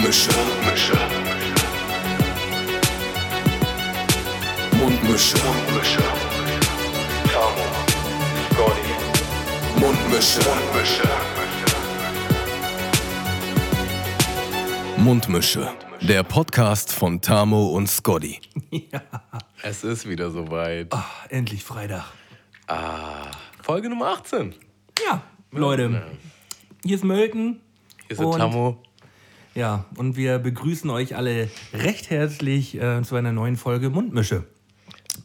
Mundmische. 0.00 0.30
Mundmische. 0.32 0.96
Mundmische. 4.72 5.36
Mundmische. 5.44 6.02
Tamo. 7.30 7.66
Scotty. 8.48 8.94
Mundmische. 9.78 10.40
Mundmische. 10.48 11.08
Mundmische. 14.96 15.68
Der 16.00 16.22
Podcast 16.22 16.92
von 16.94 17.20
Tamo 17.20 17.66
und 17.68 17.86
Scotty. 17.86 18.40
Ja. 18.70 19.02
Es 19.62 19.84
ist 19.84 20.08
wieder 20.08 20.30
soweit. 20.30 20.94
Ah, 20.94 21.04
endlich 21.28 21.62
Freitag. 21.62 22.06
Ah, 22.68 23.30
Folge 23.62 23.90
Nummer 23.90 24.06
18. 24.06 24.54
Ja, 25.06 25.22
Leute. 25.50 26.02
Hier 26.84 26.96
ist 26.96 27.04
Mölken. 27.04 27.60
Hier 28.08 28.18
ist 28.18 28.38
Tammo. 28.38 28.82
Ja, 29.54 29.84
und 29.96 30.16
wir 30.16 30.38
begrüßen 30.38 30.88
euch 30.90 31.16
alle 31.16 31.48
recht 31.72 32.10
herzlich 32.10 32.80
äh, 32.80 33.02
zu 33.02 33.16
einer 33.16 33.32
neuen 33.32 33.56
Folge 33.56 33.90
Mundmische. 33.90 34.44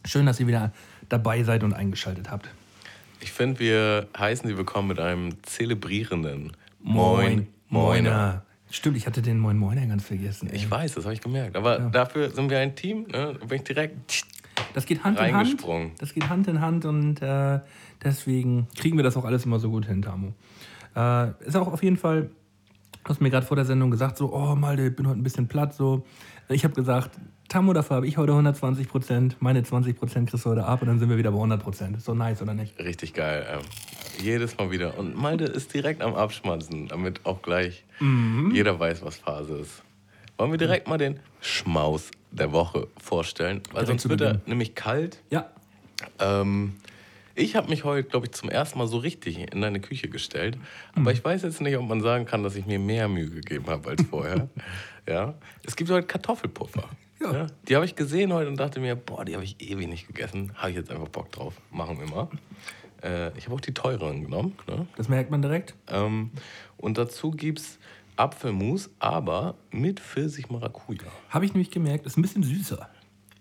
Schön, 0.03 0.25
dass 0.25 0.39
ihr 0.39 0.47
wieder 0.47 0.73
dabei 1.09 1.43
seid 1.43 1.63
und 1.63 1.73
eingeschaltet 1.73 2.31
habt. 2.31 2.49
Ich 3.21 3.31
finde, 3.31 3.59
wir 3.59 4.07
heißen 4.17 4.47
Sie 4.47 4.57
willkommen 4.57 4.88
mit 4.88 4.99
einem 4.99 5.41
zelebrierenden 5.43 6.53
Moiner. 6.81 7.43
Moiner. 7.69 8.45
Stimmt, 8.71 8.97
ich 8.97 9.05
hatte 9.05 9.21
den 9.21 9.39
Moin 9.39 9.57
Moiner 9.57 9.85
ganz 9.85 10.03
vergessen. 10.03 10.49
ey. 10.49 10.55
Ich 10.55 10.69
weiß, 10.69 10.95
das 10.95 11.05
habe 11.05 11.13
ich 11.13 11.21
gemerkt. 11.21 11.55
Aber 11.55 11.77
dafür 11.80 12.31
sind 12.31 12.49
wir 12.49 12.59
ein 12.59 12.75
Team. 12.75 13.03
Ne? 13.03 13.38
Da 13.39 13.45
bin 13.45 13.57
ich 13.59 13.63
direkt. 13.63 14.25
Das 14.73 14.85
geht 14.85 15.03
Hand 15.03 15.19
in 15.19 15.35
Hand. 15.35 15.63
Das 15.99 16.13
geht 16.13 16.30
Hand 16.30 16.47
in 16.47 16.61
Hand 16.61 16.85
und 16.85 17.21
äh, 17.21 17.59
deswegen 18.03 18.67
kriegen 18.75 18.97
wir 18.97 19.03
das 19.03 19.16
auch 19.17 19.25
alles 19.25 19.45
immer 19.45 19.59
so 19.59 19.69
gut 19.69 19.85
hin, 19.85 20.02
Tamo. 20.02 20.33
Äh, 20.95 21.31
ist 21.45 21.55
auch 21.55 21.67
auf 21.71 21.83
jeden 21.83 21.97
Fall, 21.97 22.30
du 23.05 23.09
hast 23.09 23.22
mir 23.22 23.30
gerade 23.30 23.45
vor 23.45 23.56
der 23.56 23.66
Sendung 23.66 23.92
gesagt, 23.92 24.17
so, 24.17 24.34
oh 24.34 24.56
Malte, 24.56 24.88
ich 24.88 24.95
bin 24.95 25.08
heute 25.08 25.20
ein 25.20 25.23
bisschen 25.23 25.48
platt. 25.48 25.73
So. 25.73 26.06
Ich 26.50 26.64
habe 26.64 26.73
gesagt, 26.73 27.12
Tamo, 27.47 27.73
dafür 27.73 27.97
habe 27.97 28.08
ich 28.08 28.17
heute 28.17 28.31
120 28.31 28.89
Prozent, 28.89 29.38
meine 29.39 29.64
20 29.64 29.97
Prozent 29.97 30.30
kriegst 30.30 30.45
du 30.45 30.50
heute 30.50 30.66
ab 30.66 30.81
und 30.81 30.88
dann 30.88 31.00
sind 31.00 31.09
wir 31.09 31.17
wieder 31.17 31.30
bei 31.31 31.38
100 31.38 31.62
Prozent. 31.62 31.95
Ist 31.97 32.08
doch 32.08 32.16
nice, 32.16 32.42
oder 32.42 32.53
nicht? 32.56 32.78
Richtig 32.80 33.14
geil. 33.14 33.45
Ähm, 33.50 33.62
jedes 34.23 34.58
Mal 34.58 34.72
wieder. 34.72 34.97
Und 34.97 35.16
Malte 35.16 35.45
ist 35.45 35.73
direkt 35.73 36.02
am 36.02 36.16
Abschmatzen, 36.16 36.88
damit 36.88 37.25
auch 37.25 37.42
gleich 37.42 37.84
Mhm. 38.00 38.52
jeder 38.53 38.80
weiß, 38.80 39.03
was 39.06 39.17
Phase 39.17 39.58
ist. 39.58 39.84
Wollen 40.38 40.52
wir 40.52 40.58
direkt 40.58 40.88
mal 40.90 40.97
den 40.97 41.19
Schmaus 41.40 42.09
der 42.31 42.52
Woche 42.52 42.88
vorstellen? 42.97 43.62
Weil 43.72 43.86
Direkt 43.86 44.02
sonst 44.02 44.09
wird 44.09 44.22
er 44.22 44.42
nämlich 44.47 44.75
kalt. 44.75 45.22
Ja, 45.30 45.50
Ähm, 46.19 46.73
ich 47.36 47.55
habe 47.55 47.69
mich 47.69 47.83
heute, 47.83 48.08
glaube 48.08 48.28
ich, 48.28 48.31
zum 48.31 48.50
ersten 48.50 48.80
Mal 48.80 48.88
so 48.88 48.97
richtig 48.97 49.39
in 49.52 49.61
deine 49.61 49.80
Küche 49.80 50.08
gestellt. 50.08 50.58
Aber 50.95 51.11
ich 51.11 51.23
weiß 51.23 51.44
jetzt 51.44 51.61
nicht, 51.61 51.78
ob 51.78 51.88
man 51.88 52.02
sagen 52.02 52.25
kann, 52.25 52.44
dass 52.44 52.55
ich 52.55 52.66
mir 52.66 52.80
mehr 52.80 53.08
Mühe 53.08 53.30
gegeben 53.30 53.66
habe 53.67 53.89
als 53.89 54.03
vorher. 54.03 54.50
ja. 55.08 55.36
Es 55.63 55.75
gibt 55.75 55.89
heute 55.91 56.08
Kartoffelpuffer. 56.08 56.89
Ja. 57.22 57.47
Die 57.67 57.75
habe 57.75 57.86
ich 57.86 57.95
gesehen 57.95 58.33
heute 58.33 58.50
und 58.50 58.58
dachte 58.58 58.80
mir, 58.80 58.95
boah, 58.95 59.25
die 59.25 59.33
habe 59.33 59.44
ich 59.44 59.59
ewig 59.59 59.88
nicht 59.88 60.08
gegessen. 60.08 60.52
Habe 60.56 60.72
ich 60.72 60.78
jetzt 60.78 60.91
einfach 60.91 61.09
Bock 61.09 61.31
drauf. 61.31 61.56
Machen 61.72 62.00
wir 62.00 62.08
mal. 62.08 62.30
Äh, 63.03 63.38
ich 63.38 63.45
habe 63.45 63.56
auch 63.56 63.61
die 63.61 63.73
teureren 63.73 64.23
genommen. 64.23 64.56
Ne? 64.67 64.88
das 64.95 65.09
merkt 65.09 65.31
man 65.31 65.41
direkt. 65.41 65.75
Ähm, 65.88 66.31
und 66.78 66.97
dazu 66.97 67.31
gibt 67.31 67.59
es 67.59 67.80
Apfelmus, 68.16 68.89
aber 69.00 69.56
mit 69.72 70.00
Pfirsich-Maracuja. 70.00 71.08
Habe 71.30 71.45
ich 71.45 71.53
nämlich 71.53 71.72
gemerkt, 71.72 72.06
ist 72.06 72.17
ein 72.17 72.22
bisschen 72.22 72.44
süßer. 72.44 72.89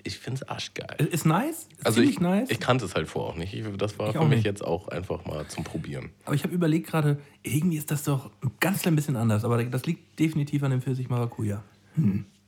Ich 0.07 0.19
finde 0.19 0.43
es 0.43 0.49
arschgeil. 0.49 1.07
Ist 1.11 1.25
nice, 1.25 1.67
ist 1.79 1.87
Also 1.87 2.01
ich, 2.03 2.21
nice. 2.21 2.51
ich 2.51 2.61
kannte 2.61 2.85
es 2.85 2.95
halt 2.95 3.09
vorher 3.09 3.33
auch 3.33 3.37
nicht. 3.39 3.55
Ich, 3.55 3.65
das 3.79 3.99
war 3.99 4.09
Ich 4.11 4.13
für 4.17 4.21
mich 4.25 4.37
nicht. 4.37 4.45
jetzt 4.45 4.63
auch 4.63 4.89
einfach 4.89 5.25
mal 5.25 5.47
zum 5.49 5.65
Probieren. 5.65 6.11
Aber 6.27 6.35
ich 6.35 6.45
habe 6.45 6.55
überlegt 6.55 6.87
gerade, 6.89 7.19
irgendwie 7.43 7.79
ist 7.79 7.91
das 7.91 8.05
doch 8.05 8.31
ein 8.43 8.51
ganz 8.61 8.83
klein 8.83 8.97
bisschen 8.97 9.17
anders. 9.17 9.45
Aber 9.45 9.63
das 9.65 9.87
liegt 9.87 10.19
definitiv 10.21 10.63
an 10.63 10.71
dem 10.73 10.83
Pfirsich 10.83 11.09
Maracuja. 11.09 11.63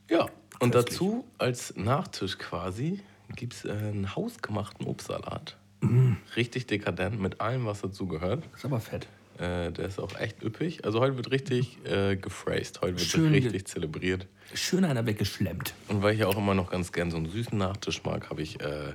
Ja, 0.09 0.27
und 0.59 0.75
dazu 0.75 1.25
als 1.37 1.75
Nachtisch 1.75 2.37
quasi 2.37 2.99
gibt 3.35 3.53
es 3.53 3.65
äh, 3.65 3.71
einen 3.71 4.15
hausgemachten 4.15 4.85
Obstsalat. 4.87 5.57
Mm. 5.81 6.13
Richtig 6.35 6.67
dekadent 6.67 7.19
mit 7.19 7.41
allem, 7.41 7.65
was 7.65 7.81
dazu 7.81 8.07
gehört. 8.07 8.43
Ist 8.55 8.65
aber 8.65 8.79
fett. 8.79 9.07
Äh, 9.39 9.71
der 9.71 9.85
ist 9.85 9.99
auch 9.99 10.17
echt 10.19 10.43
üppig. 10.43 10.83
Also 10.85 10.99
heute 10.99 11.15
wird 11.17 11.31
richtig 11.31 11.77
äh, 11.85 12.15
gefraced. 12.15 12.81
Heute 12.81 12.93
wird 12.99 13.07
Schön 13.07 13.31
richtig 13.31 13.65
zelebriert. 13.67 14.27
Schön 14.53 14.83
einer 14.85 15.05
weggeschlemmt. 15.05 15.73
Und 15.89 16.01
weil 16.01 16.13
ich 16.13 16.19
ja 16.21 16.27
auch 16.27 16.37
immer 16.37 16.53
noch 16.55 16.71
ganz 16.71 16.91
gern 16.91 17.11
so 17.11 17.17
einen 17.17 17.29
süßen 17.29 17.57
Nachtisch 17.57 18.03
mag, 18.03 18.29
habe 18.29 18.41
ich 18.41 18.59
äh, 18.61 18.93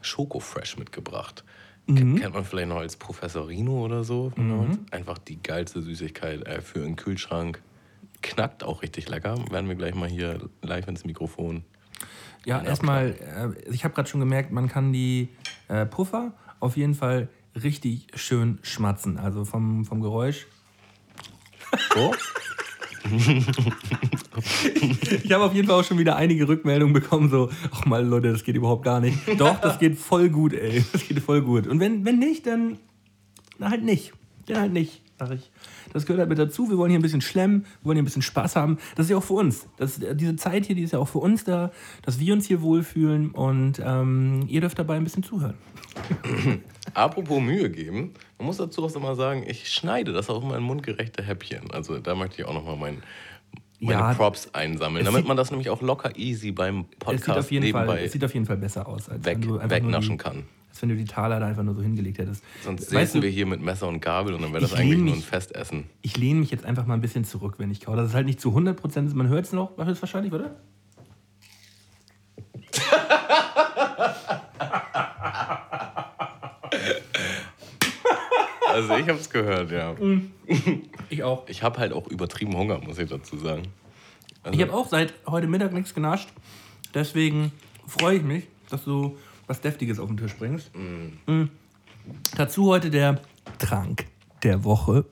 Schoko 0.00 0.40
Fresh 0.40 0.76
mitgebracht. 0.78 1.44
Ke- 1.86 1.94
Kennt 1.94 2.34
man 2.34 2.44
vielleicht 2.44 2.68
noch 2.68 2.76
als 2.78 2.96
Professorino 2.96 3.84
oder 3.84 4.04
so. 4.04 4.32
uns. 4.36 4.78
Einfach 4.92 5.18
die 5.18 5.42
geilste 5.42 5.82
Süßigkeit 5.82 6.46
äh, 6.46 6.60
für 6.60 6.80
einen 6.84 6.96
Kühlschrank. 6.96 7.60
Knackt 8.22 8.62
auch 8.62 8.82
richtig 8.82 9.08
lecker. 9.08 9.36
Werden 9.50 9.68
wir 9.68 9.74
gleich 9.74 9.94
mal 9.94 10.08
hier 10.08 10.48
live 10.62 10.86
ins 10.86 11.04
Mikrofon. 11.04 11.64
Ja, 12.44 12.62
erstmal, 12.62 13.10
äh, 13.66 13.70
ich 13.70 13.84
habe 13.84 13.94
gerade 13.94 14.08
schon 14.08 14.20
gemerkt, 14.20 14.50
man 14.52 14.68
kann 14.68 14.92
die 14.92 15.28
äh, 15.68 15.86
Puffer 15.86 16.32
auf 16.60 16.76
jeden 16.76 16.94
Fall 16.94 17.28
richtig 17.60 18.06
schön 18.14 18.58
schmatzen. 18.62 19.18
Also 19.18 19.44
vom, 19.44 19.84
vom 19.84 20.00
Geräusch. 20.00 20.46
So? 21.94 22.12
Ich 25.24 25.30
habe 25.32 25.44
auf 25.44 25.54
jeden 25.54 25.68
Fall 25.68 25.80
auch 25.80 25.84
schon 25.84 25.98
wieder 25.98 26.16
einige 26.16 26.48
Rückmeldungen 26.48 26.92
bekommen, 26.92 27.28
so, 27.28 27.50
ach 27.70 27.84
mal 27.84 28.04
Leute, 28.04 28.32
das 28.32 28.44
geht 28.44 28.56
überhaupt 28.56 28.84
gar 28.84 29.00
nicht. 29.00 29.18
Doch, 29.38 29.60
das 29.60 29.78
geht 29.78 29.98
voll 29.98 30.30
gut, 30.30 30.52
ey. 30.52 30.84
Das 30.92 31.06
geht 31.06 31.18
voll 31.20 31.42
gut. 31.42 31.66
Und 31.66 31.80
wenn, 31.80 32.04
wenn 32.04 32.18
nicht, 32.18 32.46
dann 32.46 32.78
na, 33.58 33.70
halt 33.70 33.84
nicht. 33.84 34.12
Dann 34.46 34.60
halt 34.60 34.72
nicht, 34.72 35.02
sag 35.18 35.32
ich. 35.32 35.50
Das 35.92 36.06
gehört 36.06 36.20
halt 36.20 36.28
mit 36.28 36.38
dazu. 36.38 36.68
Wir 36.70 36.78
wollen 36.78 36.90
hier 36.90 36.98
ein 36.98 37.02
bisschen 37.02 37.20
schlemmen, 37.20 37.64
wir 37.80 37.86
wollen 37.86 37.96
hier 37.96 38.02
ein 38.02 38.06
bisschen 38.06 38.22
Spaß 38.22 38.56
haben. 38.56 38.78
Das 38.96 39.06
ist 39.06 39.10
ja 39.10 39.16
auch 39.18 39.22
für 39.24 39.34
uns. 39.34 39.66
Das, 39.76 40.00
diese 40.14 40.36
Zeit 40.36 40.66
hier, 40.66 40.74
die 40.76 40.82
ist 40.82 40.92
ja 40.92 40.98
auch 40.98 41.08
für 41.08 41.18
uns 41.18 41.44
da, 41.44 41.70
dass 42.02 42.18
wir 42.18 42.32
uns 42.32 42.46
hier 42.46 42.62
wohlfühlen 42.62 43.30
und 43.30 43.80
ähm, 43.84 44.44
ihr 44.48 44.60
dürft 44.60 44.78
dabei 44.78 44.96
ein 44.96 45.04
bisschen 45.04 45.22
zuhören. 45.22 45.54
Apropos 46.94 47.40
Mühe 47.40 47.70
geben, 47.70 48.12
man 48.38 48.46
muss 48.46 48.56
dazu 48.56 48.84
auch 48.84 48.94
immer 48.96 49.14
sagen, 49.14 49.44
ich 49.46 49.68
schneide 49.72 50.12
das 50.12 50.28
auch 50.30 50.42
immer 50.42 50.56
in 50.56 50.62
mundgerechte 50.62 51.22
Häppchen. 51.22 51.70
Also 51.70 51.98
da 51.98 52.14
möchte 52.14 52.42
ich 52.42 52.48
auch 52.48 52.54
nochmal 52.54 52.76
mein, 52.76 53.02
meine 53.80 54.00
Ja, 54.00 54.14
Props 54.14 54.50
einsammeln, 54.54 55.02
es 55.02 55.06
damit 55.06 55.20
sieht- 55.22 55.28
man 55.28 55.36
das 55.36 55.50
nämlich 55.50 55.70
auch 55.70 55.80
locker 55.82 56.16
easy 56.16 56.52
beim 56.52 56.86
Es 56.92 56.98
Podcast 56.98 57.24
sieht, 57.24 57.36
auf 57.36 57.50
jeden 57.50 57.72
Fall, 57.72 57.82
nebenbei 57.86 58.04
es 58.04 58.12
sieht 58.12 58.24
auf 58.24 58.34
jeden 58.34 58.46
Fall 58.46 58.56
besser 58.56 58.86
aus, 58.88 59.08
als 59.08 59.24
weg, 59.24 59.38
wenn 59.40 59.48
du 59.48 59.58
einfach 59.58 59.76
wegnaschen 59.76 60.18
kann. 60.18 60.44
Wenn 60.82 60.88
du 60.88 60.96
die 60.96 61.04
Taler 61.04 61.38
da 61.38 61.46
einfach 61.46 61.62
nur 61.62 61.74
so 61.76 61.82
hingelegt 61.82 62.18
hättest. 62.18 62.42
Sonst 62.64 62.90
säßen 62.90 63.22
wir 63.22 63.30
hier 63.30 63.46
mit 63.46 63.60
Messer 63.62 63.86
und 63.86 64.00
Gabel 64.00 64.34
und 64.34 64.42
dann 64.42 64.50
wäre 64.52 64.62
das 64.62 64.72
ich 64.72 64.78
eigentlich 64.78 64.90
lehn 64.96 65.04
nur 65.04 65.14
ein 65.14 65.18
mich- 65.18 65.26
Festessen. 65.26 65.84
Ich 66.02 66.16
lehne 66.16 66.40
mich 66.40 66.50
jetzt 66.50 66.64
einfach 66.64 66.86
mal 66.86 66.94
ein 66.94 67.00
bisschen 67.00 67.24
zurück, 67.24 67.54
wenn 67.58 67.70
ich 67.70 67.80
kaue. 67.82 67.96
Das 67.96 68.08
ist 68.08 68.14
halt 68.14 68.26
nicht 68.26 68.40
zu 68.40 68.50
100% 68.50 69.06
ist. 69.06 69.14
Man 69.14 69.28
hört 69.28 69.44
es 69.46 69.52
noch, 69.52 69.78
wahrscheinlich, 69.78 70.32
oder? 70.32 70.56
Also 78.68 78.94
ich 78.96 79.08
habe 79.08 79.18
es 79.18 79.28
gehört, 79.28 79.70
ja. 79.70 79.94
Ich 81.10 81.22
auch. 81.22 81.46
Ich 81.48 81.62
habe 81.62 81.78
halt 81.78 81.92
auch 81.92 82.06
übertrieben 82.08 82.56
Hunger, 82.56 82.78
muss 82.78 82.98
ich 82.98 83.08
dazu 83.10 83.36
sagen. 83.36 83.64
Also, 84.42 84.58
Ich 84.58 84.62
habe 84.64 84.72
auch 84.74 84.88
seit 84.88 85.12
heute 85.26 85.46
Mittag 85.46 85.72
nichts 85.72 85.94
genascht. 85.94 86.28
Deswegen 86.94 87.52
freue 87.86 88.16
ich 88.16 88.22
mich, 88.22 88.44
dass 88.70 88.84
du 88.84 89.18
was 89.46 89.60
Deftiges 89.60 89.98
auf 89.98 90.08
den 90.08 90.16
Tisch 90.16 90.34
bringst. 90.36 90.70
Mm. 90.76 91.44
Dazu 92.36 92.66
heute 92.66 92.90
der 92.90 93.20
Trank 93.58 94.06
der 94.42 94.64
Woche. 94.64 95.04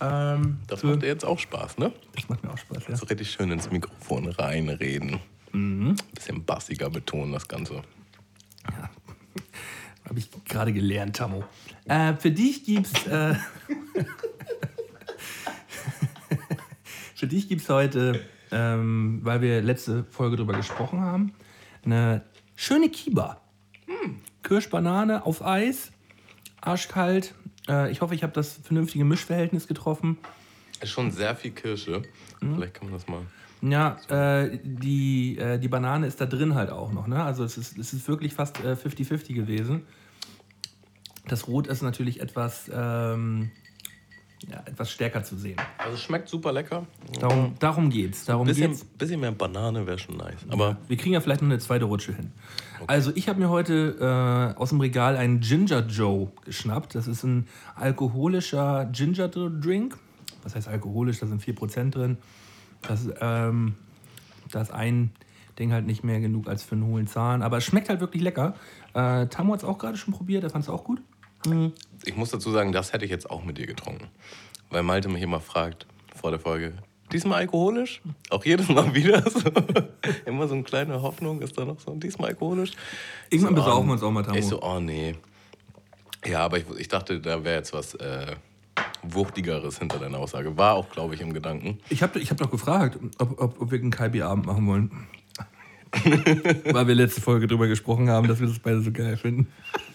Ähm, 0.00 0.58
das 0.66 0.80
für- 0.80 0.88
macht 0.88 1.02
dir 1.02 1.06
jetzt 1.06 1.24
auch 1.24 1.38
Spaß, 1.38 1.78
ne? 1.78 1.92
das 2.14 2.28
macht 2.28 2.42
mir 2.42 2.50
auch 2.52 2.58
Spaß, 2.58 2.88
ja. 2.88 2.96
So 2.96 3.06
richtig 3.06 3.30
schön 3.30 3.50
ins 3.52 3.70
Mikrofon 3.70 4.28
reinreden. 4.28 5.20
Mhm. 5.52 5.94
Bisschen 6.14 6.44
bassiger 6.44 6.90
betonen 6.90 7.32
das 7.32 7.46
Ganze. 7.46 7.82
Habe 10.04 10.18
ich 10.18 10.28
gerade 10.44 10.72
gelernt, 10.72 11.16
Tammo. 11.16 11.44
Äh, 11.84 12.14
für 12.14 12.32
dich 12.32 12.64
gibt's. 12.64 13.06
Äh, 13.06 13.36
für 17.14 17.26
dich 17.26 17.48
gibt's 17.48 17.68
heute, 17.68 18.20
ähm, 18.50 19.20
weil 19.22 19.40
wir 19.40 19.62
letzte 19.62 20.04
Folge 20.10 20.36
drüber 20.36 20.54
gesprochen 20.54 21.00
haben, 21.00 21.32
eine 21.84 22.22
schöne 22.56 22.88
Kiba. 22.88 23.40
Kirschbanane 24.42 25.24
auf 25.24 25.44
Eis, 25.44 25.92
arschkalt. 26.60 27.34
Äh, 27.68 27.90
ich 27.90 28.00
hoffe, 28.00 28.14
ich 28.14 28.22
habe 28.22 28.32
das 28.32 28.58
vernünftige 28.62 29.04
Mischverhältnis 29.04 29.66
getroffen. 29.66 30.18
Ist 30.80 30.90
schon 30.90 31.10
sehr 31.10 31.36
viel 31.36 31.52
Kirsche. 31.52 32.02
Mhm. 32.40 32.56
Vielleicht 32.56 32.74
kann 32.74 32.88
man 32.88 32.94
das 32.94 33.06
mal. 33.06 33.22
Ja, 33.62 33.96
äh, 34.08 34.58
die, 34.64 35.38
äh, 35.38 35.58
die 35.58 35.68
Banane 35.68 36.08
ist 36.08 36.20
da 36.20 36.26
drin 36.26 36.56
halt 36.56 36.70
auch 36.70 36.92
noch. 36.92 37.06
Ne? 37.06 37.22
Also 37.22 37.44
es 37.44 37.56
ist, 37.56 37.78
es 37.78 37.92
ist 37.92 38.08
wirklich 38.08 38.34
fast 38.34 38.58
äh, 38.64 38.72
50-50 38.72 39.34
gewesen. 39.34 39.86
Das 41.28 41.46
Rot 41.46 41.68
ist 41.68 41.82
natürlich 41.82 42.20
etwas, 42.20 42.68
ähm, 42.74 43.52
ja, 44.50 44.62
etwas 44.66 44.90
stärker 44.90 45.22
zu 45.22 45.36
sehen. 45.36 45.56
Also 45.78 45.94
es 45.94 46.02
schmeckt 46.02 46.28
super 46.28 46.52
lecker. 46.52 46.86
Darum, 47.20 47.54
darum 47.58 47.90
geht's. 47.90 48.24
Darum 48.24 48.46
Bisschen, 48.46 48.70
geht's. 48.72 48.84
bisschen 48.84 49.20
mehr 49.20 49.32
Banane 49.32 49.86
wäre 49.86 49.98
schon 49.98 50.16
nice. 50.16 50.38
Aber 50.48 50.76
Wir 50.88 50.96
kriegen 50.96 51.14
ja 51.14 51.20
vielleicht 51.20 51.42
noch 51.42 51.48
eine 51.48 51.58
zweite 51.58 51.84
Rutsche 51.84 52.14
hin. 52.14 52.32
Also 52.86 53.12
ich 53.14 53.28
habe 53.28 53.38
mir 53.38 53.48
heute 53.48 54.54
äh, 54.56 54.58
aus 54.58 54.70
dem 54.70 54.80
Regal 54.80 55.16
einen 55.16 55.40
Ginger 55.40 55.86
Joe 55.86 56.32
geschnappt. 56.44 56.94
Das 56.94 57.06
ist 57.06 57.22
ein 57.24 57.46
alkoholischer 57.76 58.86
Ginger 58.86 59.28
Drink. 59.28 59.96
Was 60.42 60.54
heißt 60.54 60.68
alkoholisch? 60.68 61.20
Da 61.20 61.26
sind 61.26 61.42
4% 61.42 61.90
drin. 61.90 62.18
Das, 62.82 63.08
ähm, 63.20 63.74
da 64.50 64.60
ist 64.60 64.72
ein 64.72 65.12
Ding 65.58 65.72
halt 65.72 65.86
nicht 65.86 66.02
mehr 66.02 66.20
genug 66.20 66.48
als 66.48 66.62
für 66.62 66.74
einen 66.74 66.86
hohlen 66.86 67.06
Zahn. 67.06 67.42
Aber 67.42 67.58
es 67.58 67.64
schmeckt 67.64 67.88
halt 67.88 68.00
wirklich 68.00 68.22
lecker. 68.22 68.54
Äh, 68.94 69.26
Tamu 69.26 69.52
hat 69.52 69.60
es 69.60 69.64
auch 69.64 69.78
gerade 69.78 69.96
schon 69.96 70.14
probiert, 70.14 70.42
der 70.42 70.50
fand 70.50 70.64
es 70.64 70.70
auch 70.70 70.84
gut. 70.84 71.00
Ich 72.04 72.16
muss 72.16 72.30
dazu 72.30 72.50
sagen, 72.50 72.72
das 72.72 72.92
hätte 72.92 73.04
ich 73.04 73.10
jetzt 73.10 73.30
auch 73.30 73.44
mit 73.44 73.58
dir 73.58 73.66
getrunken. 73.66 74.08
Weil 74.70 74.82
Malte 74.82 75.08
mich 75.08 75.22
immer 75.22 75.40
fragt 75.40 75.86
vor 76.14 76.30
der 76.30 76.40
Folge, 76.40 76.74
diesmal 77.12 77.40
alkoholisch? 77.40 78.00
Auch 78.30 78.44
jedes 78.44 78.68
Mal 78.68 78.94
wieder 78.94 79.22
so. 79.28 79.40
immer 80.26 80.48
so 80.48 80.54
eine 80.54 80.62
kleine 80.62 81.02
Hoffnung 81.02 81.40
ist 81.42 81.56
da 81.58 81.64
noch 81.64 81.80
so, 81.80 81.94
diesmal 81.94 82.30
alkoholisch. 82.30 82.72
Irgendwann 83.30 83.56
so, 83.56 83.62
besaufen 83.62 83.88
wir 83.88 83.92
uns 83.92 84.02
auch 84.02 84.10
mal, 84.10 84.22
Tamu. 84.22 84.38
Ich 84.38 84.46
so, 84.46 84.62
oh 84.62 84.80
nee. 84.80 85.14
Ja, 86.24 86.40
aber 86.40 86.58
ich, 86.58 86.64
ich 86.78 86.88
dachte, 86.88 87.20
da 87.20 87.44
wäre 87.44 87.56
jetzt 87.56 87.72
was 87.72 87.94
äh, 87.94 88.36
Wuchtigeres 89.02 89.78
hinter 89.78 89.98
deiner 89.98 90.18
Aussage. 90.18 90.56
War 90.56 90.74
auch, 90.74 90.88
glaube 90.90 91.14
ich, 91.14 91.20
im 91.20 91.32
Gedanken. 91.32 91.78
Ich 91.88 92.02
habe 92.02 92.18
ich 92.20 92.30
hab 92.30 92.40
noch 92.40 92.50
gefragt, 92.50 92.98
ob, 93.18 93.40
ob, 93.40 93.60
ob 93.60 93.70
wir 93.70 93.78
einen 93.78 93.90
Kalbi-Abend 93.90 94.46
machen 94.46 94.66
wollen. 94.66 95.08
Weil 96.72 96.86
wir 96.88 96.94
letzte 96.94 97.20
Folge 97.20 97.46
drüber 97.46 97.66
gesprochen 97.68 98.08
haben, 98.08 98.26
dass 98.28 98.40
wir 98.40 98.46
das 98.46 98.58
beide 98.58 98.80
so 98.80 98.90
geil 98.92 99.16
finden. 99.16 99.46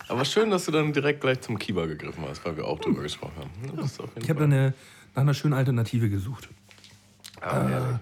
Aber 0.07 0.23
schön, 0.25 0.49
dass 0.51 0.65
du 0.65 0.71
dann 0.71 0.93
direkt 0.93 1.21
gleich 1.21 1.41
zum 1.41 1.57
Kiba 1.59 1.85
gegriffen 1.85 2.23
hast, 2.27 2.45
weil 2.45 2.55
wir 2.55 2.65
auch 2.65 2.79
drüber 2.79 3.01
gesprochen 3.01 3.33
haben. 3.37 3.87
Ich 4.21 4.29
habe 4.29 4.39
Fall- 4.39 4.43
eine, 4.43 4.73
nach 5.15 5.23
einer 5.23 5.33
schönen 5.33 5.53
Alternative 5.53 6.09
gesucht. 6.09 6.47
Ah, 7.41 7.67
herrlich. 7.67 7.97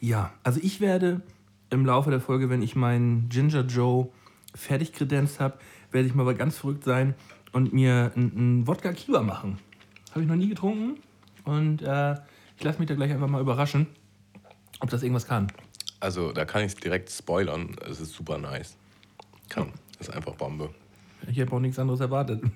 Ja, 0.00 0.32
also 0.42 0.60
ich 0.62 0.80
werde 0.80 1.22
im 1.70 1.86
Laufe 1.86 2.10
der 2.10 2.20
Folge, 2.20 2.50
wenn 2.50 2.62
ich 2.62 2.76
meinen 2.76 3.28
Ginger 3.30 3.62
Joe 3.62 4.08
fertig 4.54 4.92
kredenzt 4.92 5.40
habe, 5.40 5.58
werde 5.90 6.06
ich 6.06 6.14
mal 6.14 6.32
ganz 6.34 6.58
verrückt 6.58 6.84
sein 6.84 7.14
und 7.52 7.72
mir 7.72 8.12
einen 8.14 8.66
Wodka 8.66 8.92
Kiba 8.92 9.22
machen. 9.22 9.58
Habe 10.10 10.22
ich 10.22 10.26
noch 10.28 10.36
nie 10.36 10.48
getrunken 10.48 10.98
und 11.44 11.82
äh, 11.82 12.14
ich 12.56 12.62
lasse 12.64 12.78
mich 12.78 12.86
da 12.88 12.94
gleich 12.94 13.10
einfach 13.12 13.28
mal 13.28 13.40
überraschen, 13.40 13.86
ob 14.80 14.90
das 14.90 15.02
irgendwas 15.02 15.26
kann. 15.26 15.48
Also, 16.04 16.32
da 16.32 16.44
kann 16.44 16.60
ich 16.60 16.72
es 16.72 16.74
direkt 16.74 17.10
spoilern. 17.10 17.76
Es 17.90 17.98
ist 17.98 18.12
super 18.12 18.36
nice. 18.36 18.76
Kann. 19.48 19.72
Ist 19.98 20.12
einfach 20.12 20.34
Bombe. 20.34 20.68
Ich 21.30 21.40
habe 21.40 21.50
auch 21.52 21.60
nichts 21.60 21.78
anderes 21.78 22.00
erwartet. 22.00 22.42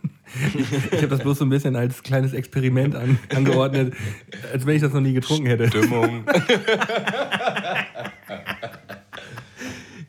Ich 0.93 0.99
habe 0.99 1.09
das 1.09 1.21
bloß 1.21 1.39
so 1.39 1.47
ein 1.47 1.49
bisschen 1.49 1.75
als 1.75 2.03
kleines 2.03 2.35
Experiment 2.35 2.95
an, 2.95 3.19
angeordnet, 3.35 3.95
als 4.53 4.67
wenn 4.67 4.77
ich 4.77 4.83
das 4.83 4.93
noch 4.93 5.01
nie 5.01 5.15
getrunken 5.15 5.47
hätte. 5.47 5.69
Stimmung. 5.69 6.25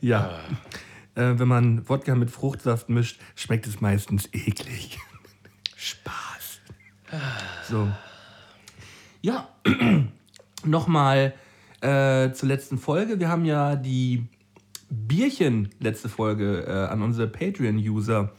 Ja. 0.01 0.41
Äh, 1.15 1.39
wenn 1.39 1.47
man 1.47 1.87
Wodka 1.87 2.15
mit 2.15 2.29
Fruchtsaft 2.29 2.89
mischt, 2.89 3.21
schmeckt 3.35 3.65
es 3.65 3.79
meistens 3.79 4.27
eklig. 4.33 4.99
Spaß. 5.77 6.59
So. 7.69 7.87
Ja, 9.21 9.47
nochmal 10.65 11.33
äh, 11.81 12.31
zur 12.33 12.47
letzten 12.49 12.77
Folge. 12.77 13.19
Wir 13.19 13.29
haben 13.29 13.45
ja 13.45 13.75
die 13.75 14.27
Bierchen 14.89 15.69
letzte 15.79 16.09
Folge 16.09 16.65
äh, 16.67 16.71
an 16.71 17.01
unsere 17.01 17.27
Patreon-User 17.27 18.31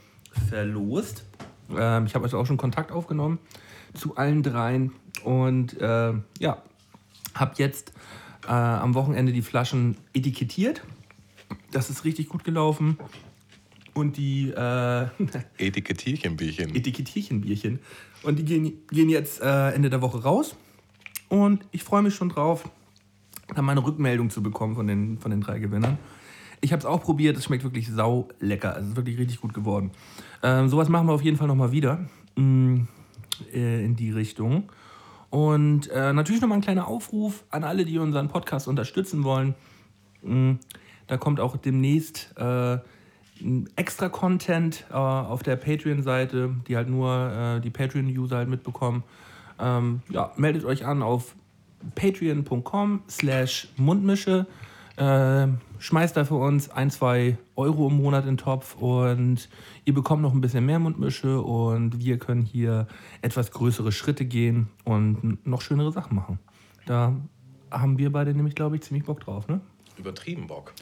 verlost. 0.48 1.24
Ähm, 1.76 2.06
ich 2.06 2.14
habe 2.14 2.24
also 2.24 2.38
auch 2.38 2.46
schon 2.46 2.56
Kontakt 2.56 2.92
aufgenommen 2.92 3.38
zu 3.94 4.16
allen 4.16 4.42
dreien 4.42 4.92
und 5.24 5.80
äh, 5.80 6.12
ja, 6.38 6.62
habe 7.34 7.54
jetzt 7.56 7.92
äh, 8.46 8.50
am 8.50 8.94
Wochenende 8.94 9.32
die 9.32 9.42
Flaschen 9.42 9.96
etikettiert. 10.12 10.82
Das 11.72 11.90
ist 11.90 12.04
richtig 12.04 12.28
gut 12.28 12.44
gelaufen. 12.44 12.98
Und 13.94 14.16
die 14.16 14.50
äh, 14.50 15.06
Etikettierchenbierchen. 15.58 16.74
Etikettierchenbierchen. 16.74 17.80
Und 18.22 18.38
die 18.38 18.44
gehen, 18.44 18.72
gehen 18.90 19.08
jetzt 19.08 19.40
äh, 19.40 19.70
Ende 19.70 19.90
der 19.90 20.00
Woche 20.00 20.22
raus. 20.22 20.56
Und 21.28 21.66
ich 21.72 21.82
freue 21.82 22.02
mich 22.02 22.14
schon 22.14 22.28
drauf, 22.28 22.68
dann 23.54 23.64
mal 23.64 23.72
eine 23.72 23.84
Rückmeldung 23.84 24.30
zu 24.30 24.42
bekommen 24.42 24.74
von 24.74 24.86
den, 24.86 25.18
von 25.18 25.30
den 25.30 25.40
drei 25.40 25.58
Gewinnern. 25.58 25.98
Ich 26.60 26.72
habe 26.72 26.80
es 26.80 26.86
auch 26.86 27.02
probiert, 27.02 27.36
es 27.36 27.44
schmeckt 27.44 27.64
wirklich 27.64 27.88
sau 27.88 28.28
lecker. 28.38 28.76
Es 28.78 28.86
ist 28.88 28.96
wirklich 28.96 29.18
richtig 29.18 29.40
gut 29.40 29.54
geworden. 29.54 29.92
Ähm, 30.42 30.68
sowas 30.68 30.88
machen 30.88 31.06
wir 31.06 31.12
auf 31.14 31.22
jeden 31.22 31.36
Fall 31.36 31.48
nochmal 31.48 31.72
wieder 31.72 32.06
mm, 32.36 32.82
äh, 33.54 33.84
in 33.84 33.96
die 33.96 34.10
Richtung. 34.10 34.64
Und 35.30 35.88
äh, 35.90 36.12
natürlich 36.12 36.42
nochmal 36.42 36.58
ein 36.58 36.62
kleiner 36.62 36.88
Aufruf 36.88 37.44
an 37.50 37.64
alle, 37.64 37.84
die 37.84 37.98
unseren 37.98 38.28
Podcast 38.28 38.68
unterstützen 38.68 39.24
wollen. 39.24 39.54
Mm, 40.22 40.54
Da 41.06 41.16
kommt 41.16 41.40
auch 41.40 41.56
demnächst 41.56 42.34
äh, 42.36 42.78
extra 43.74 44.08
Content 44.08 44.84
äh, 44.90 44.94
auf 44.94 45.42
der 45.42 45.56
Patreon-Seite, 45.56 46.54
die 46.68 46.76
halt 46.76 46.88
nur 46.88 47.32
äh, 47.32 47.60
die 47.60 47.70
Patreon-User 47.70 48.36
halt 48.36 48.48
mitbekommen. 48.48 49.02
Ähm, 49.58 50.02
ja, 50.08 50.32
meldet 50.36 50.64
euch 50.64 50.86
an 50.86 51.02
auf 51.02 51.34
patreon.com 51.94 53.02
slash 53.08 53.68
Mundmische. 53.76 54.46
Äh, 54.96 55.48
schmeißt 55.78 56.16
da 56.16 56.24
für 56.24 56.34
uns 56.34 56.70
ein, 56.70 56.90
zwei 56.90 57.38
Euro 57.56 57.88
im 57.88 57.96
Monat 57.96 58.24
in 58.24 58.32
den 58.32 58.36
Topf 58.36 58.76
und 58.76 59.48
ihr 59.86 59.94
bekommt 59.94 60.20
noch 60.20 60.34
ein 60.34 60.42
bisschen 60.42 60.66
mehr 60.66 60.78
Mundmische 60.78 61.40
und 61.40 62.00
wir 62.00 62.18
können 62.18 62.42
hier 62.42 62.86
etwas 63.22 63.50
größere 63.50 63.92
Schritte 63.92 64.26
gehen 64.26 64.68
und 64.84 65.46
noch 65.46 65.62
schönere 65.62 65.90
Sachen 65.90 66.16
machen. 66.16 66.38
Da 66.84 67.16
haben 67.70 67.98
wir 67.98 68.12
beide 68.12 68.34
nämlich, 68.34 68.54
glaube 68.54 68.76
ich, 68.76 68.82
ziemlich 68.82 69.06
Bock 69.06 69.20
drauf, 69.20 69.48
ne? 69.48 69.60
Übertrieben 69.96 70.46
Bock. 70.46 70.74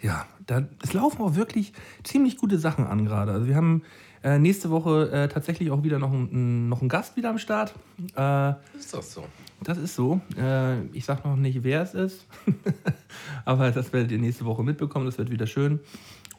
Ja, 0.00 0.26
da, 0.46 0.66
es 0.82 0.92
laufen 0.92 1.22
auch 1.22 1.36
wirklich 1.36 1.72
ziemlich 2.02 2.38
gute 2.38 2.58
Sachen 2.58 2.86
an 2.86 3.04
gerade. 3.04 3.30
Also 3.30 3.46
wir 3.46 3.54
haben 3.54 3.82
äh, 4.24 4.38
nächste 4.38 4.70
Woche 4.70 5.10
äh, 5.12 5.28
tatsächlich 5.28 5.70
auch 5.70 5.84
wieder 5.84 6.00
noch 6.00 6.12
einen, 6.12 6.68
noch 6.68 6.80
einen 6.80 6.88
Gast 6.88 7.16
wieder 7.16 7.30
am 7.30 7.38
Start. 7.38 7.74
Äh, 8.16 8.50
Ist 8.76 8.92
das 8.92 9.12
so? 9.12 9.24
Das 9.64 9.78
ist 9.78 9.94
so. 9.94 10.20
Äh, 10.36 10.84
ich 10.86 11.04
sage 11.04 11.28
noch 11.28 11.36
nicht, 11.36 11.62
wer 11.64 11.82
es 11.82 11.94
ist. 11.94 12.26
Aber 13.44 13.70
das 13.70 13.92
werdet 13.92 14.12
ihr 14.12 14.18
nächste 14.18 14.44
Woche 14.44 14.62
mitbekommen. 14.62 15.06
Das 15.06 15.18
wird 15.18 15.30
wieder 15.30 15.46
schön. 15.46 15.80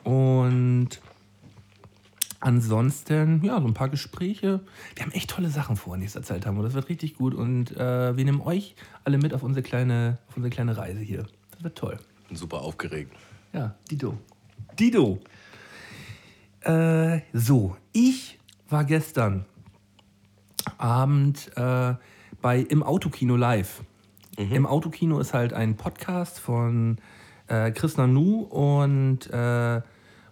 Und 0.04 1.02
ansonsten, 2.40 3.44
ja, 3.44 3.60
so 3.62 3.68
ein 3.68 3.74
paar 3.74 3.90
Gespräche. 3.90 4.62
Wir 4.96 5.06
haben 5.06 5.12
echt 5.12 5.30
tolle 5.30 5.50
Sachen 5.50 5.76
vor 5.76 5.96
in 5.96 6.02
nächster 6.02 6.24
Zeit 6.24 6.46
haben 6.46 6.58
wir. 6.58 6.64
Das 6.64 6.74
wird 6.74 6.90
richtig 6.90 7.16
gut. 7.16 7.34
Und 7.34 7.76
äh, 7.78 8.16
wir 8.16 8.26
nehmen 8.26 8.42
euch 8.42 8.76
alle 9.04 9.18
mit 9.18 9.34
auf 9.34 9.44
unsere 9.44 9.64
kleine, 9.64 10.18
auf 10.30 10.38
unsere 10.38 10.52
kleine 10.52 10.78
Reise 10.78 11.00
hier. 11.00 11.26
Das 11.52 11.64
wird 11.64 11.78
toll. 11.78 12.00
Bin 12.28 12.38
super 12.38 12.62
aufgeregt. 12.62 13.14
Ja, 13.54 13.76
Dido. 13.90 14.18
Dido. 14.78 15.20
Äh, 16.62 17.22
so, 17.34 17.78
ich 17.92 18.40
war 18.70 18.86
gestern 18.86 19.46
Abend 20.78 21.52
äh, 21.56 21.94
bei 22.44 22.60
Im 22.60 22.84
Autokino 22.84 23.38
live. 23.38 23.84
Im 24.36 24.66
Autokino 24.66 25.18
ist 25.20 25.34
halt 25.34 25.54
ein 25.54 25.78
Podcast 25.78 26.42
von 26.42 26.98
äh, 27.48 27.72
Chris 27.72 27.96
Nanu 27.96 28.42
und 28.42 29.30
äh, 29.32 29.82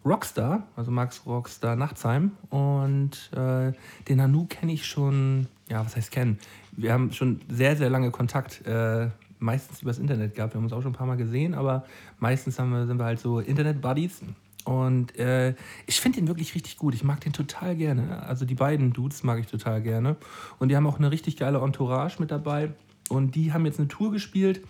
Rockstar, 0.03 0.67
also 0.75 0.91
Max 0.91 1.25
Rockstar 1.25 1.77
Nachtsheim. 1.77 2.31
Und 2.49 3.31
äh, 3.33 3.71
den 4.09 4.17
Nanu 4.17 4.45
kenne 4.45 4.73
ich 4.73 4.85
schon, 4.85 5.47
ja, 5.69 5.85
was 5.85 5.95
heißt 5.95 6.11
kennen? 6.11 6.37
Wir 6.73 6.91
haben 6.91 7.13
schon 7.13 7.39
sehr, 7.47 7.77
sehr 7.77 7.89
lange 7.89 8.11
Kontakt, 8.11 8.67
äh, 8.67 9.07
meistens 9.39 9.81
übers 9.81 9.97
Internet 9.97 10.35
gehabt. 10.35 10.53
Wir 10.53 10.57
haben 10.57 10.65
uns 10.65 10.73
auch 10.73 10.81
schon 10.81 10.91
ein 10.91 10.97
paar 10.97 11.07
Mal 11.07 11.15
gesehen, 11.15 11.53
aber 11.53 11.85
meistens 12.19 12.59
haben 12.59 12.71
wir, 12.71 12.87
sind 12.87 12.97
wir 12.97 13.05
halt 13.05 13.21
so 13.21 13.39
Internet-Buddies. 13.39 14.21
Und 14.63 15.17
äh, 15.17 15.55
ich 15.87 15.99
finde 15.99 16.19
den 16.19 16.27
wirklich 16.27 16.53
richtig 16.55 16.77
gut. 16.77 16.93
Ich 16.93 17.03
mag 17.03 17.21
den 17.21 17.33
total 17.33 17.75
gerne. 17.75 18.23
Also 18.23 18.45
die 18.45 18.55
beiden 18.55 18.93
Dudes 18.93 19.23
mag 19.23 19.39
ich 19.39 19.47
total 19.47 19.81
gerne. 19.81 20.17
Und 20.59 20.69
die 20.69 20.75
haben 20.75 20.85
auch 20.87 20.99
eine 20.99 21.11
richtig 21.11 21.37
geile 21.37 21.59
Entourage 21.59 22.17
mit 22.19 22.31
dabei. 22.31 22.71
Und 23.09 23.35
die 23.35 23.53
haben 23.53 23.65
jetzt 23.65 23.79
eine 23.79 23.87
Tour 23.87 24.11
gespielt, 24.11 24.61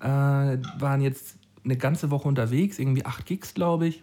äh, 0.00 0.06
waren 0.06 1.00
jetzt 1.00 1.36
eine 1.64 1.76
ganze 1.76 2.10
Woche 2.10 2.28
unterwegs, 2.28 2.78
irgendwie 2.78 3.04
acht 3.04 3.26
Gigs, 3.26 3.52
glaube 3.52 3.88
ich, 3.88 4.02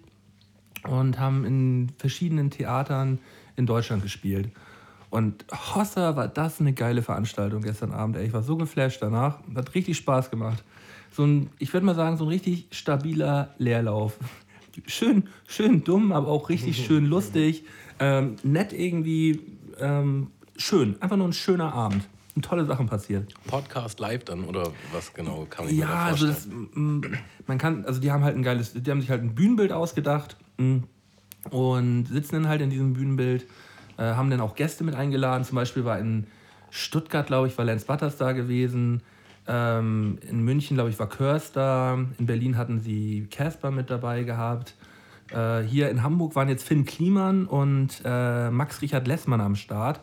und 0.83 1.19
haben 1.19 1.45
in 1.45 1.91
verschiedenen 1.97 2.51
Theatern 2.51 3.19
in 3.55 3.65
Deutschland 3.65 4.03
gespielt. 4.03 4.51
Und 5.09 5.45
Hossa 5.51 6.15
war 6.15 6.27
das 6.27 6.59
eine 6.59 6.73
geile 6.73 7.01
Veranstaltung 7.01 7.61
gestern 7.61 7.91
Abend. 7.91 8.17
Ich 8.17 8.33
war 8.33 8.43
so 8.43 8.57
geflasht 8.57 9.01
danach. 9.01 9.39
Hat 9.55 9.73
richtig 9.73 9.97
Spaß 9.97 10.29
gemacht. 10.29 10.63
So 11.11 11.23
ein, 11.23 11.49
ich 11.57 11.71
würde 11.73 11.85
mal 11.85 11.95
sagen, 11.95 12.17
so 12.17 12.25
ein 12.25 12.29
richtig 12.29 12.67
stabiler 12.71 13.55
Leerlauf. 13.57 14.17
Schön, 14.87 15.27
schön 15.47 15.83
dumm, 15.83 16.11
aber 16.11 16.27
auch 16.27 16.49
richtig 16.49 16.77
schön 16.85 17.05
lustig. 17.05 17.63
Ähm, 17.99 18.35
nett 18.43 18.73
irgendwie. 18.73 19.39
Ähm, 19.79 20.27
schön. 20.57 21.01
Einfach 21.01 21.17
nur 21.17 21.27
ein 21.27 21.33
schöner 21.33 21.73
Abend. 21.73 22.07
Und 22.35 22.43
tolle 22.43 22.65
Sachen 22.65 22.87
passiert. 22.87 23.33
Podcast 23.47 23.99
live 24.01 24.25
dann 24.25 24.43
oder 24.43 24.71
was 24.91 25.13
genau 25.13 25.45
kann 25.49 25.67
ich 25.67 25.73
mir 25.73 25.79
Ja, 25.81 25.87
da 25.87 26.05
also 26.07 26.27
vorstellen? 26.27 26.67
das, 26.73 26.75
mm, 26.75 27.01
man 27.47 27.57
kann, 27.57 27.85
also 27.85 28.01
die 28.01 28.11
haben 28.11 28.25
halt 28.25 28.35
ein 28.35 28.43
geiles, 28.43 28.73
die 28.73 28.91
haben 28.91 28.99
sich 28.99 29.09
halt 29.09 29.23
ein 29.23 29.35
Bühnenbild 29.35 29.71
ausgedacht 29.71 30.35
mm, 30.57 30.79
und 31.51 32.07
sitzen 32.07 32.35
dann 32.35 32.49
halt 32.49 32.59
in 32.59 32.69
diesem 32.69 32.91
Bühnenbild, 32.93 33.45
äh, 33.97 34.03
haben 34.03 34.29
dann 34.29 34.41
auch 34.41 34.55
Gäste 34.55 34.83
mit 34.83 34.95
eingeladen. 34.95 35.45
Zum 35.45 35.55
Beispiel 35.55 35.85
war 35.85 35.97
in 35.97 36.27
Stuttgart, 36.71 37.25
glaube 37.27 37.47
ich, 37.47 37.57
war 37.57 37.63
Lance 37.63 37.85
Butters 37.85 38.17
da 38.17 38.33
gewesen. 38.33 39.01
Ähm, 39.47 40.17
in 40.27 40.43
München, 40.43 40.75
glaube 40.75 40.89
ich, 40.89 40.99
war 40.99 41.09
da. 41.53 41.97
In 42.17 42.25
Berlin 42.25 42.57
hatten 42.57 42.79
sie 42.79 43.27
Casper 43.29 43.71
mit 43.71 43.89
dabei 43.89 44.23
gehabt. 44.23 44.75
Äh, 45.31 45.61
hier 45.61 45.89
in 45.89 46.03
Hamburg 46.03 46.35
waren 46.35 46.49
jetzt 46.49 46.63
Finn 46.63 46.85
Kliman 46.85 47.45
und 47.45 48.01
äh, 48.03 48.49
Max 48.49 48.81
Richard 48.81 49.07
Lessmann 49.07 49.41
am 49.41 49.55
Start. 49.55 50.01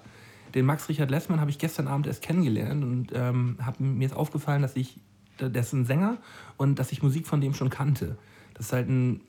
Den 0.54 0.66
Max 0.66 0.88
Richard 0.88 1.11
Lessmann 1.11 1.40
habe 1.40 1.50
ich 1.50 1.58
gestern 1.58 1.88
Abend 1.88 2.06
erst 2.06 2.22
kennengelernt 2.22 2.84
und 2.84 3.08
ähm, 3.14 3.56
hab, 3.64 3.80
mir 3.80 4.04
ist 4.04 4.14
aufgefallen, 4.14 4.62
dass 4.62 4.76
ich 4.76 5.00
der 5.40 5.62
ist 5.62 5.72
ein 5.72 5.84
Sänger 5.84 6.18
und 6.56 6.78
dass 6.78 6.92
ich 6.92 7.02
Musik 7.02 7.26
von 7.26 7.40
dem 7.40 7.54
schon 7.54 7.70
kannte. 7.70 8.16
Das 8.54 8.66
ist 8.66 8.72
halt 8.72 8.88
ein 8.88 9.20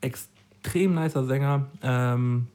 extrem 0.00 0.94
nicer 0.94 1.24
Sänger. 1.24 1.68
Ähm, 1.82 2.48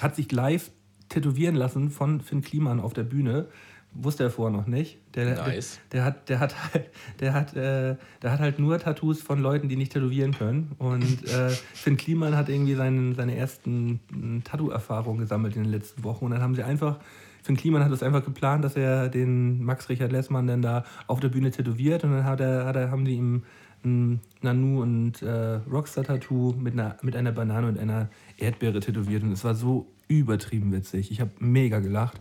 hat 0.00 0.16
sich 0.16 0.30
live 0.32 0.70
tätowieren 1.08 1.54
lassen 1.54 1.90
von 1.90 2.20
Finn 2.20 2.42
Kliman 2.42 2.80
auf 2.80 2.92
der 2.92 3.04
Bühne. 3.04 3.48
Wusste 3.92 4.24
er 4.24 4.30
vorher 4.30 4.56
noch 4.56 4.66
nicht. 4.66 4.98
Der, 5.16 5.34
Nice. 5.34 5.80
der, 5.92 6.02
der 6.02 6.04
hat, 6.04 6.28
der, 6.28 6.40
hat, 6.40 6.54
halt- 6.74 6.90
der, 7.20 7.32
hat, 7.34 7.56
äh, 7.56 7.96
der 8.22 8.32
hat 8.32 8.38
halt 8.40 8.58
nur 8.58 8.78
Tattoos 8.78 9.22
von 9.22 9.40
Leuten, 9.40 9.68
die 9.68 9.76
nicht 9.76 9.92
tätowieren 9.92 10.32
können. 10.32 10.72
Und 10.78 11.26
äh, 11.28 11.48
Finn 11.74 11.96
Kliman 11.96 12.36
hat 12.36 12.48
irgendwie 12.50 12.74
seinen, 12.74 13.14
seine 13.14 13.34
ersten 13.34 14.00
mm, 14.10 14.44
Tattoo-Erfahrungen 14.44 15.18
gesammelt 15.20 15.56
in 15.56 15.62
den 15.64 15.72
letzten 15.72 16.04
Wochen. 16.04 16.26
Und 16.26 16.32
dann 16.32 16.42
haben 16.42 16.54
sie 16.54 16.62
einfach, 16.62 16.98
Finn 17.42 17.56
Kliman 17.56 17.82
hat 17.82 17.92
es 17.92 18.02
einfach 18.02 18.24
geplant, 18.24 18.62
dass 18.62 18.76
er 18.76 19.08
den 19.08 19.64
Max 19.64 19.88
Richard 19.88 20.12
Lessmann 20.12 20.46
dann 20.46 20.60
da 20.60 20.84
auf 21.06 21.18
der 21.20 21.28
Bühne 21.30 21.50
tätowiert. 21.50 22.04
Und 22.04 22.12
dann 22.12 22.24
hat 22.24 22.40
er, 22.40 22.66
hat 22.66 22.76
er, 22.76 22.90
haben 22.90 23.06
die 23.06 23.14
ihm 23.14 23.44
ein 23.84 24.20
Nanu 24.42 24.82
und 24.82 25.22
äh, 25.22 25.60
Rockstar-Tattoo 25.70 26.54
mit 26.58 26.74
einer, 26.74 26.96
mit 27.02 27.16
einer 27.16 27.32
Banane 27.32 27.68
und 27.68 27.78
einer 27.78 28.10
Erdbeere 28.36 28.80
tätowiert. 28.80 29.22
Und 29.22 29.32
es 29.32 29.44
war 29.44 29.54
so 29.54 29.86
übertrieben 30.08 30.72
witzig. 30.72 31.10
Ich 31.10 31.20
habe 31.22 31.30
mega 31.38 31.78
gelacht. 31.78 32.20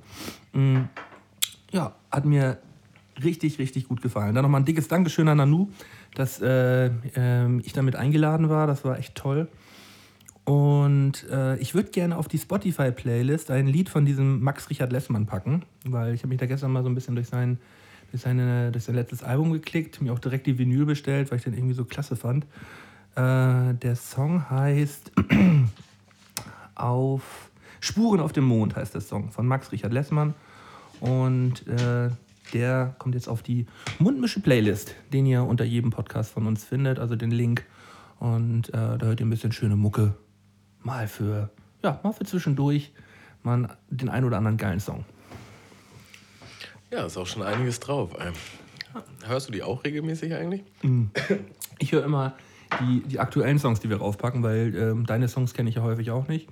Mm, 0.53 0.83
ja, 1.71 1.93
hat 2.09 2.23
mir 2.25 2.57
richtig, 3.23 3.59
richtig 3.59 3.87
gut 3.87 4.01
gefallen. 4.01 4.35
Dann 4.35 4.43
nochmal 4.43 4.61
ein 4.61 4.65
dickes 4.65 4.87
Dankeschön 4.87 5.27
an 5.27 5.37
Nanu, 5.37 5.69
dass 6.15 6.41
äh, 6.41 6.89
ähm, 7.15 7.61
ich 7.65 7.73
damit 7.73 7.95
eingeladen 7.95 8.49
war. 8.49 8.67
Das 8.67 8.83
war 8.83 8.97
echt 8.97 9.15
toll. 9.15 9.47
Und 10.43 11.27
äh, 11.31 11.57
ich 11.57 11.73
würde 11.73 11.89
gerne 11.89 12.17
auf 12.17 12.27
die 12.27 12.37
Spotify-Playlist 12.37 13.49
ein 13.49 13.65
Lied 13.65 13.89
von 13.89 14.05
diesem 14.05 14.41
Max 14.41 14.69
Richard 14.69 14.91
Lessmann 14.91 15.25
packen, 15.25 15.63
weil 15.85 16.13
ich 16.13 16.21
habe 16.21 16.29
mich 16.29 16.37
da 16.37 16.45
gestern 16.45 16.71
mal 16.71 16.83
so 16.83 16.89
ein 16.89 16.93
bisschen 16.93 17.15
durch 17.15 17.27
sein, 17.27 17.57
durch, 18.11 18.21
seine, 18.21 18.71
durch 18.71 18.83
sein 18.83 18.93
letztes 18.93 19.23
Album 19.23 19.53
geklickt, 19.53 20.01
mir 20.01 20.13
auch 20.13 20.19
direkt 20.19 20.45
die 20.45 20.59
Vinyl 20.59 20.85
bestellt, 20.85 21.31
weil 21.31 21.39
ich 21.39 21.43
den 21.43 21.55
irgendwie 21.55 21.73
so 21.73 21.83
klasse 21.83 22.15
fand. 22.15 22.45
Äh, 23.15 23.73
der 23.73 23.95
Song 23.95 24.47
heißt 24.49 25.13
auf 26.75 27.49
Spuren 27.79 28.19
auf 28.19 28.33
dem 28.33 28.45
Mond 28.45 28.75
heißt 28.75 28.93
der 28.93 29.01
Song 29.01 29.31
von 29.31 29.47
Max 29.47 29.71
Richard 29.71 29.93
Lessmann. 29.93 30.35
Und 30.99 31.67
äh, 31.67 32.09
der 32.53 32.95
kommt 32.99 33.15
jetzt 33.15 33.27
auf 33.27 33.41
die 33.41 33.65
Mundmische 33.99 34.39
Playlist, 34.39 34.95
den 35.13 35.25
ihr 35.25 35.43
unter 35.43 35.65
jedem 35.65 35.91
Podcast 35.91 36.31
von 36.31 36.47
uns 36.47 36.63
findet, 36.63 36.99
also 36.99 37.15
den 37.15 37.31
Link. 37.31 37.65
Und 38.19 38.69
äh, 38.69 38.97
da 38.97 38.99
hört 39.01 39.19
ihr 39.19 39.25
ein 39.25 39.29
bisschen 39.29 39.51
schöne 39.51 39.75
Mucke. 39.75 40.15
Mal 40.81 41.07
für, 41.07 41.49
ja, 41.83 41.99
mal 42.03 42.13
für 42.13 42.25
zwischendurch. 42.25 42.91
Mal 43.43 43.77
den 43.89 44.09
ein 44.09 44.23
oder 44.23 44.37
anderen 44.37 44.57
geilen 44.57 44.79
Song. 44.79 45.05
Ja, 46.91 47.05
ist 47.05 47.17
auch 47.17 47.27
schon 47.27 47.43
einiges 47.43 47.79
drauf. 47.79 48.11
ey. 48.19 48.31
Hörst 49.25 49.49
du 49.49 49.51
die 49.51 49.63
auch 49.63 49.83
regelmäßig 49.83 50.33
eigentlich? 50.33 50.63
Ich 51.79 51.91
höre 51.91 52.05
immer 52.05 52.35
die, 52.79 53.01
die 53.01 53.19
aktuellen 53.19 53.59
Songs, 53.59 53.79
die 53.81 53.89
wir 53.89 53.97
raufpacken, 53.97 54.43
weil 54.43 54.73
ähm, 54.75 55.05
deine 55.05 55.27
Songs 55.27 55.53
kenne 55.53 55.69
ich 55.69 55.75
ja 55.75 55.81
häufig 55.83 56.11
auch 56.11 56.27
nicht. 56.27 56.47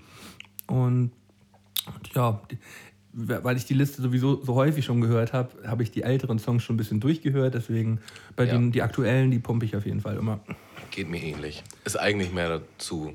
Und 0.68 1.12
ja, 2.14 2.42
weil 3.14 3.58
ich 3.58 3.66
die 3.66 3.74
Liste 3.76 4.02
sowieso 4.02 4.44
so 4.44 4.56
häufig 4.56 4.84
schon 4.86 5.00
gehört 5.02 5.34
habe, 5.34 5.68
habe 5.68 5.84
ich 5.84 5.92
die 5.92 6.02
älteren 6.04 6.40
Songs 6.40 6.64
schon 6.64 6.76
ein 6.76 6.78
bisschen 6.78 7.00
durchgehört. 7.00 7.54
Deswegen 7.54 8.00
bei 8.36 8.46
Ja. 8.46 8.54
den 8.54 8.72
die 8.72 8.82
aktuellen, 8.82 9.30
die 9.32 9.40
pumpe 9.40 9.66
ich 9.66 9.76
auf 9.76 9.86
jeden 9.86 10.02
Fall 10.02 10.18
immer. 10.18 10.40
Geht 10.92 11.10
mir 11.10 11.22
ähnlich. 11.22 11.64
Ist 11.86 11.98
eigentlich 12.00 12.32
mehr 12.34 12.50
dazu, 12.50 13.14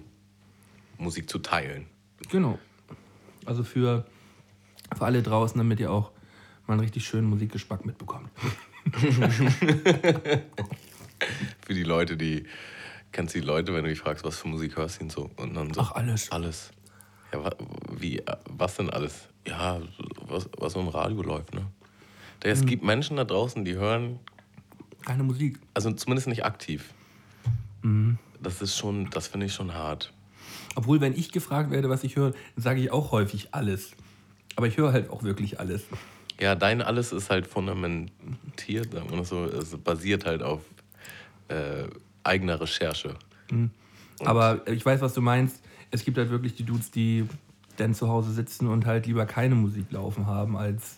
Musik 0.99 1.29
zu 1.29 1.39
teilen. 1.41 1.87
Genau. 2.31 2.59
Also 3.45 3.65
für, 3.65 4.05
für 4.97 5.05
alle 5.05 5.23
draußen, 5.23 5.59
damit 5.59 5.81
ihr 5.81 5.91
auch 5.91 6.11
mal 6.67 6.75
einen 6.75 6.81
richtig 6.83 7.05
schönen 7.07 7.29
Musikgeschmack 7.29 7.85
mitbekommt. 7.87 8.29
Für 11.67 11.75
die 11.75 11.83
Leute, 11.83 12.17
die. 12.17 12.45
Kennst 13.11 13.35
du 13.35 13.41
die 13.41 13.47
Leute, 13.47 13.75
wenn 13.75 13.85
du 13.85 13.91
dich 13.91 13.99
fragst, 13.99 14.25
was 14.25 14.39
für 14.39 14.49
Musik 14.49 14.77
hörst 14.77 14.99
du 15.01 15.05
und 15.05 15.13
so? 15.13 15.31
Und 15.37 15.55
dann 15.55 15.73
so. 15.73 15.81
Ach, 15.81 15.93
alles. 15.93 16.31
Alles. 16.31 16.71
Ja, 17.33 17.51
wie, 17.99 18.23
was 18.49 18.77
denn 18.77 18.91
alles? 18.91 19.29
Ja, 19.49 19.81
was, 20.27 20.49
was 20.59 20.73
so 20.75 20.81
im 20.81 20.89
Radio 20.89 21.23
läuft, 21.23 21.55
ne? 21.55 21.67
Da, 22.41 22.49
Hm. 22.49 22.53
Es 22.53 22.67
gibt 22.67 22.85
Menschen 22.85 23.17
da 23.17 23.25
draußen, 23.25 23.65
die 23.65 23.75
hören, 23.75 24.21
Keine 25.05 25.23
Musik. 25.25 25.59
also 25.75 25.91
zumindest 25.93 26.29
nicht 26.29 26.45
aktiv. 26.45 26.93
Mhm. 27.83 28.19
Das 28.41 28.63
ist 28.63 28.77
schon, 28.77 29.11
das 29.11 29.27
finde 29.27 29.47
ich 29.47 29.55
schon 29.55 29.75
hart. 29.75 30.13
Obwohl, 30.77 31.01
wenn 31.01 31.15
ich 31.15 31.33
gefragt 31.33 31.71
werde, 31.71 31.89
was 31.89 32.05
ich 32.05 32.15
höre, 32.17 32.31
dann 32.31 32.63
sage 32.63 32.81
ich 32.81 32.93
auch 32.93 33.11
häufig 33.11 33.49
alles. 33.53 33.93
Aber 34.55 34.67
ich 34.69 34.77
höre 34.77 34.93
halt 34.93 35.11
auch 35.11 35.23
wirklich 35.23 35.59
alles. 35.59 35.85
Ja, 36.41 36.55
dein 36.55 36.83
alles 36.83 37.13
ist 37.13 37.31
halt 37.31 37.47
fundamentiert, 37.49 38.93
sagen 38.93 39.11
wir 39.11 39.17
das 39.19 39.29
so, 39.29 39.45
es 39.45 39.77
basiert 39.77 40.25
halt 40.25 40.43
auf 40.43 40.61
äh, 41.49 41.85
eigener 42.23 42.61
Recherche. 42.61 43.17
Aber 44.25 44.67
ich 44.69 44.85
weiß, 44.85 45.01
was 45.01 45.15
du 45.15 45.21
meinst. 45.21 45.63
Es 45.91 46.05
gibt 46.05 46.19
halt 46.19 46.31
wirklich 46.31 46.55
die 46.55 46.65
Dudes, 46.65 46.91
die 46.91 47.27
dann 47.81 47.95
zu 47.95 48.09
Hause 48.09 48.33
sitzen 48.33 48.67
und 48.69 48.87
halt 48.87 49.07
lieber 49.07 49.27
keine 49.27 49.55
Musik 49.55 49.91
laufen 49.91 50.27
haben, 50.27 50.57
als 50.57 50.97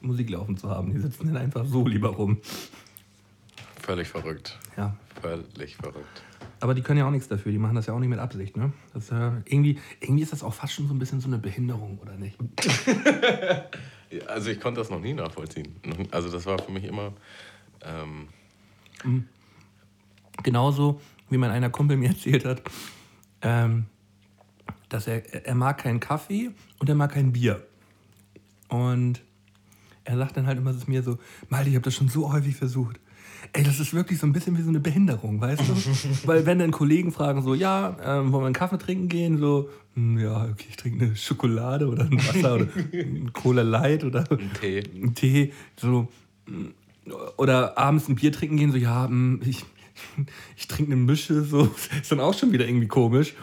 Musik 0.00 0.30
laufen 0.30 0.56
zu 0.56 0.70
haben. 0.70 0.92
Die 0.92 0.98
sitzen 0.98 1.26
dann 1.26 1.36
einfach 1.36 1.64
so 1.64 1.86
lieber 1.86 2.10
rum. 2.10 2.38
Völlig 3.82 4.08
verrückt. 4.08 4.58
Ja. 4.76 4.96
Völlig 5.20 5.76
verrückt. 5.76 6.22
Aber 6.60 6.74
die 6.74 6.82
können 6.82 6.98
ja 6.98 7.06
auch 7.06 7.10
nichts 7.10 7.28
dafür. 7.28 7.52
Die 7.52 7.58
machen 7.58 7.74
das 7.74 7.86
ja 7.86 7.94
auch 7.94 7.98
nicht 7.98 8.08
mit 8.08 8.18
Absicht, 8.18 8.56
ne? 8.56 8.72
Das 8.92 9.04
ist 9.04 9.10
ja, 9.10 9.42
irgendwie, 9.44 9.78
irgendwie 10.00 10.22
ist 10.22 10.32
das 10.32 10.42
auch 10.42 10.54
fast 10.54 10.72
schon 10.72 10.88
so 10.88 10.94
ein 10.94 10.98
bisschen 10.98 11.20
so 11.20 11.28
eine 11.28 11.38
Behinderung, 11.38 11.98
oder 11.98 12.16
nicht? 12.16 12.36
Also 14.28 14.50
ich 14.50 14.60
konnte 14.60 14.80
das 14.80 14.88
noch 14.88 15.00
nie 15.00 15.14
nachvollziehen. 15.14 15.74
Also 16.12 16.30
das 16.30 16.46
war 16.46 16.60
für 16.60 16.70
mich 16.70 16.84
immer. 16.84 17.12
Ähm, 17.82 18.28
Genauso 20.44 21.00
wie 21.28 21.38
mein 21.38 21.50
einer 21.50 21.70
Kumpel 21.70 21.96
mir 21.96 22.08
erzählt 22.10 22.44
hat, 22.44 22.62
ähm, 23.42 23.86
dass 24.88 25.06
er, 25.06 25.46
er 25.46 25.54
mag 25.54 25.78
keinen 25.78 26.00
Kaffee 26.00 26.50
und 26.78 26.88
er 26.88 26.94
mag 26.94 27.12
kein 27.12 27.32
Bier. 27.32 27.66
Und 28.68 29.22
er 30.04 30.16
sagt 30.16 30.36
dann 30.36 30.46
halt 30.46 30.58
immer 30.58 30.76
zu 30.76 30.88
mir 30.88 31.02
so, 31.02 31.18
Malte, 31.48 31.68
ich 31.70 31.74
habe 31.74 31.84
das 31.84 31.94
schon 31.94 32.08
so 32.08 32.32
häufig 32.32 32.56
versucht. 32.56 33.00
Ey, 33.52 33.62
das 33.62 33.78
ist 33.80 33.94
wirklich 33.94 34.18
so 34.18 34.26
ein 34.26 34.32
bisschen 34.32 34.56
wie 34.56 34.62
so 34.62 34.68
eine 34.70 34.80
Behinderung, 34.80 35.40
weißt 35.40 35.62
du? 35.62 35.74
Weil 36.26 36.46
wenn 36.46 36.58
dann 36.58 36.70
Kollegen 36.70 37.12
fragen 37.12 37.42
so, 37.42 37.54
ja, 37.54 37.96
ähm, 38.02 38.32
wollen 38.32 38.42
wir 38.42 38.46
einen 38.46 38.54
Kaffee 38.54 38.78
trinken 38.78 39.08
gehen? 39.08 39.38
So, 39.38 39.68
"Hm, 39.94 40.18
ja, 40.18 40.44
okay, 40.44 40.66
ich 40.68 40.76
trinke 40.76 41.04
eine 41.04 41.16
Schokolade 41.16 41.88
oder 41.88 42.04
ein 42.04 42.16
Wasser 42.16 42.54
oder 42.56 42.66
ein 42.92 43.32
Cola 43.32 43.62
Light 43.62 44.04
oder 44.04 44.24
ein 44.30 44.50
Tee. 44.60 44.82
einen 44.94 45.14
Tee, 45.14 45.52
so 45.76 46.08
mm, 46.46 46.66
oder 47.36 47.78
abends 47.78 48.08
ein 48.08 48.16
Bier 48.16 48.32
trinken 48.32 48.56
gehen, 48.56 48.72
so 48.72 48.78
ja, 48.78 49.06
mm, 49.06 49.42
ich, 49.44 49.64
ich 50.56 50.66
trinke 50.66 50.92
eine 50.92 51.00
Mische, 51.00 51.42
so 51.42 51.64
ist 52.00 52.10
dann 52.10 52.20
auch 52.20 52.34
schon 52.34 52.52
wieder 52.52 52.66
irgendwie 52.66 52.88
komisch. 52.88 53.34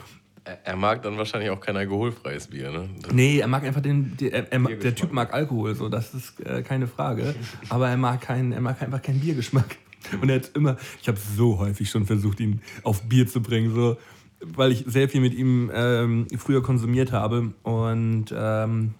Er, 0.45 0.75
mag 0.75 1.01
dann 1.03 1.17
wahrscheinlich 1.17 1.49
auch 1.51 1.59
kein 1.61 1.77
alkoholfreies 1.77 2.47
Bier, 2.47 2.69
ne? 2.71 2.89
Das- 3.01 3.13
Nee, 3.13 3.39
er 3.39 3.47
mag 3.47 3.63
einfach 3.63 3.81
den, 3.81 4.17
den 4.17 4.31
er, 4.33 4.51
er, 4.51 4.59
der 4.59 4.93
Typ 4.95 5.13
mag 5.13 5.33
Alkohol, 5.33 5.73
so 5.73 5.87
das 5.87 6.13
ist 6.13 6.39
äh, 6.41 6.61
keine 6.63 6.87
Frage, 6.87 7.33
aber 7.69 7.89
er 7.89 7.95
mag 7.97 8.19
keinen, 8.21 8.51
er 8.51 8.59
mag 8.61 8.81
einfach 8.81 9.01
keinen 9.01 9.19
Biergeschmack. 9.21 9.77
Und 10.21 10.27
er 10.29 10.35
hat 10.35 10.51
immer, 10.53 10.75
ich 11.01 11.07
habe 11.07 11.17
so 11.17 11.59
häufig 11.59 11.89
schon 11.89 12.05
versucht, 12.05 12.41
ihn 12.41 12.61
auf 12.83 13.03
Bier 13.03 13.25
zu 13.25 13.41
bringen, 13.41 13.73
so 13.73 13.95
weil 14.41 14.73
ich 14.73 14.83
sehr 14.85 15.07
viel 15.07 15.21
mit 15.21 15.33
ihm 15.33 15.71
ähm, 15.73 16.27
früher 16.37 16.61
konsumiert 16.61 17.13
habe. 17.13 17.53
Und 17.63 18.25
ähm, 18.35 18.93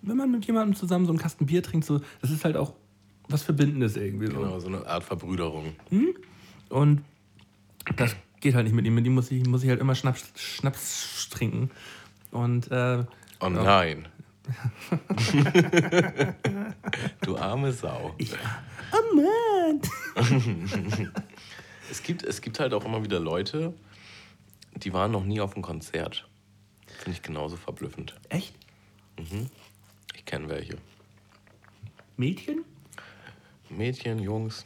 wenn 0.00 0.16
man 0.16 0.30
mit 0.30 0.46
jemandem 0.46 0.74
zusammen 0.74 1.04
so 1.04 1.12
einen 1.12 1.18
Kasten 1.18 1.44
Bier 1.44 1.62
trinkt, 1.62 1.84
so, 1.86 2.00
das 2.22 2.30
ist 2.30 2.42
halt 2.46 2.56
auch 2.56 2.72
was 3.28 3.42
Verbindendes 3.42 3.98
irgendwie. 3.98 4.28
So. 4.28 4.38
Genau, 4.40 4.58
so 4.58 4.68
eine 4.68 4.86
Art 4.86 5.04
Verbrüderung. 5.04 5.74
Und 6.70 7.02
das 7.96 8.16
geht 8.40 8.54
halt 8.54 8.64
nicht 8.64 8.74
mit 8.74 8.86
ihm. 8.86 8.94
Mit 8.94 9.06
ihm 9.06 9.14
muss 9.14 9.30
ich, 9.30 9.46
muss 9.46 9.62
ich 9.62 9.68
halt 9.70 9.80
immer 9.80 9.94
Schnaps, 9.94 10.32
Schnaps 10.36 11.28
trinken. 11.30 11.70
Und 12.30 12.70
äh, 12.70 13.04
Oh 13.40 13.48
nein. 13.48 14.08
du 17.22 17.36
arme 17.36 17.72
Sau. 17.72 18.14
oh 18.92 19.14
Mann! 19.14 19.80
Es 21.90 22.04
gibt, 22.04 22.22
es 22.22 22.40
gibt 22.40 22.60
halt 22.60 22.72
auch 22.72 22.84
immer 22.84 23.02
wieder 23.02 23.18
Leute, 23.18 23.74
die 24.76 24.92
waren 24.92 25.10
noch 25.10 25.24
nie 25.24 25.40
auf 25.40 25.54
einem 25.54 25.62
Konzert. 25.64 26.28
Finde 26.86 27.10
ich 27.10 27.22
genauso 27.22 27.56
verblüffend. 27.56 28.14
Echt? 28.28 28.54
Ich 30.14 30.24
kenne 30.24 30.48
welche. 30.48 30.78
Mädchen? 32.16 32.64
Mädchen, 33.68 34.20
Jungs. 34.20 34.64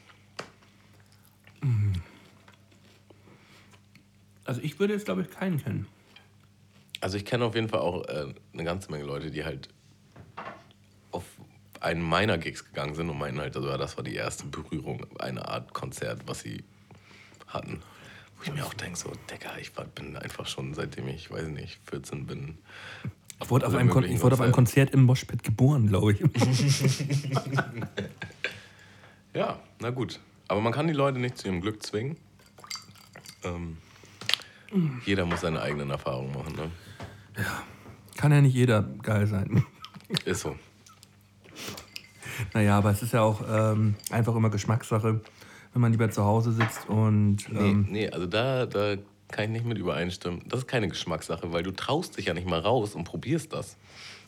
Also 4.45 4.61
ich 4.61 4.79
würde 4.79 4.95
jetzt, 4.95 5.07
glaube 5.07 5.23
ich, 5.23 5.31
keinen 5.31 5.63
kennen. 5.63 5.87
Also 7.01 7.17
ich 7.17 7.25
kenne 7.25 7.45
auf 7.45 7.55
jeden 7.55 7.69
Fall 7.69 7.81
auch 7.81 8.07
äh, 8.09 8.35
eine 8.53 8.65
ganze 8.65 8.91
Menge 8.91 9.05
Leute, 9.05 9.31
die 9.31 9.45
halt 9.45 9.69
auf 11.11 11.25
einen 11.81 12.03
meiner 12.03 12.39
Gigs 12.39 12.65
gegangen 12.65 12.95
sind 12.95 13.11
und 13.11 13.19
meinen 13.19 13.39
halt, 13.39 13.57
also, 13.57 13.69
ja, 13.69 13.77
das 13.77 13.97
war 13.97 14.05
die 14.05 14.15
erste 14.15 14.47
Berührung, 14.47 15.07
eine 15.19 15.47
Art 15.49 15.75
Konzert, 15.75 16.23
was 16.27 16.41
sie 16.41 16.65
hatten. 17.47 17.83
Wo 18.37 18.45
ich 18.45 18.53
mir 18.53 18.65
auch 18.65 18.75
denke, 18.75 18.99
so, 18.99 19.13
Digga, 19.31 19.57
ich 19.61 19.77
war, 19.77 19.85
bin 19.85 20.17
einfach 20.17 20.47
schon 20.47 20.75
seitdem 20.75 21.09
ich, 21.09 21.31
weiß 21.31 21.49
nicht, 21.49 21.79
14 21.91 22.27
bin. 22.27 22.59
Ich 23.43 23.51
wurde 23.51 23.67
auf 23.67 23.75
einem, 23.75 23.91
Kon 23.91 24.05
ich 24.05 24.23
wurde 24.23 24.35
auf 24.35 24.41
einem 24.41 24.53
Konzert 24.53 24.91
im 24.91 25.03
Moshpit 25.03 25.43
geboren, 25.43 25.89
glaube 25.89 26.13
ich. 26.13 26.21
Ja, 29.35 29.59
na 29.81 29.91
gut. 29.91 30.21
Aber 30.47 30.61
man 30.61 30.73
kann 30.73 30.87
die 30.87 30.93
Leute 30.93 31.19
nicht 31.19 31.39
zu 31.39 31.49
ihrem 31.49 31.61
Glück 31.61 31.83
zwingen. 31.83 32.17
Ähm, 33.43 33.79
jeder 35.05 35.25
muss 35.27 35.41
seine 35.41 35.61
eigenen 35.61 35.91
Erfahrungen 35.91 36.33
machen. 36.33 36.55
Ne? 36.57 36.71
Kann 38.17 38.33
ja 38.33 38.41
nicht 38.41 38.55
jeder 38.55 38.83
geil 38.83 39.27
sein. 39.27 39.65
Ist 40.25 40.41
so. 40.41 40.57
Naja, 42.53 42.79
aber 42.79 42.91
es 42.91 43.03
ist 43.03 43.13
ja 43.13 43.23
auch 43.23 43.43
ähm, 43.49 43.95
einfach 44.11 44.35
immer 44.35 44.51
Geschmackssache, 44.51 45.21
wenn 45.73 45.83
man 45.83 45.93
lieber 45.93 46.11
zu 46.11 46.25
Hause 46.25 46.53
sitzt 46.53 46.89
und. 46.89 47.49
Nee, 47.49 47.71
Ähm, 47.71 47.87
nee 47.91 48.11
also 48.11 48.27
da, 48.27 48.67
da 48.67 48.97
kann 49.29 49.45
ich 49.45 49.51
nicht 49.51 49.67
mit 49.67 49.79
übereinstimmen. 49.79 50.43
Das 50.49 50.61
ist 50.61 50.67
keine 50.67 50.89
Geschmackssache, 50.89 51.53
weil 51.53 51.63
du 51.63 51.71
traust 51.71 52.17
dich 52.17 52.27
ja 52.27 52.35
nicht 52.35 52.49
mal 52.49 52.61
raus 52.61 52.95
und 52.95 53.05
probierst 53.05 53.53
das. 53.53 53.77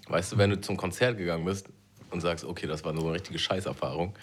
Weißt 0.08 0.32
du, 0.32 0.38
wenn 0.38 0.50
du 0.50 0.60
zum 0.60 0.76
Konzert 0.76 1.18
gegangen 1.18 1.44
bist 1.44 1.68
und 2.10 2.20
sagst, 2.20 2.44
okay, 2.44 2.66
das 2.66 2.84
war 2.84 2.94
so 2.94 3.02
eine 3.02 3.12
richtige 3.12 3.38
Scheißerfahrung, 3.38 4.14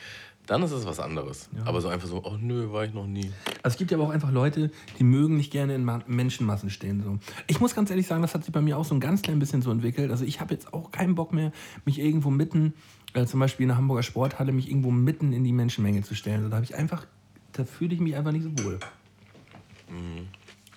dann 0.46 0.62
ist 0.64 0.72
es 0.72 0.86
was 0.86 1.00
anderes. 1.00 1.50
Aber 1.66 1.80
so 1.80 1.88
einfach 1.88 2.08
so, 2.08 2.22
oh 2.24 2.38
nö, 2.40 2.72
war 2.72 2.84
ich 2.84 2.94
noch 2.94 3.08
nie. 3.08 3.32
Also 3.62 3.76
es 3.76 3.78
gibt 3.78 3.92
ja 3.92 3.98
aber 3.98 4.08
auch 4.08 4.12
einfach 4.12 4.32
Leute, 4.32 4.72
die 5.00 5.04
mögen 5.04 5.38
nicht 5.38 5.52
gerne 5.52 5.76
in 5.76 5.86
Ma 5.86 6.02
Menschenmassen 6.08 6.70
stehen. 6.70 7.02
So. 7.04 7.18
Ich 7.48 7.60
muss 7.60 7.76
ganz 7.76 7.90
ehrlich 7.90 8.08
sagen, 8.08 8.22
das 8.22 8.34
hat 8.34 8.44
sich 8.44 8.54
bei 8.54 8.62
mir 8.62 8.78
auch 8.78 8.86
so 8.86 8.94
ein 8.94 9.00
ganz 9.00 9.22
klein 9.22 9.40
bisschen 9.40 9.62
so 9.62 9.72
entwickelt. 9.72 10.12
Also 10.12 10.26
ich 10.26 10.42
habe 10.42 10.54
jetzt 10.54 10.74
auch 10.74 10.92
keinen 10.92 11.16
Bock 11.16 11.32
mehr, 11.32 11.52
mich 11.86 12.00
irgendwo 12.00 12.30
mitten, 12.30 12.74
äh, 13.14 13.26
zum 13.26 13.40
Beispiel 13.40 13.64
in 13.64 13.70
der 13.70 13.78
Hamburger 13.78 14.04
Sporthalle, 14.04 14.52
mich 14.52 14.70
irgendwo 14.70 14.92
mitten 14.92 15.32
in 15.32 15.44
die 15.44 15.54
Menschenmenge 15.54 16.02
zu 16.04 16.16
stellen. 16.16 16.44
So, 16.44 16.50
da 16.50 16.58
habe 16.58 16.66
ich 16.66 16.76
einfach, 16.76 17.06
da 17.54 17.64
fühle 17.64 17.94
ich 17.94 18.02
mich 18.02 18.16
einfach 18.16 18.34
nicht 18.34 18.44
so 18.44 18.64
wohl. 18.64 18.80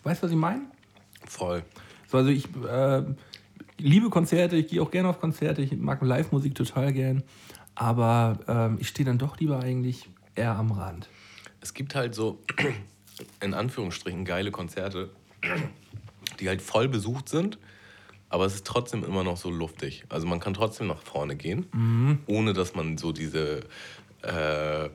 Weißt 0.05 0.23
du, 0.23 0.27
was 0.27 0.31
ich 0.31 0.39
meine? 0.39 0.63
Voll. 1.25 1.65
So, 2.07 2.19
also 2.19 2.31
ich 2.31 2.47
äh, 2.65 3.03
liebe 3.79 4.11
Konzerte, 4.11 4.57
ich 4.57 4.69
gehe 4.69 4.83
auch 4.83 4.91
gerne 4.91 5.09
auf 5.09 5.21
Konzerte, 5.21 5.63
ich 5.63 5.77
mag 5.77 6.03
Live-Musik 6.03 6.55
total 6.55 6.93
gern. 6.93 7.23
Aber 7.77 8.41
ähm, 8.49 8.79
ich 8.81 8.89
stehe 8.89 9.07
dann 9.07 9.19
doch 9.19 9.39
lieber 9.39 9.61
eigentlich 9.61 10.09
eher 10.35 10.57
am 10.57 10.73
Rand. 10.73 11.09
Es 11.61 11.75
gibt 11.75 11.95
halt 11.95 12.15
so, 12.15 12.43
in 13.41 13.55
Anführungsstrichen, 13.55 14.25
geile 14.25 14.51
Konzerte, 14.51 15.11
die 16.41 16.49
halt 16.49 16.63
voll 16.63 16.89
besucht 16.89 17.29
sind, 17.29 17.59
aber 18.29 18.47
es 18.47 18.55
ist 18.55 18.67
trotzdem 18.67 19.05
immer 19.05 19.23
noch 19.23 19.37
so 19.37 19.51
luftig. 19.51 20.05
Also 20.09 20.27
man 20.27 20.41
kann 20.41 20.55
trotzdem 20.55 20.89
nach 20.89 21.03
vorne 21.03 21.37
gehen, 21.37 21.67
ohne 22.27 22.53
dass 22.53 22.75
man 22.75 22.99
so 22.99 23.13
diese, 23.13 23.61
äh, 24.23 24.89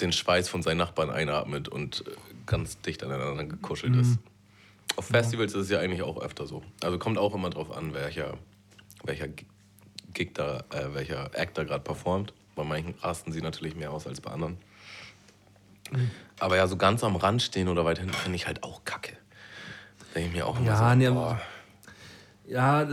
den 0.00 0.12
Schweiß 0.12 0.48
von 0.48 0.62
seinen 0.62 0.78
Nachbarn 0.78 1.10
einatmet 1.10 1.68
und 1.68 2.04
ganz 2.46 2.80
dicht 2.80 3.02
aneinander 3.02 3.44
gekuschelt 3.44 3.96
ist. 3.96 4.18
Auf 4.96 5.06
Festivals 5.06 5.54
ist 5.54 5.64
es 5.64 5.70
ja 5.70 5.78
eigentlich 5.80 6.02
auch 6.02 6.20
öfter 6.20 6.46
so. 6.46 6.62
Also 6.82 6.98
kommt 6.98 7.18
auch 7.18 7.34
immer 7.34 7.50
drauf 7.50 7.70
an, 7.76 7.92
welcher, 7.92 8.38
welcher 9.04 9.28
Gig 10.16 10.34
da, 10.34 10.64
äh, 10.70 10.94
welcher 10.94 11.30
Act 11.34 11.58
da 11.58 11.64
gerade 11.64 11.84
performt. 11.84 12.32
Bei 12.56 12.64
manchen 12.64 12.94
rasten 13.00 13.32
sie 13.32 13.42
natürlich 13.42 13.76
mehr 13.76 13.92
aus 13.92 14.06
als 14.06 14.20
bei 14.20 14.30
anderen. 14.30 14.56
Aber 16.40 16.56
ja, 16.56 16.66
so 16.66 16.76
ganz 16.76 17.04
am 17.04 17.16
Rand 17.16 17.42
stehen 17.42 17.68
oder 17.68 17.84
weit 17.84 17.98
hinten 17.98 18.14
finde 18.14 18.36
ich 18.36 18.46
halt 18.46 18.64
auch 18.64 18.84
kacke. 18.84 19.12
Denke 20.14 20.30
ich 20.30 20.34
mir 20.34 20.46
auch 20.46 20.58
immer 20.58 20.66
Ja, 20.66 20.90
so, 20.90 20.96
nee, 20.96 21.10
boah. 21.10 21.40
Ja, 22.48 22.88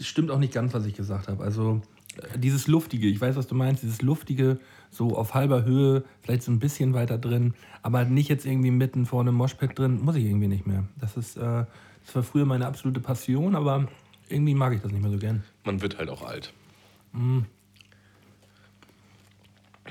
stimmt 0.00 0.30
auch 0.30 0.38
nicht 0.38 0.52
ganz, 0.52 0.72
was 0.74 0.86
ich 0.86 0.94
gesagt 0.94 1.28
habe. 1.28 1.42
Also 1.42 1.82
äh, 2.16 2.38
dieses 2.38 2.68
Luftige, 2.68 3.08
ich 3.08 3.20
weiß, 3.20 3.36
was 3.36 3.46
du 3.46 3.54
meinst, 3.54 3.82
dieses 3.82 4.00
Luftige, 4.00 4.58
so 4.90 5.16
auf 5.16 5.34
halber 5.34 5.64
Höhe, 5.64 6.04
vielleicht 6.22 6.44
so 6.44 6.52
ein 6.52 6.60
bisschen 6.60 6.94
weiter 6.94 7.18
drin, 7.18 7.54
aber 7.82 8.04
nicht 8.04 8.28
jetzt 8.28 8.46
irgendwie 8.46 8.70
mitten 8.70 9.06
vorne 9.06 9.30
im 9.30 9.36
Moshpit 9.36 9.76
drin, 9.78 10.00
muss 10.00 10.14
ich 10.14 10.24
irgendwie 10.24 10.48
nicht 10.48 10.66
mehr. 10.66 10.84
Das 11.00 11.16
ist, 11.16 11.36
äh, 11.36 11.64
das 12.06 12.14
war 12.14 12.22
früher 12.22 12.44
meine 12.44 12.66
absolute 12.66 13.00
Passion, 13.00 13.56
aber 13.56 13.88
irgendwie 14.34 14.54
mag 14.54 14.72
ich 14.74 14.82
das 14.82 14.90
nicht 14.92 15.00
mehr 15.02 15.10
so 15.10 15.18
gern. 15.18 15.42
man 15.64 15.80
wird 15.80 15.96
halt 15.98 16.10
auch 16.10 16.22
alt. 16.22 16.52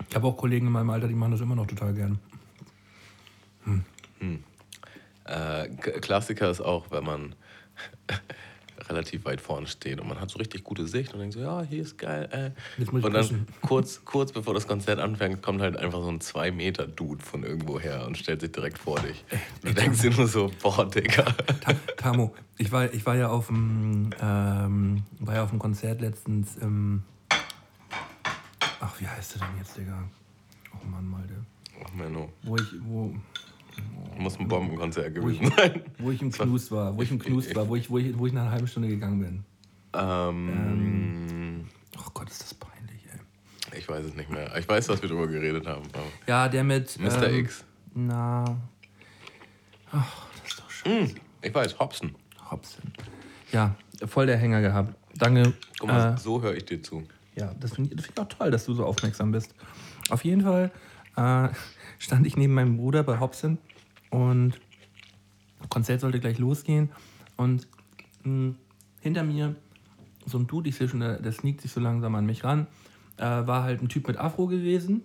Ich 0.10 0.16
habe 0.16 0.28
auch 0.28 0.38
Kollegen 0.38 0.68
in 0.68 0.74
meinem 0.74 0.90
Alter, 0.90 1.08
die 1.08 1.14
machen 1.16 1.32
das 1.32 1.42
immer 1.42 1.56
noch 1.56 1.68
total 1.68 1.94
gern. 1.94 2.20
Äh, 5.26 5.70
K- 5.70 6.00
Klassiker 6.02 6.50
ist 6.50 6.62
auch, 6.62 6.92
wenn 6.92 7.04
man 7.06 7.36
relativ 8.90 9.26
weit 9.26 9.42
vorne 9.42 9.68
steht 9.68 10.00
und 10.00 10.08
man 10.08 10.20
hat 10.20 10.30
so 10.30 10.38
richtig 10.38 10.64
gute 10.64 10.88
Sicht 10.88 11.14
und 11.14 11.20
denkt 11.20 11.34
so, 11.34 11.42
ja, 11.42 11.62
hier 11.64 11.82
ist 11.82 11.98
geil. 11.98 12.28
Äh. 12.32 12.80
Jetzt 12.80 12.92
muss 12.92 13.04
Und 13.04 13.14
dann 13.14 13.48
kurz, 13.62 14.04
kurz 14.06 14.32
bevor 14.32 14.54
das 14.54 14.68
Konzert 14.68 15.00
anfängt, 15.00 15.42
kommt 15.42 15.62
halt 15.62 15.78
einfach 15.78 16.02
so 16.02 16.10
ein 16.10 16.20
2-Meter-Dude 16.20 17.24
von 17.24 17.44
irgendwo 17.44 17.80
her 17.80 18.06
und 18.06 18.18
stellt 18.18 18.42
sich 18.42 18.52
direkt 18.52 18.78
vor 18.78 19.00
dich. 19.00 19.24
Du 19.64 19.74
denkst 19.74 20.02
dir 20.02 20.12
nur 20.12 20.28
so, 20.28 20.52
boah, 20.62 20.90
Digga. 20.90 21.24
Ta 21.62 21.74
Tamo, 21.98 22.34
ich 22.58 22.72
war, 22.72 22.94
ich 22.94 23.06
war 23.06 23.16
ja 23.16 23.30
auf 23.30 23.48
dem 23.48 24.10
ähm, 24.22 25.04
war 25.20 25.36
ja 25.36 25.44
auf 25.44 25.50
dem 25.50 25.60
Konzert 25.60 26.02
letztens 26.02 26.58
im 26.58 27.04
Ach, 28.80 29.00
wie 29.00 29.08
heißt 29.08 29.36
der 29.36 29.48
denn 29.48 29.58
jetzt, 29.58 29.78
Digga? 29.78 30.04
Oh 30.74 30.86
Mann, 30.86 31.08
Malte. 31.08 31.46
Ach, 31.84 31.94
Menno. 31.94 32.30
Wo 32.44 32.56
ich, 32.58 32.68
wo, 32.82 33.16
Muss 34.18 34.40
ein 34.40 34.48
Bombenkonzert 34.48 35.08
ich, 35.08 35.14
gewesen 35.16 35.52
sein. 35.58 35.82
wo 35.98 36.12
ich 36.12 36.22
im 36.22 36.32
Knust 36.32 36.72
war, 36.72 36.96
wo 36.96 37.02
ich 37.02 37.12
im 37.12 37.20
Knust 37.20 37.56
war, 37.56 37.68
wo 37.68 37.76
ich, 37.76 37.90
wo 37.90 37.98
ich, 37.98 38.18
wo 38.18 38.28
ich 38.28 38.34
nach 38.34 38.44
einer 38.44 38.52
halben 38.52 38.68
Stunde 38.68 38.88
gegangen 38.90 39.20
bin. 39.20 39.44
Ähm, 39.94 41.66
Oh 41.98 42.10
Gott, 42.14 42.30
ist 42.30 42.42
das 42.42 42.54
peinlich, 42.54 43.06
ey. 43.12 43.80
ich 43.80 43.88
weiß 43.88 44.06
es 44.06 44.16
nicht 44.16 44.30
mehr. 44.30 44.56
Ich 44.58 44.68
weiß, 44.68 44.88
dass 44.88 45.02
wir 45.02 45.10
drüber 45.10 45.28
geredet 45.28 45.68
haben. 45.68 45.84
Ja, 46.28 46.48
der 46.50 46.64
mit. 46.64 47.00
Mr. 47.00 47.28
ähm, 47.28 47.36
X. 47.40 47.64
Na. 47.94 48.58
Ach, 49.92 50.28
das 50.42 50.52
ist 50.52 50.60
doch 50.60 50.70
schön. 50.70 51.08
Hm, 51.10 51.16
ich 51.42 51.54
weiß, 51.54 51.80
Hobson. 51.80 52.16
Hobson. 52.50 52.92
Ja, 53.52 53.76
voll 54.08 54.26
der 54.26 54.38
Hänger 54.38 54.62
gehabt. 54.62 54.96
Danke. 55.16 55.54
Guck 55.80 55.90
mal, 55.90 56.14
äh, 56.14 56.18
so 56.18 56.42
höre 56.42 56.56
ich 56.56 56.66
dir 56.66 56.82
zu. 56.82 57.04
Ja, 57.36 57.54
das 57.60 57.74
finde 57.74 57.94
ich, 57.94 58.02
find 58.02 58.18
ich 58.18 58.24
auch 58.24 58.30
toll, 58.30 58.52
dass 58.52 58.66
du 58.66 58.74
so 58.74 58.86
aufmerksam 58.86 59.32
bist. 59.32 59.54
Auf 60.10 60.24
jeden 60.24 60.42
Fall 60.42 60.72
äh, 61.16 61.50
stand 62.04 62.28
ich 62.28 62.36
neben 62.36 62.54
meinem 62.54 62.76
Bruder 62.76 63.02
bei 63.02 63.22
Hobson 63.22 63.58
und 64.10 64.60
Konzert 65.70 66.02
sollte 66.02 66.20
gleich 66.20 66.38
losgehen. 66.38 66.90
Und 67.38 67.66
mh, 68.24 68.56
hinter 69.00 69.24
mir 69.24 69.56
so 70.26 70.38
ein 70.38 70.46
Dude, 70.46 70.68
ich 70.68 70.76
sehe 70.76 70.90
schon, 70.90 71.00
der, 71.00 71.22
der 71.22 71.32
sneakt 71.32 71.62
sich 71.62 71.72
so 71.72 71.80
langsam 71.80 72.14
an 72.16 72.26
mich 72.26 72.44
ran, 72.44 72.68
äh, 73.18 73.24
war 73.24 73.64
halt 73.64 73.82
ein 73.82 73.88
Typ 73.88 74.10
mit 74.10 74.18
Afro 74.18 74.48
gewesen. 74.48 75.02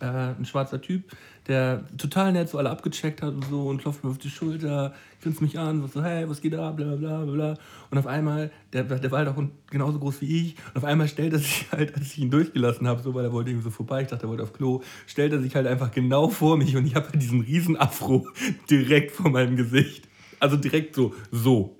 Äh, 0.00 0.06
ein 0.06 0.44
schwarzer 0.44 0.80
Typ, 0.80 1.16
der 1.48 1.84
total 1.98 2.32
nett 2.32 2.48
so 2.48 2.58
alle 2.58 2.70
abgecheckt 2.70 3.22
hat 3.22 3.34
und 3.34 3.44
so 3.46 3.68
und 3.68 3.78
klopft 3.78 4.04
mir 4.04 4.10
auf 4.10 4.18
die 4.18 4.30
Schulter, 4.30 4.94
grinst 5.20 5.42
mich 5.42 5.58
an, 5.58 5.82
und 5.82 5.92
so, 5.92 6.02
hey, 6.02 6.28
was 6.28 6.40
geht 6.40 6.52
da, 6.52 6.70
bla 6.70 6.94
bla 6.94 7.24
bla 7.24 7.32
bla. 7.32 7.58
Und 7.90 7.98
auf 7.98 8.06
einmal, 8.06 8.50
der, 8.72 8.84
der 8.84 9.10
war 9.10 9.18
halt 9.18 9.28
auch 9.28 9.42
genauso 9.70 9.98
groß 9.98 10.20
wie 10.20 10.40
ich, 10.40 10.56
und 10.68 10.78
auf 10.78 10.84
einmal 10.84 11.08
stellt 11.08 11.32
er 11.32 11.40
sich 11.40 11.66
halt, 11.72 11.94
als 11.96 12.12
ich 12.12 12.18
ihn 12.18 12.30
durchgelassen 12.30 12.86
habe, 12.86 13.02
so, 13.02 13.14
weil 13.14 13.24
er 13.24 13.32
wollte 13.32 13.50
irgendwie 13.50 13.64
so 13.64 13.70
vorbei, 13.70 14.02
ich 14.02 14.08
dachte, 14.08 14.26
er 14.26 14.28
wollte 14.28 14.44
auf 14.44 14.52
Klo, 14.52 14.82
stellt 15.06 15.32
er 15.32 15.40
sich 15.40 15.54
halt 15.54 15.66
einfach 15.66 15.90
genau 15.90 16.28
vor 16.28 16.56
mich 16.56 16.76
und 16.76 16.86
ich 16.86 16.94
habe 16.94 17.08
halt 17.08 17.20
diesen 17.20 17.40
riesen 17.40 17.76
Afro 17.76 18.26
direkt 18.70 19.10
vor 19.10 19.30
meinem 19.30 19.56
Gesicht. 19.56 20.08
Also 20.38 20.56
direkt 20.56 20.94
so, 20.94 21.14
so. 21.30 21.76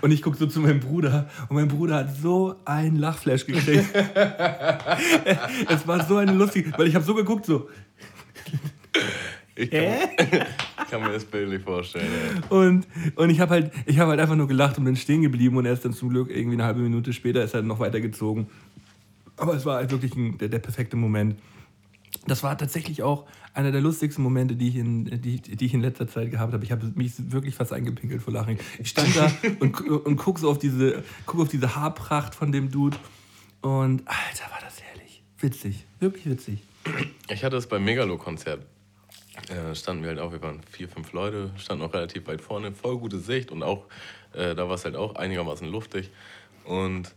Und 0.00 0.10
ich 0.10 0.22
gucke 0.22 0.36
so 0.36 0.46
zu 0.46 0.60
meinem 0.60 0.80
Bruder 0.80 1.28
und 1.48 1.56
mein 1.56 1.68
Bruder 1.68 1.96
hat 1.96 2.16
so 2.16 2.56
einen 2.64 2.96
Lachflash 2.96 3.46
gekriegt. 3.46 3.84
es 5.68 5.86
war 5.86 6.04
so 6.06 6.16
eine 6.16 6.32
lustige, 6.32 6.72
weil 6.76 6.88
ich 6.88 6.94
habe 6.94 7.04
so 7.04 7.14
geguckt, 7.14 7.46
so. 7.46 7.68
Ich 9.54 9.70
kann, 9.70 9.82
ich 10.18 10.90
kann 10.90 11.02
mir 11.02 11.08
das 11.12 11.24
bildlich 11.24 11.62
vorstellen. 11.62 12.08
Ja. 12.08 12.56
Und, 12.56 12.86
und 13.16 13.30
ich 13.30 13.40
habe 13.40 13.50
halt, 13.50 13.72
ich 13.86 13.98
hab 13.98 14.08
halt 14.08 14.18
einfach 14.18 14.34
nur 14.34 14.48
gelacht 14.48 14.78
und 14.78 14.84
bin 14.84 14.96
stehen 14.96 15.22
geblieben 15.22 15.56
und 15.56 15.66
er 15.66 15.72
ist 15.72 15.84
dann 15.84 15.92
zum 15.92 16.08
Glück 16.08 16.30
irgendwie 16.30 16.56
eine 16.56 16.64
halbe 16.64 16.80
Minute 16.80 17.12
später 17.12 17.42
ist 17.42 17.54
er 17.54 17.62
noch 17.62 17.78
weitergezogen. 17.78 18.46
Aber 19.36 19.54
es 19.54 19.66
war 19.66 19.76
halt 19.76 19.90
wirklich 19.90 20.14
ein, 20.14 20.38
der, 20.38 20.48
der 20.48 20.58
perfekte 20.58 20.96
Moment. 20.96 21.36
Das 22.26 22.42
war 22.42 22.56
tatsächlich 22.56 23.02
auch 23.02 23.26
einer 23.54 23.72
der 23.72 23.80
lustigsten 23.80 24.22
Momente, 24.22 24.54
die 24.56 24.68
ich 24.68 24.76
in, 24.76 25.04
die, 25.20 25.40
die 25.40 25.64
ich 25.64 25.74
in 25.74 25.80
letzter 25.80 26.08
Zeit 26.08 26.30
gehabt 26.30 26.52
habe. 26.52 26.64
Ich 26.64 26.72
habe 26.72 26.90
mich 26.94 27.12
wirklich 27.32 27.54
fast 27.54 27.72
eingepinkelt 27.72 28.22
vor 28.22 28.32
Lachen. 28.32 28.58
Ich 28.78 28.90
stand 28.90 29.14
da 29.16 29.30
und, 29.60 29.80
und 29.80 30.16
guck 30.16 30.38
so 30.38 30.50
auf 30.50 30.58
diese, 30.58 31.02
guck 31.26 31.40
auf 31.40 31.48
diese 31.48 31.74
Haarpracht 31.74 32.34
von 32.34 32.52
dem 32.52 32.70
Dude 32.70 32.96
und 33.60 34.02
Alter, 34.06 34.50
war 34.50 34.60
das 34.60 34.80
herrlich. 34.82 35.22
Witzig, 35.38 35.84
wirklich 36.00 36.26
witzig. 36.26 36.62
Ich 37.28 37.44
hatte 37.44 37.56
es 37.56 37.66
beim 37.66 37.84
Megalo-Konzert. 37.84 38.64
Äh, 39.48 39.74
standen 39.74 40.02
wir 40.02 40.10
halt 40.10 40.20
auch, 40.20 40.32
wir 40.32 40.42
waren 40.42 40.62
vier, 40.70 40.88
fünf 40.88 41.12
Leute, 41.12 41.50
standen 41.56 41.84
auch 41.84 41.94
relativ 41.94 42.26
weit 42.26 42.40
vorne, 42.42 42.72
voll 42.72 42.98
gute 42.98 43.18
Sicht 43.18 43.50
und 43.50 43.62
auch, 43.62 43.86
äh, 44.34 44.54
da 44.54 44.68
war 44.68 44.74
es 44.74 44.84
halt 44.84 44.96
auch 44.96 45.16
einigermaßen 45.16 45.66
luftig. 45.66 46.10
Und 46.64 47.14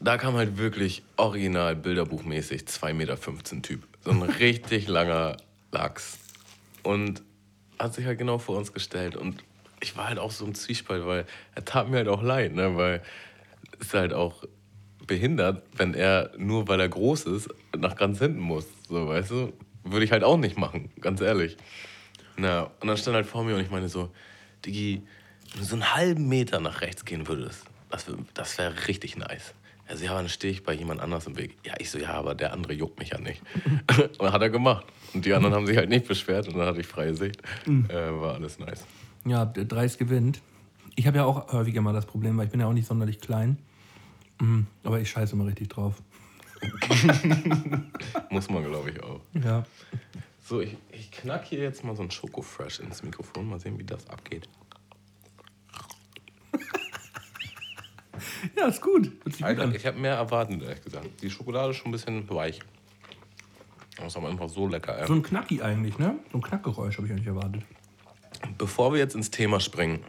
da 0.00 0.18
kam 0.18 0.34
halt 0.34 0.58
wirklich 0.58 1.02
original 1.16 1.76
bilderbuchmäßig 1.76 2.62
2,15 2.62 2.92
Meter 2.94 3.62
Typ. 3.62 3.86
So 4.04 4.10
ein 4.10 4.22
richtig 4.40 4.88
langer 4.88 5.36
Lachs. 5.70 6.18
Und 6.82 7.22
hat 7.78 7.94
sich 7.94 8.04
halt 8.04 8.18
genau 8.18 8.38
vor 8.38 8.58
uns 8.58 8.72
gestellt. 8.72 9.16
Und 9.16 9.42
ich 9.80 9.96
war 9.96 10.08
halt 10.08 10.18
auch 10.18 10.30
so 10.30 10.44
im 10.44 10.54
Zwiespalt, 10.54 11.06
weil 11.06 11.24
er 11.54 11.64
tat 11.64 11.88
mir 11.88 11.98
halt 11.98 12.08
auch 12.08 12.22
leid, 12.22 12.54
ne? 12.54 12.76
weil 12.76 13.02
es 13.80 13.88
ist 13.88 13.94
halt 13.94 14.12
auch 14.12 14.44
behindert, 15.06 15.62
wenn 15.76 15.94
er 15.94 16.30
nur 16.36 16.68
weil 16.68 16.80
er 16.80 16.88
groß 16.88 17.24
ist, 17.24 17.48
nach 17.76 17.96
ganz 17.96 18.18
hinten 18.18 18.40
muss. 18.40 18.66
So, 18.88 19.08
weißt 19.08 19.30
du? 19.30 19.52
Würde 19.84 20.04
ich 20.04 20.12
halt 20.12 20.24
auch 20.24 20.36
nicht 20.36 20.58
machen, 20.58 20.90
ganz 21.00 21.20
ehrlich. 21.20 21.56
Na, 22.36 22.70
und 22.80 22.88
dann 22.88 22.96
stand 22.96 23.14
er 23.14 23.18
halt 23.18 23.26
vor 23.26 23.44
mir 23.44 23.54
und 23.54 23.60
ich 23.60 23.70
meine 23.70 23.88
so, 23.88 24.10
Digi, 24.64 25.02
wenn 25.52 25.60
du 25.60 25.66
so 25.66 25.74
einen 25.74 25.94
halben 25.94 26.28
Meter 26.28 26.60
nach 26.60 26.80
rechts 26.80 27.04
gehen 27.04 27.28
würdest, 27.28 27.64
das 27.90 28.06
wäre 28.06 28.18
das 28.34 28.58
wär 28.58 28.88
richtig 28.88 29.16
nice. 29.16 29.54
Also 29.88 30.04
ja, 30.04 30.14
dann 30.14 30.28
stehe 30.28 30.52
ich 30.52 30.62
bei 30.62 30.72
jemand 30.72 31.00
anders 31.00 31.26
im 31.26 31.36
Weg. 31.36 31.58
Ja, 31.66 31.74
ich 31.78 31.90
so, 31.90 31.98
ja, 31.98 32.12
aber 32.12 32.34
der 32.34 32.52
andere 32.52 32.72
juckt 32.72 32.98
mich 32.98 33.10
ja 33.10 33.18
nicht. 33.18 33.42
und 33.98 34.22
dann 34.22 34.32
hat 34.32 34.40
er 34.40 34.48
gemacht. 34.48 34.86
Und 35.12 35.24
die 35.24 35.34
anderen 35.34 35.54
haben 35.54 35.66
sich 35.66 35.76
halt 35.76 35.90
nicht 35.90 36.08
beschwert 36.08 36.48
und 36.48 36.56
dann 36.56 36.66
hatte 36.66 36.80
ich 36.80 36.86
freie 36.86 37.14
Sicht. 37.14 37.42
Äh, 37.66 37.92
war 37.92 38.34
alles 38.34 38.58
nice. 38.58 38.86
Ja, 39.26 39.44
der 39.44 39.64
Dreis 39.66 39.98
gewinnt. 39.98 40.40
Ich 40.94 41.06
habe 41.06 41.18
ja 41.18 41.24
auch 41.24 41.52
häufiger 41.52 41.82
mal 41.82 41.92
das 41.92 42.06
Problem, 42.06 42.38
weil 42.38 42.46
ich 42.46 42.50
bin 42.50 42.60
ja 42.60 42.66
auch 42.66 42.72
nicht 42.72 42.86
sonderlich 42.86 43.20
klein. 43.20 43.58
Mhm, 44.40 44.66
aber 44.84 45.00
ich 45.00 45.10
scheiße 45.10 45.34
immer 45.34 45.46
richtig 45.46 45.68
drauf. 45.68 46.02
Muss 48.30 48.50
man, 48.50 48.64
glaube 48.64 48.90
ich, 48.90 49.02
auch. 49.02 49.20
Ja. 49.34 49.64
So, 50.44 50.60
ich, 50.60 50.76
ich 50.90 51.10
knack 51.10 51.44
hier 51.44 51.60
jetzt 51.60 51.84
mal 51.84 51.96
so 51.96 52.02
ein 52.02 52.10
Schokofresh 52.10 52.80
ins 52.80 53.02
Mikrofon. 53.02 53.48
Mal 53.48 53.58
sehen, 53.60 53.78
wie 53.78 53.84
das 53.84 54.08
abgeht. 54.08 54.48
Ja, 58.56 58.66
ist 58.66 58.80
gut. 58.80 59.24
Gut 59.24 59.42
Alter, 59.42 59.62
an. 59.62 59.74
ich 59.74 59.86
habe 59.86 59.98
mehr 59.98 60.14
erwartet, 60.14 60.62
ehrlich 60.62 60.82
gesagt. 60.82 61.08
Die 61.22 61.30
Schokolade 61.30 61.70
ist 61.70 61.76
schon 61.76 61.88
ein 61.88 61.92
bisschen 61.92 62.28
weich. 62.30 62.60
Das 63.96 64.06
ist 64.06 64.16
aber 64.16 64.28
einfach 64.28 64.48
so 64.48 64.66
lecker. 64.66 64.98
Ey. 64.98 65.06
So 65.06 65.14
ein 65.14 65.22
Knacki 65.22 65.62
eigentlich, 65.62 65.98
ne? 65.98 66.18
So 66.32 66.38
ein 66.38 66.42
Knackgeräusch 66.42 66.96
habe 66.96 67.06
ich 67.06 67.12
eigentlich 67.12 67.26
erwartet. 67.26 67.62
Bevor 68.58 68.92
wir 68.92 68.98
jetzt 68.98 69.14
ins 69.14 69.30
Thema 69.30 69.60
springen, 69.60 70.00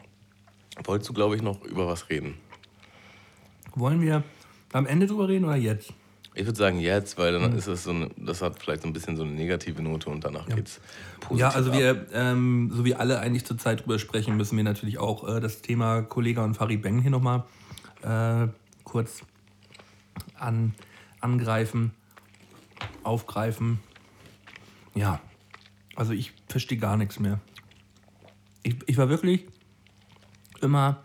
wolltest 0.83 1.09
du, 1.09 1.13
glaube 1.13 1.35
ich, 1.35 1.41
noch 1.41 1.63
über 1.63 1.87
was 1.87 2.09
reden? 2.09 2.35
Wollen 3.75 4.01
wir 4.01 4.23
am 4.71 4.87
Ende 4.87 5.05
drüber 5.05 5.27
reden 5.27 5.45
oder 5.45 5.55
jetzt? 5.55 5.93
Ich 6.35 6.45
würde 6.45 6.57
sagen 6.57 6.79
jetzt, 6.79 7.17
weil 7.17 7.33
dann 7.33 7.55
ist 7.55 7.67
es 7.67 7.83
so 7.83 7.91
eine, 7.91 8.09
das 8.17 8.41
hat 8.41 8.59
vielleicht 8.59 8.81
so 8.81 8.87
ein 8.87 8.93
bisschen 8.93 9.15
so 9.15 9.23
eine 9.23 9.31
negative 9.31 9.81
Note 9.83 10.09
und 10.09 10.23
danach 10.23 10.47
geht's 10.47 10.79
positiv. 11.19 11.39
Ja, 11.39 11.49
also 11.49 11.71
ab. 11.71 11.77
wir, 11.77 12.07
ähm, 12.13 12.71
so 12.73 12.83
wie 12.85 12.95
alle 12.95 13.19
eigentlich 13.19 13.45
zurzeit 13.45 13.81
drüber 13.81 13.99
sprechen, 13.99 14.35
müssen 14.35 14.57
wir 14.57 14.63
natürlich 14.63 14.97
auch 14.97 15.27
äh, 15.27 15.39
das 15.39 15.61
Thema 15.61 16.01
Kollega 16.01 16.43
und 16.43 16.55
Farid 16.55 16.81
Beng 16.81 17.01
hier 17.01 17.11
nochmal 17.11 17.43
äh, 18.01 18.47
kurz 18.83 19.23
an, 20.39 20.73
angreifen, 21.19 21.91
aufgreifen. 23.03 23.79
Ja, 24.95 25.19
also 25.95 26.13
ich 26.13 26.33
verstehe 26.47 26.79
gar 26.79 26.97
nichts 26.97 27.19
mehr. 27.19 27.39
Ich, 28.63 28.77
ich 28.87 28.97
war 28.97 29.09
wirklich 29.09 29.45
immer 30.61 31.03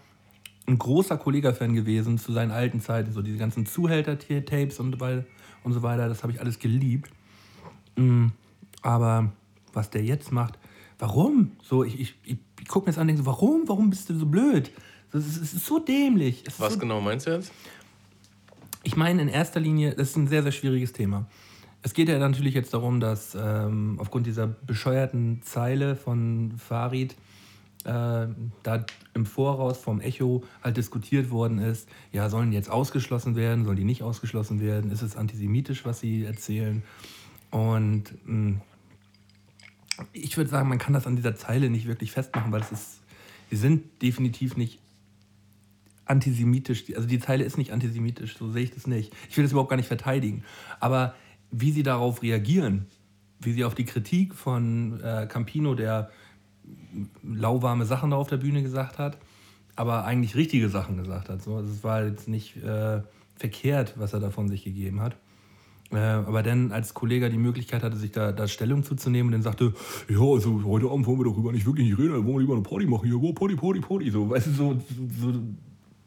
ein 0.69 0.79
großer 0.79 1.17
Kollega-Fan 1.17 1.75
gewesen 1.75 2.19
zu 2.19 2.33
seinen 2.33 2.51
alten 2.51 2.81
Zeiten, 2.81 3.13
so 3.13 3.23
diese 3.23 3.39
ganzen 3.39 3.67
Zuhälter-Tapes 3.67 4.79
und, 4.81 4.93
so 4.93 5.01
weiter- 5.01 5.25
und 5.65 5.73
so 5.73 5.83
weiter, 5.83 6.09
das 6.09 6.23
habe 6.23 6.33
ich 6.33 6.41
alles 6.41 6.59
geliebt. 6.59 7.11
Mm, 7.97 8.27
Aber 8.83 9.33
was 9.73 9.91
der 9.91 10.05
jetzt 10.05 10.31
macht, 10.31 10.59
warum? 10.99 11.53
So, 11.63 11.85
ich, 11.85 11.99
ich, 11.99 12.15
ich, 12.25 12.39
ich 12.61 12.69
gucke 12.69 12.87
mir 12.87 12.93
das 12.93 12.99
an 12.99 13.03
und 13.03 13.09
denke 13.09 13.23
so, 13.23 13.27
warum? 13.27 13.63
Warum 13.67 13.91
bist 13.91 14.09
du 14.11 14.19
so 14.19 14.27
blöd? 14.27 14.71
Das 15.11 15.27
ist, 15.27 15.41
es 15.41 15.55
ist 15.55 15.67
so 15.67 15.79
dämlich. 15.79 16.43
Es 16.47 16.55
ist 16.55 16.61
Was 16.61 16.75
so, 16.75 16.79
genau 16.79 17.01
meinst 17.01 17.27
du 17.27 17.31
jetzt? 17.33 17.51
ich 18.85 18.97
meine 18.97 19.23
in 19.23 19.29
erster 19.29 19.61
Linie, 19.61 19.95
das 19.95 20.11
ist 20.11 20.17
ein 20.17 20.29
sehr, 20.29 20.43
sehr 20.43 20.53
schwieriges 20.53 20.93
Thema. 20.93 21.27
Es 21.83 21.95
geht 21.95 22.09
ja 22.09 22.19
natürlich 22.19 22.55
jetzt 22.55 22.75
darum, 22.75 23.01
dass 23.01 23.37
ähm, 23.39 23.97
aufgrund 24.01 24.27
dieser 24.27 24.47
bescheuerten 24.47 25.43
Zeile 25.43 25.95
von 25.97 26.55
Farid 26.59 27.15
da 27.88 28.85
im 29.14 29.27
Voraus 29.27 29.79
vom 29.79 30.01
Echo 30.01 30.44
halt 30.62 30.77
diskutiert 30.77 31.31
worden 31.31 31.59
ist, 31.59 31.88
ja, 32.12 32.29
sollen 32.29 32.51
die 32.51 32.57
jetzt 32.57 32.70
ausgeschlossen 32.70 33.35
werden, 33.35 33.64
sollen 33.64 33.77
die 33.77 33.85
nicht 33.85 34.03
ausgeschlossen 34.03 34.61
werden, 34.61 34.90
ist 34.90 35.03
es 35.03 35.16
antisemitisch, 35.16 35.85
was 35.85 36.01
sie 36.01 36.24
erzählen? 36.24 36.83
Und 37.51 38.05
mh, 38.27 38.61
ich 40.12 40.37
würde 40.37 40.51
sagen, 40.51 40.68
man 40.68 40.79
kann 40.79 40.92
das 40.92 41.07
an 41.07 41.16
dieser 41.16 41.35
Zeile 41.35 41.70
nicht 41.70 41.87
wirklich 41.87 42.12
festmachen, 42.12 42.53
weil 42.53 42.61
es 42.61 42.72
ist, 42.72 43.01
sie 43.51 43.57
sind 43.57 44.03
definitiv 44.03 44.57
nicht 44.57 44.81
antisemitisch. 46.05 46.85
Also 46.94 47.09
die 47.09 47.18
Zeile 47.18 47.44
ist 47.44 47.59
nicht 47.59 47.72
antisemitisch, 47.72 48.37
so 48.37 48.51
sehe 48.51 48.64
ich 48.64 48.74
das 48.74 48.87
nicht. 48.87 49.14
Ich 49.31 49.37
will 49.37 49.44
das 49.44 49.53
überhaupt 49.53 49.70
gar 49.70 49.77
nicht 49.77 49.88
verteidigen. 49.88 50.44
Aber 50.81 51.14
wie 51.51 51.72
sie 51.72 51.83
darauf 51.83 52.22
reagieren, 52.22 52.87
wie 53.40 53.53
sie 53.53 53.64
auf 53.64 53.74
die 53.74 53.85
Kritik 53.85 54.35
von 54.35 55.01
äh, 55.01 55.27
Campino, 55.27 55.74
der 55.74 56.11
lauwarme 57.23 57.85
Sachen 57.85 58.11
da 58.11 58.17
auf 58.17 58.29
der 58.29 58.39
Bühne 58.39 58.63
gesagt 58.63 58.99
hat, 58.99 59.19
aber 59.77 60.05
eigentlich 60.05 60.35
richtige 60.35 60.69
Sachen 60.69 60.97
gesagt 60.97 61.29
hat. 61.29 61.43
So, 61.43 61.57
also 61.57 61.71
es 61.71 61.85
war 61.85 62.05
jetzt 62.05 62.29
nicht 62.29 62.57
äh, 62.57 63.03
verkehrt, 63.37 63.95
was 63.97 64.13
er 64.13 64.21
da 64.21 64.31
von 64.31 64.49
sich 64.49 64.65
gegeben 64.65 65.01
hat. 65.01 65.17
Äh, 65.91 65.97
aber 65.97 66.43
dann 66.43 66.71
als 66.73 66.93
Kollege 66.93 67.31
die 67.31 67.39
Möglichkeit 67.39 67.83
hatte, 67.83 67.97
sich 67.97 68.13
da, 68.13 68.33
da 68.33 68.47
Stellung 68.47 68.85
zuzunehmen 68.85 69.29
und 69.29 69.33
dann 69.33 69.43
sagte, 69.43 69.73
ja, 70.09 70.21
also 70.21 70.63
heute 70.65 70.91
Abend 70.91 71.07
wollen 71.07 71.21
wir 71.21 71.25
darüber 71.25 71.51
nicht 71.51 71.65
wirklich 71.65 71.89
nicht 71.89 71.99
reden, 71.99 72.13
dann 72.13 72.25
wollen 72.25 72.37
wir 72.37 72.41
lieber 72.41 72.55
eine 72.55 72.63
Party 72.63 72.87
machen 72.87 73.07
hier, 73.07 73.21
oh, 73.21 73.33
Party, 73.33 73.57
Party, 73.57 73.81
Party, 73.81 74.11
so, 74.11 74.29
weißt 74.29 74.49
du, 74.49 74.51
so, 74.51 74.83
so, 75.19 75.33
so 75.33 75.41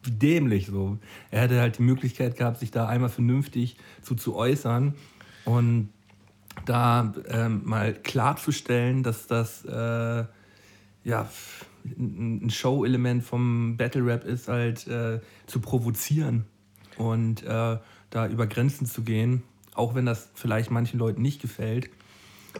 dämlich 0.05 0.67
so. 0.67 0.99
Er 1.31 1.41
hätte 1.41 1.59
halt 1.59 1.79
die 1.79 1.83
Möglichkeit 1.83 2.35
gehabt, 2.37 2.59
sich 2.59 2.69
da 2.69 2.87
einmal 2.87 3.09
vernünftig 3.09 3.77
zu, 4.01 4.15
zu 4.15 4.35
äußern 4.35 4.93
und 5.45 5.89
da 6.65 7.13
ähm, 7.29 7.61
mal 7.65 7.93
klarzustellen, 7.93 9.01
dass 9.03 9.25
das 9.25 9.65
äh, 9.65 10.25
ja, 11.03 11.29
ein 11.85 12.49
Show-Element 12.49 13.23
vom 13.23 13.77
Battle 13.77 14.05
Rap 14.05 14.23
ist, 14.23 14.47
halt 14.47 14.87
äh, 14.87 15.19
zu 15.47 15.59
provozieren 15.59 16.45
und 16.97 17.43
äh, 17.43 17.77
da 18.09 18.27
über 18.27 18.47
Grenzen 18.47 18.85
zu 18.85 19.01
gehen, 19.03 19.43
auch 19.73 19.95
wenn 19.95 20.05
das 20.05 20.29
vielleicht 20.35 20.69
manchen 20.69 20.99
Leuten 20.99 21.21
nicht 21.21 21.41
gefällt. 21.41 21.89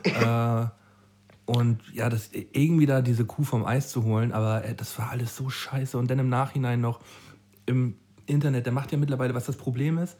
äh, 0.04 0.65
und 1.45 1.82
ja, 1.93 2.10
das 2.10 2.30
irgendwie 2.32 2.86
da 2.86 3.01
diese 3.01 3.25
Kuh 3.25 3.43
vom 3.43 3.65
Eis 3.65 3.89
zu 3.89 4.04
holen, 4.04 4.32
aber 4.32 4.63
äh, 4.63 4.73
das 4.73 4.97
war 4.97 5.10
alles 5.10 5.36
so 5.36 5.49
scheiße. 5.49 5.97
Und 5.97 6.10
dann 6.10 6.19
im 6.19 6.30
Nachhinein 6.30 6.82
noch 6.82 7.01
im 7.65 7.95
Internet, 8.25 8.65
der 8.65 8.73
macht 8.73 8.91
ja 8.91 8.97
mittlerweile, 8.97 9.34
was 9.34 9.45
das 9.45 9.58
Problem 9.58 9.97
ist, 9.97 10.17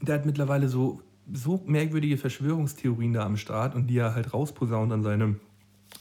der 0.00 0.14
hat 0.14 0.26
mittlerweile 0.26 0.68
so, 0.68 1.02
so 1.32 1.62
merkwürdige 1.66 2.16
Verschwörungstheorien 2.16 3.12
da 3.12 3.24
am 3.24 3.36
Start 3.36 3.74
und 3.74 3.88
die 3.88 3.98
er 3.98 4.14
halt 4.14 4.32
rausposaunt 4.32 4.92
an 4.92 5.02
seine 5.02 5.36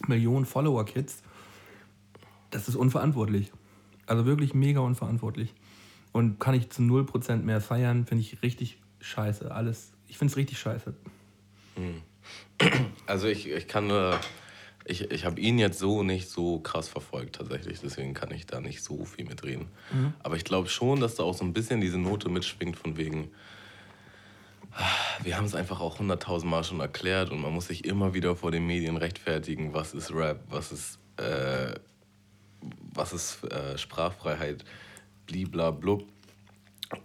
Millionen 0.08 0.46
Follower-Kids. 0.46 1.24
Das 2.52 2.68
ist 2.68 2.76
unverantwortlich. 2.76 3.52
Also 4.06 4.26
wirklich 4.26 4.54
mega 4.54 4.80
unverantwortlich. 4.80 5.54
Und 6.12 6.40
kann 6.40 6.56
ich 6.56 6.70
zu 6.70 6.82
0% 6.82 7.38
mehr 7.44 7.62
feiern, 7.62 8.06
finde 8.06 8.24
ich 8.24 8.42
richtig 8.42 8.80
scheiße. 9.02 9.54
Alles, 9.54 9.92
ich 10.08 10.18
finde 10.18 10.32
es 10.32 10.38
richtig 10.38 10.60
scheiße. 10.60 10.94
Also 13.08 13.28
ich, 13.28 13.50
ich 13.50 13.68
kann 13.68 13.88
nur, 13.88 14.20
ich, 14.86 15.10
ich 15.10 15.26
habe 15.26 15.40
ihn 15.40 15.58
jetzt 15.58 15.80
so 15.80 16.04
nicht 16.04 16.30
so 16.30 16.60
krass 16.60 16.88
verfolgt 16.88 17.38
tatsächlich, 17.38 17.80
deswegen 17.80 18.14
kann 18.14 18.32
ich 18.32 18.46
da 18.46 18.60
nicht 18.60 18.84
so 18.84 19.06
viel 19.06 19.26
mitreden. 19.26 19.70
Aber 20.22 20.36
ich 20.36 20.44
glaube 20.44 20.70
schon, 20.70 21.00
dass 21.00 21.16
da 21.16 21.24
auch 21.24 21.34
so 21.34 21.44
ein 21.44 21.54
bisschen 21.54 21.82
diese 21.82 21.98
Note 21.98 22.30
mitschwingt 22.30 22.76
von 22.76 22.98
wegen, 22.98 23.32
wir 25.24 25.38
haben 25.38 25.46
es 25.46 25.56
einfach 25.56 25.82
auch 25.82 26.00
hunderttausend 26.00 26.50
Mal 26.50 26.64
schon 26.64 26.80
erklärt 26.80 27.32
und 27.32 27.42
man 27.42 27.54
muss 27.54 27.68
sich 27.68 27.86
immer 27.86 28.14
wieder 28.14 28.36
vor 28.36 28.52
den 28.52 28.66
Medien 28.66 28.98
rechtfertigen, 28.98 29.74
was 29.74 29.94
ist 29.94 30.14
Rap, 30.14 30.42
was 30.50 30.72
ist, 30.72 31.00
äh, 31.18 31.74
was 32.94 33.14
ist 33.14 33.44
äh, 33.46 33.78
Sprachfreiheit, 33.78 34.64
bliblablub. 35.26 36.06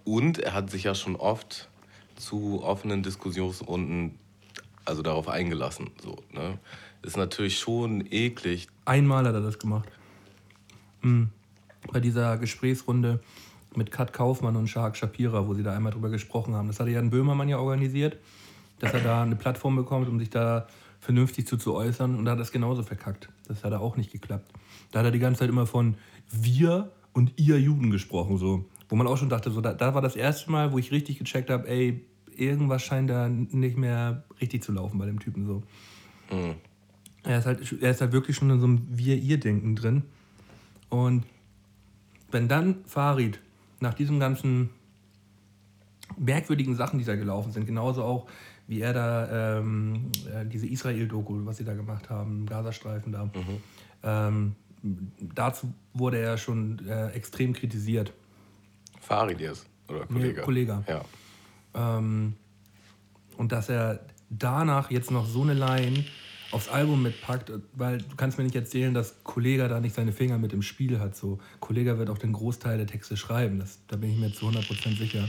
Und 0.05 0.38
er 0.38 0.55
hat 0.55 0.70
sich 0.70 0.85
ja 0.85 0.94
schon 0.94 1.16
oft 1.16 1.68
zu 2.16 2.62
offenen 2.62 3.03
Diskussionsrunden 3.03 4.18
also 4.85 5.03
darauf 5.03 5.29
eingelassen. 5.29 5.90
So, 6.03 6.16
ne? 6.33 6.59
Ist 7.03 7.16
natürlich 7.16 7.59
schon 7.59 8.07
eklig. 8.11 8.68
Einmal 8.85 9.27
hat 9.27 9.35
er 9.35 9.40
das 9.40 9.59
gemacht. 9.59 9.88
Mhm. 11.03 11.31
Bei 11.92 12.00
dieser 12.00 12.38
Gesprächsrunde 12.38 13.20
mit 13.77 13.91
Kat 13.91 14.13
Kaufmann 14.13 14.57
und 14.57 14.69
Shark 14.69 14.97
Shapira, 14.97 15.47
wo 15.47 15.55
sie 15.55 15.63
da 15.63 15.75
einmal 15.75 15.93
drüber 15.93 16.11
gesprochen 16.11 16.55
haben. 16.55 16.69
Das 16.69 16.81
hatte 16.81 16.91
Jan 16.91 17.11
Böhmermann 17.11 17.49
ja 17.49 17.59
organisiert, 17.59 18.17
dass 18.79 18.93
er 18.93 19.01
da 19.01 19.23
eine 19.23 19.37
Plattform 19.37 19.77
bekommt, 19.77 20.09
um 20.09 20.19
sich 20.19 20.31
da 20.31 20.67
vernünftig 21.01 21.47
zu, 21.47 21.57
zu 21.57 21.75
äußern. 21.75 22.17
Und 22.17 22.25
da 22.25 22.33
hat 22.33 22.41
es 22.41 22.53
genauso 22.53 22.83
verkackt. 22.83 23.29
Das 23.47 23.63
hat 23.65 23.73
er 23.73 23.81
auch 23.81 23.97
nicht 23.97 24.11
geklappt. 24.11 24.51
Da 24.93 25.01
hat 25.01 25.07
er 25.07 25.13
die 25.13 25.19
ganze 25.19 25.41
Zeit 25.41 25.49
immer 25.49 25.67
von 25.67 25.97
wir 26.31 26.91
und 27.13 27.33
ihr 27.37 27.61
Juden 27.61 27.91
gesprochen. 27.91 28.39
So. 28.39 28.65
Wo 28.89 28.97
man 28.97 29.07
auch 29.07 29.17
schon 29.17 29.29
dachte, 29.29 29.51
so, 29.51 29.61
da, 29.61 29.73
da 29.73 29.95
war 29.95 30.03
das 30.03 30.17
erste 30.17 30.51
Mal, 30.51 30.73
wo 30.73 30.79
ich 30.79 30.91
richtig 30.91 31.19
gecheckt 31.19 31.51
habe, 31.51 31.69
ey, 31.69 32.05
irgendwas 32.37 32.83
scheint 32.83 33.11
da 33.11 33.29
nicht 33.29 33.77
mehr 33.77 34.25
richtig 34.41 34.63
zu 34.63 34.73
laufen 34.73 34.99
bei 34.99 35.07
dem 35.07 35.21
Typen. 35.21 35.47
So. 35.47 35.63
Mhm. 36.31 36.55
Er 37.23 37.39
ist, 37.39 37.47
halt, 37.47 37.83
er 37.83 37.91
ist 37.91 38.01
halt 38.01 38.13
wirklich 38.13 38.37
schon 38.37 38.51
in 38.51 38.61
so 38.61 38.67
einem 38.67 38.87
Wir-Ihr-Denken 38.91 39.77
drin. 39.77 40.03
Und 40.91 41.25
wenn 42.31 42.49
dann 42.49 42.85
Farid 42.87 43.41
nach 43.81 43.95
diesen 43.95 44.21
ganzen 44.21 44.71
merkwürdigen 46.19 46.77
Sachen, 46.77 46.99
die 46.99 47.05
da 47.05 47.17
gelaufen 47.17 47.53
sind, 47.53 47.67
genauso 47.67 48.03
auch 48.03 48.27
wie 48.67 48.81
er 48.81 48.93
da 48.93 49.59
ähm, 49.59 50.11
äh, 50.33 50.47
diese 50.47 50.67
Israel-Doku, 50.67 51.45
was 51.45 51.59
sie 51.59 51.65
da 51.65 51.75
gemacht 51.75 52.09
haben, 52.09 52.47
Gazastreifen 52.47 53.13
da, 53.13 53.31
ähm, 54.03 54.55
dazu 55.35 55.73
wurde 55.93 56.19
er 56.19 56.39
schon 56.39 56.87
äh, 56.87 57.09
extrem 57.09 57.53
kritisiert. 57.53 58.13
Farid 59.01 59.41
jetzt, 59.41 59.67
oder 59.89 60.07
Kollege? 60.07 60.43
Kollege. 60.43 60.85
Ja. 60.89 61.05
Ähm, 61.75 62.35
und 63.37 63.53
dass 63.53 63.69
er 63.69 64.01
danach 64.31 64.91
jetzt 64.91 65.11
noch 65.11 65.27
so 65.27 65.43
eine 65.43 65.55
Line 65.55 66.05
aufs 66.55 66.69
Album 66.69 67.03
mitpackt, 67.03 67.51
weil 67.73 67.99
du 67.99 68.17
kannst 68.17 68.38
mir 68.38 68.45
nicht 68.45 68.55
erzählen, 68.55 68.95
dass 68.95 69.23
Kollega 69.25 69.67
da 69.67 69.81
nicht 69.81 69.95
seine 69.95 70.12
Finger 70.12 70.38
mit 70.38 70.53
im 70.53 70.62
Spiel 70.62 71.01
hat. 71.01 71.17
So, 71.17 71.40
Kollega 71.59 71.99
wird 71.99 72.09
auch 72.11 72.19
den 72.19 72.33
Großteil 72.33 72.79
der 72.79 72.87
Texte 72.87 73.17
schreiben, 73.17 73.59
das, 73.59 73.81
da 73.88 73.97
bin 73.97 74.11
ich 74.11 74.17
mir 74.17 74.33
zu 74.33 74.47
100% 74.47 74.97
sicher. 74.97 75.29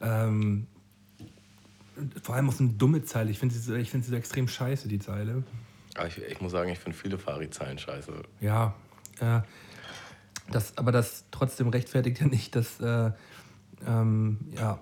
Ähm, 0.00 0.66
vor 2.22 2.34
allem 2.34 2.48
auch 2.48 2.52
so 2.52 2.64
eine 2.64 2.72
dumme 2.74 3.02
Zeile. 3.02 3.30
Ich 3.30 3.38
finde 3.38 3.54
sie, 3.54 3.76
ich 3.78 3.90
find 3.90 4.04
sie 4.04 4.10
so 4.10 4.16
extrem 4.16 4.46
scheiße, 4.46 4.88
die 4.88 4.98
Zeile. 4.98 5.42
Aber 5.94 6.06
ich, 6.06 6.18
ich 6.18 6.40
muss 6.40 6.52
sagen, 6.52 6.70
ich 6.70 6.78
finde 6.78 6.98
viele 6.98 7.18
Fari-Zeilen 7.18 7.78
scheiße. 7.78 8.12
Ja, 8.40 8.74
äh, 9.20 9.40
das, 10.50 10.76
aber 10.76 10.92
das 10.92 11.24
trotzdem 11.30 11.68
rechtfertigt 11.68 12.20
ja 12.20 12.26
nicht, 12.26 12.54
dass 12.56 12.78
äh, 12.80 13.10
ähm, 13.86 14.38
ja, 14.54 14.80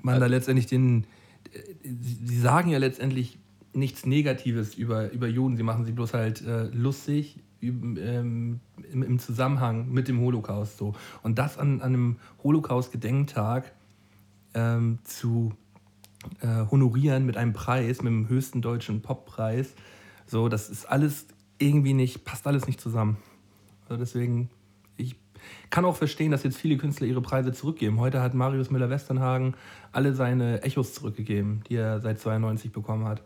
man 0.00 0.18
da 0.20 0.26
letztendlich 0.26 0.66
den. 0.66 1.06
Sie 1.82 2.40
sagen 2.40 2.70
ja 2.70 2.78
letztendlich 2.78 3.38
nichts 3.74 4.06
Negatives 4.06 4.74
über, 4.74 5.10
über 5.12 5.26
Juden, 5.26 5.56
sie 5.56 5.62
machen 5.62 5.84
sie 5.84 5.92
bloß 5.92 6.14
halt 6.14 6.42
äh, 6.42 6.64
lustig 6.64 7.40
ähm, 7.62 8.60
im, 8.92 9.18
Zusammenhang 9.18 9.90
mit 9.90 10.08
dem 10.08 10.20
Holocaust. 10.20 10.78
So. 10.78 10.94
Und 11.22 11.38
das 11.38 11.58
an, 11.58 11.80
an 11.80 11.94
einem 11.94 12.16
Holocaust-Gedenktag 12.42 13.72
ähm, 14.54 14.98
zu 15.04 15.52
äh, 16.40 16.66
honorieren 16.70 17.24
mit 17.24 17.36
einem 17.36 17.52
Preis, 17.52 18.02
mit 18.02 18.12
dem 18.12 18.28
höchsten 18.28 18.62
deutschen 18.62 19.00
Poppreis, 19.00 19.74
so, 20.26 20.48
das 20.48 20.70
ist 20.70 20.86
alles 20.86 21.26
irgendwie 21.58 21.94
nicht, 21.94 22.24
passt 22.24 22.46
alles 22.46 22.66
nicht 22.66 22.80
zusammen. 22.80 23.16
Also 23.88 23.96
deswegen, 23.98 24.48
ich 24.96 25.16
kann 25.70 25.84
auch 25.84 25.96
verstehen, 25.96 26.30
dass 26.30 26.42
jetzt 26.42 26.56
viele 26.56 26.76
Künstler 26.76 27.06
ihre 27.06 27.20
Preise 27.20 27.52
zurückgeben. 27.52 28.00
Heute 28.00 28.22
hat 28.22 28.34
Marius 28.34 28.70
Müller-Westernhagen 28.70 29.54
alle 29.92 30.14
seine 30.14 30.62
Echos 30.62 30.94
zurückgegeben, 30.94 31.62
die 31.68 31.76
er 31.76 32.00
seit 32.00 32.18
92 32.20 32.72
bekommen 32.72 33.04
hat. 33.04 33.22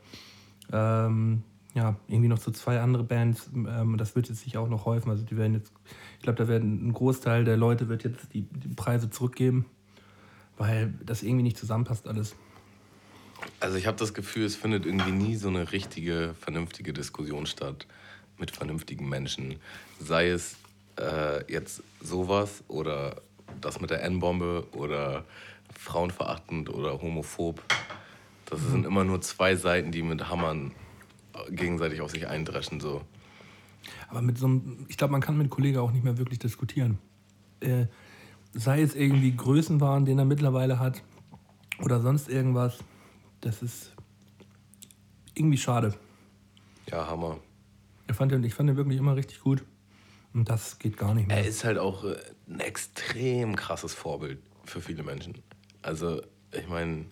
Ähm, 0.73 1.43
ja, 1.75 1.97
irgendwie 2.09 2.29
noch 2.29 2.39
so 2.39 2.51
zwei 2.51 2.81
andere 2.81 3.05
Bands. 3.05 3.51
Ähm, 3.55 3.97
das 3.99 4.17
wird 4.17 4.29
jetzt 4.29 4.43
sich 4.43 4.57
auch 4.57 4.69
noch 4.69 4.87
häufen. 4.87 5.11
Also 5.11 5.25
die 5.25 5.37
werden 5.37 5.55
jetzt, 5.55 5.73
ich 6.17 6.23
glaube, 6.23 6.39
da 6.39 6.49
werden 6.49 6.89
ein 6.89 6.93
Großteil 6.93 7.45
der 7.45 7.57
Leute 7.57 7.89
wird 7.89 8.05
jetzt 8.05 8.33
die, 8.33 8.43
die 8.43 8.75
Preise 8.75 9.11
zurückgeben, 9.11 9.67
weil 10.57 10.95
das 11.05 11.23
irgendwie 11.23 11.43
nicht 11.43 11.59
zusammenpasst 11.59 12.09
alles. 12.09 12.35
Also 13.61 13.77
ich 13.77 13.87
habe 13.87 13.99
das 13.99 14.15
Gefühl, 14.15 14.47
es 14.47 14.57
findet 14.57 14.87
irgendwie 14.87 15.13
nie 15.13 15.37
so 15.37 15.49
eine 15.49 15.71
richtige, 15.73 16.35
vernünftige 16.41 16.93
Diskussion 16.93 17.47
statt 17.47 17.87
mit 18.39 18.51
vernünftigen 18.51 19.09
Menschen. 19.09 19.57
Sei 20.01 20.31
es 20.31 20.57
äh, 20.99 21.51
jetzt 21.53 21.83
sowas 22.01 22.65
oder 22.69 23.17
das 23.61 23.81
mit 23.81 23.91
der 23.91 24.03
N-Bombe 24.03 24.67
oder 24.73 25.25
frauenverachtend 25.79 26.71
oder 26.71 27.01
homophob. 27.01 27.63
Das 28.47 28.61
sind 28.63 28.87
immer 28.87 29.05
nur 29.05 29.21
zwei 29.21 29.57
Seiten, 29.57 29.93
die 29.93 30.03
mit 30.03 30.29
Hammern 30.29 30.73
gegenseitig 31.51 32.01
auf 32.01 32.11
sich 32.11 32.29
eindreschen. 32.29 32.81
So. 32.81 33.03
Aber 34.09 34.23
mit 34.23 34.39
so 34.39 34.47
einem, 34.47 34.87
ich 34.89 34.97
glaube, 34.97 35.13
man 35.13 35.21
kann 35.21 35.37
mit 35.37 35.51
Kollegen 35.51 35.79
auch 35.79 35.93
nicht 35.93 36.05
mehr 36.05 36.19
wirklich 36.19 36.39
diskutieren. 36.39 36.99
Äh, 37.61 37.87
sei 38.53 38.83
es 38.83 38.95
irgendwie 38.95 39.35
Größenwahn, 39.35 40.05
den 40.05 40.19
er 40.19 40.25
mittlerweile 40.25 40.79
hat, 40.79 41.03
oder 41.83 42.01
sonst 42.01 42.29
irgendwas. 42.29 42.79
Das 43.41 43.63
ist 43.63 43.93
irgendwie 45.35 45.59
schade. 45.59 45.95
Ja, 46.91 47.07
Hammer. 47.07 47.39
Ich 48.09 48.17
fand, 48.17 48.33
den, 48.33 48.45
ich 48.45 48.55
fand 48.55 48.69
den 48.69 48.77
wirklich 48.77 48.99
immer 48.99 49.17
richtig 49.17 49.41
gut. 49.41 49.65
Und 50.33 50.49
das 50.49 50.79
geht 50.79 50.97
gar 50.97 51.15
nicht 51.15 51.29
mehr. 51.29 51.39
Er 51.39 51.47
ist 51.47 51.65
halt 51.65 51.79
auch 51.79 52.05
äh, 52.05 52.17
ein 52.49 52.61
extrem 52.61 53.57
krasses 53.57 53.95
Vorbild 53.95 54.39
für 54.65 54.81
viele 54.81 55.03
Menschen. 55.03 55.35
Also, 55.83 56.23
ich 56.53 56.69
meine, 56.69 57.07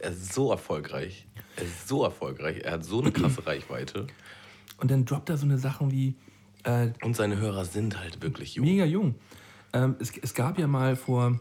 er 0.00 0.10
ist 0.10 0.32
so 0.32 0.50
erfolgreich. 0.50 1.26
Er 1.56 1.64
ist 1.64 1.88
so 1.88 2.04
erfolgreich. 2.04 2.60
Er 2.64 2.72
hat 2.72 2.84
so 2.84 3.00
eine 3.00 3.12
krasse 3.12 3.46
Reichweite. 3.46 4.06
Und 4.78 4.90
dann 4.90 5.04
droppt 5.04 5.30
er 5.30 5.36
so 5.36 5.44
eine 5.44 5.58
Sachen 5.58 5.90
wie. 5.90 6.14
Äh, 6.64 6.90
Und 7.02 7.16
seine 7.16 7.38
Hörer 7.38 7.64
sind 7.64 7.98
halt 7.98 8.22
wirklich 8.22 8.54
jung. 8.54 8.66
Mega 8.66 8.84
jung. 8.84 9.14
Ähm, 9.72 9.96
es, 9.98 10.16
es 10.16 10.34
gab 10.34 10.58
ja 10.58 10.66
mal 10.66 10.96
vor, 10.96 11.38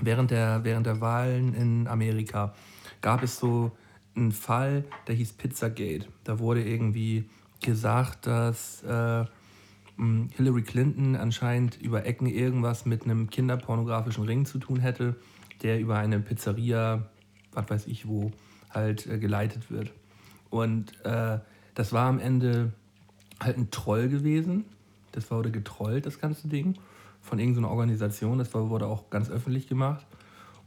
während 0.00 0.30
der, 0.30 0.64
während 0.64 0.86
der 0.86 1.00
Wahlen 1.00 1.54
in 1.54 1.86
Amerika, 1.86 2.54
gab 3.00 3.22
es 3.22 3.38
so 3.38 3.72
einen 4.14 4.32
Fall, 4.32 4.84
der 5.06 5.14
hieß 5.14 5.34
Pizzagate. 5.34 6.06
Da 6.24 6.38
wurde 6.38 6.62
irgendwie 6.62 7.28
gesagt, 7.60 8.26
dass 8.26 8.82
äh, 8.82 9.24
Hillary 10.36 10.62
Clinton 10.62 11.16
anscheinend 11.16 11.80
über 11.80 12.04
Ecken 12.06 12.26
irgendwas 12.26 12.86
mit 12.86 13.04
einem 13.04 13.30
kinderpornografischen 13.30 14.24
Ring 14.24 14.46
zu 14.46 14.58
tun 14.58 14.80
hätte, 14.80 15.16
der 15.62 15.78
über 15.78 15.98
eine 15.98 16.18
Pizzeria, 16.20 17.06
was 17.52 17.68
weiß 17.70 17.86
ich 17.86 18.06
wo, 18.06 18.30
halt 18.70 19.06
äh, 19.06 19.18
geleitet 19.18 19.70
wird. 19.70 19.92
Und 20.50 20.92
äh, 21.04 21.38
das 21.74 21.92
war 21.92 22.06
am 22.06 22.18
Ende 22.18 22.72
halt 23.40 23.56
ein 23.56 23.70
Troll 23.70 24.08
gewesen. 24.08 24.64
Das 25.12 25.30
wurde 25.30 25.50
getrollt, 25.50 26.06
das 26.06 26.20
ganze 26.20 26.48
Ding, 26.48 26.76
von 27.20 27.38
irgendeiner 27.38 27.70
Organisation. 27.70 28.38
Das 28.38 28.52
wurde 28.54 28.86
auch 28.86 29.10
ganz 29.10 29.30
öffentlich 29.30 29.68
gemacht. 29.68 30.06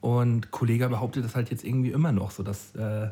Und 0.02 0.52
Kollege 0.52 0.88
behauptet 0.88 1.26
das 1.26 1.36
halt 1.36 1.50
jetzt 1.50 1.64
irgendwie 1.64 1.92
immer 1.92 2.12
noch, 2.12 2.32
so 2.32 2.44
dass, 2.44 2.76
äh, 2.76 3.10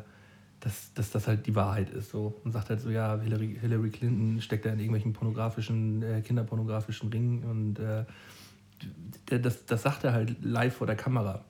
dass, 0.60 0.94
dass 0.94 1.10
das 1.10 1.26
halt 1.26 1.46
die 1.46 1.54
Wahrheit 1.54 1.90
ist. 1.90 2.10
So. 2.10 2.40
Und 2.44 2.52
sagt 2.52 2.70
halt 2.70 2.80
so, 2.80 2.90
ja, 2.90 3.18
Hillary, 3.20 3.58
Hillary 3.60 3.90
Clinton 3.90 4.40
steckt 4.40 4.64
da 4.64 4.70
in 4.70 4.78
irgendwelchen 4.78 5.12
pornografischen, 5.12 6.02
äh, 6.02 6.20
kinderpornografischen 6.22 7.08
Ringen. 7.10 7.44
Und 7.44 7.78
äh, 7.80 8.04
das, 9.40 9.66
das 9.66 9.82
sagt 9.82 10.04
er 10.04 10.12
halt 10.12 10.44
live 10.44 10.76
vor 10.76 10.86
der 10.86 10.96
Kamera. 10.96 11.44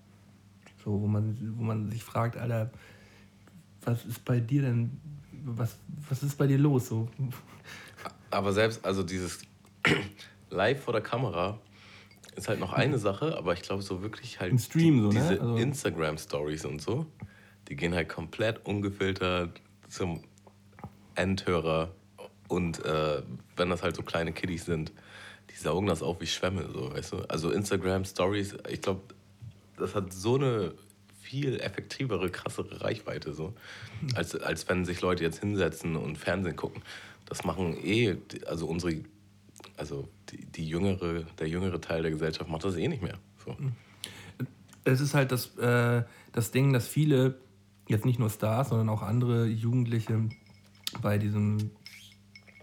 So, 0.85 1.01
wo 1.01 1.07
man, 1.07 1.55
wo 1.57 1.63
man 1.63 1.91
sich 1.91 2.05
fragt, 2.05 2.37
Alter, 2.37 2.71
was 3.83 4.05
ist 4.05 4.25
bei 4.25 4.41
dir 4.41 4.63
denn, 4.63 5.01
was, 5.45 5.77
was 6.09 6.23
ist 6.23 6.37
bei 6.37 6.47
dir 6.47 6.59
los? 6.59 6.89
So? 6.89 7.09
Aber 8.31 8.53
selbst, 8.53 8.85
also 8.85 9.03
dieses 9.03 9.41
live 10.51 10.83
vor 10.83 10.93
der 10.93 11.03
Kamera 11.03 11.59
ist 12.37 12.49
halt 12.49 12.61
noch 12.61 12.73
eine 12.73 12.99
Sache, 12.99 13.37
aber 13.39 13.55
ich 13.55 13.63
glaube 13.63 13.83
so 13.83 14.03
wirklich 14.03 14.41
halt 14.41 14.51
Im 14.51 14.59
Stream 14.59 14.97
die, 14.97 15.01
so, 15.03 15.11
diese 15.11 15.35
ne? 15.35 15.41
also 15.41 15.57
Instagram-Stories 15.57 16.65
und 16.65 16.83
so, 16.83 17.07
die 17.69 17.77
gehen 17.77 17.95
halt 17.95 18.09
komplett 18.09 18.67
ungefiltert 18.67 19.61
zum 19.89 20.21
Endhörer 21.15 21.93
und 22.49 22.85
äh, 22.85 23.23
wenn 23.57 23.71
das 23.71 23.83
halt 23.83 23.97
so 23.97 24.03
kleine 24.03 24.33
Kiddies 24.33 24.65
sind, 24.65 24.93
die 25.51 25.57
saugen 25.57 25.87
das 25.87 26.03
auf 26.03 26.21
wie 26.21 26.27
Schwämme, 26.27 26.69
so, 26.73 26.93
weißt 26.93 27.13
du? 27.13 27.19
Also 27.29 27.51
Instagram-Stories, 27.51 28.57
ich 28.69 28.83
glaube, 28.83 29.03
das 29.77 29.95
hat 29.95 30.13
so 30.13 30.37
eine 30.37 30.75
viel 31.25 31.59
effektivere, 31.61 32.31
krassere 32.31 32.83
Reichweite, 32.83 33.33
so, 33.33 33.55
als, 34.15 34.37
als 34.37 34.69
wenn 34.69 34.85
sich 34.85 35.01
Leute 35.01 35.25
jetzt 35.25 35.41
hinsetzen 35.41 35.97
und 35.97 36.19
Fernsehen 36.19 36.55
gucken. 36.55 36.83
Das 37.25 37.45
machen 37.45 37.77
eh, 37.83 38.17
also 38.47 38.67
unsere, 38.67 38.97
also 39.77 40.09
die, 40.31 40.45
die 40.45 40.69
jüngere, 40.69 41.23
der 41.39 41.49
jüngere 41.49 41.81
Teil 41.81 42.03
der 42.03 42.11
Gesellschaft 42.11 42.51
macht 42.51 42.65
das 42.65 42.77
eh 42.77 42.89
nicht 42.89 43.03
mehr. 43.03 43.19
So. 43.45 43.57
Es 44.85 45.01
ist 45.01 45.15
halt 45.15 45.33
das, 45.33 45.57
äh, 45.57 46.05
das 46.33 46.51
Ding, 46.51 46.75
dass 46.75 46.87
viele, 46.87 47.39
jetzt 47.89 48.05
nicht 48.05 48.19
nur 48.19 48.29
Stars, 48.29 48.69
sondern 48.69 48.91
auch 48.91 49.03
andere 49.03 49.47
Jugendliche 49.47 50.29
bei 51.01 51.17
diesem 51.17 51.71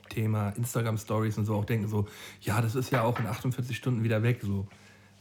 Thema 0.10 0.50
Instagram 0.50 0.98
Stories 0.98 1.38
und 1.38 1.46
so 1.46 1.56
auch 1.56 1.66
denken 1.66 1.88
so, 1.88 2.08
ja, 2.42 2.62
das 2.62 2.76
ist 2.76 2.92
ja 2.92 3.02
auch 3.02 3.20
in 3.20 3.26
48 3.26 3.76
Stunden 3.76 4.04
wieder 4.04 4.22
weg, 4.22 4.42
so. 4.44 4.68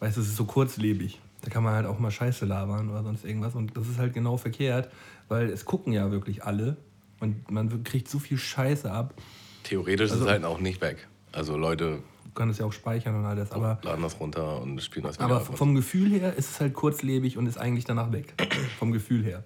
Weißt 0.00 0.16
du, 0.16 0.20
es 0.20 0.28
ist 0.28 0.36
so 0.36 0.44
kurzlebig. 0.44 1.20
Da 1.42 1.50
kann 1.50 1.62
man 1.62 1.74
halt 1.74 1.86
auch 1.86 1.98
mal 1.98 2.10
Scheiße 2.10 2.44
labern 2.44 2.90
oder 2.90 3.02
sonst 3.02 3.24
irgendwas. 3.24 3.54
Und 3.54 3.76
das 3.76 3.88
ist 3.88 3.98
halt 3.98 4.12
genau 4.12 4.36
verkehrt, 4.36 4.90
weil 5.28 5.48
es 5.48 5.64
gucken 5.64 5.92
ja 5.92 6.10
wirklich 6.10 6.44
alle 6.44 6.76
und 7.20 7.50
man 7.50 7.84
kriegt 7.84 8.08
so 8.08 8.18
viel 8.18 8.38
Scheiße 8.38 8.90
ab. 8.90 9.14
Theoretisch 9.62 10.10
also, 10.10 10.24
ist 10.24 10.26
es 10.26 10.32
halt 10.32 10.44
auch 10.44 10.60
nicht 10.60 10.80
weg. 10.80 11.06
Also 11.32 11.56
Leute 11.56 12.02
kann 12.34 12.50
es 12.50 12.58
ja 12.58 12.66
auch 12.66 12.72
speichern 12.72 13.14
und 13.16 13.24
alles. 13.24 13.52
Aber, 13.52 13.78
laden 13.82 14.02
das 14.02 14.18
runter 14.20 14.60
und 14.62 14.80
spielen 14.82 15.04
das 15.04 15.16
wieder. 15.16 15.26
Aber 15.26 15.40
vom 15.40 15.74
Gefühl 15.74 16.10
her 16.10 16.34
ist 16.34 16.50
es 16.50 16.60
halt 16.60 16.74
kurzlebig 16.74 17.36
und 17.36 17.46
ist 17.46 17.58
eigentlich 17.58 17.84
danach 17.84 18.12
weg. 18.12 18.34
vom 18.78 18.92
Gefühl 18.92 19.24
her. 19.24 19.44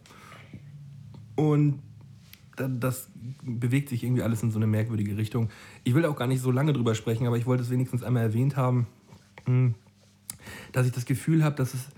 Und 1.37 1.83
das 2.57 3.09
bewegt 3.43 3.89
sich 3.89 4.05
irgendwie 4.05 4.23
alles 4.23 4.43
in 4.43 4.53
so 4.53 4.59
eine 4.59 4.69
merkwürdige 4.69 5.17
Richtung. 5.17 5.51
Ich 5.83 5.95
will 5.95 6.07
auch 6.07 6.15
gar 6.15 6.29
nicht 6.29 6.41
so 6.41 6.53
lange 6.53 6.73
drüber 6.73 6.95
sprechen, 6.95 7.27
aber 7.27 7.37
ich 7.37 7.47
wollte 7.47 7.65
es 7.65 7.71
wenigstens 7.71 8.05
einmal 8.05 8.23
erwähnt 8.23 8.57
haben. 8.57 8.87
Hm 9.47 9.75
dass 10.73 10.87
ich 10.87 10.93
das 10.93 11.05
Gefühl 11.05 11.45
habe, 11.45 11.57
dass, 11.57 11.75
es, 11.75 11.89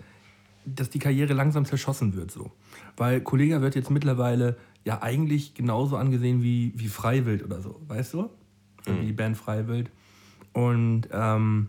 dass 0.64 0.90
die 0.90 0.98
Karriere 0.98 1.34
langsam 1.34 1.64
zerschossen 1.64 2.14
wird. 2.14 2.30
So. 2.30 2.52
Weil 2.96 3.20
Kollega 3.20 3.60
wird 3.60 3.74
jetzt 3.74 3.90
mittlerweile 3.90 4.56
ja 4.84 5.02
eigentlich 5.02 5.54
genauso 5.54 5.96
angesehen 5.96 6.42
wie, 6.42 6.72
wie 6.76 6.88
Freiwild 6.88 7.44
oder 7.44 7.60
so, 7.60 7.80
weißt 7.88 8.14
du? 8.14 8.30
Mhm. 8.86 9.00
Wie 9.00 9.06
die 9.06 9.12
Band 9.12 9.36
Freiwild. 9.36 9.90
Und 10.52 11.08
ähm, 11.12 11.68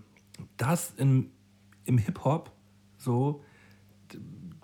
das 0.57 0.93
im, 0.97 1.31
im 1.85 1.97
Hip-Hop 1.97 2.51
so, 2.97 3.43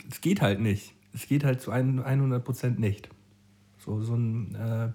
es 0.09 0.21
geht 0.21 0.41
halt 0.41 0.59
nicht. 0.59 0.93
Es 1.13 1.27
geht 1.27 1.43
halt 1.43 1.61
zu 1.61 1.71
100% 1.71 2.79
nicht. 2.79 3.09
So, 3.77 4.01
so 4.01 4.15
ein, 4.15 4.55
äh, 4.55 4.89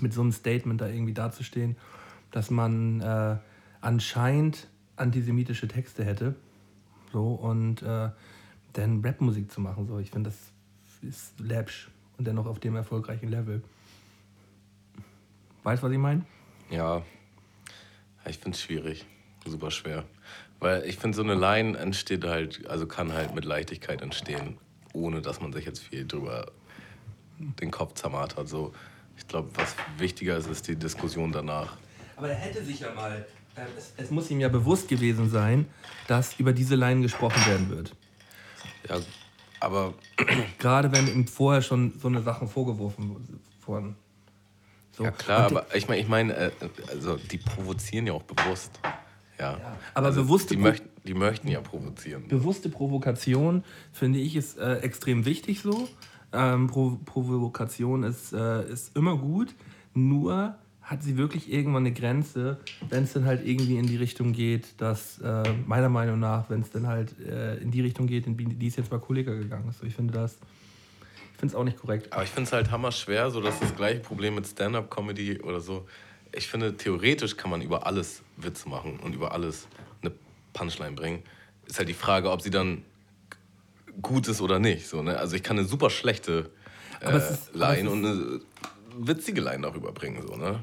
mit 0.00 0.12
so 0.12 0.20
einem 0.20 0.32
Statement 0.32 0.80
da 0.80 0.88
irgendwie 0.88 1.14
dazustehen, 1.14 1.76
dass 2.30 2.50
man 2.50 3.00
äh, 3.00 3.36
anscheinend 3.80 4.68
antisemitische 4.98 5.68
Texte 5.68 6.04
hätte. 6.04 6.34
So, 7.12 7.32
und 7.34 7.82
äh, 7.82 8.10
dann 8.72 9.04
Rapmusik 9.04 9.50
zu 9.50 9.60
machen. 9.60 9.86
So. 9.86 9.98
Ich 9.98 10.10
finde, 10.10 10.30
das 10.30 10.38
ist 11.02 11.38
läppsch 11.40 11.88
und 12.16 12.26
dennoch 12.26 12.46
auf 12.46 12.60
dem 12.60 12.76
erfolgreichen 12.76 13.28
Level. 13.28 13.62
Weißt 15.62 15.82
du, 15.82 15.86
was 15.86 15.92
ich 15.92 15.98
meine? 15.98 16.24
Ja, 16.70 17.02
ich 18.26 18.38
finde 18.38 18.56
es 18.56 18.62
schwierig. 18.62 19.06
Super 19.46 19.70
schwer. 19.70 20.04
Weil 20.60 20.84
ich 20.84 20.98
finde, 20.98 21.16
so 21.16 21.22
eine 21.22 21.34
Line 21.34 21.78
entsteht 21.78 22.24
halt, 22.24 22.66
also 22.66 22.86
kann 22.86 23.12
halt 23.12 23.34
mit 23.34 23.44
Leichtigkeit 23.44 24.02
entstehen, 24.02 24.58
ohne 24.92 25.22
dass 25.22 25.40
man 25.40 25.52
sich 25.52 25.64
jetzt 25.64 25.80
viel 25.80 26.06
drüber 26.06 26.50
den 27.38 27.70
Kopf 27.70 27.94
zermartert. 27.94 28.48
So, 28.48 28.72
ich 29.16 29.26
glaube, 29.26 29.50
was 29.54 29.76
wichtiger 29.98 30.36
ist, 30.36 30.48
ist 30.48 30.66
die 30.68 30.76
Diskussion 30.76 31.32
danach. 31.32 31.76
Aber 32.16 32.28
er 32.28 32.34
hätte 32.34 32.64
sich 32.64 32.80
ja 32.80 32.92
mal, 32.94 33.24
es, 33.76 33.92
es 33.96 34.10
muss 34.10 34.30
ihm 34.30 34.40
ja 34.40 34.48
bewusst 34.48 34.88
gewesen 34.88 35.30
sein, 35.30 35.66
dass 36.06 36.38
über 36.38 36.52
diese 36.52 36.74
Line 36.74 37.02
gesprochen 37.02 37.44
werden 37.46 37.70
wird. 37.70 37.94
Ja, 38.88 38.98
aber 39.60 39.94
Gerade 40.58 40.92
wenn 40.92 41.06
ihm 41.06 41.26
vorher 41.26 41.62
schon 41.62 41.92
so 41.98 42.08
eine 42.08 42.22
Sachen 42.22 42.48
vorgeworfen 42.48 43.16
wurden. 43.66 43.96
So. 44.92 45.04
ja 45.04 45.10
klar, 45.10 45.50
Und 45.50 45.56
aber 45.56 45.76
ich 45.76 45.88
meine, 45.88 46.00
ich 46.00 46.08
meine, 46.08 46.34
äh, 46.34 46.50
also 46.88 47.16
die 47.16 47.38
provozieren 47.38 48.06
ja 48.06 48.12
auch 48.12 48.22
bewusst. 48.22 48.78
Ja. 49.38 49.56
aber 49.94 50.06
also 50.06 50.24
bewusste 50.24 50.56
die 50.56 50.60
möchten, 50.60 50.88
die 51.04 51.14
möchten 51.14 51.46
ja 51.46 51.60
provozieren. 51.60 52.26
bewusste 52.26 52.68
Provokation 52.68 53.62
finde 53.92 54.18
ich 54.18 54.34
ist 54.34 54.58
äh, 54.58 54.78
extrem 54.78 55.24
wichtig 55.24 55.62
so. 55.62 55.88
Ähm, 56.32 56.66
Pro 56.66 56.98
Provokation 57.04 58.02
ist, 58.02 58.32
äh, 58.32 58.68
ist 58.68 58.96
immer 58.96 59.16
gut, 59.16 59.54
nur 59.94 60.56
hat 60.88 61.02
sie 61.02 61.18
wirklich 61.18 61.52
irgendwann 61.52 61.84
eine 61.84 61.92
Grenze, 61.92 62.58
wenn 62.88 63.04
es 63.04 63.12
dann 63.12 63.26
halt 63.26 63.46
irgendwie 63.46 63.76
in 63.76 63.86
die 63.86 63.96
Richtung 63.96 64.32
geht, 64.32 64.80
dass 64.80 65.18
äh, 65.18 65.42
meiner 65.66 65.90
Meinung 65.90 66.18
nach, 66.18 66.48
wenn 66.48 66.62
es 66.62 66.70
dann 66.70 66.86
halt 66.86 67.14
äh, 67.20 67.56
in 67.58 67.70
die 67.70 67.82
Richtung 67.82 68.06
geht, 68.06 68.26
in 68.26 68.38
die 68.38 68.46
die 68.46 68.66
es 68.68 68.76
jetzt 68.76 68.88
bei 68.88 68.96
Kollega 68.96 69.34
gegangen 69.34 69.68
ist. 69.68 69.80
So, 69.80 69.86
ich 69.86 69.94
finde 69.94 70.14
das, 70.14 70.38
ich 71.34 71.38
finde 71.38 71.52
es 71.52 71.54
auch 71.54 71.64
nicht 71.64 71.78
korrekt. 71.78 72.10
Aber 72.10 72.24
ich 72.24 72.30
finde 72.30 72.44
es 72.44 72.54
halt 72.54 72.70
hammer 72.70 72.90
schwer, 72.90 73.30
so 73.30 73.42
dass 73.42 73.60
das 73.60 73.76
gleiche 73.76 74.00
Problem 74.00 74.36
mit 74.36 74.46
Stand-up-Comedy 74.46 75.42
oder 75.42 75.60
so. 75.60 75.86
Ich 76.32 76.48
finde, 76.48 76.74
theoretisch 76.74 77.36
kann 77.36 77.50
man 77.50 77.60
über 77.60 77.86
alles 77.86 78.22
Witze 78.38 78.66
machen 78.70 78.98
und 79.00 79.14
über 79.14 79.32
alles 79.32 79.68
eine 80.00 80.10
Punchline 80.54 80.92
bringen. 80.92 81.22
Ist 81.66 81.78
halt 81.78 81.90
die 81.90 81.94
Frage, 81.94 82.30
ob 82.30 82.40
sie 82.40 82.50
dann 82.50 82.82
gut 84.00 84.26
ist 84.26 84.40
oder 84.40 84.58
nicht. 84.58 84.88
So, 84.88 85.02
ne? 85.02 85.18
Also 85.18 85.36
ich 85.36 85.42
kann 85.42 85.58
eine 85.58 85.68
super 85.68 85.90
schlechte 85.90 86.50
äh, 87.00 87.20
Line 87.52 87.90
und 87.90 88.06
eine 88.06 88.40
witzige 88.96 89.40
Line 89.40 89.62
darüber 89.62 89.92
bringen. 89.92 90.22
So, 90.26 90.36
ne? 90.36 90.62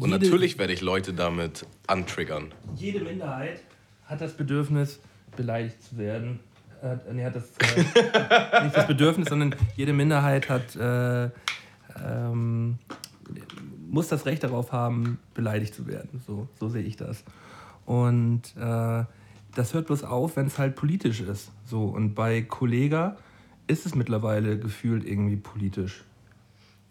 Und 0.00 0.10
natürlich 0.10 0.58
werde 0.58 0.72
ich 0.72 0.80
Leute 0.80 1.12
damit 1.12 1.66
antriggern. 1.86 2.52
Jede 2.74 3.00
Minderheit 3.00 3.62
hat 4.04 4.20
das 4.20 4.36
Bedürfnis, 4.36 5.00
beleidigt 5.36 5.82
zu 5.82 5.98
werden. 5.98 6.40
Hat, 6.82 7.12
nee, 7.12 7.24
hat 7.24 7.34
das, 7.36 7.44
äh, 7.58 7.78
nicht 8.64 8.76
das 8.76 8.86
Bedürfnis, 8.86 9.28
sondern 9.28 9.54
jede 9.76 9.92
Minderheit 9.92 10.48
hat, 10.48 10.76
äh, 10.76 11.30
ähm, 12.04 12.78
muss 13.88 14.08
das 14.08 14.26
Recht 14.26 14.44
darauf 14.44 14.72
haben, 14.72 15.18
beleidigt 15.34 15.74
zu 15.74 15.86
werden. 15.86 16.22
So, 16.26 16.48
so 16.58 16.68
sehe 16.68 16.82
ich 16.82 16.96
das. 16.96 17.24
Und 17.84 18.42
äh, 18.56 19.04
das 19.54 19.74
hört 19.74 19.86
bloß 19.86 20.04
auf, 20.04 20.36
wenn 20.36 20.46
es 20.46 20.58
halt 20.58 20.76
politisch 20.76 21.20
ist. 21.20 21.50
So, 21.64 21.84
und 21.84 22.14
bei 22.14 22.42
Kollega 22.42 23.16
ist 23.66 23.86
es 23.86 23.94
mittlerweile 23.94 24.58
gefühlt 24.58 25.04
irgendwie 25.04 25.36
politisch. 25.36 26.04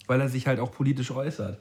Weil 0.07 0.21
er 0.21 0.29
sich 0.29 0.47
halt 0.47 0.59
auch 0.59 0.71
politisch 0.71 1.11
äußert. 1.11 1.59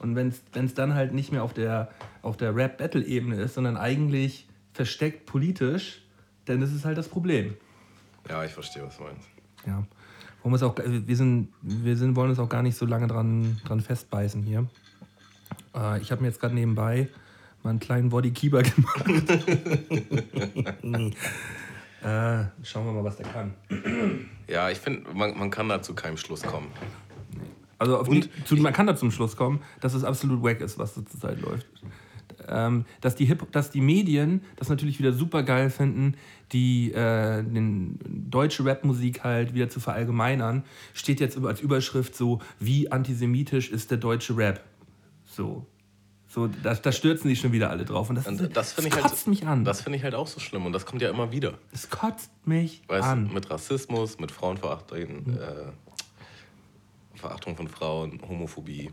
Und 0.00 0.16
wenn 0.16 0.28
es 0.28 0.74
dann 0.74 0.94
halt 0.94 1.14
nicht 1.14 1.30
mehr 1.30 1.42
auf 1.44 1.54
der, 1.54 1.90
auf 2.22 2.36
der 2.36 2.54
Rap-Battle-Ebene 2.56 3.36
ist, 3.36 3.54
sondern 3.54 3.76
eigentlich 3.76 4.48
versteckt 4.72 5.26
politisch, 5.26 6.02
dann 6.46 6.60
ist 6.62 6.72
es 6.72 6.84
halt 6.84 6.98
das 6.98 7.08
Problem. 7.08 7.54
Ja, 8.28 8.44
ich 8.44 8.52
verstehe, 8.52 8.84
was 8.84 8.96
du 8.96 9.04
meinst. 9.04 9.28
Ja. 9.66 9.84
Wollen 10.42 10.62
auch, 10.62 10.76
wir, 10.76 11.16
sind, 11.16 11.52
wir 11.62 11.96
sind, 11.96 12.16
wollen 12.16 12.30
uns 12.30 12.38
auch 12.40 12.48
gar 12.48 12.62
nicht 12.62 12.76
so 12.76 12.84
lange 12.84 13.06
dran, 13.06 13.60
dran 13.64 13.80
festbeißen 13.80 14.42
hier. 14.42 14.66
Äh, 15.74 16.00
ich 16.00 16.10
habe 16.10 16.22
mir 16.22 16.28
jetzt 16.28 16.40
gerade 16.40 16.54
nebenbei 16.54 17.08
mal 17.62 17.70
einen 17.70 17.80
kleinen 17.80 18.08
Bodykeeper 18.08 18.62
gemacht. 18.62 19.08
äh, 22.02 22.44
schauen 22.64 22.86
wir 22.86 22.92
mal, 22.92 23.04
was 23.04 23.16
der 23.18 23.26
kann. 23.26 23.54
Ja, 24.48 24.68
ich 24.70 24.78
finde, 24.78 25.12
man, 25.14 25.38
man 25.38 25.50
kann 25.50 25.68
da 25.68 25.80
zu 25.80 25.94
keinem 25.94 26.16
Schluss 26.16 26.42
kommen. 26.42 26.68
Also 27.82 27.98
auf 27.98 28.08
Und 28.08 28.24
die, 28.24 28.44
zu, 28.44 28.54
man 28.56 28.72
kann 28.72 28.86
da 28.86 28.94
zum 28.94 29.10
Schluss 29.10 29.36
kommen, 29.36 29.60
dass 29.80 29.94
es 29.94 30.04
absolut 30.04 30.40
wack 30.42 30.60
ist, 30.60 30.78
was 30.78 30.94
da 30.94 31.04
zurzeit 31.04 31.40
läuft. 31.40 31.66
Ähm, 32.48 32.84
dass, 33.00 33.16
die 33.16 33.24
Hip 33.24 33.50
dass 33.50 33.70
die 33.70 33.80
Medien 33.80 34.42
das 34.56 34.68
natürlich 34.68 34.98
wieder 35.00 35.12
super 35.12 35.42
geil 35.42 35.68
finden, 35.68 36.14
die 36.52 36.92
äh, 36.92 37.42
den 37.42 37.98
deutsche 38.30 38.64
Rapmusik 38.64 39.24
halt 39.24 39.54
wieder 39.54 39.68
zu 39.68 39.80
verallgemeinern, 39.80 40.64
steht 40.94 41.18
jetzt 41.18 41.36
als 41.44 41.60
Überschrift 41.60 42.14
so, 42.14 42.40
wie 42.60 42.90
antisemitisch 42.90 43.70
ist 43.70 43.90
der 43.90 43.98
deutsche 43.98 44.36
Rap. 44.36 44.62
So. 45.24 45.66
So, 46.28 46.46
da, 46.46 46.74
da 46.74 46.92
stürzen 46.92 47.28
die 47.28 47.36
schon 47.36 47.52
wieder 47.52 47.68
alle 47.68 47.84
drauf. 47.84 48.08
Und 48.08 48.16
das, 48.16 48.26
Und 48.26 48.40
ist, 48.40 48.56
das 48.56 48.72
finde 48.72 48.88
ich 48.88 48.94
kotzt 48.94 49.16
halt, 49.16 49.26
mich 49.26 49.46
an. 49.46 49.64
Das 49.64 49.82
finde 49.82 49.98
ich 49.98 50.04
halt 50.04 50.14
auch 50.14 50.26
so 50.28 50.40
schlimm 50.40 50.64
und 50.64 50.72
das 50.72 50.86
kommt 50.86 51.02
ja 51.02 51.10
immer 51.10 51.30
wieder. 51.30 51.54
Es 51.72 51.90
kotzt 51.90 52.30
mich 52.46 52.82
Weißt 52.86 53.06
an. 53.06 53.28
du, 53.28 53.34
mit 53.34 53.50
Rassismus, 53.50 54.18
mit 54.18 54.30
Frauenverachtung, 54.30 55.36
äh, 55.36 55.72
Verachtung 57.22 57.56
von 57.56 57.68
Frauen, 57.68 58.20
Homophobie. 58.28 58.90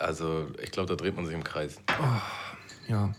Also, 0.00 0.48
ich 0.60 0.72
glaube, 0.72 0.88
da 0.88 0.96
dreht 0.96 1.14
man 1.14 1.24
sich 1.24 1.34
im 1.34 1.44
Kreis. 1.44 1.78
Ja. 2.88 3.14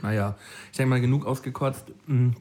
Naja, 0.00 0.36
ich 0.70 0.76
denke 0.78 0.90
mal, 0.90 1.00
genug 1.00 1.26
ausgekotzt. 1.26 1.84
Hm. 2.06 2.34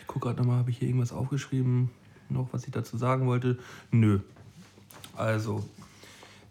Ich 0.00 0.06
gucke 0.06 0.26
gerade 0.26 0.40
nochmal, 0.40 0.58
habe 0.58 0.70
ich 0.70 0.78
hier 0.78 0.88
irgendwas 0.88 1.12
aufgeschrieben? 1.12 1.90
Noch, 2.28 2.48
was 2.52 2.64
ich 2.64 2.72
dazu 2.72 2.96
sagen 2.96 3.26
wollte? 3.26 3.58
Nö. 3.92 4.20
Also, 5.16 5.64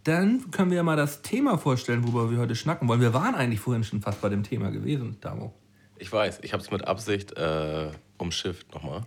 dann 0.05 0.51
können 0.51 0.71
wir 0.71 0.77
ja 0.77 0.83
mal 0.83 0.95
das 0.95 1.21
Thema 1.21 1.57
vorstellen, 1.57 2.03
worüber 2.03 2.31
wir 2.31 2.37
heute 2.37 2.55
schnacken 2.55 2.87
wollen. 2.87 3.01
Wir 3.01 3.13
waren 3.13 3.35
eigentlich 3.35 3.59
vorhin 3.59 3.83
schon 3.83 4.01
fast 4.01 4.21
bei 4.21 4.29
dem 4.29 4.43
Thema 4.43 4.71
gewesen, 4.71 5.17
Damo. 5.19 5.53
Ich 5.97 6.11
weiß, 6.11 6.39
ich 6.43 6.53
habe 6.53 6.63
es 6.63 6.71
mit 6.71 6.87
Absicht 6.87 7.33
äh, 7.33 7.91
umschifft 8.17 8.73
nochmal. 8.73 9.03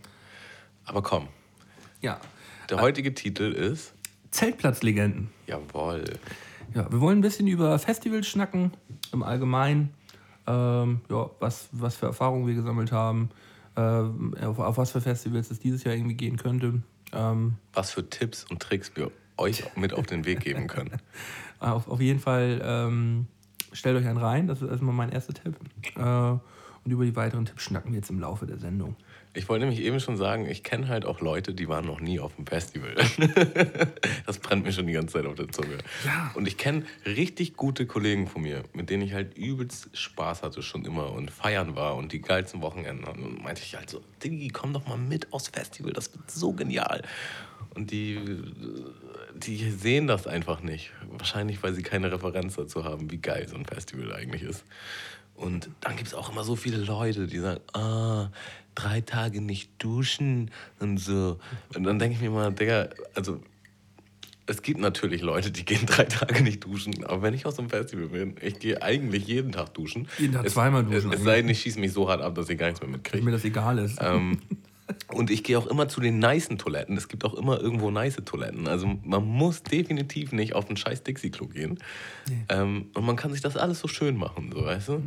Aber 0.85 1.03
komm, 1.03 1.29
Ja. 2.03 2.21
der 2.69 2.81
heutige 2.81 3.15
Titel 3.15 3.53
ist. 3.53 3.95
Zeltplatzlegenden. 4.31 5.31
Jawohl. 5.47 6.05
Ja, 6.75 6.91
wir 6.91 7.01
wollen 7.01 7.19
ein 7.19 7.23
bisschen 7.23 7.47
über 7.47 7.79
Festivals 7.79 8.27
schnacken, 8.27 8.73
im 9.13 9.23
Allgemeinen. 9.23 9.91
Ähm, 10.47 11.01
ja, 11.09 11.31
was, 11.39 11.69
was 11.73 11.97
für 11.97 12.07
Erfahrungen 12.07 12.47
wir 12.47 12.55
gesammelt 12.55 12.93
haben, 12.93 13.31
ähm, 13.77 14.35
auf, 14.43 14.59
auf 14.59 14.77
was 14.77 14.91
für 14.91 15.01
Festivals 15.01 15.51
es 15.51 15.61
dieses 15.61 15.85
Jahr 15.85 15.95
irgendwie 15.95 16.15
gehen 16.15 16.37
könnte. 16.37 16.83
Ähm, 17.13 17.55
Was 17.75 17.91
für 17.91 18.09
Tipps 18.09 18.45
und 18.45 18.61
Tricks 18.61 18.93
wir 18.95 19.11
euch 19.37 19.65
mit 19.77 19.93
auf 19.93 20.07
den 20.07 20.25
Weg 20.25 20.41
geben 20.41 20.67
können. 20.67 20.93
auf, 21.61 21.89
auf 21.89 22.01
jeden 22.01 22.21
Fall 22.21 22.61
ähm, 22.65 23.27
stellt 23.73 23.97
euch 23.97 24.07
einen 24.07 24.19
rein, 24.19 24.47
das 24.47 24.63
ist 24.63 24.71
erstmal 24.71 24.95
mein 24.95 25.11
erster 25.11 25.35
Tipp. 25.35 25.57
Äh, 25.97 26.03
und 26.85 26.91
über 26.91 27.05
die 27.05 27.15
weiteren 27.15 27.45
Tipps 27.45 27.63
schnacken 27.63 27.93
wir 27.93 27.99
jetzt 27.99 28.11
im 28.11 28.19
Laufe 28.19 28.47
der 28.47 28.59
Sendung. 28.59 28.97
Ich 29.35 29.49
wollte 29.49 29.65
nämlich 29.65 29.85
eben 29.85 29.99
schon 29.99 30.19
sagen, 30.19 30.47
ich 30.47 30.63
kenne 30.63 30.89
halt 30.89 31.07
auch 31.07 31.21
Leute, 31.21 31.55
die 31.55 31.67
waren 31.67 31.87
noch 31.87 32.01
nie 32.01 32.21
auf 32.21 32.37
dem 32.37 32.47
Festival. 32.47 32.95
das 34.27 34.39
brennt 34.39 34.65
mir 34.65 34.73
schon 34.73 34.87
die 34.87 34.93
ganze 34.93 35.15
Zeit 35.15 35.27
auf 35.27 35.37
der 35.37 35.49
Zunge. 35.49 35.79
Ja. 36.05 36.31
Und 36.35 36.47
ich 36.47 36.59
kenne 36.59 36.85
richtig 37.07 37.57
gute 37.57 37.87
Kollegen 37.87 38.27
von 38.27 38.43
mir, 38.43 38.63
mit 38.75 38.91
denen 38.91 39.03
ich 39.03 39.15
halt 39.15 39.39
übelst 39.39 39.89
Spaß 39.97 40.43
hatte 40.43 40.63
schon 40.63 40.85
immer 40.85 41.13
und 41.13 41.31
feiern 41.31 41.75
war 41.77 41.97
und 41.97 42.13
die 42.13 42.21
geilsten 42.21 42.61
Wochenenden. 42.61 43.07
hatten. 43.07 43.23
Und 43.23 43.43
meinte 43.43 43.63
ich 43.63 43.75
halt 43.75 43.89
so, 43.89 44.03
Diggi, 44.23 44.49
komm 44.49 44.75
doch 44.75 44.87
mal 44.87 44.99
mit 44.99 45.33
aufs 45.33 45.49
Festival, 45.49 45.93
das 45.95 46.13
wird 46.13 46.31
so 46.31 46.53
genial. 46.53 47.03
Und 47.75 47.91
die, 47.91 48.21
die 49.35 49.71
sehen 49.71 50.07
das 50.07 50.27
einfach 50.27 50.61
nicht. 50.61 50.93
Wahrscheinlich, 51.11 51.63
weil 51.63 51.73
sie 51.73 51.83
keine 51.83 52.13
Referenz 52.13 52.57
dazu 52.57 52.85
haben, 52.85 53.11
wie 53.11 53.17
geil 53.17 53.49
so 53.49 53.57
ein 53.57 53.65
Festival 53.65 54.13
eigentlich 54.13 54.43
ist. 54.43 54.65
Und 55.35 55.71
dann 55.81 55.97
gibt 55.97 56.09
es 56.09 56.15
auch 56.15 56.31
immer 56.31 56.45
so 56.45 56.55
viele 56.57 56.77
Leute, 56.77 57.27
die 57.27 57.39
sagen, 57.39 57.61
ah, 57.73 58.29
drei 58.75 59.01
Tage 59.01 59.41
nicht 59.41 59.71
duschen 59.79 60.51
und 60.81 60.99
so. 60.99 61.39
Und 61.75 61.85
dann 61.85 61.99
denke 61.99 62.17
ich 62.17 62.23
mir 62.23 62.31
mal, 62.31 62.53
Digga, 62.53 62.89
also 63.15 63.41
es 64.47 64.63
gibt 64.63 64.81
natürlich 64.81 65.23
Leute, 65.23 65.51
die 65.51 65.65
gehen 65.65 65.87
drei 65.87 66.05
Tage 66.05 66.43
nicht 66.43 66.65
duschen, 66.65 67.05
aber 67.05 67.23
wenn 67.23 67.35
ich 67.35 67.47
aus 67.47 67.57
so 67.57 67.63
einem 67.63 67.71
Festival 67.71 68.09
bin, 68.09 68.37
ich 68.41 68.59
gehe 68.59 68.83
eigentlich 68.83 69.27
jeden 69.27 69.53
Tag 69.53 69.75
duschen. 69.75 70.09
Jeden 70.19 70.35
Tag 70.35 70.45
es, 70.45 70.55
zweimal 70.55 70.85
duschen 70.85 71.13
Es, 71.13 71.19
es 71.19 71.25
sei 71.25 71.37
denn, 71.37 71.49
ich 71.49 71.61
schieße 71.61 71.81
mich 71.81 71.93
so 71.93 72.09
hart 72.09 72.21
ab, 72.21 72.35
dass 72.35 72.49
ich 72.49 72.59
gar 72.59 72.67
nichts 72.67 72.81
mehr 72.81 72.89
Wenn 72.89 72.97
mitkriege. 72.97 73.25
mir 73.25 73.33
das 73.33 73.45
egal 73.45 73.79
ist. 73.79 73.99
Ähm, 74.01 74.41
und 75.09 75.31
ich 75.31 75.45
gehe 75.45 75.59
auch 75.59 75.67
immer 75.67 75.89
zu 75.89 76.01
den 76.01 76.19
nicen 76.19 76.59
Toiletten. 76.59 76.97
Es 76.97 77.09
gibt 77.09 77.25
auch 77.25 77.35
immer 77.35 77.61
irgendwo 77.61 77.91
nice 77.91 78.17
Toiletten. 78.25 78.67
Also 78.67 78.99
man 79.05 79.25
muss 79.25 79.63
definitiv 79.63 80.33
nicht 80.33 80.55
auf 80.55 80.69
ein 80.69 80.77
scheiß 80.77 81.03
Dixie-Klo 81.05 81.47
gehen. 81.47 81.79
Ähm, 82.49 82.87
und 82.95 83.05
man 83.05 83.17
kann 83.17 83.33
sich 83.33 83.41
das 83.41 83.57
alles 83.57 83.81
so 83.81 83.89
schön 83.89 84.17
machen, 84.17 84.51
so 84.53 84.65
weißt 84.65 84.89
du. 84.89 85.03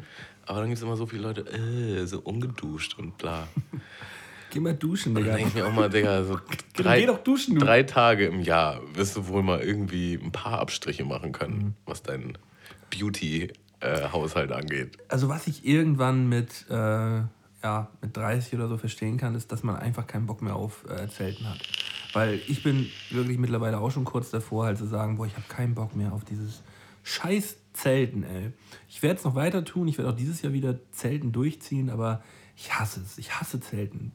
Aber 0.45 0.59
dann 0.59 0.67
gibt 0.69 0.77
es 0.77 0.83
immer 0.83 0.95
so 0.95 1.05
viele 1.05 1.23
Leute, 1.23 1.41
äh, 1.41 2.05
so 2.05 2.19
ungeduscht 2.19 2.97
und 2.99 3.17
bla. 3.17 3.47
Geh 4.51 4.59
mal 4.59 4.73
duschen, 4.75 5.09
Und 5.09 5.15
dann 5.15 5.23
Digga. 5.23 5.35
denke 5.37 5.49
ich 5.49 5.55
mir 5.55 5.67
auch 5.67 5.73
mal, 5.73 5.89
Digga, 5.89 6.23
so 6.23 6.35
Geh 6.73 6.83
drei, 6.83 7.05
doch 7.05 7.17
duschen, 7.19 7.55
du. 7.55 7.65
drei 7.65 7.83
Tage 7.83 8.25
im 8.27 8.39
Jahr 8.41 8.79
wirst 8.93 9.15
du 9.17 9.27
wohl 9.27 9.43
mal 9.43 9.59
irgendwie 9.61 10.13
ein 10.21 10.31
paar 10.31 10.59
Abstriche 10.59 11.03
machen 11.03 11.31
können, 11.31 11.57
Mhm. 11.57 11.73
was 11.85 12.03
dein 12.03 12.37
Beauty-Haushalt 12.89 14.51
angeht. 14.51 14.97
Also 15.09 15.29
was 15.29 15.47
ich 15.47 15.65
irgendwann 15.65 16.29
mit, 16.29 16.65
äh, 16.69 16.73
ja, 17.63 17.89
mit 18.01 18.15
30 18.15 18.53
oder 18.55 18.67
so 18.67 18.77
verstehen 18.77 19.17
kann, 19.17 19.35
ist, 19.35 19.51
dass 19.51 19.63
man 19.63 19.75
einfach 19.75 20.07
keinen 20.07 20.25
Bock 20.27 20.41
mehr 20.41 20.55
auf 20.55 20.85
äh, 20.89 21.07
Zelten 21.09 21.49
hat. 21.49 21.59
Weil 22.13 22.39
ich 22.47 22.63
bin 22.63 22.89
wirklich 23.09 23.37
mittlerweile 23.37 23.79
auch 23.79 23.91
schon 23.91 24.05
kurz 24.05 24.29
davor, 24.29 24.65
halt 24.65 24.77
zu 24.77 24.85
sagen, 24.85 25.17
boah, 25.17 25.25
ich 25.25 25.33
habe 25.35 25.45
keinen 25.49 25.75
Bock 25.75 25.95
mehr 25.95 26.13
auf 26.13 26.23
dieses 26.23 26.61
scheiß 27.03 27.57
Zelten, 27.75 28.23
ey. 28.23 28.51
Ich 28.89 29.03
werde 29.03 29.17
es 29.19 29.23
noch 29.25 29.35
weiter 29.35 29.63
tun, 29.65 29.87
ich 29.87 29.97
werde 29.97 30.11
auch 30.11 30.15
dieses 30.15 30.41
Jahr 30.41 30.53
wieder 30.53 30.79
Zelten 30.91 31.31
durchziehen, 31.31 31.89
aber 31.89 32.23
ich 32.55 32.73
hasse 32.73 33.01
es. 33.01 33.17
Ich 33.17 33.33
hasse 33.39 33.59
Zelten. 33.59 34.11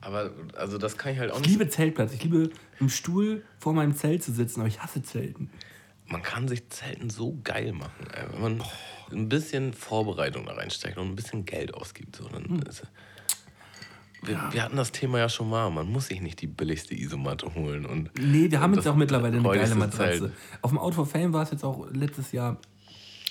Aber 0.00 0.30
also 0.56 0.78
das 0.78 0.96
kann 0.96 1.12
ich 1.12 1.18
halt 1.18 1.30
auch 1.32 1.36
Ich 1.36 1.42
nicht. 1.42 1.50
liebe 1.58 1.68
Zeltplatz. 1.68 2.12
Ich 2.12 2.22
liebe 2.22 2.50
im 2.78 2.88
Stuhl 2.88 3.42
vor 3.58 3.72
meinem 3.72 3.94
Zelt 3.96 4.22
zu 4.22 4.32
sitzen, 4.32 4.60
aber 4.60 4.68
ich 4.68 4.80
hasse 4.82 5.02
Zelten. 5.02 5.50
Man 6.06 6.22
kann 6.22 6.46
sich 6.46 6.68
Zelten 6.68 7.10
so 7.10 7.36
geil 7.42 7.72
machen, 7.72 8.06
ey. 8.14 8.24
wenn 8.32 8.40
man 8.40 8.62
ein 9.10 9.28
bisschen 9.28 9.72
Vorbereitung 9.72 10.46
da 10.46 10.52
reinsteckt 10.54 10.96
und 10.98 11.08
ein 11.08 11.16
bisschen 11.16 11.44
Geld 11.44 11.74
ausgibt. 11.74 12.14
So, 12.16 12.28
dann 12.28 12.44
Hm. 12.44 12.60
ist, 12.68 12.82
wir, 14.22 14.40
wir 14.52 14.62
hatten 14.62 14.76
das 14.76 14.92
Thema 14.92 15.18
ja 15.18 15.28
schon 15.28 15.48
mal. 15.50 15.68
Man 15.70 15.90
muss 15.90 16.06
sich 16.06 16.20
nicht 16.20 16.40
die 16.40 16.46
billigste 16.46 16.94
Isomatte 16.94 17.52
holen. 17.54 17.84
Und 17.86 18.10
Nee, 18.18 18.50
wir 18.50 18.60
haben 18.60 18.74
jetzt 18.74 18.86
auch 18.88 18.94
mittlerweile 18.96 19.38
eine 19.38 19.48
geile 19.48 19.74
Matratze. 19.74 20.18
Zelt. 20.20 20.32
Auf 20.62 20.70
dem 20.70 20.78
Out 20.78 20.94
for 20.94 21.06
Fame 21.06 21.32
war 21.32 21.42
es 21.42 21.50
jetzt 21.50 21.64
auch 21.64 21.86
letztes 21.92 22.32
Jahr 22.32 22.58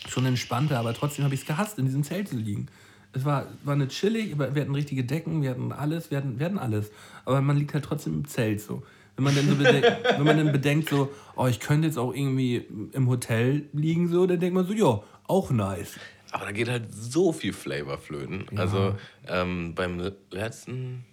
schon 0.08 0.26
entspannter, 0.26 0.80
aber 0.80 0.94
trotzdem 0.94 1.26
habe 1.26 1.34
ich 1.34 1.42
es 1.42 1.48
gehasst, 1.48 1.78
in 1.80 1.86
diesem 1.86 2.04
Zelt 2.04 2.28
zu 2.28 2.36
liegen. 2.36 2.68
Es 3.14 3.24
war, 3.24 3.48
war 3.64 3.74
eine 3.74 3.88
chillig, 3.88 4.34
aber 4.34 4.56
wir 4.56 4.62
hatten 4.62 4.76
richtige 4.76 5.04
Decken, 5.04 5.42
wir 5.42 5.52
hatten 5.52 5.72
alles, 5.72 6.12
wir 6.12 6.18
hatten, 6.18 6.38
wir 6.38 6.46
hatten 6.46 6.60
alles. 6.60 6.92
Aber 7.24 7.42
man 7.42 7.58
liegt 7.58 7.74
halt 7.74 7.86
trotzdem 7.86 8.14
im 8.14 8.28
Zelt 8.28 8.62
so. 8.62 8.84
Wenn 9.16 9.24
man 9.24 9.36
dann 9.36 9.48
so 9.48 9.56
bedenkt, 9.56 9.88
wenn 10.18 10.24
man 10.26 10.38
dann 10.38 10.52
bedenkt, 10.52 10.90
so, 10.90 11.12
oh, 11.38 11.48
ich 11.48 11.62
könnte 11.62 11.88
jetzt 11.88 11.98
auch 11.98 12.14
irgendwie 12.14 12.66
im 12.92 13.08
Hotel 13.08 13.70
liegen, 13.72 14.10
so, 14.10 14.26
dann 14.28 14.40
denkt 14.40 14.54
man 14.54 14.68
so, 14.68 14.74
ja, 14.74 15.02
auch 15.28 15.50
nice. 15.50 15.98
Aber 16.32 16.46
da 16.46 16.52
geht 16.52 16.68
halt 16.68 16.94
so 16.94 17.32
viel 17.32 17.54
Flavor 17.54 17.98
flöten. 17.98 18.46
Also 18.58 18.96
ähm, 19.28 19.74
beim 19.74 20.00
letzten. 20.32 21.06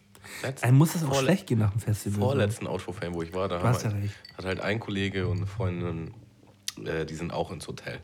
letzten 0.43 0.66
Einem 0.66 0.78
muss 0.78 0.95
das 0.95 1.05
auch 1.05 1.20
schlecht 1.20 1.47
gehen 1.47 1.61
nach 1.61 1.70
dem 1.70 1.80
Festival. 1.80 2.18
so. 2.18 2.26
Vorletzten 2.26 2.66
Outfo-Fan, 2.66 3.14
wo 3.14 3.22
ich 3.22 3.32
war, 3.32 3.47
da 3.47 3.59
ja 3.59 3.62
halt, 3.62 3.84
hat 4.36 4.45
halt 4.45 4.61
ein 4.61 4.80
Kollege 4.80 5.28
und 5.28 5.36
eine 5.36 5.47
Freundin, 5.47 6.14
äh, 6.84 7.07
die 7.07 7.14
sind 7.14 7.32
auch 7.32 7.53
ins 7.53 7.68
Hotel. 7.68 8.01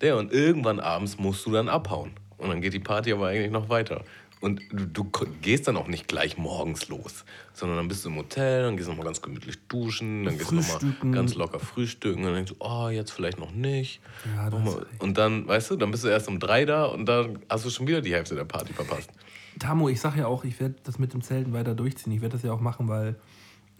Der 0.00 0.16
und 0.16 0.32
irgendwann 0.32 0.80
abends 0.80 1.18
musst 1.18 1.46
du 1.46 1.52
dann 1.52 1.68
abhauen. 1.68 2.12
Und 2.38 2.48
dann 2.50 2.60
geht 2.60 2.74
die 2.74 2.80
Party 2.80 3.12
aber 3.12 3.28
eigentlich 3.28 3.50
noch 3.50 3.68
weiter. 3.68 4.04
Und 4.40 4.60
du, 4.70 4.84
du 5.04 5.10
gehst 5.40 5.66
dann 5.66 5.76
auch 5.76 5.88
nicht 5.88 6.08
gleich 6.08 6.36
morgens 6.36 6.88
los, 6.88 7.24
sondern 7.54 7.78
dann 7.78 7.88
bist 7.88 8.04
du 8.04 8.10
im 8.10 8.16
Hotel, 8.16 8.64
dann 8.64 8.76
gehst 8.76 8.86
du 8.86 8.92
nochmal 8.92 9.06
ganz 9.06 9.22
gemütlich 9.22 9.56
duschen, 9.66 10.24
dann 10.24 10.36
gehst 10.36 10.50
du 10.50 10.56
nochmal 10.56 10.78
ganz 11.10 11.34
locker 11.34 11.58
frühstücken 11.58 12.18
und 12.18 12.26
dann 12.26 12.34
denkst 12.34 12.52
du, 12.52 12.56
oh, 12.60 12.90
jetzt 12.90 13.12
vielleicht 13.12 13.38
noch 13.38 13.52
nicht. 13.52 14.00
Ja, 14.36 14.50
und 14.98 15.16
dann, 15.16 15.48
weißt 15.48 15.70
du, 15.70 15.76
dann 15.76 15.90
bist 15.90 16.04
du 16.04 16.08
erst 16.08 16.28
um 16.28 16.38
drei 16.38 16.66
da 16.66 16.84
und 16.84 17.06
dann 17.06 17.38
hast 17.48 17.64
du 17.64 17.70
schon 17.70 17.86
wieder 17.86 18.02
die 18.02 18.12
Hälfte 18.12 18.34
der 18.34 18.44
Party 18.44 18.74
verpasst. 18.74 19.10
Tamo, 19.58 19.88
ich 19.88 20.00
sag 20.00 20.16
ja 20.16 20.26
auch, 20.26 20.44
ich 20.44 20.60
werde 20.60 20.74
das 20.82 20.98
mit 20.98 21.14
dem 21.14 21.22
Zelten 21.22 21.54
weiter 21.54 21.74
durchziehen. 21.74 22.12
Ich 22.12 22.20
werde 22.20 22.34
das 22.34 22.42
ja 22.42 22.52
auch 22.52 22.60
machen, 22.60 22.88
weil 22.88 23.16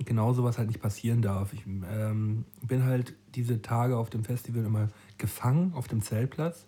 genau 0.04 0.32
sowas 0.32 0.56
halt 0.56 0.68
nicht 0.68 0.80
passieren 0.80 1.20
darf. 1.20 1.52
Ich 1.52 1.66
ähm, 1.66 2.44
bin 2.62 2.84
halt 2.84 3.14
diese 3.34 3.60
Tage 3.60 3.96
auf 3.96 4.08
dem 4.08 4.24
Festival 4.24 4.64
immer 4.64 4.88
gefangen 5.18 5.72
auf 5.74 5.88
dem 5.88 6.02
Zeltplatz 6.02 6.66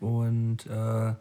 und 0.00 0.66
äh, 0.66 1.14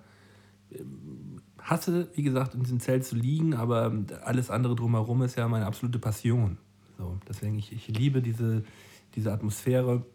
hasse, 1.59 2.07
wie 2.15 2.23
gesagt, 2.23 2.55
in 2.55 2.63
diesem 2.63 2.79
Zelt 2.79 3.05
zu 3.05 3.15
liegen, 3.15 3.53
aber 3.53 3.91
alles 4.23 4.49
andere 4.49 4.75
drumherum 4.75 5.21
ist 5.21 5.37
ja 5.37 5.47
meine 5.47 5.65
absolute 5.65 5.99
Passion. 5.99 6.57
So, 6.97 7.17
deswegen, 7.27 7.57
ich, 7.57 7.71
ich 7.71 7.87
liebe 7.87 8.21
diese, 8.21 8.63
diese 9.15 9.31
Atmosphäre 9.31 10.05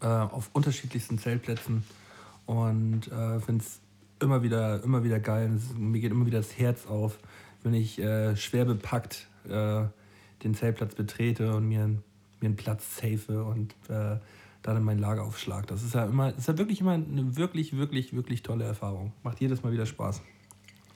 äh, 0.00 0.06
auf 0.06 0.50
unterschiedlichsten 0.52 1.18
Zeltplätzen 1.18 1.84
und 2.46 3.08
äh, 3.10 3.40
finde 3.40 3.64
es 3.64 3.80
immer 4.20 4.42
wieder, 4.42 4.82
immer 4.82 5.04
wieder 5.04 5.20
geil. 5.20 5.52
Ist- 5.54 5.78
mir 5.78 6.00
geht 6.00 6.12
immer 6.12 6.26
wieder 6.26 6.38
das 6.38 6.58
Herz 6.58 6.86
auf, 6.86 7.18
wenn 7.62 7.74
ich 7.74 7.98
äh, 7.98 8.36
schwer 8.36 8.64
bepackt 8.64 9.28
äh, 9.48 9.84
den 10.42 10.54
Zeltplatz 10.54 10.94
betrete 10.94 11.54
und 11.54 11.68
mir, 11.68 11.86
mir 11.88 12.00
einen 12.42 12.56
Platz 12.56 12.96
safe 12.96 13.44
und 13.44 13.74
äh, 14.64 14.66
dann 14.66 14.78
in 14.78 14.82
mein 14.82 14.98
Lager 14.98 15.22
aufschlag. 15.22 15.66
Das 15.66 15.82
ist 15.82 15.94
ja 15.94 16.06
immer, 16.06 16.34
ist 16.34 16.48
ja 16.48 16.56
wirklich 16.58 16.80
immer 16.80 16.92
eine 16.92 17.36
wirklich, 17.36 17.76
wirklich, 17.76 18.14
wirklich 18.14 18.42
tolle 18.42 18.64
Erfahrung. 18.64 19.12
Macht 19.22 19.40
jedes 19.40 19.62
Mal 19.62 19.72
wieder 19.72 19.86
Spaß. 19.86 20.22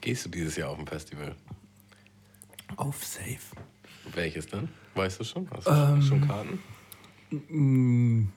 Gehst 0.01 0.25
du 0.25 0.29
dieses 0.29 0.55
Jahr 0.55 0.69
auf 0.69 0.79
ein 0.79 0.87
Festival? 0.87 1.35
Auf 2.75 3.03
safe. 3.05 3.55
Welches 4.13 4.47
denn? 4.47 4.69
Weißt 4.95 5.19
du 5.19 5.23
schon? 5.23 5.47
Hast 5.51 5.67
du 5.67 5.71
Ähm, 5.71 6.01
schon 6.01 6.21
Karten? 6.27 6.59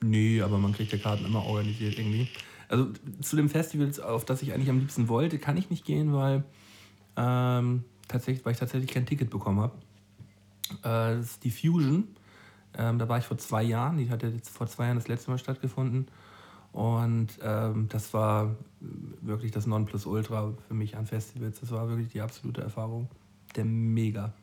Nee, 0.01 0.41
aber 0.41 0.57
man 0.59 0.73
kriegt 0.73 0.91
ja 0.91 0.99
Karten 0.99 1.25
immer 1.25 1.43
organisiert 1.43 1.97
irgendwie. 1.97 2.27
Also 2.69 2.89
zu 3.21 3.35
den 3.35 3.49
Festivals, 3.49 3.99
auf 3.99 4.25
das 4.25 4.41
ich 4.41 4.53
eigentlich 4.53 4.69
am 4.69 4.79
liebsten 4.79 5.07
wollte, 5.07 5.39
kann 5.39 5.57
ich 5.57 5.69
nicht 5.69 5.85
gehen, 5.85 6.13
weil, 6.13 6.43
ähm, 7.17 7.83
tatsächlich, 8.07 8.45
weil 8.45 8.53
ich 8.53 8.59
tatsächlich 8.59 8.91
kein 8.91 9.05
Ticket 9.05 9.29
bekommen 9.29 9.61
habe. 9.61 9.77
Äh, 10.83 11.17
das 11.17 11.31
ist 11.31 11.43
die 11.43 11.51
Fusion. 11.51 12.07
Ähm, 12.77 12.99
da 12.99 13.07
war 13.07 13.17
ich 13.17 13.25
vor 13.25 13.37
zwei 13.37 13.63
Jahren. 13.63 13.97
Die 13.97 14.09
hat 14.09 14.23
ja 14.23 14.29
jetzt 14.29 14.49
vor 14.49 14.67
zwei 14.67 14.85
Jahren 14.85 14.97
das 14.97 15.07
letzte 15.07 15.31
Mal 15.31 15.37
stattgefunden. 15.37 16.07
Und 16.71 17.27
ähm, 17.43 17.87
das 17.89 18.13
war 18.13 18.55
wirklich 19.21 19.51
das 19.51 19.67
Nonplusultra 19.67 20.53
für 20.67 20.73
mich 20.73 20.97
an 20.97 21.05
Festivals. 21.05 21.59
Das 21.59 21.71
war 21.71 21.87
wirklich 21.87 22.09
die 22.09 22.21
absolute 22.21 22.61
Erfahrung. 22.61 23.09
Der 23.55 23.65
Mega. 23.65 24.33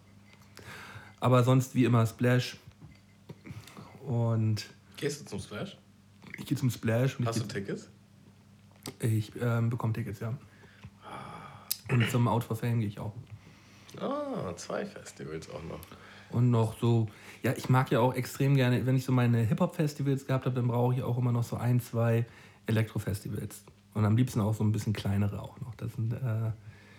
Aber 1.18 1.42
sonst 1.42 1.74
wie 1.74 1.84
immer 1.84 2.06
Splash. 2.06 2.56
Und 4.06 4.66
Gehst 4.96 5.22
du 5.22 5.24
zum 5.26 5.40
Splash? 5.40 5.76
ich 6.38 6.46
gehe 6.46 6.56
zum 6.56 6.70
Splash 6.70 7.18
und 7.18 7.26
Hast 7.26 7.36
ich, 7.36 7.42
du 7.42 7.48
Tickets? 7.48 7.88
ich 9.00 9.32
ähm, 9.40 9.68
bekomme 9.68 9.92
Tickets, 9.92 10.20
ja. 10.20 10.34
Und 11.90 12.08
zum 12.10 12.28
Out 12.28 12.44
for 12.44 12.56
Fame 12.56 12.80
gehe 12.80 12.88
ich 12.88 12.98
auch. 13.00 13.12
Ah, 14.00 14.54
zwei 14.56 14.86
Festivals 14.86 15.50
auch 15.50 15.62
noch. 15.64 15.80
Und 16.30 16.50
noch 16.50 16.78
so, 16.80 17.08
ja, 17.42 17.52
ich 17.56 17.68
mag 17.68 17.90
ja 17.90 18.00
auch 18.00 18.14
extrem 18.14 18.54
gerne, 18.54 18.84
wenn 18.86 18.96
ich 18.96 19.04
so 19.04 19.12
meine 19.12 19.38
Hip-Hop-Festivals 19.38 20.26
gehabt 20.26 20.46
habe, 20.46 20.56
dann 20.56 20.68
brauche 20.68 20.94
ich 20.94 21.02
auch 21.02 21.16
immer 21.18 21.32
noch 21.32 21.44
so 21.44 21.56
ein, 21.56 21.80
zwei 21.80 22.26
Elektro-Festivals. 22.66 23.64
Und 23.94 24.04
am 24.04 24.16
liebsten 24.16 24.40
auch 24.40 24.54
so 24.54 24.62
ein 24.62 24.72
bisschen 24.72 24.92
kleinere 24.92 25.42
auch 25.42 25.60
noch. 25.60 25.74
Das 25.76 25.92
sind, 25.94 26.12
äh, 26.12 26.48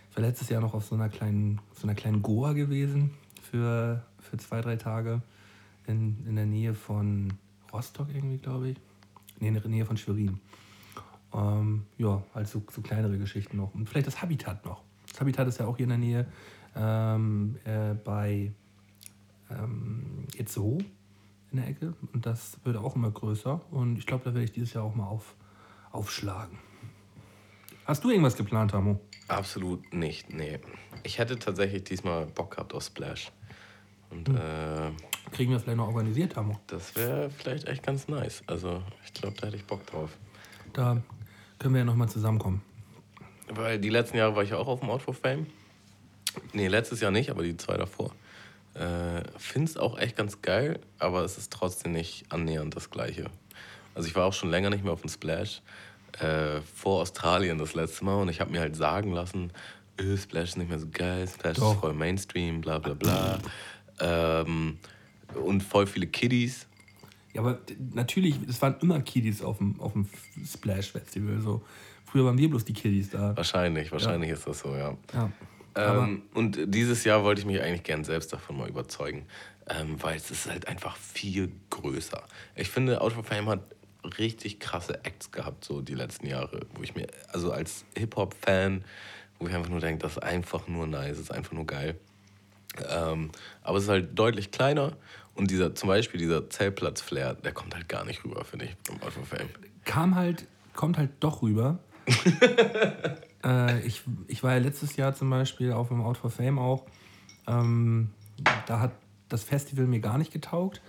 ich 0.10 0.18
war 0.18 0.24
letztes 0.24 0.50
Jahr 0.50 0.62
noch 0.62 0.74
auf 0.74 0.86
so 0.86 0.96
einer 0.96 1.10
kleinen, 1.10 1.60
so 1.74 1.84
einer 1.84 1.96
kleinen 1.96 2.22
Goa 2.22 2.54
gewesen 2.54 3.12
für, 3.42 4.04
für 4.20 4.38
zwei, 4.38 4.62
drei 4.62 4.76
Tage 4.76 5.22
in, 5.88 6.26
in 6.28 6.36
der 6.36 6.46
Nähe 6.46 6.74
von 6.74 7.34
Rostock 7.72 8.08
irgendwie, 8.14 8.38
glaube 8.38 8.70
ich. 8.70 8.78
Nee, 9.40 9.50
in 9.50 9.54
der 9.54 9.68
Nähe 9.68 9.86
von 9.86 9.98
Schwerin. 9.98 10.40
Ähm, 11.34 11.86
ja, 11.98 12.22
also 12.34 12.62
so 12.70 12.82
kleinere 12.82 13.18
Geschichten 13.18 13.58
noch. 13.58 13.74
Und 13.74 13.88
vielleicht 13.88 14.08
das 14.08 14.22
Habitat 14.22 14.66
noch. 14.66 14.84
Das 15.10 15.22
Habitat 15.22 15.48
ist 15.48 15.60
ja 15.60 15.66
auch 15.66 15.78
hier 15.78 15.86
in 15.86 15.90
der 15.90 15.98
Nähe 15.98 16.26
ähm, 16.76 17.56
äh, 17.64 17.94
bei 17.94 18.52
ähm, 19.58 20.26
Itzehoe 20.36 20.80
in 21.52 21.58
der 21.58 21.68
Ecke. 21.68 21.94
Und 22.14 22.26
das 22.26 22.58
wird 22.64 22.78
auch 22.78 22.96
immer 22.96 23.12
größer. 23.12 23.62
Und 23.72 23.98
ich 23.98 24.06
glaube, 24.06 24.24
da 24.24 24.34
werde 24.34 24.44
ich 24.46 24.52
dieses 24.52 24.74
Jahr 24.74 24.84
auch 24.84 24.96
mal 24.96 25.08
auf, 25.08 25.36
aufschlagen. 25.92 26.58
Hast 27.86 28.04
du 28.04 28.10
irgendwas 28.10 28.38
geplant, 28.38 28.74
Hamo? 28.74 29.00
Absolut 29.28 29.94
nicht, 29.94 30.32
nee. 30.34 30.60
Ich 31.04 31.18
hätte 31.18 31.38
tatsächlich 31.40 31.84
diesmal 31.84 32.26
Bock 32.28 32.52
gehabt 32.52 32.74
auf 32.74 32.84
Splash. 32.84 33.32
Und 34.10 34.30
Hm. 34.30 34.38
äh, 34.38 34.92
Kriegen 35.32 35.52
wir 35.52 35.60
vielleicht 35.60 35.78
noch 35.78 35.88
organisiert, 35.88 36.36
Hamo? 36.36 36.60
das 36.68 36.96
wäre 36.96 37.30
vielleicht 37.30 37.68
echt 37.68 37.84
ganz 37.84 38.08
nice. 38.08 38.44
Also, 38.48 38.82
ich 39.06 39.14
glaube, 39.14 39.36
da 39.40 39.48
hätte 39.48 39.56
ich 39.58 39.66
Bock 39.66 39.86
drauf. 39.88 40.18
Da 40.74 41.02
können 41.60 41.74
wir 41.74 41.80
ja 41.80 41.86
nochmal 41.86 42.10
zusammenkommen. 42.10 42.62
Weil 43.50 43.80
die 43.80 43.90
letzten 43.90 44.18
Jahre 44.18 44.36
war 44.36 44.44
ich 44.44 44.50
ja 44.52 44.58
auch 44.58 44.68
auf 44.68 44.80
dem 44.82 44.90
Out 44.90 45.02
for 45.02 45.14
Fame. 45.14 45.48
Nee, 46.54 46.68
letztes 46.68 47.02
Jahr 47.02 47.12
nicht, 47.12 47.30
aber 47.30 47.44
die 47.44 47.58
zwei 47.58 47.76
davor. 47.78 48.12
Äh, 48.74 49.24
Find's 49.38 49.78
auch 49.78 49.98
echt 49.98 50.16
ganz 50.16 50.42
geil, 50.42 50.80
aber 51.00 51.24
es 51.24 51.38
ist 51.38 51.52
trotzdem 51.52 51.92
nicht 51.92 52.26
annähernd 52.30 52.76
das 52.76 52.90
Gleiche. 52.90 53.26
Also 53.96 54.08
ich 54.08 54.16
war 54.16 54.26
auch 54.26 54.34
schon 54.34 54.50
länger 54.50 54.70
nicht 54.70 54.84
mehr 54.84 54.94
auf 54.94 55.02
dem 55.02 55.10
Splash. 55.10 55.62
Äh, 56.20 56.62
vor 56.76 57.02
Australien 57.02 57.58
das 57.58 57.74
letzte 57.74 58.04
Mal 58.06 58.16
und 58.16 58.30
ich 58.30 58.42
habe 58.42 58.52
mir 58.52 58.60
halt 58.60 58.76
sagen 58.76 59.12
lassen, 59.14 59.52
öh, 60.00 60.18
Splash 60.18 60.50
ist 60.50 60.58
nicht 60.58 60.70
mehr 60.70 60.80
so 60.80 60.88
geil, 60.92 61.28
Splash 61.28 61.58
Doch. 61.58 61.74
ist 61.74 61.80
voll 61.80 61.94
Mainstream, 61.94 62.62
bla 62.62 62.80
bla 62.80 62.94
bla. 62.94 63.40
ähm, 64.00 64.78
und 65.36 65.64
voll 65.64 65.88
viele 65.88 66.08
Kiddies. 66.08 66.68
Ja, 67.34 67.42
aber 67.42 67.60
natürlich, 67.94 68.36
es 68.48 68.62
waren 68.62 68.76
immer 68.82 69.00
Kiddies 69.02 69.42
auf 69.42 69.60
dem, 69.60 69.80
auf 69.80 69.94
dem 69.94 70.06
Splash-Festival. 70.46 71.40
So. 71.40 71.62
Früher 72.06 72.26
waren 72.26 72.38
wir 72.38 72.50
bloß 72.50 72.66
die 72.66 72.74
Kiddies 72.74 73.12
da. 73.12 73.36
Wahrscheinlich, 73.38 73.90
wahrscheinlich 73.92 74.32
ist 74.32 74.46
das 74.46 74.60
so, 74.60 74.76
ja. 74.76 74.98
Ja. 75.14 75.32
Ähm, 75.76 76.24
und 76.34 76.60
dieses 76.66 77.04
Jahr 77.04 77.24
wollte 77.24 77.42
ich 77.42 77.48
mich 77.48 77.62
eigentlich 77.62 77.84
gern 77.84 78.04
selbst 78.04 78.34
davon 78.34 78.58
mal 78.58 78.70
überzeugen, 78.70 79.26
ähm, 79.70 80.02
weil 80.02 80.18
es 80.18 80.32
ist 80.32 80.50
halt 80.50 80.68
einfach 80.68 80.98
viel 80.98 81.52
größer. 81.70 82.24
Ich 82.56 82.70
finde, 82.70 83.02
Out 83.02 83.18
of 83.18 83.26
Fame 83.26 83.48
hat 83.50 83.62
richtig 84.18 84.60
krasse 84.60 85.04
Acts 85.06 85.32
gehabt, 85.32 85.64
so 85.64 85.82
die 85.82 85.94
letzten 85.94 86.28
Jahre, 86.28 86.62
wo 86.74 86.84
ich 86.84 86.96
mir, 86.96 87.08
also 87.32 87.52
als 87.52 87.86
Hip-Hop-Fan, 87.98 88.84
wo 89.40 89.48
ich 89.48 89.54
einfach 89.54 89.70
nur 89.70 89.80
denke, 89.80 90.02
das 90.02 90.14
ist 90.14 90.24
einfach 90.24 90.68
nur 90.68 90.88
nice, 90.88 91.12
das 91.12 91.20
ist 91.20 91.32
einfach 91.32 91.54
nur 91.54 91.66
geil. 91.66 91.96
Ähm, 92.90 93.32
aber 93.62 93.78
es 93.78 93.84
ist 93.84 93.90
halt 93.90 94.18
deutlich 94.18 94.52
kleiner 94.52 94.98
und 95.36 95.52
dieser, 95.52 95.76
zum 95.76 95.88
Beispiel 95.88 96.20
dieser 96.20 96.50
Zeltplatz-Flair, 96.50 97.36
der 97.36 97.52
kommt 97.52 97.76
halt 97.76 97.88
gar 97.90 98.06
nicht 98.06 98.24
rüber, 98.24 98.44
finde 98.44 98.66
ich, 98.66 98.76
beim 98.78 99.02
Out 99.02 99.18
of 99.18 99.28
Fame. 99.28 99.50
kam 99.86 100.16
halt, 100.16 100.48
kommt 100.74 100.98
halt 100.98 101.12
doch 101.20 101.42
rüber. 101.42 101.80
äh, 103.44 103.80
ich, 103.86 104.04
ich 104.28 104.44
war 104.44 104.54
ja 104.54 104.60
letztes 104.60 104.96
Jahr 104.96 105.14
zum 105.14 105.30
Beispiel 105.30 105.72
auf 105.72 105.90
dem 105.90 106.02
Out 106.02 106.18
for 106.18 106.30
Fame 106.30 106.60
auch. 106.60 106.86
Ähm, 107.48 108.10
da 108.66 108.80
hat 108.80 108.92
das 109.30 109.44
Festival 109.44 109.88
mir 109.88 110.00
gar 110.00 110.18
nicht 110.18 110.32
getaugt, 110.32 110.82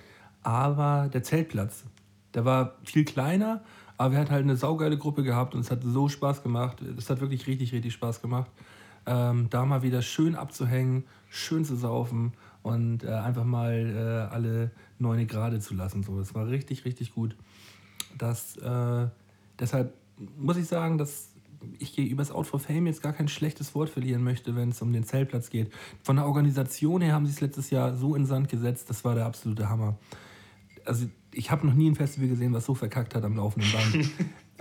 aber 0.43 1.09
der 1.13 1.23
Zeltplatz, 1.23 1.85
der 2.35 2.45
war 2.45 2.77
viel 2.85 3.05
kleiner, 3.05 3.63
aber 3.97 4.13
wir 4.13 4.19
hatten 4.19 4.31
halt 4.31 4.43
eine 4.43 4.57
saugeile 4.57 4.99
Gruppe 4.99 5.23
gehabt 5.23 5.55
und 5.55 5.61
es 5.61 5.71
hat 5.71 5.83
so 5.85 6.09
Spaß 6.09 6.43
gemacht. 6.43 6.83
Es 6.99 7.09
hat 7.09 7.21
wirklich 7.21 7.47
richtig, 7.47 7.73
richtig 7.73 7.93
Spaß 7.93 8.21
gemacht. 8.21 8.51
Ähm, 9.07 9.49
da 9.51 9.65
mal 9.65 9.83
wieder 9.83 10.03
schön 10.03 10.35
abzuhängen, 10.35 11.05
schön 11.29 11.65
zu 11.65 11.77
saufen 11.77 12.33
und 12.63 13.05
äh, 13.05 13.09
einfach 13.09 13.45
mal 13.45 14.29
äh, 14.31 14.35
alle 14.35 14.71
Neune 14.99 15.27
gerade 15.27 15.61
zu 15.61 15.75
lassen. 15.75 16.03
So, 16.03 16.19
das 16.19 16.35
war 16.35 16.47
richtig, 16.47 16.85
richtig 16.85 17.15
gut. 17.15 17.37
Das, 18.17 18.57
äh, 18.57 19.09
deshalb 19.59 19.95
muss 20.37 20.57
ich 20.57 20.67
sagen, 20.67 20.99
dass 20.99 21.32
ich 21.79 21.99
über 21.99 22.23
das 22.23 22.31
Out 22.31 22.47
for 22.47 22.61
Fame 22.61 22.87
jetzt 22.87 23.03
gar 23.03 23.13
kein 23.13 23.29
schlechtes 23.29 23.75
Wort 23.75 23.91
verlieren 23.91 24.23
möchte, 24.23 24.57
wenn 24.57 24.71
es 24.71 24.83
um 24.83 24.93
den 24.93 25.05
Zeltplatz 25.05 25.51
geht. 25.51 25.73
Von 26.03 26.17
der 26.17 26.27
Organisation 26.27 27.01
her 27.01 27.15
haben 27.15 27.27
sie 27.27 27.33
es 27.33 27.41
letztes 27.41 27.71
Jahr 27.71 27.97
so 27.97 28.15
in 28.15 28.27
Sand 28.27 28.49
gesetzt, 28.49 28.91
das 28.91 29.05
war 29.05 29.15
der 29.15 29.27
absolute 29.27 29.69
Hammer. 29.69 29.99
Also 30.85 31.07
ich 31.33 31.51
habe 31.51 31.67
noch 31.67 31.75
nie 31.75 31.89
ein 31.89 31.95
Festival 31.95 32.29
gesehen, 32.29 32.53
was 32.53 32.67
so 32.67 32.75
verkackt 32.75 33.15
hat 33.15 33.25
am 33.25 33.37
laufenden 33.37 33.71
Band. 33.73 34.11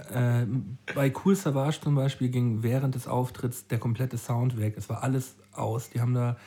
äh, 0.87 0.93
bei 0.93 1.11
Cool 1.23 1.35
Savage 1.35 1.79
zum 1.81 1.95
Beispiel 1.95 2.29
ging 2.29 2.63
während 2.63 2.95
des 2.95 3.07
Auftritts 3.07 3.67
der 3.67 3.79
komplette 3.79 4.17
Sound 4.17 4.57
weg. 4.57 4.75
Es 4.77 4.89
war 4.89 5.03
alles 5.03 5.35
aus. 5.51 5.89
Die 5.89 6.01
haben 6.01 6.13
da, 6.13 6.37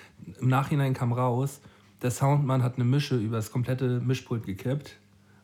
im 0.41 0.49
Nachhinein 0.49 0.95
kam 0.95 1.13
raus, 1.13 1.61
der 2.03 2.11
Soundmann 2.11 2.63
hat 2.63 2.77
eine 2.77 2.85
Mische 2.85 3.17
über 3.17 3.37
das 3.37 3.51
komplette 3.51 4.01
Mischpult 4.01 4.45
gekippt 4.45 4.99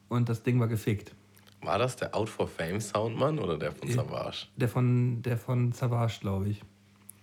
und 0.08 0.28
das 0.28 0.42
Ding 0.42 0.60
war 0.60 0.68
gefickt. 0.68 1.14
War 1.62 1.78
das 1.78 1.96
der 1.96 2.14
Out 2.14 2.28
for 2.28 2.48
Fame 2.48 2.80
Soundmann 2.80 3.38
oder 3.38 3.58
der 3.58 3.72
von 3.72 3.90
Savage? 3.90 4.46
Der 4.56 4.68
von, 4.68 5.22
der 5.22 5.36
von 5.36 5.72
Savage, 5.72 6.18
glaube 6.20 6.48
ich. 6.48 6.62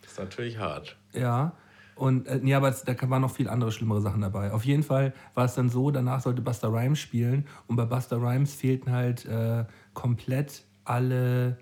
Das 0.01 0.11
ist 0.11 0.19
natürlich 0.19 0.59
hart. 0.59 0.95
Ja. 1.13 1.53
Und 1.95 2.27
äh, 2.27 2.39
nee, 2.41 2.53
aber 2.53 2.69
es, 2.69 2.83
da 2.83 2.95
waren 3.09 3.23
noch 3.23 3.33
viel 3.33 3.49
andere 3.49 3.71
schlimmere 3.71 4.01
Sachen 4.01 4.21
dabei. 4.21 4.51
Auf 4.51 4.63
jeden 4.63 4.83
Fall 4.83 5.13
war 5.33 5.45
es 5.45 5.55
dann 5.55 5.69
so, 5.69 5.89
danach 5.89 6.21
sollte 6.21 6.43
Buster 6.43 6.71
Rhymes 6.71 6.99
spielen 6.99 7.47
und 7.65 7.75
bei 7.75 7.85
Buster 7.85 8.17
Rhymes 8.17 8.53
fehlten 8.53 8.91
halt 8.91 9.25
äh, 9.25 9.65
komplett 9.93 10.63
alle 10.83 11.57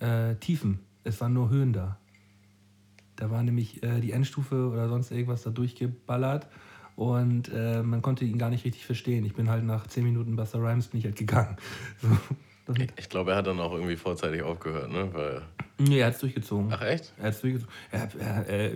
äh, 0.00 0.34
Tiefen. 0.36 0.80
Es 1.04 1.18
waren 1.22 1.32
nur 1.32 1.48
Höhen 1.48 1.72
da. 1.72 1.98
Da 3.16 3.30
war 3.30 3.42
nämlich 3.42 3.82
äh, 3.82 4.00
die 4.00 4.12
Endstufe 4.12 4.68
oder 4.68 4.88
sonst 4.88 5.10
irgendwas 5.10 5.42
da 5.42 5.50
durchgeballert 5.50 6.46
und 6.96 7.50
äh, 7.54 7.82
man 7.82 8.02
konnte 8.02 8.24
ihn 8.24 8.38
gar 8.38 8.50
nicht 8.50 8.64
richtig 8.64 8.84
verstehen. 8.84 9.24
Ich 9.24 9.34
bin 9.34 9.48
halt 9.48 9.64
nach 9.64 9.86
10 9.86 10.04
Minuten 10.04 10.36
Buster 10.36 10.58
Rhymes 10.58 10.88
bin 10.88 11.00
ich 11.00 11.06
halt 11.06 11.16
gegangen. 11.16 11.56
So, 12.66 12.74
ich, 12.74 12.88
ich 12.96 13.08
glaube, 13.08 13.32
er 13.32 13.38
hat 13.38 13.46
dann 13.46 13.58
auch 13.58 13.72
irgendwie 13.72 13.96
vorzeitig 13.96 14.42
aufgehört, 14.42 14.92
ne? 14.92 15.08
Weil 15.12 15.42
Nee, 15.78 16.00
er 16.00 16.08
hat 16.08 16.14
es 16.14 16.20
durchgezogen. 16.20 16.70
Ach 16.70 16.82
echt? 16.82 17.12
Er 17.16 17.24
hat 17.24 17.34
es 17.34 17.40
durchgezogen. 17.40 17.74
Er, 17.90 18.08
er, 18.20 18.46
er, 18.46 18.70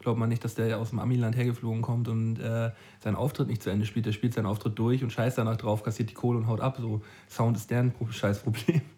glaubt 0.00 0.18
man 0.18 0.28
nicht, 0.28 0.44
dass 0.44 0.56
der 0.56 0.76
aus 0.78 0.90
dem 0.90 0.98
Amiland 0.98 1.36
hergeflogen 1.36 1.82
kommt 1.82 2.08
und 2.08 2.40
äh, 2.40 2.72
seinen 2.98 3.14
Auftritt 3.14 3.46
nicht 3.46 3.62
zu 3.62 3.70
Ende 3.70 3.86
spielt. 3.86 4.06
Der 4.06 4.12
spielt 4.12 4.34
seinen 4.34 4.46
Auftritt 4.46 4.76
durch 4.78 5.04
und 5.04 5.12
scheißt 5.12 5.38
danach 5.38 5.56
drauf, 5.56 5.84
kassiert 5.84 6.10
die 6.10 6.14
Kohle 6.14 6.38
und 6.38 6.48
haut 6.48 6.60
ab. 6.60 6.78
So, 6.80 7.00
Sound 7.30 7.56
ist 7.56 7.70
deren 7.70 7.92
Scheißproblem. 8.10 8.80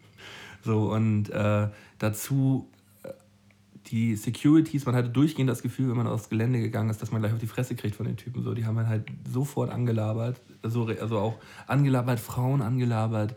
So, 0.61 0.91
und 0.91 1.29
äh, 1.29 1.69
dazu 1.99 2.67
die 3.91 4.15
Securities, 4.15 4.85
man 4.85 4.95
hatte 4.95 5.09
durchgehend 5.09 5.49
das 5.49 5.61
Gefühl, 5.61 5.89
wenn 5.89 5.97
man 5.97 6.07
aufs 6.07 6.29
Gelände 6.29 6.59
gegangen 6.59 6.89
ist, 6.89 7.01
dass 7.01 7.11
man 7.11 7.21
gleich 7.21 7.33
auf 7.33 7.39
die 7.39 7.47
Fresse 7.47 7.75
kriegt 7.75 7.95
von 7.95 8.05
den 8.05 8.17
Typen. 8.17 8.43
So, 8.43 8.53
die 8.53 8.65
haben 8.65 8.77
halt 8.87 9.05
sofort 9.31 9.71
angelabert, 9.71 10.39
also, 10.61 10.85
also 10.85 11.17
auch 11.17 11.37
angelabert, 11.67 12.19
Frauen 12.19 12.61
angelabert. 12.61 13.35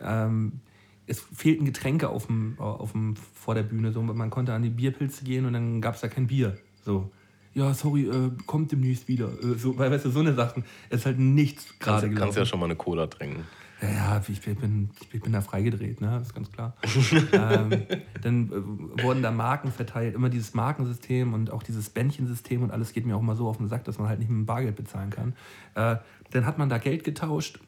Ähm, 0.00 0.60
es 1.06 1.20
fehlten 1.20 1.64
Getränke 1.64 2.08
auf 2.08 2.26
dem, 2.26 2.58
auf 2.58 2.92
dem, 2.92 3.16
vor 3.16 3.54
der 3.54 3.64
Bühne. 3.64 3.92
So. 3.92 4.00
Man 4.02 4.30
konnte 4.30 4.54
an 4.54 4.62
die 4.62 4.70
Bierpilze 4.70 5.24
gehen 5.24 5.44
und 5.44 5.52
dann 5.52 5.80
gab 5.80 5.96
es 5.96 6.00
da 6.00 6.08
kein 6.08 6.28
Bier. 6.28 6.56
So. 6.84 7.10
Ja, 7.52 7.74
sorry, 7.74 8.06
äh, 8.06 8.30
kommt 8.46 8.70
demnächst 8.70 9.08
wieder. 9.08 9.28
Äh, 9.42 9.58
so, 9.58 9.76
weil, 9.76 9.90
weißt 9.90 10.04
du, 10.04 10.10
so 10.10 10.20
eine 10.20 10.34
Sachen. 10.34 10.64
Es 10.88 11.00
ist 11.00 11.06
halt 11.06 11.18
nichts 11.18 11.78
gerade 11.80 12.08
gelaufen. 12.08 12.14
Du 12.14 12.20
kannst 12.20 12.38
ja 12.38 12.46
schon 12.46 12.60
mal 12.60 12.66
eine 12.66 12.76
Cola 12.76 13.08
trinken. 13.08 13.44
Ja, 13.82 14.20
ich, 14.28 14.40
bin, 14.42 14.90
ich 15.10 15.22
bin 15.22 15.32
da 15.32 15.40
freigedreht, 15.40 16.02
ne? 16.02 16.10
das 16.18 16.28
ist 16.28 16.34
ganz 16.34 16.52
klar. 16.52 16.76
ähm, 17.32 17.86
dann 18.22 18.48
äh, 18.48 19.02
wurden 19.02 19.22
da 19.22 19.30
Marken 19.30 19.72
verteilt, 19.72 20.14
immer 20.14 20.28
dieses 20.28 20.52
Markensystem 20.52 21.32
und 21.32 21.50
auch 21.50 21.62
dieses 21.62 21.88
Bändchensystem 21.88 22.62
und 22.62 22.70
alles 22.70 22.92
geht 22.92 23.06
mir 23.06 23.16
auch 23.16 23.22
mal 23.22 23.36
so 23.36 23.48
auf 23.48 23.56
den 23.56 23.68
Sack, 23.68 23.84
dass 23.84 23.98
man 23.98 24.08
halt 24.08 24.18
nicht 24.18 24.28
mit 24.28 24.38
dem 24.38 24.46
Bargeld 24.46 24.76
bezahlen 24.76 25.08
kann. 25.08 25.34
Äh, 25.74 25.96
dann 26.30 26.44
hat 26.44 26.58
man 26.58 26.68
da 26.68 26.78
Geld 26.78 27.04
getauscht 27.04 27.60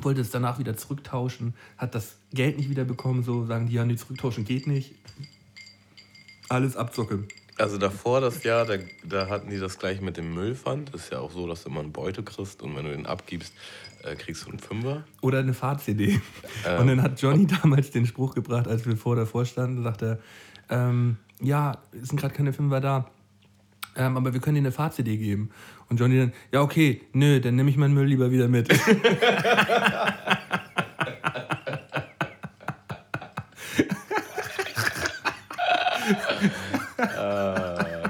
wollte 0.00 0.20
es 0.20 0.30
danach 0.30 0.58
wieder 0.58 0.76
zurücktauschen, 0.76 1.54
hat 1.76 1.94
das 1.94 2.16
Geld 2.32 2.56
nicht 2.56 2.70
wieder 2.70 2.84
bekommen, 2.84 3.22
so 3.22 3.44
sagen 3.44 3.66
die, 3.66 3.74
ja, 3.74 3.84
nee, 3.84 3.96
zurücktauschen 3.96 4.44
geht 4.44 4.66
nicht. 4.66 4.94
Alles 6.48 6.76
Abzocke. 6.76 7.24
Also 7.58 7.76
davor 7.78 8.20
das 8.20 8.42
Jahr, 8.44 8.64
da, 8.64 8.76
da 9.04 9.28
hatten 9.28 9.50
die 9.50 9.58
das 9.58 9.78
gleich 9.78 10.00
mit 10.00 10.16
dem 10.16 10.34
Müllpfand. 10.34 10.94
Ist 10.94 11.12
ja 11.12 11.18
auch 11.18 11.30
so, 11.30 11.46
dass 11.46 11.64
du 11.64 11.68
immer 11.68 11.80
eine 11.80 11.90
Beute 11.90 12.22
kriegst 12.22 12.62
und 12.62 12.74
wenn 12.76 12.84
du 12.84 12.90
den 12.90 13.06
abgibst, 13.06 13.52
äh, 14.02 14.16
kriegst 14.16 14.46
du 14.46 14.50
einen 14.50 14.58
Fünfer. 14.58 15.04
Oder 15.20 15.40
eine 15.40 15.54
Fahrt-CD. 15.54 16.20
Ähm, 16.66 16.80
und 16.80 16.86
dann 16.86 17.02
hat 17.02 17.20
Johnny 17.20 17.46
damals 17.46 17.90
den 17.90 18.06
Spruch 18.06 18.34
gebracht, 18.34 18.68
als 18.68 18.86
wir 18.86 18.96
vor 18.96 19.16
davor 19.16 19.44
standen, 19.44 19.82
sagte 19.82 20.20
er, 20.70 20.88
ähm, 20.88 21.18
ja, 21.40 21.78
es 22.00 22.08
sind 22.08 22.18
gerade 22.18 22.34
keine 22.34 22.52
Fünfer 22.52 22.80
da. 22.80 23.10
Ähm, 23.94 24.16
aber 24.16 24.32
wir 24.32 24.40
können 24.40 24.54
dir 24.54 24.60
eine 24.60 24.72
Fahrt-CD 24.72 25.18
geben. 25.18 25.50
Und 25.90 26.00
Johnny 26.00 26.16
dann, 26.18 26.32
ja, 26.52 26.62
okay, 26.62 27.02
nö, 27.12 27.40
dann 27.40 27.56
nehme 27.56 27.68
ich 27.68 27.76
meinen 27.76 27.92
Müll 27.92 28.06
lieber 28.06 28.30
wieder 28.30 28.48
mit. 28.48 28.70
äh, 36.98 38.08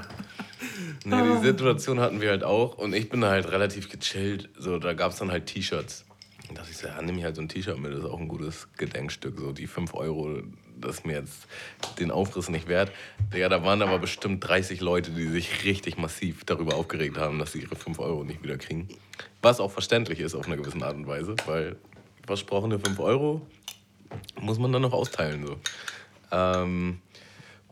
nee, 1.05 1.23
die 1.23 1.32
Situation 1.43 2.01
hatten 2.01 2.21
wir 2.21 2.31
halt 2.31 2.45
auch 2.45 2.79
und 2.79 2.95
ich 2.95 3.09
bin 3.09 3.21
da 3.21 3.31
halt 3.31 3.51
relativ 3.51 3.89
gechillt. 3.89 4.49
So, 4.59 4.79
da 4.79 4.93
gab 4.95 5.13
es 5.13 5.19
dann 5.19 5.31
halt 5.31 5.47
T-Shirts. 5.47 6.05
Und 6.49 6.59
dachte 6.59 6.71
ich 6.71 6.77
so, 6.77 6.87
ja, 6.87 7.01
nehme 7.01 7.19
ich 7.19 7.25
halt 7.25 7.37
so 7.37 7.43
ein 7.43 7.49
T-Shirt 7.49 7.79
mit, 7.79 7.93
das 7.93 8.01
ist 8.01 8.05
auch 8.05 8.21
ein 8.21 8.29
gutes 8.29 8.69
Gedenkstück. 8.77 9.39
So 9.39 9.53
die 9.53 9.67
5 9.67 9.95
Euro, 9.95 10.43
das 10.81 10.97
ist 10.97 11.07
mir 11.07 11.15
jetzt 11.15 11.47
den 11.99 12.11
Aufriss 12.11 12.49
nicht 12.49 12.69
wert. 12.69 12.93
Ja, 13.35 13.49
da 13.49 13.65
waren 13.65 13.83
aber 13.83 13.99
bestimmt 13.99 14.47
30 14.47 14.81
Leute, 14.81 15.13
die 15.13 15.29
sich 15.29 15.65
richtig 15.65 15.99
massiv 15.99 16.45
darüber 16.45 16.77
aufgeregt 16.77 17.17
haben, 17.19 17.39
dass 17.39 17.53
sie 17.53 17.61
ihre 17.61 17.77
5 17.77 17.99
Euro 18.01 18.25
nicht 18.25 18.43
wieder 18.43 18.59
kriegen. 18.59 18.89
Was 19.41 19.61
auch 19.61 19.71
verständlich 19.71 20.21
ist 20.21 20.35
auf 20.35 20.47
eine 20.47 20.57
gewisse 20.57 20.85
Art 20.85 20.97
und 20.97 21.07
Weise, 21.07 21.37
weil 21.47 21.77
versprochene 22.27 22.79
5 22.79 22.99
Euro 23.01 23.43
muss 24.41 24.59
man 24.59 24.73
dann 24.73 24.83
noch 24.83 24.93
austeilen. 24.93 25.47
So. 25.47 25.57
Ähm, 26.31 27.01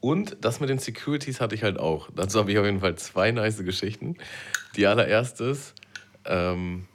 und 0.00 0.38
das 0.40 0.60
mit 0.60 0.70
den 0.70 0.78
Securities 0.78 1.40
hatte 1.40 1.54
ich 1.54 1.62
halt 1.62 1.78
auch. 1.78 2.08
Dazu 2.14 2.38
habe 2.38 2.52
ich 2.52 2.58
auf 2.58 2.64
jeden 2.64 2.80
Fall 2.80 2.96
zwei 2.96 3.30
nice 3.30 3.62
Geschichten. 3.64 4.16
Die 4.76 4.86
allererste 4.86 5.44
ist 5.44 5.74
ähm, 6.24 6.86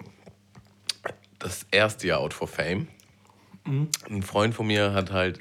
das 1.40 1.66
erste 1.72 2.08
Jahr 2.08 2.20
Out 2.20 2.34
for 2.34 2.48
Fame. 2.48 2.88
Mhm. 3.66 3.90
Ein 4.10 4.24
Freund 4.24 4.56
von 4.56 4.68
mir 4.68 4.94
hat 4.94 5.12
halt 5.12 5.40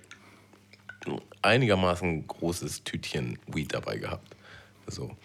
einigermaßen 1.42 2.26
großes 2.26 2.84
Tütchen 2.84 3.38
Weed 3.46 3.74
dabei 3.74 3.98
gehabt. 3.98 4.34
So. 4.86 5.16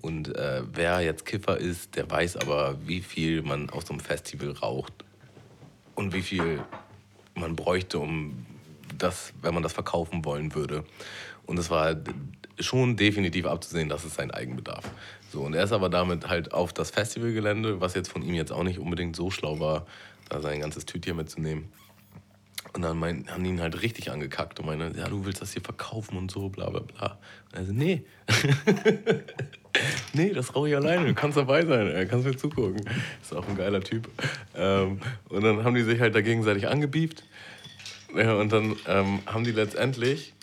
Und 0.00 0.34
äh, 0.34 0.62
wer 0.72 1.00
jetzt 1.00 1.26
Kiffer 1.26 1.58
ist, 1.58 1.96
der 1.96 2.10
weiß 2.10 2.38
aber, 2.38 2.76
wie 2.86 3.00
viel 3.00 3.42
man 3.42 3.68
aus 3.70 3.86
so 3.86 3.92
einem 3.92 4.00
Festival 4.00 4.52
raucht 4.52 4.92
und 5.94 6.14
wie 6.14 6.22
viel 6.22 6.62
man 7.34 7.54
bräuchte, 7.54 7.98
um 7.98 8.46
das, 8.96 9.32
wenn 9.42 9.54
man 9.54 9.62
das 9.62 9.72
verkaufen 9.72 10.24
wollen 10.24 10.54
würde. 10.54 10.84
Und 11.46 11.58
es 11.58 11.70
war 11.70 11.96
schon 12.58 12.96
definitiv 12.96 13.46
abzusehen, 13.46 13.88
dass 13.88 14.04
es 14.04 14.14
sein 14.14 14.30
Eigenbedarf. 14.30 14.84
So, 15.32 15.42
und 15.42 15.54
er 15.54 15.64
ist 15.64 15.72
aber 15.72 15.88
damit 15.88 16.28
halt 16.28 16.52
auf 16.52 16.72
das 16.72 16.90
Festivalgelände, 16.90 17.80
was 17.80 17.94
jetzt 17.94 18.10
von 18.10 18.22
ihm 18.22 18.34
jetzt 18.34 18.52
auch 18.52 18.64
nicht 18.64 18.78
unbedingt 18.78 19.16
so 19.16 19.30
schlau 19.30 19.60
war, 19.60 19.86
da 20.28 20.40
sein 20.40 20.60
ganzes 20.60 20.86
Tütchen 20.86 21.16
mitzunehmen. 21.16 21.68
Und 22.72 22.82
dann 22.82 22.98
mein, 22.98 23.26
haben 23.30 23.42
die 23.42 23.50
ihn 23.50 23.60
halt 23.60 23.82
richtig 23.82 24.10
angekackt 24.10 24.60
und 24.60 24.66
meinen, 24.66 24.96
ja, 24.96 25.08
du 25.08 25.24
willst 25.24 25.42
das 25.42 25.52
hier 25.52 25.62
verkaufen 25.62 26.16
und 26.16 26.30
so, 26.30 26.48
bla 26.48 26.70
bla 26.70 26.80
bla. 26.80 27.18
Und 27.50 27.58
er 27.58 27.64
so, 27.64 27.72
nee. 27.72 28.04
nee, 30.12 30.32
das 30.32 30.54
rauche 30.54 30.68
ich 30.68 30.76
alleine, 30.76 31.06
du 31.06 31.14
kannst 31.14 31.36
dabei 31.36 31.64
sein, 31.64 31.88
er 31.88 32.06
kannst 32.06 32.26
mir 32.26 32.36
zugucken. 32.36 32.80
Ist 33.22 33.34
auch 33.34 33.48
ein 33.48 33.56
geiler 33.56 33.80
Typ. 33.80 34.08
Ähm, 34.54 35.00
und 35.28 35.42
dann 35.42 35.64
haben 35.64 35.74
die 35.74 35.82
sich 35.82 36.00
halt 36.00 36.14
da 36.14 36.20
gegenseitig 36.20 36.68
angebieft. 36.68 37.24
Ja, 38.14 38.34
und 38.34 38.52
dann 38.52 38.76
ähm, 38.86 39.20
haben 39.26 39.44
die 39.44 39.52
letztendlich 39.52 40.34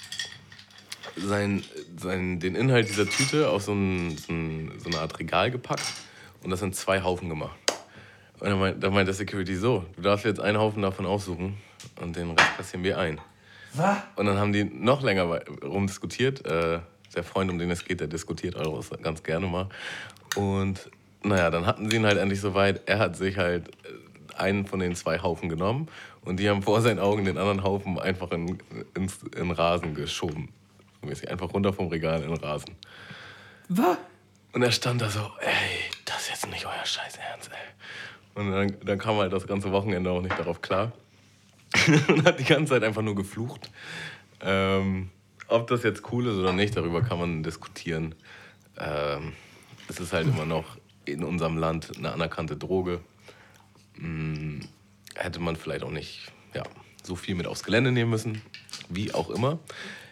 sein, 1.18 1.64
sein, 1.98 2.40
den 2.40 2.56
Inhalt 2.56 2.90
dieser 2.90 3.08
Tüte 3.08 3.50
auf 3.50 3.64
so, 3.64 3.74
ein, 3.74 4.18
so, 4.18 4.32
ein, 4.32 4.72
so 4.78 4.90
eine 4.90 5.00
Art 5.00 5.18
Regal 5.20 5.52
gepackt 5.52 5.84
und 6.44 6.50
das 6.50 6.62
in 6.62 6.74
zwei 6.74 7.02
Haufen 7.02 7.30
gemacht. 7.30 7.58
Und 8.40 8.50
dann 8.50 8.60
meint, 8.60 8.84
dann 8.84 8.94
meint 8.94 9.08
der 9.08 9.16
Security 9.16 9.56
so, 9.56 9.86
du 9.96 10.02
darfst 10.02 10.26
jetzt 10.26 10.40
einen 10.40 10.58
Haufen 10.58 10.82
davon 10.82 11.06
aussuchen 11.06 11.58
und 12.02 12.16
den 12.16 12.32
Rest 12.32 12.58
kassieren 12.58 12.84
wir 12.84 13.00
ein. 13.00 13.20
Was? 13.74 13.98
Und 14.16 14.28
dann 14.28 14.38
haben 14.38 14.54
die 14.54 14.64
noch 14.64 15.02
länger 15.02 15.42
rumdiskutiert. 15.64 16.46
Äh, 16.46 16.80
der 17.16 17.24
Freund, 17.24 17.50
um 17.50 17.58
den 17.58 17.72
es 17.72 17.84
geht, 17.84 18.00
der 18.00 18.08
diskutiert 18.08 18.56
Euros 18.56 18.92
ganz 19.02 19.24
gerne 19.24 19.48
mal. 19.48 19.70
Und 20.36 20.92
naja, 21.24 21.50
dann 21.50 21.66
hatten 21.66 21.90
sie 21.90 21.98
ihn 21.98 22.06
halt 22.06 22.18
endlich 22.18 22.40
soweit. 22.40 22.88
Er 22.88 23.00
hat 23.00 23.16
sich 23.16 23.38
halt 23.38 23.72
einen 24.36 24.66
von 24.66 24.80
den 24.80 24.96
zwei 24.96 25.20
Haufen 25.20 25.50
genommen 25.50 25.88
und 26.24 26.40
die 26.40 26.50
haben 26.50 26.62
vor 26.62 26.82
seinen 26.82 27.00
Augen 27.00 27.26
den 27.26 27.38
anderen 27.38 27.64
Haufen 27.64 28.00
einfach 28.00 28.32
in, 28.32 28.60
ins, 28.94 29.20
in 29.36 29.52
Rasen 29.52 29.96
geschoben. 29.96 30.50
Einfach 31.28 31.54
runter 31.54 31.74
vom 31.74 31.88
Regal 31.88 32.22
in 32.22 32.30
den 32.30 32.38
Rasen. 32.38 32.76
Was? 33.70 33.98
Und 34.54 34.64
er 34.64 34.72
stand 34.72 35.02
da 35.02 35.10
so, 35.10 35.20
ey, 35.40 35.92
das 36.06 36.30
ist 36.30 36.38
ist 36.38 36.52
nicht 36.52 36.66
euer 36.66 36.86
Scheiß 36.86 37.18
Ernst, 37.18 37.50
ey. 37.52 38.42
Und 38.42 38.52
dann, 38.52 38.78
dann 38.86 38.98
kam 39.00 39.18
halt 39.18 39.34
das 39.34 39.48
ganze 39.48 39.72
Wochenende 39.72 40.12
auch 40.12 40.22
nicht 40.22 40.38
darauf 40.38 40.62
klar. 40.62 40.92
und 42.08 42.26
hat 42.26 42.40
die 42.40 42.44
ganze 42.44 42.74
Zeit 42.74 42.84
einfach 42.84 43.02
nur 43.02 43.16
geflucht. 43.16 43.70
Ähm, 44.42 45.10
ob 45.48 45.68
das 45.68 45.84
jetzt 45.84 46.12
cool 46.12 46.28
ist 46.28 46.36
oder 46.36 46.54
nicht, 46.54 46.78
darüber 46.78 47.02
kann 47.02 47.20
man 47.20 47.44
diskutieren. 47.44 48.16
Ähm, 48.78 49.34
es 49.88 50.00
ist 50.00 50.14
halt 50.14 50.28
immer 50.28 50.46
noch 50.46 50.78
in 51.06 51.24
unserem 51.24 51.58
Land 51.58 51.98
eine 51.98 52.12
anerkannte 52.12 52.56
Droge. 52.56 53.00
Hm, 53.96 54.62
hätte 55.16 55.40
man 55.40 55.56
vielleicht 55.56 55.84
auch 55.84 55.92
nicht 55.92 56.32
ja, 56.54 56.64
so 57.04 57.16
viel 57.16 57.36
mit 57.36 57.48
aufs 57.48 57.64
Gelände 57.64 57.92
nehmen 57.92 58.12
müssen. 58.12 58.42
Wie 58.90 59.14
auch 59.14 59.30
immer. 59.30 59.60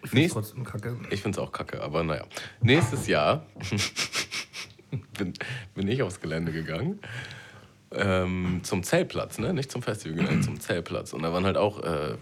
Ich 0.06 0.12
finde 0.12 0.26
es 0.26 0.34
trotzdem 0.34 0.64
kacke. 0.64 0.98
Ich 1.10 1.22
finde 1.22 1.40
es 1.40 1.46
auch 1.46 1.52
kacke, 1.52 1.82
aber 1.82 2.04
naja. 2.04 2.26
Nächstes 2.62 3.08
Jahr 3.08 3.46
bin, 5.18 5.34
bin 5.74 5.88
ich 5.88 6.02
aufs 6.04 6.22
Gelände 6.22 6.52
gegangen. 6.52 7.00
Ähm, 7.92 8.62
zum 8.64 8.84
Zeltplatz, 8.84 9.40
ne? 9.40 9.54
Nicht 9.54 9.72
zum 9.72 9.82
Festival, 9.82 10.42
zum 10.42 10.60
Zeltplatz. 10.60 11.14
Und 11.14 11.24
da 11.24 11.34
waren 11.34 11.46
halt 11.46 11.58
auch 11.58 11.82
äh, 11.84 12.16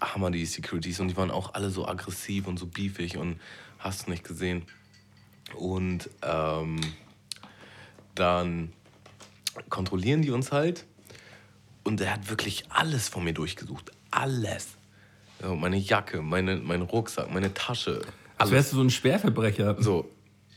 Hammer 0.00 0.30
die 0.30 0.46
Securities 0.46 1.00
und 1.00 1.08
die 1.08 1.16
waren 1.16 1.30
auch 1.30 1.54
alle 1.54 1.70
so 1.70 1.86
aggressiv 1.86 2.46
und 2.46 2.58
so 2.58 2.66
beefig 2.66 3.16
und 3.16 3.40
hast 3.78 4.06
du 4.06 4.10
nicht 4.10 4.24
gesehen. 4.24 4.62
Und 5.56 6.10
ähm, 6.22 6.80
dann 8.14 8.72
kontrollieren 9.70 10.22
die 10.22 10.30
uns 10.30 10.52
halt 10.52 10.86
und 11.84 12.00
er 12.00 12.12
hat 12.12 12.28
wirklich 12.28 12.64
alles 12.68 13.08
von 13.08 13.24
mir 13.24 13.32
durchgesucht. 13.32 13.90
Alles. 14.10 14.77
Also 15.40 15.54
meine 15.54 15.76
Jacke, 15.76 16.22
meine, 16.22 16.56
mein 16.56 16.82
Rucksack, 16.82 17.32
meine 17.32 17.54
Tasche. 17.54 18.00
Als 18.38 18.50
wärst 18.50 18.72
du 18.72 18.76
so 18.76 18.82
ein 18.82 18.90
Schwerverbrecher. 18.90 19.76
So, 19.80 20.10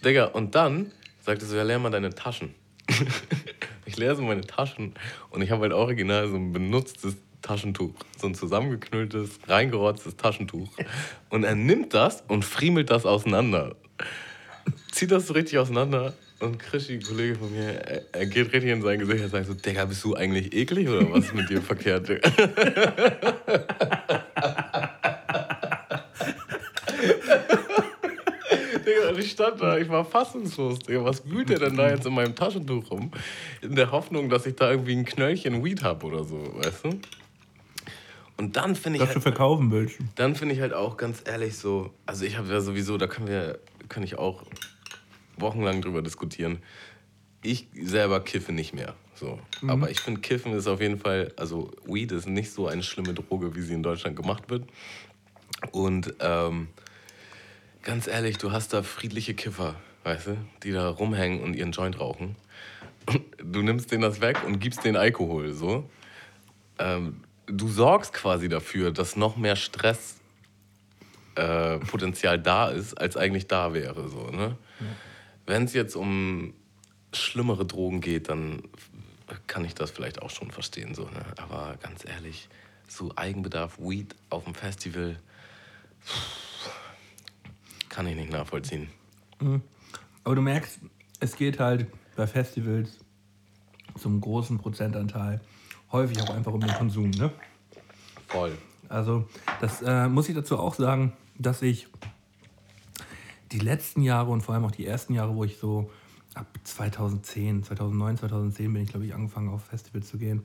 Digga, 0.03 0.25
und 0.25 0.55
dann 0.55 0.91
sagte 1.23 1.45
so, 1.45 1.55
ja, 1.55 1.63
leer 1.63 1.79
mal 1.79 1.91
deine 1.91 2.11
Taschen. 2.11 2.55
ich 3.85 3.97
leere 3.97 4.15
so 4.15 4.23
meine 4.23 4.41
Taschen 4.41 4.93
und 5.29 5.41
ich 5.41 5.51
habe 5.51 5.63
halt 5.63 5.73
original 5.73 6.27
so 6.27 6.35
ein 6.35 6.51
benutztes 6.51 7.15
Taschentuch. 7.41 7.93
So 8.17 8.27
ein 8.27 8.35
zusammengeknülltes, 8.35 9.39
reingerotztes 9.47 10.17
Taschentuch. 10.17 10.69
Und 11.29 11.43
er 11.43 11.55
nimmt 11.55 11.93
das 11.93 12.23
und 12.27 12.45
friemelt 12.45 12.89
das 12.89 13.05
auseinander. 13.05 13.75
Zieht 14.91 15.11
das 15.11 15.27
so 15.27 15.33
richtig 15.33 15.59
auseinander. 15.59 16.13
Und 16.39 16.57
Krischi, 16.57 16.99
Kollege 16.99 17.35
von 17.35 17.51
mir, 17.51 17.69
er, 17.69 18.01
er, 18.13 18.25
geht 18.25 18.51
richtig 18.51 18.71
in 18.71 18.81
sein 18.81 18.97
Gesicht 18.97 19.23
und 19.23 19.29
sagt 19.29 19.45
so, 19.45 19.53
Digga, 19.53 19.85
bist 19.85 20.03
du 20.03 20.15
eigentlich 20.15 20.53
eklig 20.53 20.89
oder 20.89 21.11
was 21.11 21.25
ist 21.25 21.35
mit 21.35 21.49
dir 21.49 21.61
verkehrt? 21.61 22.09
Und 29.11 29.19
ich 29.19 29.31
stand 29.31 29.61
da, 29.61 29.77
ich 29.77 29.89
war 29.89 30.05
fassungslos. 30.05 30.79
Digga, 30.79 31.03
was 31.03 31.29
wühlt 31.29 31.49
der 31.49 31.59
denn 31.59 31.75
da 31.75 31.89
jetzt 31.89 32.05
in 32.05 32.13
meinem 32.13 32.35
Taschentuch 32.35 32.89
rum? 32.91 33.11
In 33.61 33.75
der 33.75 33.91
Hoffnung, 33.91 34.29
dass 34.29 34.45
ich 34.45 34.55
da 34.55 34.71
irgendwie 34.71 34.95
ein 34.95 35.05
Knöllchen 35.05 35.63
Weed 35.63 35.83
habe 35.83 36.05
oder 36.05 36.23
so, 36.23 36.37
weißt 36.55 36.85
du? 36.85 36.99
Und 38.37 38.55
dann 38.55 38.75
finde 38.75 38.97
ich. 38.97 39.01
Das 39.01 39.09
halt, 39.09 39.17
du 39.17 39.21
verkaufen 39.21 39.69
willst. 39.71 39.97
Dann 40.15 40.35
finde 40.35 40.55
ich 40.55 40.61
halt 40.61 40.73
auch 40.73 40.97
ganz 40.97 41.21
ehrlich 41.25 41.57
so, 41.57 41.93
also 42.05 42.25
ich 42.25 42.37
habe 42.37 42.47
ja 42.47 42.61
sowieso, 42.61 42.97
da 42.97 43.07
können 43.07 43.27
wir, 43.27 43.59
kann 43.89 44.03
ich 44.03 44.17
auch 44.17 44.43
wochenlang 45.37 45.81
drüber 45.81 46.01
diskutieren. 46.01 46.59
Ich 47.43 47.67
selber 47.73 48.19
kiffe 48.21 48.51
nicht 48.51 48.73
mehr. 48.73 48.95
So. 49.15 49.39
Mhm. 49.61 49.69
Aber 49.69 49.91
ich 49.91 49.99
finde, 49.99 50.21
Kiffen 50.21 50.53
ist 50.53 50.67
auf 50.67 50.81
jeden 50.81 50.97
Fall, 50.97 51.31
also 51.37 51.71
Weed 51.85 52.11
ist 52.11 52.27
nicht 52.27 52.51
so 52.51 52.67
eine 52.67 52.81
schlimme 52.81 53.13
Droge, 53.13 53.55
wie 53.55 53.61
sie 53.61 53.73
in 53.73 53.83
Deutschland 53.83 54.15
gemacht 54.15 54.49
wird. 54.49 54.63
Und 55.71 56.15
ähm, 56.19 56.69
ganz 57.83 58.07
ehrlich, 58.07 58.37
du 58.37 58.51
hast 58.51 58.73
da 58.73 58.83
friedliche 58.83 59.33
Kiffer, 59.33 59.75
weißt 60.03 60.27
du, 60.27 60.37
die 60.63 60.71
da 60.71 60.89
rumhängen 60.89 61.41
und 61.41 61.55
ihren 61.55 61.71
Joint 61.71 61.99
rauchen. 61.99 62.35
du 63.43 63.61
nimmst 63.61 63.91
denen 63.91 64.03
das 64.03 64.21
weg 64.21 64.43
und 64.45 64.59
gibst 64.59 64.83
denen 64.83 64.97
Alkohol, 64.97 65.53
so. 65.53 65.89
Ähm, 66.79 67.23
du 67.47 67.67
sorgst 67.67 68.13
quasi 68.13 68.49
dafür, 68.49 68.91
dass 68.91 69.15
noch 69.15 69.37
mehr 69.37 69.55
Stresspotenzial 69.55 72.35
äh, 72.35 72.41
da 72.41 72.69
ist, 72.69 72.95
als 72.95 73.17
eigentlich 73.17 73.47
da 73.47 73.73
wäre, 73.73 74.07
so, 74.09 74.29
ne? 74.29 74.57
Ja. 74.79 74.85
Wenn 75.47 75.63
es 75.63 75.73
jetzt 75.73 75.95
um 75.95 76.53
schlimmere 77.13 77.65
Drogen 77.65 77.99
geht, 77.99 78.29
dann 78.29 78.61
kann 79.47 79.65
ich 79.65 79.73
das 79.75 79.91
vielleicht 79.91 80.21
auch 80.21 80.29
schon 80.29 80.51
verstehen, 80.51 80.93
so, 80.93 81.05
ne? 81.05 81.25
Aber 81.37 81.77
ganz 81.81 82.05
ehrlich, 82.05 82.47
so 82.87 83.11
Eigenbedarf, 83.15 83.79
Weed 83.79 84.15
auf 84.29 84.43
dem 84.43 84.55
Festival, 84.55 85.17
kann 87.91 88.07
ich 88.07 88.15
nicht 88.15 88.31
nachvollziehen. 88.31 88.87
Mhm. 89.39 89.61
Aber 90.23 90.35
du 90.35 90.41
merkst, 90.41 90.79
es 91.19 91.35
geht 91.35 91.59
halt 91.59 91.87
bei 92.15 92.25
Festivals 92.25 92.97
zum 93.99 94.19
großen 94.19 94.57
Prozentanteil 94.57 95.41
häufig 95.91 96.21
auch 96.21 96.29
einfach 96.29 96.53
um 96.53 96.61
den 96.61 96.73
Konsum, 96.73 97.11
ne? 97.11 97.31
Voll. 98.27 98.57
Also, 98.87 99.27
das 99.59 99.81
äh, 99.81 100.07
muss 100.07 100.29
ich 100.29 100.35
dazu 100.35 100.57
auch 100.57 100.73
sagen, 100.73 101.13
dass 101.37 101.61
ich 101.61 101.87
die 103.51 103.59
letzten 103.59 104.01
Jahre 104.01 104.31
und 104.31 104.41
vor 104.41 104.55
allem 104.55 104.63
auch 104.63 104.71
die 104.71 104.85
ersten 104.85 105.13
Jahre, 105.13 105.35
wo 105.35 105.43
ich 105.43 105.57
so 105.57 105.91
ab 106.33 106.47
2010, 106.63 107.63
2009, 107.63 108.17
2010 108.17 108.73
bin 108.73 108.83
ich, 108.83 108.89
glaube 108.89 109.05
ich, 109.05 109.13
angefangen 109.13 109.49
auf 109.49 109.65
Festivals 109.65 110.07
zu 110.07 110.17
gehen, 110.17 110.43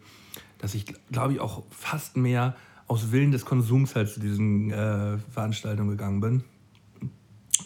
dass 0.58 0.74
ich, 0.74 0.86
glaube 1.12 1.34
ich, 1.34 1.40
auch 1.40 1.62
fast 1.70 2.16
mehr 2.16 2.56
aus 2.88 3.12
Willen 3.12 3.30
des 3.30 3.44
Konsums 3.44 3.94
halt 3.94 4.08
zu 4.08 4.18
diesen 4.18 4.70
äh, 4.70 5.18
Veranstaltungen 5.30 5.90
gegangen 5.90 6.20
bin. 6.20 6.44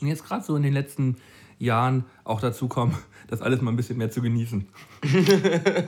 Und 0.00 0.08
jetzt 0.08 0.24
gerade 0.24 0.44
so 0.44 0.56
in 0.56 0.62
den 0.62 0.72
letzten 0.72 1.16
Jahren 1.58 2.04
auch 2.24 2.40
dazu 2.40 2.68
kommen, 2.68 2.96
das 3.28 3.42
alles 3.42 3.60
mal 3.60 3.70
ein 3.70 3.76
bisschen 3.76 3.98
mehr 3.98 4.10
zu 4.10 4.22
genießen. 4.22 4.66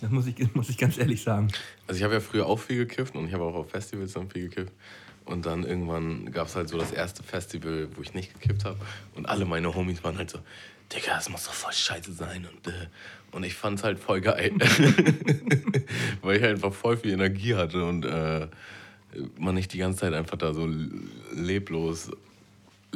das 0.00 0.10
muss 0.10 0.26
ich, 0.26 0.54
muss 0.54 0.68
ich 0.68 0.78
ganz 0.78 0.98
ehrlich 0.98 1.22
sagen. 1.22 1.48
Also 1.86 1.98
ich 1.98 2.04
habe 2.04 2.14
ja 2.14 2.20
früher 2.20 2.46
auch 2.46 2.58
viel 2.58 2.78
gekifft 2.78 3.14
und 3.14 3.26
ich 3.26 3.34
habe 3.34 3.44
auch 3.44 3.54
auf 3.54 3.70
Festivals 3.70 4.12
dann 4.14 4.30
viel 4.30 4.48
gekifft. 4.48 4.72
Und 5.24 5.44
dann 5.44 5.64
irgendwann 5.64 6.30
gab 6.30 6.46
es 6.46 6.54
halt 6.54 6.68
so 6.68 6.78
das 6.78 6.92
erste 6.92 7.24
Festival, 7.24 7.88
wo 7.96 8.02
ich 8.02 8.14
nicht 8.14 8.40
gekifft 8.40 8.64
habe. 8.64 8.78
Und 9.16 9.28
alle 9.28 9.44
meine 9.44 9.74
Homies 9.74 10.04
waren 10.04 10.16
halt 10.16 10.30
so, 10.30 10.38
Digga, 10.92 11.16
das 11.16 11.28
muss 11.28 11.44
doch 11.44 11.52
voll 11.52 11.72
scheiße 11.72 12.12
sein. 12.12 12.46
Und, 12.46 12.72
äh, 12.72 12.86
und 13.32 13.42
ich 13.42 13.54
fand 13.54 13.80
es 13.80 13.84
halt 13.84 13.98
voll 13.98 14.20
geil. 14.20 14.52
Weil 16.22 16.36
ich 16.36 16.42
halt 16.42 16.54
einfach 16.54 16.72
voll 16.72 16.96
viel 16.96 17.12
Energie 17.12 17.56
hatte 17.56 17.84
und 17.84 18.04
äh, 18.04 18.46
man 19.38 19.56
nicht 19.56 19.72
die 19.72 19.78
ganze 19.78 20.00
Zeit 20.00 20.14
einfach 20.14 20.38
da 20.38 20.54
so 20.54 20.70
leblos 21.34 22.10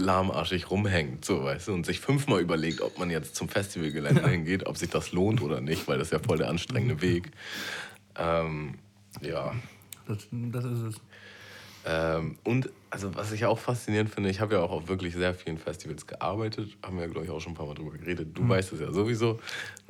lahmarschig 0.00 0.70
rumhängt, 0.70 1.24
so 1.24 1.44
weißt 1.44 1.68
du, 1.68 1.74
und 1.74 1.86
sich 1.86 2.00
fünfmal 2.00 2.40
überlegt, 2.40 2.80
ob 2.80 2.98
man 2.98 3.10
jetzt 3.10 3.36
zum 3.36 3.48
Festivalgelände 3.48 4.26
hingeht, 4.28 4.66
ob 4.66 4.76
sich 4.76 4.90
das 4.90 5.12
lohnt 5.12 5.42
oder 5.42 5.60
nicht, 5.60 5.86
weil 5.88 5.98
das 5.98 6.08
ist 6.08 6.12
ja 6.12 6.18
voll 6.18 6.38
der 6.38 6.48
anstrengende 6.48 7.00
Weg. 7.02 7.30
Ähm, 8.16 8.74
ja. 9.22 9.54
Das, 10.06 10.28
das 10.30 10.64
ist 10.64 10.82
es. 10.82 11.00
Ähm, 11.86 12.36
und 12.44 12.70
also 12.90 13.14
was 13.14 13.32
ich 13.32 13.46
auch 13.46 13.58
faszinierend 13.58 14.12
finde, 14.12 14.28
ich 14.28 14.40
habe 14.40 14.54
ja 14.54 14.60
auch 14.60 14.70
auf 14.70 14.88
wirklich 14.88 15.14
sehr 15.14 15.32
vielen 15.34 15.56
Festivals 15.56 16.06
gearbeitet, 16.06 16.76
haben 16.82 16.96
wir 16.96 17.04
ja, 17.04 17.10
glaube 17.10 17.24
ich, 17.24 17.30
auch 17.30 17.40
schon 17.40 17.52
ein 17.52 17.56
paar 17.56 17.66
Mal 17.66 17.74
drüber 17.74 17.92
geredet. 17.92 18.36
Du 18.36 18.42
mhm. 18.42 18.50
weißt 18.50 18.72
es 18.72 18.80
ja 18.80 18.92
sowieso, 18.92 19.40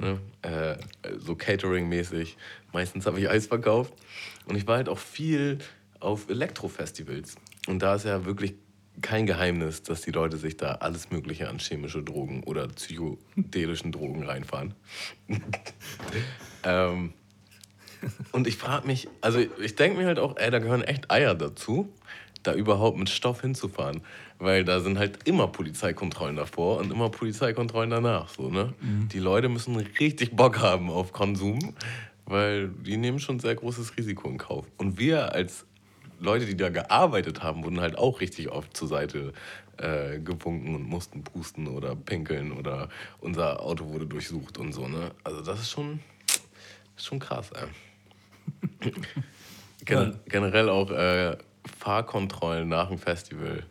ne? 0.01 0.21
äh, 0.43 0.77
so 1.19 1.35
Catering-mäßig. 1.35 2.37
Meistens 2.73 3.07
habe 3.07 3.19
ich 3.19 3.29
Eis 3.29 3.47
verkauft. 3.47 3.93
Und 4.47 4.57
ich 4.57 4.67
war 4.67 4.77
halt 4.77 4.89
auch 4.89 4.99
viel 4.99 5.59
auf 5.99 6.29
Elektrofestivals. 6.29 7.37
Und 7.67 7.81
da 7.83 7.97
ist 7.97 8.05
ja 8.05 8.25
wirklich 8.25 8.55
kein 9.03 9.27
Geheimnis, 9.27 9.83
dass 9.83 10.03
die 10.03 10.11
Leute 10.11 10.37
sich 10.37 10.57
da 10.57 10.75
alles 10.75 11.11
Mögliche 11.11 11.49
an 11.49 11.59
chemische 11.59 12.03
Drogen 12.03 12.43
oder 12.45 12.69
psychedelischen 12.69 13.93
Drogen 13.93 14.25
reinfahren. 14.25 14.75
ähm, 16.65 17.13
und 18.33 18.47
ich 18.47 18.57
frage 18.57 18.87
mich, 18.87 19.09
also 19.21 19.39
ich 19.39 19.75
denke 19.75 19.99
mir 19.99 20.07
halt 20.07 20.19
auch, 20.19 20.37
ey, 20.37 20.51
da 20.51 20.59
gehören 20.59 20.83
echt 20.83 21.11
Eier 21.11 21.35
dazu, 21.35 21.93
da 22.43 22.55
überhaupt 22.55 22.99
mit 22.99 23.11
Stoff 23.11 23.43
hinzufahren. 23.43 24.03
Weil 24.39 24.65
da 24.65 24.81
sind 24.81 24.99
halt 24.99 25.29
immer 25.29 25.49
Polizeikontrollen 25.49 26.37
davor 26.37 26.79
und 26.79 26.91
immer 26.91 27.11
Polizeikontrollen 27.11 27.91
danach. 27.91 28.31
So, 28.31 28.49
ne? 28.49 28.73
Mhm. 28.81 29.09
Die 29.09 29.19
Leute 29.19 29.51
müssen 29.51 29.77
richtig 29.77 30.35
Bock 30.35 30.61
haben 30.61 30.89
auf 30.89 31.13
Konsum, 31.13 31.75
weil 32.25 32.69
die 32.69 32.97
nehmen 32.97 33.19
schon 33.19 33.39
sehr 33.39 33.55
großes 33.55 33.99
Risiko 33.99 34.29
in 34.29 34.39
Kauf. 34.39 34.67
Und 34.79 34.99
wir 34.99 35.35
als 35.35 35.67
Leute, 36.21 36.47
die 36.47 36.57
da 36.57 36.69
gearbeitet 36.69 37.43
haben, 37.43 37.65
wurden 37.65 37.81
halt 37.81 37.97
auch 37.99 38.21
richtig 38.21 38.51
oft 38.51 38.77
zur 38.77 38.89
Seite 38.89 39.33
äh, 39.79 40.19
gewunken 40.19 40.75
und 40.75 40.85
mussten 40.85 41.25
pusten 41.25 41.67
oder 41.67 41.97
pinkeln 41.97 42.53
oder 42.53 42.89
unser 43.19 43.61
Auto 43.61 43.89
wurde 43.89 44.07
durchsucht 44.07 44.59
und 44.59 44.73
so. 44.73 44.87
Ne? 44.87 45.13
Also 45.25 45.41
das 45.41 45.61
ist 45.61 45.71
schon, 45.71 46.01
ist 46.97 47.07
schon 47.07 47.19
krass. 47.19 47.51
Ey. 47.53 48.93
Gen 49.87 50.19
generell 50.27 50.69
auch 50.69 50.91
äh, 50.91 51.39
Fahrkontrollen 51.79 52.69
nach 52.69 52.89
dem 52.89 52.99
Festival. 52.99 53.65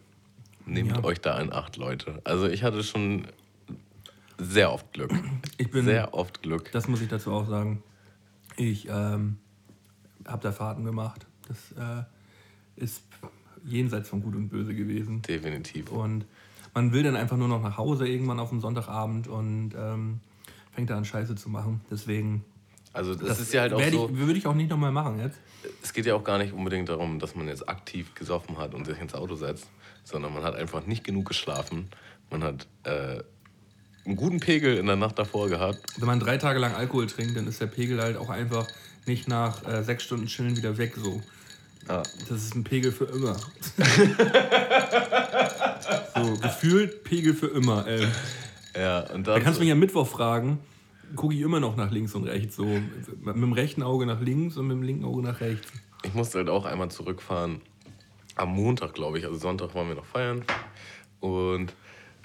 Nehmt 0.66 0.98
ja. 0.98 1.04
euch 1.04 1.22
da 1.22 1.40
in 1.40 1.54
Acht, 1.54 1.78
Leute. 1.78 2.20
Also 2.24 2.48
ich 2.48 2.64
hatte 2.64 2.84
schon 2.84 3.28
sehr 4.38 4.72
oft 4.72 4.92
Glück. 4.94 5.12
Ich 5.58 5.70
bin 5.70 5.86
sehr 5.86 6.14
oft 6.14 6.42
Glück. 6.42 6.72
Das 6.72 6.88
muss 6.88 7.02
ich 7.02 7.10
dazu 7.10 7.32
auch 7.32 7.48
sagen. 7.48 7.84
Ich 8.56 8.88
ähm, 8.90 9.38
habe 10.28 10.42
da 10.42 10.52
Fahrten 10.52 10.84
gemacht. 10.84 11.28
Das 11.48 11.72
äh, 11.74 12.04
ist 12.80 13.04
jenseits 13.64 14.10
von 14.10 14.22
Gut 14.22 14.36
und 14.36 14.50
Böse 14.50 14.74
gewesen. 14.74 15.22
Definitiv. 15.22 15.92
Und 15.92 16.26
man 16.74 16.94
will 16.94 17.04
dann 17.04 17.16
einfach 17.16 17.38
nur 17.38 17.48
noch 17.48 17.62
nach 17.62 17.78
Hause 17.78 18.08
irgendwann 18.08 18.40
auf 18.40 18.50
dem 18.50 18.62
Sonntagabend 18.62 19.28
und 19.28 19.72
ähm, 19.78 20.20
fängt 20.72 20.90
er 20.90 20.98
an, 20.98 21.06
Scheiße 21.06 21.36
zu 21.36 21.50
machen. 21.50 21.82
Deswegen. 21.92 22.46
Also 22.94 23.14
das, 23.14 23.40
ist 23.40 23.54
ja 23.54 23.62
halt 23.62 23.74
auch 23.74 23.84
so. 23.84 24.10
Ich, 24.10 24.18
würde 24.18 24.38
ich 24.38 24.48
auch 24.48 24.56
nicht 24.56 24.70
nochmal 24.70 24.92
machen 24.92 25.20
jetzt. 25.20 25.38
Es 25.84 25.94
geht 25.94 26.06
ja 26.06 26.16
auch 26.16 26.24
gar 26.24 26.38
nicht 26.38 26.54
unbedingt 26.54 26.90
darum, 26.90 27.20
dass 27.20 27.36
man 27.36 27.48
jetzt 27.48 27.68
aktiv 27.68 28.16
gesoffen 28.16 28.58
hat 28.58 28.74
und 28.74 28.86
sich 28.86 29.00
ins 29.00 29.14
Auto 29.14 29.36
setzt, 29.36 29.68
sondern 30.04 30.34
man 30.34 30.44
hat 30.44 30.56
einfach 30.56 30.86
nicht 30.86 31.04
genug 31.04 31.28
geschlafen. 31.28 31.90
Man 32.32 32.44
hat 32.44 32.68
äh, 32.84 33.22
einen 34.06 34.16
guten 34.16 34.40
Pegel 34.40 34.78
in 34.78 34.88
der 34.88 34.96
Nacht 34.96 35.20
davor 35.20 35.50
gehabt. 35.50 35.80
Wenn 35.98 36.08
man 36.08 36.20
drei 36.20 36.38
Tage 36.38 36.60
lang 36.60 36.74
Alkohol 36.74 37.08
trinkt, 37.08 37.36
dann 37.36 37.48
ist 37.48 37.62
der 37.62 37.68
Pegel 37.68 38.02
halt 38.02 38.18
auch 38.18 38.30
einfach 38.30 38.68
nicht 39.06 39.28
nach 39.28 39.68
äh, 39.68 39.84
sechs 39.84 40.04
Stunden 40.04 40.28
Chillen 40.28 40.56
wieder 40.58 40.78
weg 40.78 40.96
so. 40.96 41.22
Ja. 41.88 42.04
Das 42.28 42.44
ist 42.44 42.56
ein 42.56 42.64
Pegel 42.64 42.92
für 42.92 43.06
immer. 43.06 43.36
so, 46.16 46.34
gefühlt 46.42 47.04
Pegel 47.04 47.34
für 47.34 47.48
immer, 47.48 47.88
ey. 47.88 48.08
Ja, 48.78 49.00
und 49.12 49.28
Da 49.28 49.34
dann, 49.34 49.44
kannst 49.44 49.60
du 49.60 49.64
mich 49.64 49.72
am 49.72 49.80
Mittwoch 49.80 50.08
fragen, 50.08 50.60
gucke 51.16 51.34
ich 51.34 51.42
immer 51.42 51.60
noch 51.60 51.76
nach 51.76 51.92
links 51.92 52.14
und 52.14 52.26
rechts. 52.26 52.56
So 52.56 52.66
mit 52.66 53.36
dem 53.36 53.54
rechten 53.54 53.84
Auge 53.84 54.06
nach 54.06 54.22
links 54.22 54.58
und 54.58 54.68
mit 54.68 54.78
dem 54.78 54.84
linken 54.84 55.06
Auge 55.06 55.22
nach 55.24 55.42
rechts. 55.42 55.68
ich 56.04 56.14
musste 56.14 56.40
halt 56.40 56.50
auch 56.50 56.66
einmal 56.66 56.92
zurückfahren. 56.92 57.62
Am 58.36 58.50
Montag, 58.50 58.94
glaube 58.94 59.20
ich. 59.20 59.26
Also 59.26 59.38
Sonntag 59.38 59.74
waren 59.76 59.88
wir 59.88 59.96
noch 59.96 60.06
feiern. 60.06 60.44
Und 61.20 61.74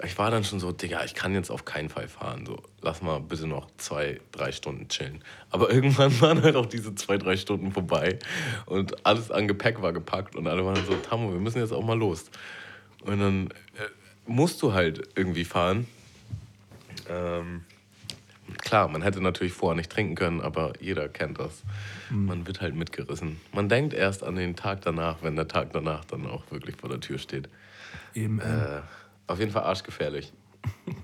ich 0.03 0.17
war 0.17 0.29
dann 0.29 0.43
schon 0.43 0.59
so, 0.59 0.71
Digga, 0.71 1.03
ich 1.05 1.15
kann 1.15 1.33
jetzt 1.33 1.49
auf 1.49 1.63
keinen 1.63 1.89
Fall 1.89 2.07
fahren. 2.07 2.45
So, 2.45 2.61
lass 2.81 3.01
mal 3.01 3.19
bitte 3.21 3.47
noch 3.47 3.67
zwei, 3.77 4.19
drei 4.31 4.51
Stunden 4.51 4.87
chillen. 4.89 5.23
Aber 5.51 5.69
irgendwann 5.71 6.19
waren 6.21 6.41
halt 6.43 6.55
auch 6.55 6.65
diese 6.65 6.95
zwei, 6.95 7.17
drei 7.17 7.37
Stunden 7.37 7.71
vorbei. 7.71 8.19
Und 8.65 9.05
alles 9.05 9.31
an 9.31 9.47
Gepäck 9.47 9.81
war 9.81 9.93
gepackt. 9.93 10.35
Und 10.35 10.47
alle 10.47 10.65
waren 10.65 10.83
so, 10.85 10.95
Tammo, 10.95 11.31
wir 11.31 11.39
müssen 11.39 11.59
jetzt 11.59 11.71
auch 11.71 11.83
mal 11.83 11.97
los. 11.97 12.25
Und 13.03 13.19
dann 13.19 13.47
äh, 13.47 13.87
musst 14.25 14.61
du 14.61 14.73
halt 14.73 15.07
irgendwie 15.15 15.45
fahren. 15.45 15.87
Ähm, 17.09 17.63
klar, 18.57 18.87
man 18.89 19.01
hätte 19.01 19.21
natürlich 19.21 19.53
vorher 19.53 19.77
nicht 19.77 19.91
trinken 19.91 20.15
können, 20.15 20.41
aber 20.41 20.73
jeder 20.81 21.07
kennt 21.07 21.39
das. 21.39 21.63
Man 22.09 22.45
wird 22.47 22.61
halt 22.61 22.75
mitgerissen. 22.75 23.39
Man 23.53 23.69
denkt 23.69 23.93
erst 23.93 24.23
an 24.23 24.35
den 24.35 24.55
Tag 24.55 24.81
danach, 24.81 25.17
wenn 25.21 25.35
der 25.35 25.47
Tag 25.47 25.71
danach 25.73 26.05
dann 26.05 26.27
auch 26.27 26.43
wirklich 26.51 26.75
vor 26.75 26.89
der 26.89 26.99
Tür 26.99 27.17
steht. 27.17 27.49
Eben, 28.13 28.39
äh, 28.39 28.77
Äh, 28.77 28.81
auf 29.27 29.39
jeden 29.39 29.51
Fall 29.51 29.63
arschgefährlich. 29.63 30.31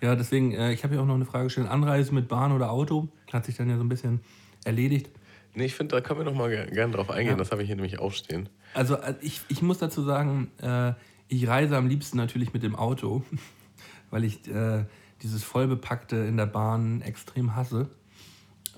Ja, 0.00 0.14
deswegen, 0.14 0.52
äh, 0.52 0.72
ich 0.72 0.84
habe 0.84 0.94
hier 0.94 1.02
auch 1.02 1.06
noch 1.06 1.16
eine 1.16 1.24
Frage 1.24 1.44
gestellt. 1.44 1.68
Anreise 1.68 2.14
mit 2.14 2.28
Bahn 2.28 2.52
oder 2.52 2.70
Auto 2.70 3.08
hat 3.32 3.44
sich 3.46 3.56
dann 3.56 3.68
ja 3.68 3.76
so 3.76 3.82
ein 3.82 3.88
bisschen 3.88 4.20
erledigt. 4.64 5.10
Nee, 5.54 5.64
ich 5.64 5.74
finde, 5.74 5.96
da 5.96 6.00
können 6.00 6.20
wir 6.20 6.24
noch 6.24 6.36
mal 6.36 6.48
ge- 6.48 6.70
gerne 6.70 6.92
drauf 6.94 7.10
eingehen. 7.10 7.32
Ja. 7.32 7.36
Das 7.36 7.50
habe 7.50 7.62
ich 7.62 7.66
hier 7.66 7.74
nämlich 7.74 7.98
aufstehen. 7.98 8.48
Also 8.74 8.94
äh, 8.94 9.14
ich, 9.20 9.40
ich 9.48 9.60
muss 9.60 9.78
dazu 9.78 10.02
sagen, 10.02 10.52
äh, 10.62 10.92
ich 11.26 11.48
reise 11.48 11.76
am 11.76 11.88
liebsten 11.88 12.16
natürlich 12.16 12.52
mit 12.52 12.62
dem 12.62 12.76
Auto, 12.76 13.24
weil 14.10 14.22
ich 14.22 14.46
äh, 14.48 14.84
dieses 15.22 15.42
vollbepackte 15.42 16.14
in 16.14 16.36
der 16.36 16.46
Bahn 16.46 17.02
extrem 17.02 17.56
hasse. 17.56 17.88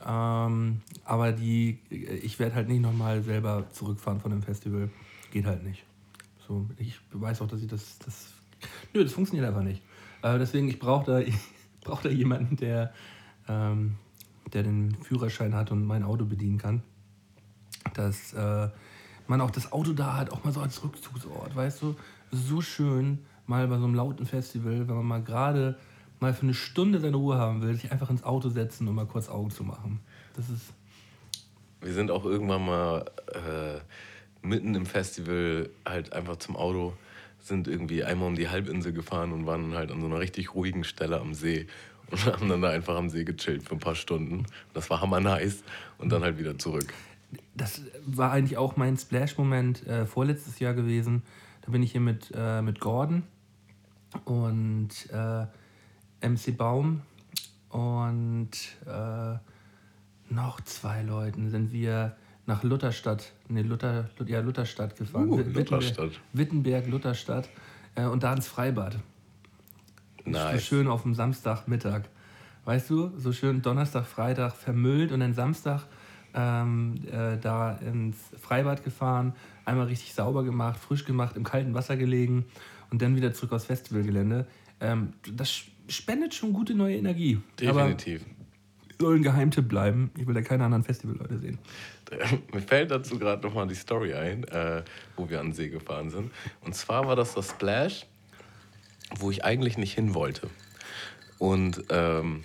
Ähm, 0.07 0.81
aber 1.05 1.33
die, 1.33 1.81
ich 1.91 2.39
werde 2.39 2.55
halt 2.55 2.69
nicht 2.69 2.81
nochmal 2.81 3.23
selber 3.23 3.67
zurückfahren 3.73 4.21
von 4.23 4.31
dem 4.31 4.43
Festival. 4.43 4.89
Geht 5.33 5.45
halt 5.45 5.65
nicht. 5.65 5.85
So, 6.51 6.67
ich 6.79 6.99
weiß 7.13 7.43
auch, 7.43 7.47
dass 7.47 7.63
ich 7.63 7.69
das, 7.69 7.99
das 8.01 8.33
nö, 8.93 9.05
das 9.05 9.13
funktioniert 9.13 9.47
einfach 9.47 9.63
nicht. 9.63 9.83
Äh, 10.23 10.39
deswegen, 10.39 10.69
ich 10.69 10.81
brauche 10.81 11.07
da, 11.07 11.33
brauch 11.85 12.03
da 12.03 12.09
jemanden, 12.09 12.57
der, 12.57 12.93
ähm, 13.49 13.97
der 14.53 14.65
den 14.65 14.97
Führerschein 14.97 15.55
hat 15.55 15.71
und 15.71 15.85
mein 15.85 16.03
Auto 16.03 16.25
bedienen 16.25 16.59
kann 16.59 16.83
dass 17.95 18.33
äh, 18.35 18.69
man 19.27 19.41
auch 19.41 19.51
das 19.51 19.73
Auto 19.73 19.93
da 19.93 20.17
hat, 20.17 20.31
auch 20.31 20.45
mal 20.45 20.53
so 20.53 20.61
als 20.61 20.83
Rückzugsort, 20.83 21.55
weißt 21.55 21.83
du? 21.83 21.97
So 22.31 22.61
schön, 22.61 23.19
mal 23.47 23.67
bei 23.69 23.79
so 23.79 23.85
einem 23.85 23.95
lauten 23.95 24.27
Festival, 24.27 24.89
wenn 24.89 24.97
man 24.97 25.07
mal 25.07 25.23
gerade 25.23 25.79
mal 26.21 26.35
für 26.35 26.43
eine 26.43 26.55
Stunde 26.55 27.01
seine 27.01 27.17
Ruhe 27.17 27.39
haben 27.39 27.63
will, 27.63 27.75
sich 27.75 27.91
einfach 27.91 28.11
ins 28.11 28.25
Auto 28.25 28.51
setzen 28.51 28.87
und 28.89 28.95
mal 28.95 29.07
kurz 29.07 29.29
Augen 29.29 29.51
zu 29.51 29.65
machen. 29.65 30.01
Das 30.37 30.51
ist, 30.51 30.73
Wir 31.81 31.95
sind 31.95 32.11
auch 32.11 32.25
irgendwann 32.25 32.67
mal 32.67 33.05
äh, 33.29 33.81
mitten 34.43 34.75
im 34.75 34.87
Festival 34.87 35.71
halt 35.85 36.13
einfach 36.13 36.37
zum 36.37 36.57
Auto, 36.57 36.95
sind 37.41 37.69
irgendwie 37.69 38.05
einmal 38.05 38.29
um 38.29 38.35
die 38.35 38.49
Halbinsel 38.49 38.93
gefahren 38.93 39.33
und 39.33 39.47
waren 39.47 39.75
halt 39.75 39.91
an 39.91 40.01
so 40.01 40.07
einer 40.07 40.21
richtig 40.21 40.55
ruhigen 40.55 40.85
Stelle 40.85 41.21
am 41.21 41.35
See 41.35 41.67
und 42.11 42.25
haben 42.27 42.49
dann 42.49 42.63
da 42.63 42.71
einfach 42.71 42.97
am 42.97 43.09
See 43.09 43.25
gechillt 43.25 43.63
für 43.63 43.75
ein 43.75 43.81
paar 43.81 43.95
Stunden. 43.95 44.47
Das 44.75 44.91
war 44.91 45.01
hammer 45.01 45.21
nice 45.21 45.63
und 45.99 46.11
dann 46.11 46.23
halt 46.23 46.39
wieder 46.39 46.59
zurück. 46.59 46.93
das 47.55 47.83
war 48.05 48.33
eigentlich 48.33 48.59
auch 48.59 48.77
mein 48.77 48.97
Splash-Moment 48.97 49.87
äh, 49.87 50.07
vorletztes 50.07 50.59
Jahr 50.59 50.75
gewesen. 50.75 51.23
Da 51.63 51.73
bin 51.73 51.83
ich 51.83 51.93
hier 51.93 52.01
mit, 52.01 52.33
äh, 52.35 52.63
mit 52.63 52.81
Gordon 52.81 53.23
und 54.25 54.91
äh, 55.13 55.47
MC 56.27 56.57
Baum 56.57 57.03
und 57.69 58.51
äh, 58.87 59.39
noch 60.29 60.61
zwei 60.63 61.03
Leuten 61.03 61.51
sind 61.51 61.73
wir 61.73 62.17
nach 62.51 62.65
Lutherstadt, 62.65 63.33
nee, 63.49 63.63
Luther, 63.63 64.11
Lut- 64.19 64.29
ja, 64.29 64.41
Lutherstadt 64.41 64.97
gefahren. 64.97 65.29
Uh, 65.29 65.39
Lutherstadt. 65.39 66.21
Wittenberg, 66.33 66.89
Lutherstadt 66.89 67.49
äh, 67.95 68.07
und 68.07 68.25
da 68.25 68.35
ins 68.35 68.49
Freibad. 68.49 68.99
So 70.25 70.31
Nice. 70.33 70.65
schön 70.65 70.89
auf 70.89 71.03
dem 71.03 71.15
Samstagmittag. 71.15 72.03
Weißt 72.65 72.91
du, 72.91 73.13
so 73.17 73.33
schön 73.33 73.63
Donnerstag, 73.63 74.05
Freitag 74.05 74.57
vermüllt 74.57 75.13
und 75.13 75.21
dann 75.21 75.33
Samstag 75.33 75.87
ähm, 76.35 76.97
äh, 77.07 77.39
da 77.39 77.77
ins 77.77 78.17
Freibad 78.41 78.83
gefahren, 78.83 79.33
einmal 79.65 79.87
richtig 79.87 80.13
sauber 80.13 80.43
gemacht, 80.43 80.81
frisch 80.81 81.05
gemacht, 81.05 81.37
im 81.37 81.45
kalten 81.45 81.73
Wasser 81.75 81.97
gelegen 81.97 82.47
und 82.91 83.01
dann 83.01 83.15
wieder 83.15 83.33
zurück 83.33 83.53
aufs 83.53 83.67
Festivalgelände. 83.67 84.49
Ähm, 84.81 85.13
das 85.33 85.63
spendet 85.89 86.35
schon 86.35 86.53
gute 86.53 86.75
neue 86.75 86.97
Energie. 86.97 87.41
Definitiv. 87.61 88.23
Aber 88.23 88.41
soll 89.01 89.17
ein 89.17 89.23
Geheimtipp 89.23 89.69
bleiben. 89.69 90.11
Ich 90.19 90.27
will 90.27 90.35
da 90.35 90.43
keine 90.43 90.65
anderen 90.65 90.85
Festivalleute 90.85 91.39
sehen. 91.39 91.59
Mir 92.53 92.61
fällt 92.61 92.91
dazu 92.91 93.19
gerade 93.19 93.47
nochmal 93.47 93.67
die 93.67 93.75
Story 93.75 94.15
ein, 94.15 94.45
äh, 94.45 94.83
wo 95.17 95.29
wir 95.29 95.41
an 95.41 95.49
den 95.49 95.53
See 95.53 95.69
gefahren 95.69 96.11
sind. 96.11 96.33
Und 96.63 96.75
zwar 96.75 97.07
war 97.07 97.17
das 97.17 97.35
das 97.35 97.51
Splash, 97.51 98.07
wo 99.19 99.31
ich 99.31 99.45
eigentlich 99.45 99.79
nicht 99.79 99.95
hin 99.95 100.15
wollte. 100.15 100.49
Und 101.39 101.85
ähm, 101.91 102.45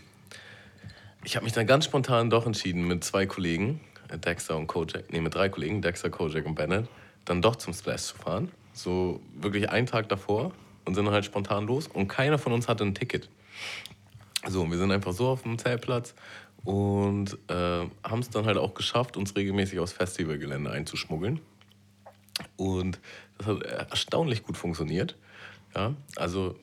ich 1.23 1.35
habe 1.35 1.43
mich 1.43 1.53
dann 1.53 1.67
ganz 1.67 1.85
spontan 1.85 2.29
doch 2.29 2.45
entschieden, 2.45 2.87
mit 2.87 3.03
zwei 3.03 3.25
Kollegen, 3.25 3.81
äh, 4.09 4.17
Dexter 4.17 4.57
und 4.57 4.67
Kojak, 4.67 5.11
nee, 5.11 5.21
mit 5.21 5.35
drei 5.35 5.49
Kollegen, 5.49 5.81
Dexter, 5.81 6.09
Kojak 6.09 6.45
und 6.45 6.55
Bennett, 6.55 6.87
dann 7.25 7.41
doch 7.41 7.55
zum 7.55 7.73
Splash 7.73 8.03
zu 8.03 8.17
fahren. 8.17 8.51
So 8.73 9.21
wirklich 9.33 9.69
einen 9.69 9.87
Tag 9.87 10.09
davor 10.09 10.51
und 10.85 10.95
sind 10.95 11.05
dann 11.05 11.13
halt 11.13 11.25
spontan 11.25 11.65
los. 11.65 11.87
Und 11.87 12.07
keiner 12.07 12.37
von 12.37 12.53
uns 12.53 12.67
hatte 12.67 12.83
ein 12.83 12.93
Ticket. 12.93 13.29
So, 14.47 14.61
und 14.61 14.71
wir 14.71 14.77
sind 14.77 14.91
einfach 14.91 15.13
so 15.13 15.27
auf 15.29 15.41
dem 15.41 15.57
Zeltplatz 15.57 16.13
und 16.65 17.37
äh, 17.47 17.87
haben 18.03 18.19
es 18.19 18.29
dann 18.31 18.45
halt 18.45 18.57
auch 18.57 18.73
geschafft, 18.73 19.15
uns 19.17 19.35
regelmäßig 19.35 19.79
aufs 19.79 19.93
Festivalgelände 19.93 20.71
einzuschmuggeln. 20.71 21.39
Und 22.57 22.99
das 23.37 23.47
hat 23.47 23.61
erstaunlich 23.63 24.43
gut 24.43 24.57
funktioniert. 24.57 25.15
Ja, 25.75 25.93
also 26.15 26.55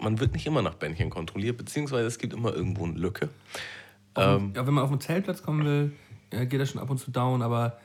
man 0.00 0.20
wird 0.20 0.32
nicht 0.32 0.46
immer 0.46 0.60
nach 0.60 0.74
Bändchen 0.74 1.10
kontrolliert, 1.10 1.56
beziehungsweise 1.56 2.06
es 2.06 2.18
gibt 2.18 2.34
immer 2.34 2.52
irgendwo 2.52 2.84
eine 2.84 2.98
Lücke. 2.98 3.30
Ähm, 4.16 4.52
Ja, 4.54 4.66
wenn 4.66 4.74
man 4.74 4.84
auf 4.84 4.90
den 4.90 5.00
Zeltplatz 5.00 5.42
kommen 5.42 5.64
will, 5.64 5.92
ja, 6.32 6.44
geht 6.44 6.60
das 6.60 6.70
schon 6.70 6.80
ab 6.80 6.90
und 6.90 6.98
zu 6.98 7.10
down, 7.10 7.42
aber 7.42 7.78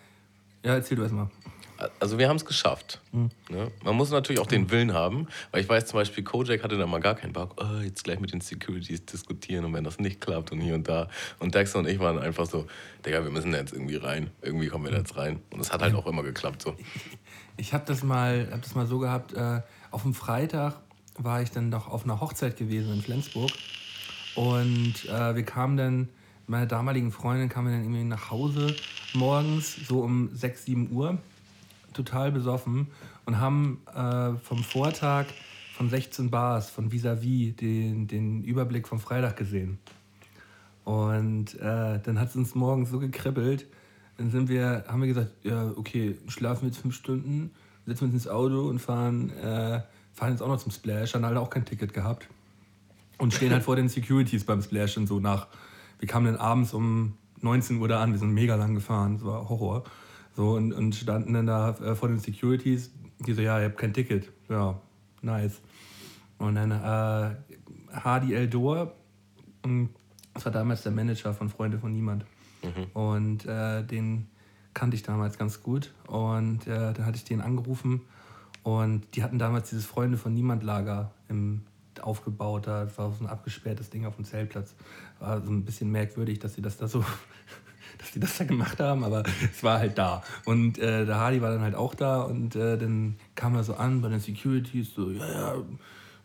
ja, 0.64 0.74
erzähl 0.74 0.98
du 0.98 1.04
erstmal. 1.04 1.30
Also 2.00 2.18
wir 2.18 2.30
haben 2.30 2.38
es 2.38 2.46
geschafft. 2.46 3.02
Ne? 3.12 3.72
Man 3.84 3.96
muss 3.96 4.10
natürlich 4.12 4.40
auch 4.42 4.48
den 4.48 4.70
Willen 4.72 4.94
haben, 4.94 5.28
weil 5.52 5.62
ich 5.62 5.70
weiß 5.70 5.86
zum 5.88 6.00
Beispiel, 6.00 6.24
Kojak 6.24 6.64
hatte 6.64 6.78
da 6.78 6.86
mal 6.86 7.00
gar 7.00 7.16
keinen 7.16 7.34
Bock, 7.34 7.56
oh, 7.62 7.82
jetzt 7.82 8.04
gleich 8.04 8.20
mit 8.20 8.32
den 8.32 8.42
Securities 8.42 9.06
diskutieren 9.06 9.66
und 9.66 9.74
wenn 9.74 9.84
das 9.84 10.00
nicht 10.00 10.22
klappt 10.22 10.52
und 10.52 10.62
hier 10.62 10.76
und 10.76 10.88
da. 10.88 11.10
Und 11.40 11.56
Dexter 11.56 11.80
und 11.80 11.88
ich 11.88 12.00
waren 12.00 12.20
einfach 12.20 12.46
so, 12.46 12.68
Digga, 13.06 13.24
wir 13.24 13.32
müssen 13.32 13.52
da 13.52 13.58
jetzt 13.58 13.74
irgendwie 13.74 13.96
rein. 13.98 14.30
Irgendwie 14.42 14.68
kommen 14.68 14.86
wir 14.86 14.92
da 14.92 14.98
jetzt 15.00 15.16
rein. 15.18 15.40
Und 15.52 15.60
es 15.60 15.72
hat 15.74 15.82
halt 15.82 15.96
auch 15.96 16.08
immer 16.08 16.24
geklappt 16.24 16.62
so. 16.62 16.76
Ich 17.58 17.74
habe 17.74 17.84
das, 17.86 18.04
mal- 18.04 18.48
hab 18.52 18.62
das 18.62 18.76
mal 18.76 18.88
so 18.88 19.00
gehabt, 19.00 19.34
äh, 19.34 19.62
auf 19.92 20.04
dem 20.04 20.14
Freitag 20.14 20.76
war 21.18 21.42
ich 21.42 21.52
dann 21.52 21.70
doch 21.72 21.88
auf 21.88 22.04
einer 22.06 22.20
Hochzeit 22.22 22.58
gewesen 22.58 22.94
in 22.94 23.02
Flensburg. 23.02 23.52
Und 24.36 25.06
äh, 25.10 25.36
wir 25.36 25.44
kamen 25.44 25.78
dann, 25.78 26.10
meine 26.48 26.68
damaligen 26.68 27.12
Freundin 27.12 27.50
kam 27.50 27.66
dann 27.66 27.82
irgendwie 27.82 28.04
nach 28.04 28.32
Hause 28.32 28.76
morgens, 29.14 29.76
so 29.88 30.02
um 30.02 30.30
6, 30.34 30.66
7 30.66 30.92
Uhr, 30.92 31.18
total 31.94 32.32
besoffen 32.32 32.88
und 33.26 33.40
haben 33.40 33.82
äh, 33.94 34.38
vom 34.44 34.64
Vortag 34.64 35.26
von 35.76 35.90
16 35.90 36.30
Bars, 36.30 36.70
von 36.70 36.92
Vis-a-vis, 36.92 37.56
den, 37.56 38.08
den 38.08 38.44
Überblick 38.44 38.88
vom 38.88 39.00
Freitag 39.00 39.38
gesehen. 39.38 39.80
Und 40.84 41.56
äh, 41.60 42.00
dann 42.00 42.20
hat 42.20 42.30
es 42.30 42.36
uns 42.36 42.56
morgens 42.56 42.90
so 42.90 43.00
gekribbelt. 43.00 43.66
Dann 44.18 44.30
sind 44.30 44.50
wir, 44.50 44.84
haben 44.88 45.02
wir 45.02 45.08
gesagt, 45.08 45.32
ja, 45.44 45.72
okay, 45.76 46.16
schlafen 46.28 46.64
wir 46.64 46.68
jetzt 46.68 46.80
fünf 46.80 46.96
Stunden, 46.96 47.52
setzen 47.86 48.06
uns 48.06 48.14
ins 48.14 48.28
Auto 48.28 48.68
und 48.68 48.80
fahren, 48.80 49.32
äh, 49.32 49.82
fahren 50.14 50.32
jetzt 50.32 50.42
auch 50.42 50.48
noch 50.48 50.62
zum 50.62 50.72
Splash. 50.72 51.16
Haben 51.16 51.24
alle 51.24 51.40
auch 51.40 51.50
kein 51.50 51.66
Ticket 51.66 51.94
gehabt. 51.94 52.28
Und 53.18 53.34
stehen 53.34 53.52
halt 53.52 53.64
vor 53.64 53.76
den 53.76 53.90
Securities 53.90 54.44
beim 54.44 54.62
Splash 54.62 54.98
und 54.98 55.08
so 55.08 55.20
nach. 55.20 55.48
Wir 56.00 56.08
kamen 56.08 56.26
dann 56.26 56.36
abends 56.36 56.74
um 56.74 57.14
19 57.42 57.80
Uhr 57.80 57.88
da 57.88 58.02
an, 58.02 58.12
wir 58.12 58.20
sind 58.20 58.32
mega 58.32 58.56
lang 58.56 58.76
gefahren, 58.76 59.16
das 59.16 59.26
war 59.26 59.48
Horror. 59.50 59.84
So, 60.36 60.54
und, 60.54 60.74
und 60.74 60.96
standen 60.96 61.34
dann 61.34 61.48
da 61.48 61.70
äh, 61.72 61.96
vor 61.96 62.10
den 62.10 62.20
Securities, 62.20 62.92
die 63.26 63.34
so, 63.34 63.42
ja, 63.42 63.60
ihr 63.60 63.66
habt 63.66 63.78
kein 63.78 63.94
Ticket. 63.94 64.32
Ja, 64.50 64.80
nice. 65.22 65.62
Und 66.38 66.56
dann 66.56 66.72
äh, 66.72 67.36
Hardy 67.94 68.34
Eldor 68.34 68.96
Das 70.34 70.46
war 70.46 70.52
damals 70.52 70.82
der 70.82 70.92
Manager 70.92 71.34
von 71.34 71.50
Freunde 71.50 71.78
von 71.78 71.92
Niemand. 71.92 72.26
Und 72.94 73.46
äh, 73.46 73.84
den 73.84 74.28
kannte 74.74 74.96
ich 74.96 75.04
damals 75.04 75.38
ganz 75.38 75.62
gut. 75.62 75.94
Und 76.08 76.66
äh, 76.68 76.94
da 76.94 77.06
hatte 77.06 77.18
ich 77.18 77.24
den 77.24 77.42
angerufen. 77.42 78.02
Und 78.64 79.16
die 79.16 79.24
hatten 79.24 79.38
damals 79.38 79.70
dieses 79.70 79.86
Freunde 79.86 80.18
von 80.18 80.34
Niemand 80.34 80.64
Lager 80.64 81.12
im, 81.30 81.62
aufgebaut. 82.02 82.68
Da 82.68 82.88
war 82.98 83.12
so 83.12 83.24
ein 83.24 83.30
abgesperrtes 83.30 83.90
Ding 83.90 84.06
auf 84.06 84.16
dem 84.16 84.26
Zeltplatz. 84.26 84.74
War 85.20 85.42
so 85.42 85.52
ein 85.52 85.66
bisschen 85.66 85.92
merkwürdig, 85.92 86.40
dass 86.40 86.56
sie 86.56 86.62
das 86.62 86.78
da 86.78 86.88
so 86.88 87.04
dass 88.04 88.12
die 88.12 88.20
das 88.20 88.38
da 88.38 88.44
gemacht 88.44 88.80
haben, 88.80 89.04
aber 89.04 89.24
es 89.52 89.64
war 89.64 89.80
halt 89.80 89.98
da. 89.98 90.24
Und 90.46 90.78
äh, 90.78 91.06
der 91.06 91.16
Hardy 91.16 91.42
war 91.42 91.52
dann 91.52 91.62
halt 91.62 91.76
auch 91.76 91.96
da 91.96 92.24
und 92.24 92.56
äh, 92.56 92.78
dann 92.78 93.16
kam 93.36 93.56
er 93.56 93.64
so 93.64 93.76
an 93.76 94.02
bei 94.02 94.10
den 94.10 94.20
Securities, 94.20 94.94
so, 94.94 95.10
ja, 95.10 95.26
ja, 95.32 95.56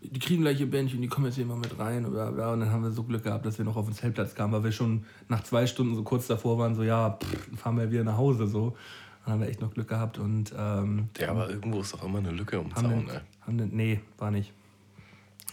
die 0.01 0.19
kriegen 0.19 0.43
gleich 0.43 0.61
ihr 0.61 0.71
Bändchen, 0.71 1.01
die 1.01 1.09
kommen 1.09 1.27
jetzt 1.27 1.37
hier 1.37 1.47
mal 1.47 1.57
mit 1.57 1.79
rein 1.79 2.05
und 2.05 2.13
bla, 2.13 2.31
bla. 2.31 2.53
Und 2.53 2.61
dann 2.61 2.71
haben 2.71 2.83
wir 2.83 2.91
so 2.91 3.03
Glück 3.03 3.25
gehabt, 3.25 3.47
dass 3.47 3.59
wir 3.59 3.65
noch 3.65 3.77
auf 3.77 3.87
den 3.87 3.95
Zeltplatz 3.95 4.35
kamen, 4.35 4.53
weil 4.53 4.65
wir 4.65 4.73
schon 4.73 5.05
nach 5.29 5.43
zwei 5.43 5.67
Stunden 5.67 5.95
so 5.95 6.03
kurz 6.03 6.27
davor 6.27 6.59
waren, 6.59 6.75
so, 6.75 6.83
ja, 6.83 7.11
pff, 7.11 7.61
fahren 7.61 7.77
wir 7.79 7.91
wieder 7.91 8.05
nach 8.05 8.17
Hause, 8.17 8.47
so. 8.47 8.77
Dann 9.25 9.35
haben 9.35 9.41
wir 9.41 9.49
echt 9.49 9.61
noch 9.61 9.73
Glück 9.73 9.89
gehabt 9.89 10.19
und 10.19 10.53
ähm, 10.57 11.09
Ja, 11.19 11.31
aber 11.31 11.51
irgendwo 11.51 11.81
ist 11.81 11.93
doch 11.93 12.03
immer 12.05 12.19
eine 12.19 12.31
Lücke 12.31 12.65
Zaun, 12.75 12.91
den, 12.91 13.09
ey. 13.09 13.21
haben 13.47 13.59
den, 13.59 13.77
nee, 13.77 14.01
war 14.17 14.31
nicht. 14.31 14.53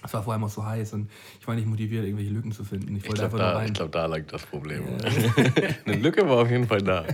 Es 0.05 0.13
war 0.13 0.23
vor 0.23 0.33
allem 0.33 0.43
auch 0.43 0.49
so 0.49 0.65
heiß 0.65 0.93
und 0.93 1.09
ich 1.39 1.47
war 1.47 1.55
nicht 1.55 1.67
motiviert, 1.67 2.05
irgendwelche 2.05 2.31
Lücken 2.31 2.51
zu 2.51 2.63
finden. 2.63 2.95
Ich 2.95 3.03
Ich 3.03 3.09
wollte 3.09 3.21
glaube, 3.27 3.35
einfach 3.37 3.53
da, 3.53 3.57
rein. 3.57 3.67
ich 3.67 3.73
glaub, 3.73 3.91
da 3.91 4.05
lag 4.05 4.21
das 4.27 4.45
Problem. 4.45 4.83
eine 5.85 5.95
Lücke 5.97 6.27
war 6.29 6.37
auf 6.37 6.49
jeden 6.49 6.67
Fall 6.67 6.81
da. 6.81 7.05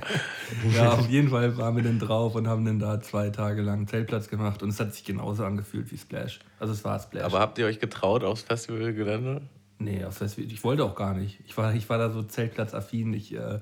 Ja, 0.75 0.93
auf 0.93 1.07
jeden 1.09 1.29
Fall 1.29 1.57
waren 1.57 1.75
wir 1.75 1.83
dann 1.83 1.99
drauf 1.99 2.35
und 2.35 2.47
haben 2.47 2.65
dann 2.65 2.79
da 2.79 2.99
zwei 3.01 3.29
Tage 3.29 3.61
lang 3.61 3.87
Zeltplatz 3.87 4.27
gemacht 4.29 4.61
und 4.63 4.69
es 4.69 4.79
hat 4.79 4.93
sich 4.93 5.03
genauso 5.05 5.43
angefühlt 5.45 5.91
wie 5.91 5.97
Splash. 5.97 6.39
Also 6.59 6.73
es 6.73 6.83
war 6.83 6.99
Splash. 6.99 7.23
Aber 7.23 7.39
habt 7.39 7.57
ihr 7.57 7.65
euch 7.65 7.79
getraut 7.79 8.23
aufs 8.23 8.41
Festivalgelände? 8.43 9.41
nee, 9.79 10.03
auf 10.05 10.19
das, 10.19 10.37
ich 10.37 10.63
wollte 10.63 10.83
auch 10.85 10.93
gar 10.95 11.15
nicht. 11.15 11.39
Ich 11.47 11.57
war, 11.57 11.73
ich 11.73 11.89
war 11.89 11.97
da 11.97 12.11
so 12.11 12.21
Zeltplatzaffin. 12.21 13.13
Ich 13.13 13.33
äh, 13.33 13.59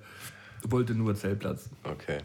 wollte 0.68 0.94
nur 0.94 1.16
Zeltplatz. 1.16 1.70
Okay. 1.84 2.18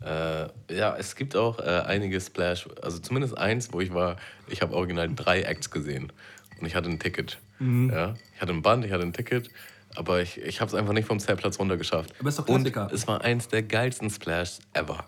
Äh, 0.00 0.48
ja, 0.70 0.96
es 0.96 1.16
gibt 1.16 1.34
auch 1.34 1.58
äh, 1.58 1.82
einige 1.86 2.20
Splash, 2.20 2.68
also 2.82 2.98
zumindest 2.98 3.36
eins, 3.36 3.72
wo 3.72 3.80
ich 3.80 3.92
war, 3.92 4.16
ich 4.46 4.62
habe 4.62 4.74
original 4.74 5.12
drei 5.14 5.42
Acts 5.42 5.70
gesehen 5.70 6.12
und 6.60 6.66
ich 6.66 6.74
hatte 6.74 6.88
ein 6.88 7.00
Ticket. 7.00 7.38
Mhm. 7.58 7.90
Ja, 7.90 8.14
ich 8.34 8.40
hatte 8.40 8.52
ein 8.52 8.62
Band, 8.62 8.84
ich 8.84 8.92
hatte 8.92 9.02
ein 9.02 9.12
Ticket, 9.12 9.50
aber 9.96 10.22
ich, 10.22 10.38
ich 10.40 10.60
habe 10.60 10.68
es 10.68 10.74
einfach 10.74 10.92
nicht 10.92 11.06
vom 11.06 11.18
Zeltplatz 11.18 11.58
runter 11.58 11.76
geschafft. 11.76 12.14
Aber 12.20 12.28
ist 12.28 12.38
doch 12.38 12.46
und 12.48 12.62
Klassiker. 12.62 12.90
es 12.94 13.08
war 13.08 13.22
eins 13.22 13.48
der 13.48 13.62
geilsten 13.62 14.08
Splashs 14.10 14.60
ever. 14.72 15.04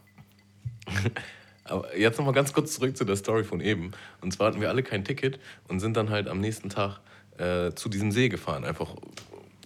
aber 1.65 1.97
jetzt 1.97 2.19
nochmal 2.19 2.35
ganz 2.35 2.53
kurz 2.53 2.75
zurück 2.75 2.97
zu 2.97 3.05
der 3.05 3.17
Story 3.17 3.45
von 3.45 3.61
eben. 3.61 3.93
Und 4.21 4.33
zwar 4.33 4.49
hatten 4.49 4.61
wir 4.61 4.71
alle 4.71 4.83
kein 4.83 5.05
Ticket 5.05 5.39
und 5.69 5.79
sind 5.79 5.97
dann 5.97 6.11
halt 6.11 6.27
am 6.27 6.41
nächsten 6.41 6.69
Tag 6.69 6.99
äh, 7.39 7.73
zu 7.75 7.89
diesem 7.89 8.11
See 8.11 8.29
gefahren, 8.29 8.65
einfach, 8.65 8.97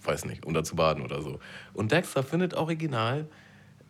weiß 0.03 0.25
nicht, 0.25 0.45
um 0.45 0.53
da 0.53 0.63
zu 0.63 0.75
baden 0.75 1.03
oder 1.03 1.23
so. 1.23 1.39
Und 1.73 1.91
Dexter 1.91 2.21
findet 2.21 2.53
original 2.53 3.27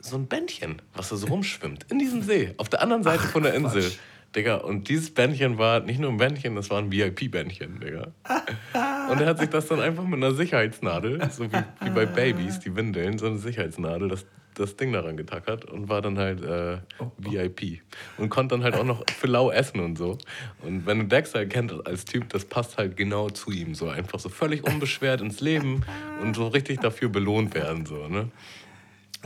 so 0.06 0.18
ein 0.18 0.28
Bändchen, 0.28 0.82
was 0.94 1.10
da 1.10 1.16
so 1.16 1.28
rumschwimmt, 1.28 1.86
in 1.92 2.00
diesem 2.00 2.22
See, 2.22 2.54
auf 2.58 2.70
der 2.70 2.82
anderen 2.82 3.04
Seite 3.04 3.24
von 3.24 3.44
der 3.44 3.54
Insel. 3.54 3.82
Quatsch. 3.82 3.98
Digga, 4.36 4.56
und 4.56 4.90
dieses 4.90 5.12
Bändchen 5.12 5.58
war 5.58 5.80
nicht 5.80 6.00
nur 6.00 6.12
ein 6.12 6.18
Bändchen, 6.18 6.56
das 6.56 6.70
war 6.70 6.80
ein 6.80 6.92
VIP-Bändchen, 6.92 7.80
Digga. 7.80 8.12
Und 9.10 9.22
er 9.22 9.28
hat 9.28 9.40
sich 9.40 9.50
das 9.50 9.68
dann 9.68 9.80
einfach 9.80 10.04
mit 10.04 10.16
einer 10.22 10.34
Sicherheitsnadel, 10.34 11.30
so 11.32 11.46
wie, 11.46 11.64
wie 11.82 11.90
bei 11.90 12.06
Babys, 12.06 12.60
die 12.60 12.76
Windeln, 12.76 13.18
so 13.18 13.28
eine 13.28 13.38
Sicherheitsnadel, 13.38 14.10
das, 14.10 14.26
das 14.56 14.76
Ding 14.76 14.92
daran 14.92 15.16
getackert 15.16 15.64
und 15.66 15.88
war 15.88 16.02
dann 16.02 16.18
halt 16.18 16.44
äh, 16.44 16.80
VIP. 17.18 17.82
Und 18.18 18.28
konnte 18.28 18.56
dann 18.56 18.64
halt 18.66 18.76
auch 18.76 18.84
noch 18.84 19.06
für 19.10 19.28
lau 19.28 19.52
essen 19.52 19.80
und 19.80 19.98
so. 19.98 20.18
Und 20.62 20.86
wenn 20.86 21.00
du 21.00 21.06
Dexter 21.06 21.46
kennt 21.46 21.88
als 21.88 22.04
Typ, 22.04 22.28
das 22.30 22.44
passt 22.44 22.78
halt 22.78 22.98
genau 22.98 23.30
zu 23.30 23.52
ihm. 23.52 23.74
So 23.74 23.88
einfach 23.88 24.20
so 24.20 24.28
völlig 24.28 24.66
unbeschwert 24.66 25.22
ins 25.22 25.40
Leben 25.40 25.86
und 26.22 26.36
so 26.36 26.48
richtig 26.48 26.82
dafür 26.82 27.08
belohnt 27.08 27.54
werden, 27.54 27.86
so, 27.86 28.08
ne? 28.10 28.32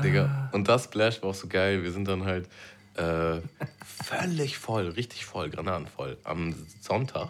Digga. 0.02 0.50
Und 0.52 0.68
das 0.68 0.86
Splash 0.86 1.22
war 1.22 1.30
auch 1.30 1.36
so 1.36 1.48
geil. 1.48 1.84
Wir 1.84 1.92
sind 1.92 2.08
dann 2.08 2.26
halt 2.26 2.48
äh, 2.96 3.42
völlig 3.84 4.58
voll, 4.58 4.90
richtig 4.90 5.26
voll, 5.26 5.50
granatenvoll, 5.50 6.18
am 6.24 6.56
Sonntag 6.82 7.30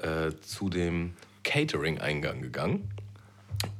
äh, 0.00 0.32
zu 0.40 0.68
dem 0.68 1.14
Catering-Eingang 1.42 2.42
gegangen. 2.42 2.90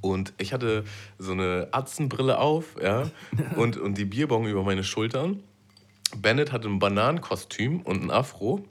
Und 0.01 0.33
ich 0.39 0.53
hatte 0.53 0.85
so 1.19 1.33
eine 1.33 1.69
Atzenbrille 1.73 2.39
auf, 2.39 2.77
ja, 2.83 3.11
und, 3.57 3.77
und 3.77 3.99
die 3.99 4.05
Bierbong 4.05 4.47
über 4.47 4.63
meine 4.63 4.85
Schultern. 4.85 5.43
Bennett 6.17 6.53
hatte 6.53 6.69
ein 6.69 6.79
Bananenkostüm 6.79 7.81
und 7.81 8.03
ein 8.03 8.11
Afro. 8.11 8.65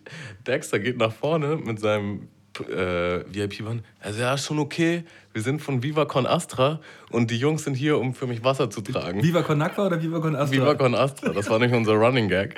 Dexter 0.47 0.79
geht 0.79 0.99
nach 0.99 1.13
vorne 1.13 1.57
mit 1.57 1.81
seinem 1.81 2.29
äh, 2.61 3.25
VIP-Band. 3.27 3.83
Also 4.01 4.21
ja, 4.21 4.37
schon 4.37 4.59
okay, 4.59 5.05
wir 5.35 5.43
sind 5.43 5.61
von 5.61 5.83
Viva 5.83 6.05
Con 6.07 6.27
Astra 6.27 6.81
und 7.11 7.31
die 7.31 7.37
Jungs 7.37 7.65
sind 7.65 7.75
hier, 7.75 7.99
um 7.99 8.15
für 8.15 8.27
mich 8.27 8.45
Wasser 8.45 8.71
zu 8.71 8.81
tragen. 8.81 9.23
Viva 9.23 9.43
Con 9.43 9.61
Aqua 9.61 9.87
oder 9.87 10.01
Viva 10.01 10.21
Con 10.21 10.37
Astra? 10.37 10.57
Viva 10.57 10.75
Con 10.77 10.95
Astra, 10.95 11.33
das 11.33 11.51
war 11.51 11.59
nicht 11.59 11.75
unser 11.75 11.95
Running 11.95 12.29
Gag. 12.29 12.55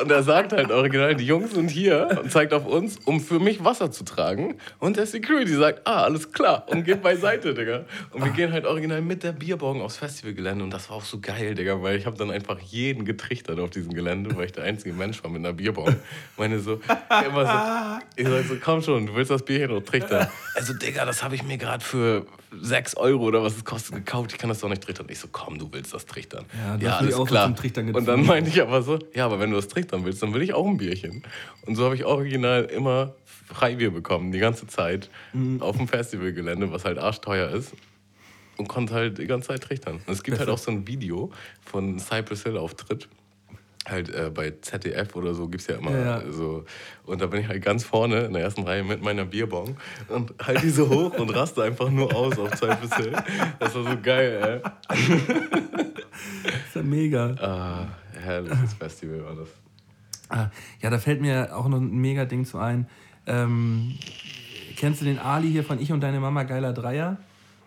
Und 0.00 0.10
er 0.10 0.22
sagt 0.22 0.52
halt 0.52 0.70
original, 0.70 1.14
die 1.14 1.26
Jungs 1.26 1.52
sind 1.52 1.70
hier 1.70 2.20
und 2.22 2.30
zeigt 2.30 2.52
auf 2.52 2.66
uns, 2.66 2.98
um 3.04 3.20
für 3.20 3.38
mich 3.38 3.64
Wasser 3.64 3.90
zu 3.90 4.04
tragen. 4.04 4.56
Und 4.78 4.96
der 4.96 5.06
Security 5.06 5.54
sagt, 5.54 5.86
ah, 5.86 6.02
alles 6.04 6.32
klar, 6.32 6.66
und 6.68 6.84
geht 6.84 7.02
beiseite, 7.02 7.54
Digga. 7.54 7.84
Und 8.10 8.24
wir 8.24 8.32
gehen 8.32 8.52
halt 8.52 8.66
original 8.66 9.02
mit 9.02 9.22
der 9.22 9.32
Bierbong 9.32 9.82
aufs 9.82 9.96
Festivalgelände. 9.96 10.64
Und 10.64 10.70
das 10.70 10.88
war 10.90 10.96
auch 10.96 11.04
so 11.04 11.20
geil, 11.20 11.54
Digga, 11.54 11.82
weil 11.82 11.96
ich 11.96 12.06
habe 12.06 12.16
dann 12.16 12.30
einfach 12.30 12.58
jeden 12.60 13.04
getrichtert 13.04 13.58
auf 13.60 13.70
diesem 13.70 13.92
Gelände, 13.92 14.34
weil 14.36 14.46
ich 14.46 14.52
der 14.52 14.64
einzige 14.64 14.94
Mensch 14.94 15.22
war 15.22 15.30
mit 15.30 15.40
einer 15.40 15.52
Bierbong. 15.52 15.94
Meine 16.36 16.58
so, 16.58 16.80
immer 17.26 17.46
so, 17.46 18.06
ich 18.16 18.26
sag 18.26 18.44
so, 18.44 18.56
komm 18.62 18.82
schon, 18.82 19.06
du 19.06 19.14
willst 19.14 19.30
das 19.30 19.44
Bierchen 19.44 19.74
noch 19.74 19.82
trichtern. 19.82 20.28
Also, 20.54 20.74
Digga, 20.74 21.04
das 21.04 21.22
habe 21.22 21.34
ich 21.34 21.42
mir 21.42 21.58
gerade 21.58 21.84
für 21.84 22.26
6 22.60 22.96
Euro 22.96 23.24
oder 23.24 23.42
was 23.42 23.56
es 23.56 23.64
kostet 23.64 23.94
gekauft. 23.94 24.32
Ich 24.32 24.38
kann 24.38 24.48
das 24.48 24.60
doch 24.60 24.68
nicht 24.68 24.82
trichtern. 24.82 25.06
Ich 25.08 25.18
so, 25.18 25.28
komm, 25.30 25.58
du 25.58 25.68
willst 25.72 25.94
das 25.94 26.06
trichtern. 26.06 26.44
Ja, 26.80 27.02
so 27.02 27.24
zum 27.24 27.56
Trichtern 27.56 27.94
Und 27.94 28.06
dann 28.06 28.24
meinte 28.24 28.50
ich 28.50 28.60
aber 28.60 28.82
so, 28.82 28.98
ja, 29.14 29.26
aber 29.26 29.40
wenn 29.40 29.50
du 29.50 29.56
das 29.56 29.68
trichtern 29.68 29.81
willst, 29.90 30.22
dann 30.22 30.32
will 30.34 30.42
ich 30.42 30.54
auch 30.54 30.66
ein 30.66 30.76
Bierchen. 30.76 31.22
Und 31.66 31.76
so 31.76 31.84
habe 31.84 31.94
ich 31.94 32.04
original 32.04 32.64
immer 32.64 33.14
Freibier 33.46 33.90
bekommen, 33.90 34.32
die 34.32 34.38
ganze 34.38 34.66
Zeit 34.66 35.10
Mhm. 35.32 35.60
auf 35.62 35.76
dem 35.76 35.88
Festivalgelände, 35.88 36.70
was 36.72 36.84
halt 36.84 36.98
arschteuer 36.98 37.50
ist. 37.50 37.72
Und 38.58 38.68
konnte 38.68 38.94
halt 38.94 39.18
die 39.18 39.26
ganze 39.26 39.48
Zeit 39.48 39.62
trichtern. 39.62 40.00
Und 40.06 40.12
es 40.12 40.22
gibt 40.22 40.38
halt 40.38 40.48
auch 40.50 40.58
so 40.58 40.70
ein 40.70 40.86
Video 40.86 41.30
von 41.64 41.98
Cypress 41.98 42.42
Hill 42.44 42.56
Auftritt. 42.58 43.08
Halt 43.88 44.10
äh, 44.14 44.30
bei 44.32 44.52
ZDF 44.60 45.16
oder 45.16 45.34
so 45.34 45.48
gibt 45.48 45.62
es 45.62 45.66
ja 45.66 45.74
immer 45.76 45.90
Ja, 45.90 46.20
ja. 46.22 46.30
so. 46.30 46.64
Und 47.04 47.20
da 47.20 47.26
bin 47.26 47.40
ich 47.40 47.48
halt 47.48 47.64
ganz 47.64 47.82
vorne 47.82 48.20
in 48.26 48.32
der 48.34 48.42
ersten 48.42 48.62
Reihe 48.62 48.84
mit 48.84 49.02
meiner 49.02 49.24
Bierbong 49.24 49.76
und 50.08 50.32
halt 50.40 50.62
die 50.62 50.68
so 50.70 50.88
hoch 50.88 51.14
und 51.18 51.30
raste 51.30 51.64
einfach 51.64 51.90
nur 51.90 52.14
aus 52.14 52.38
auf 52.38 52.54
Cypress 52.54 52.94
Hill. 52.96 53.12
Das 53.58 53.74
war 53.74 53.82
so 53.90 53.98
geil, 54.00 54.62
ey. 54.88 54.96
Das 56.44 56.66
ist 56.68 56.74
ja 56.76 56.82
mega. 56.82 57.34
Ah, 57.40 57.88
herrliches 58.20 58.74
Festival 58.74 59.24
war 59.24 59.34
das. 59.34 59.48
Ah, 60.32 60.50
Ja, 60.80 60.90
da 60.90 60.98
fällt 60.98 61.20
mir 61.20 61.54
auch 61.56 61.68
noch 61.68 61.78
ein 61.78 61.90
mega 62.00 62.24
Ding 62.24 62.44
zu 62.46 62.58
ein. 62.58 62.86
Ähm, 63.26 63.98
kennst 64.76 65.00
du 65.00 65.04
den 65.04 65.18
Ali 65.18 65.50
hier 65.50 65.62
von 65.62 65.78
Ich 65.78 65.92
und 65.92 66.00
deine 66.00 66.20
Mama, 66.20 66.44
geiler 66.44 66.72
Dreier? 66.72 67.18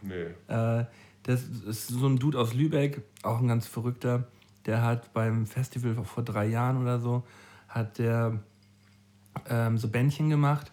Nee. 0.02 0.34
Äh, 0.48 0.86
das 1.24 1.44
ist 1.44 1.88
so 1.88 2.08
ein 2.08 2.18
Dude 2.18 2.40
aus 2.40 2.54
Lübeck, 2.54 3.02
auch 3.24 3.40
ein 3.40 3.48
ganz 3.48 3.68
verrückter. 3.68 4.28
Der 4.66 4.82
hat 4.82 5.14
beim 5.14 5.46
Festival 5.46 5.96
vor 6.04 6.24
drei 6.24 6.48
Jahren 6.48 6.82
oder 6.82 7.00
so, 7.00 7.24
hat 7.70 8.00
der 8.00 8.40
ähm, 9.48 9.78
so 9.78 9.88
Bändchen 9.88 10.30
gemacht. 10.30 10.72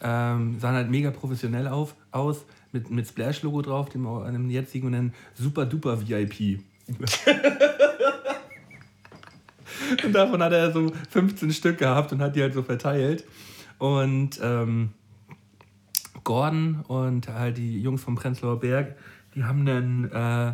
Ähm, 0.00 0.58
sahen 0.58 0.74
halt 0.74 0.90
mega 0.90 1.10
professionell 1.10 1.68
auf, 1.68 1.94
aus, 2.10 2.44
mit, 2.72 2.90
mit 2.90 3.06
Splash-Logo 3.06 3.62
drauf, 3.62 3.88
dem, 3.88 4.06
einem 4.06 4.50
jetzigen 4.50 4.86
und 4.86 4.92
dann 4.92 5.14
Super 5.34 5.66
Duper 5.66 6.00
VIP. 6.00 6.60
und 10.04 10.12
davon 10.12 10.42
hat 10.42 10.52
er 10.52 10.72
so 10.72 10.92
15 11.10 11.52
Stück 11.52 11.78
gehabt 11.78 12.12
und 12.12 12.20
hat 12.20 12.36
die 12.36 12.42
halt 12.42 12.54
so 12.54 12.62
verteilt. 12.62 13.24
Und 13.78 14.40
ähm, 14.42 14.90
Gordon 16.24 16.84
und 16.86 17.28
halt 17.28 17.58
die 17.58 17.80
Jungs 17.80 18.02
vom 18.02 18.14
Prenzlauer 18.14 18.60
Berg, 18.60 18.96
die 19.34 19.44
haben 19.44 19.66
dann, 19.66 20.10
äh, 20.10 20.50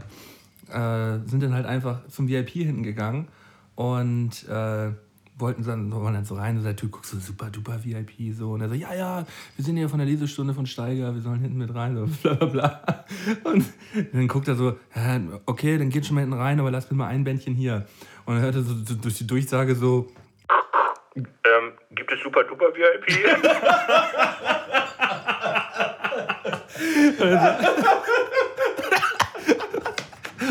äh, 0.73 1.21
sind 1.27 1.43
dann 1.43 1.55
halt 1.55 1.67
einfach 1.67 2.07
zum 2.09 2.29
VIP 2.29 2.51
hinten 2.51 2.83
gegangen 2.83 3.29
und 3.75 4.49
äh, 4.49 4.93
wollten 5.39 5.63
dann, 5.63 5.93
wollen 5.93 6.15
dann 6.15 6.25
so 6.25 6.35
rein 6.35 6.57
und 6.57 6.65
der 6.65 6.75
Typ 6.75 6.91
guckt 6.91 7.07
so 7.07 7.19
super 7.19 7.51
duper 7.51 7.85
VIP 7.85 8.35
so 8.35 8.53
und 8.53 8.61
er 8.61 8.69
so, 8.69 8.75
ja, 8.75 8.95
ja, 8.95 9.27
wir 9.57 9.65
sind 9.65 9.77
hier 9.77 9.89
von 9.89 9.99
der 9.99 10.07
Lesestunde 10.07 10.55
von 10.55 10.67
Steiger, 10.67 11.15
wir 11.15 11.21
sollen 11.21 11.41
hinten 11.41 11.59
mit 11.59 11.73
rein, 11.75 11.97
so 11.97 12.07
bla 12.23 12.35
bla 12.35 12.47
bla. 12.47 13.05
Und 13.45 13.65
dann 14.13 14.29
guckt 14.29 14.49
er 14.49 14.57
so, 14.57 14.77
okay, 15.47 15.79
dann 15.79 15.91
geht 15.91 16.07
schon 16.07 16.15
mal 16.15 16.23
hinten 16.23 16.37
rein, 16.37 16.59
aber 16.59 16.71
lass 16.71 16.91
mir 16.91 16.97
mal 16.97 17.09
ein 17.09 17.25
Bändchen 17.25 17.55
hier. 17.55 17.87
Und 18.29 18.37
er 18.37 18.43
hörte 18.43 18.63
so, 18.63 18.75
so 18.85 18.95
durch 18.95 19.17
die 19.17 19.27
Durchsage 19.27 19.75
so, 19.75 20.07
Gibt 21.93 22.13
es 22.13 22.21
super 22.23 22.45
duper 22.45 22.67
VIP? 22.75 23.07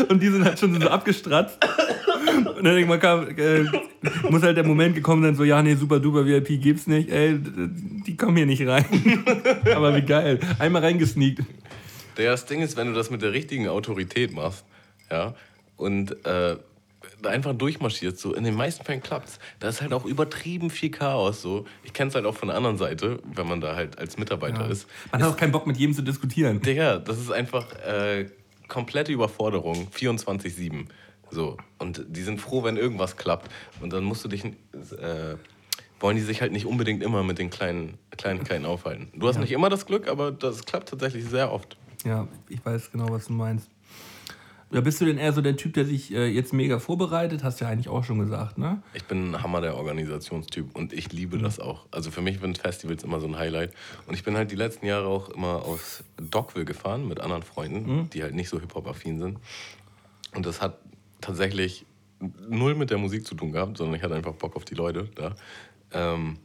Und 0.10 0.20
die 0.20 0.28
sind 0.28 0.44
halt 0.44 0.58
schon 0.58 0.80
so 0.80 0.88
abgestratzt. 0.88 1.64
Und 2.36 2.64
dann 2.64 2.76
irgendwann 2.76 2.98
kam, 2.98 3.28
äh, 3.28 3.64
muss 4.28 4.42
halt 4.42 4.56
der 4.56 4.66
Moment 4.66 4.96
gekommen 4.96 5.22
sein, 5.22 5.36
so, 5.36 5.44
ja, 5.44 5.62
nee, 5.62 5.76
super 5.76 6.00
duper 6.00 6.26
VIP 6.26 6.60
gibt's 6.60 6.88
nicht, 6.88 7.08
ey, 7.10 7.38
die 7.38 8.16
kommen 8.16 8.36
hier 8.36 8.46
nicht 8.46 8.66
rein. 8.66 8.84
Aber 9.76 9.94
wie 9.94 10.02
geil. 10.02 10.40
Einmal 10.58 10.82
reingesneakt. 10.82 11.42
Das 12.16 12.44
Ding 12.44 12.60
ist, 12.60 12.76
wenn 12.76 12.88
du 12.88 12.94
das 12.94 13.10
mit 13.10 13.22
der 13.22 13.32
richtigen 13.32 13.68
Autorität 13.68 14.32
machst, 14.32 14.64
ja, 15.12 15.36
und 15.76 16.26
äh, 16.26 16.56
einfach 17.24 17.52
durchmarschierst, 17.54 18.18
so 18.18 18.34
in 18.34 18.44
den 18.44 18.54
meisten 18.54 18.84
Fällen 18.84 19.02
klappt's. 19.02 19.38
Da 19.60 19.68
ist 19.68 19.80
halt 19.82 19.92
auch 19.92 20.04
übertrieben 20.04 20.70
viel 20.70 20.90
Chaos. 20.90 21.42
So. 21.42 21.64
Ich 21.82 21.92
kenne 21.92 22.08
es 22.08 22.14
halt 22.14 22.26
auch 22.26 22.36
von 22.36 22.48
der 22.48 22.56
anderen 22.56 22.76
Seite, 22.78 23.20
wenn 23.34 23.46
man 23.48 23.60
da 23.60 23.74
halt 23.74 23.98
als 23.98 24.18
Mitarbeiter 24.18 24.62
Ja. 24.64 24.66
ist. 24.70 24.86
Man 25.12 25.22
hat 25.22 25.32
auch 25.32 25.36
keinen 25.36 25.52
Bock 25.52 25.66
mit 25.66 25.76
jedem 25.76 25.94
zu 25.94 26.02
diskutieren. 26.02 26.60
Digga, 26.60 26.98
das 26.98 27.18
ist 27.18 27.30
einfach 27.32 27.72
äh, 27.84 28.26
komplette 28.68 29.12
Überforderung, 29.12 29.88
24-7. 29.94 30.86
So. 31.30 31.56
Und 31.78 32.04
die 32.08 32.22
sind 32.22 32.40
froh, 32.40 32.62
wenn 32.64 32.76
irgendwas 32.76 33.16
klappt. 33.16 33.50
Und 33.80 33.92
dann 33.92 34.04
musst 34.04 34.24
du 34.24 34.28
dich. 34.28 34.44
Äh, 34.44 35.36
wollen 36.00 36.16
die 36.16 36.22
sich 36.22 36.40
halt 36.40 36.52
nicht 36.52 36.64
unbedingt 36.64 37.02
immer 37.02 37.24
mit 37.24 37.40
den 37.40 37.50
kleinen 37.50 37.98
Kleinigkeiten 38.16 38.64
aufhalten. 38.66 39.08
Du 39.16 39.26
hast 39.26 39.34
Ja. 39.34 39.40
nicht 39.40 39.50
immer 39.50 39.68
das 39.68 39.84
Glück, 39.84 40.06
aber 40.06 40.30
das 40.30 40.64
klappt 40.64 40.90
tatsächlich 40.90 41.24
sehr 41.24 41.50
oft. 41.52 41.76
Ja, 42.04 42.28
ich 42.48 42.64
weiß 42.64 42.92
genau, 42.92 43.08
was 43.10 43.26
du 43.26 43.32
meinst. 43.32 43.68
Ja, 44.70 44.82
bist 44.82 45.00
du 45.00 45.06
denn 45.06 45.16
eher 45.16 45.32
so 45.32 45.40
der 45.40 45.56
Typ, 45.56 45.74
der 45.74 45.86
sich 45.86 46.12
äh, 46.12 46.26
jetzt 46.26 46.52
mega 46.52 46.78
vorbereitet? 46.78 47.42
Hast 47.42 47.60
du 47.60 47.64
ja 47.64 47.70
eigentlich 47.70 47.88
auch 47.88 48.04
schon 48.04 48.18
gesagt, 48.18 48.58
ne? 48.58 48.82
Ich 48.92 49.04
bin 49.04 49.30
ein 49.30 49.42
Hammer 49.42 49.62
der 49.62 49.76
Organisationstyp 49.76 50.76
und 50.76 50.92
ich 50.92 51.10
liebe 51.12 51.38
das 51.38 51.58
auch. 51.58 51.86
Also 51.90 52.10
für 52.10 52.20
mich 52.20 52.40
sind 52.40 52.58
Festivals 52.58 53.02
immer 53.02 53.18
so 53.20 53.26
ein 53.26 53.38
Highlight. 53.38 53.72
Und 54.06 54.14
ich 54.14 54.24
bin 54.24 54.36
halt 54.36 54.50
die 54.50 54.56
letzten 54.56 54.84
Jahre 54.84 55.06
auch 55.06 55.30
immer 55.30 55.64
aus 55.64 56.04
Dockville 56.18 56.66
gefahren 56.66 57.08
mit 57.08 57.18
anderen 57.20 57.42
Freunden, 57.42 58.10
die 58.10 58.22
halt 58.22 58.34
nicht 58.34 58.50
so 58.50 58.60
Hip-Hop-affin 58.60 59.18
sind. 59.18 59.38
Und 60.34 60.44
das 60.44 60.60
hat 60.60 60.78
tatsächlich 61.22 61.86
null 62.20 62.74
mit 62.74 62.90
der 62.90 62.98
Musik 62.98 63.26
zu 63.26 63.34
tun 63.34 63.52
gehabt, 63.52 63.78
sondern 63.78 63.96
ich 63.96 64.02
hatte 64.02 64.14
einfach 64.14 64.34
Bock 64.34 64.54
auf 64.56 64.66
die 64.66 64.74
Leute 64.74 65.08
da. 65.14 65.34
Ähm, 65.92 66.38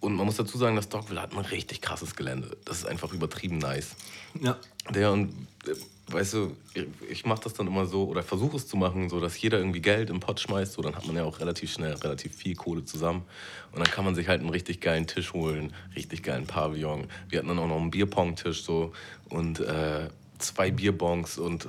und 0.00 0.16
man 0.16 0.26
muss 0.26 0.36
dazu 0.36 0.58
sagen, 0.58 0.74
das 0.74 0.88
Dockville 0.88 1.22
hat 1.22 1.32
ein 1.32 1.38
richtig 1.38 1.80
krasses 1.80 2.16
Gelände. 2.16 2.56
Das 2.64 2.78
ist 2.78 2.86
einfach 2.86 3.12
übertrieben 3.12 3.58
nice. 3.58 3.94
Ja. 4.40 4.58
Der 4.92 5.12
und 5.12 5.30
äh, 5.66 5.74
weißt 6.08 6.34
du, 6.34 6.56
ich, 7.08 7.24
mache 7.24 7.42
das 7.44 7.54
dann 7.54 7.66
immer 7.66 7.86
so 7.86 8.04
oder 8.08 8.22
versuche 8.22 8.56
es 8.56 8.66
zu 8.66 8.76
machen, 8.76 9.08
so 9.08 9.20
dass 9.20 9.40
jeder 9.40 9.58
irgendwie 9.58 9.80
Geld 9.80 10.10
im 10.10 10.20
Pott 10.20 10.40
schmeißt, 10.40 10.72
so 10.72 10.82
dann 10.82 10.94
hat 10.96 11.06
man 11.06 11.16
ja 11.16 11.24
auch 11.24 11.40
relativ 11.40 11.72
schnell 11.72 11.94
relativ 11.94 12.34
viel 12.34 12.54
Kohle 12.54 12.84
zusammen 12.84 13.22
und 13.72 13.78
dann 13.78 13.88
kann 13.88 14.04
man 14.04 14.14
sich 14.14 14.28
halt 14.28 14.40
einen 14.40 14.50
richtig 14.50 14.80
geilen 14.80 15.06
Tisch 15.06 15.32
holen, 15.32 15.72
richtig 15.94 16.22
geilen 16.22 16.46
Pavillon. 16.46 17.06
Wir 17.28 17.38
hatten 17.38 17.48
dann 17.48 17.58
auch 17.58 17.68
noch 17.68 17.80
einen 17.80 17.90
Bierpong-Tisch 17.90 18.62
so 18.64 18.92
und 19.28 19.60
äh, 19.60 20.08
zwei 20.38 20.70
Bierbongs 20.70 21.38
und 21.38 21.68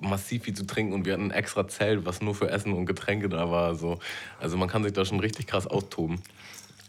massiv 0.00 0.44
viel 0.44 0.54
zu 0.54 0.66
trinken 0.66 0.92
und 0.92 1.06
wir 1.06 1.14
hatten 1.14 1.28
ein 1.28 1.30
extra 1.30 1.66
Zelt, 1.66 2.04
was 2.04 2.20
nur 2.20 2.34
für 2.34 2.50
Essen 2.50 2.72
und 2.72 2.86
Getränke 2.86 3.28
da 3.28 3.50
war. 3.50 3.74
So. 3.74 3.98
Also 4.38 4.56
man 4.56 4.68
kann 4.68 4.84
sich 4.84 4.92
da 4.92 5.04
schon 5.04 5.20
richtig 5.20 5.46
krass 5.46 5.66
austoben. 5.66 6.20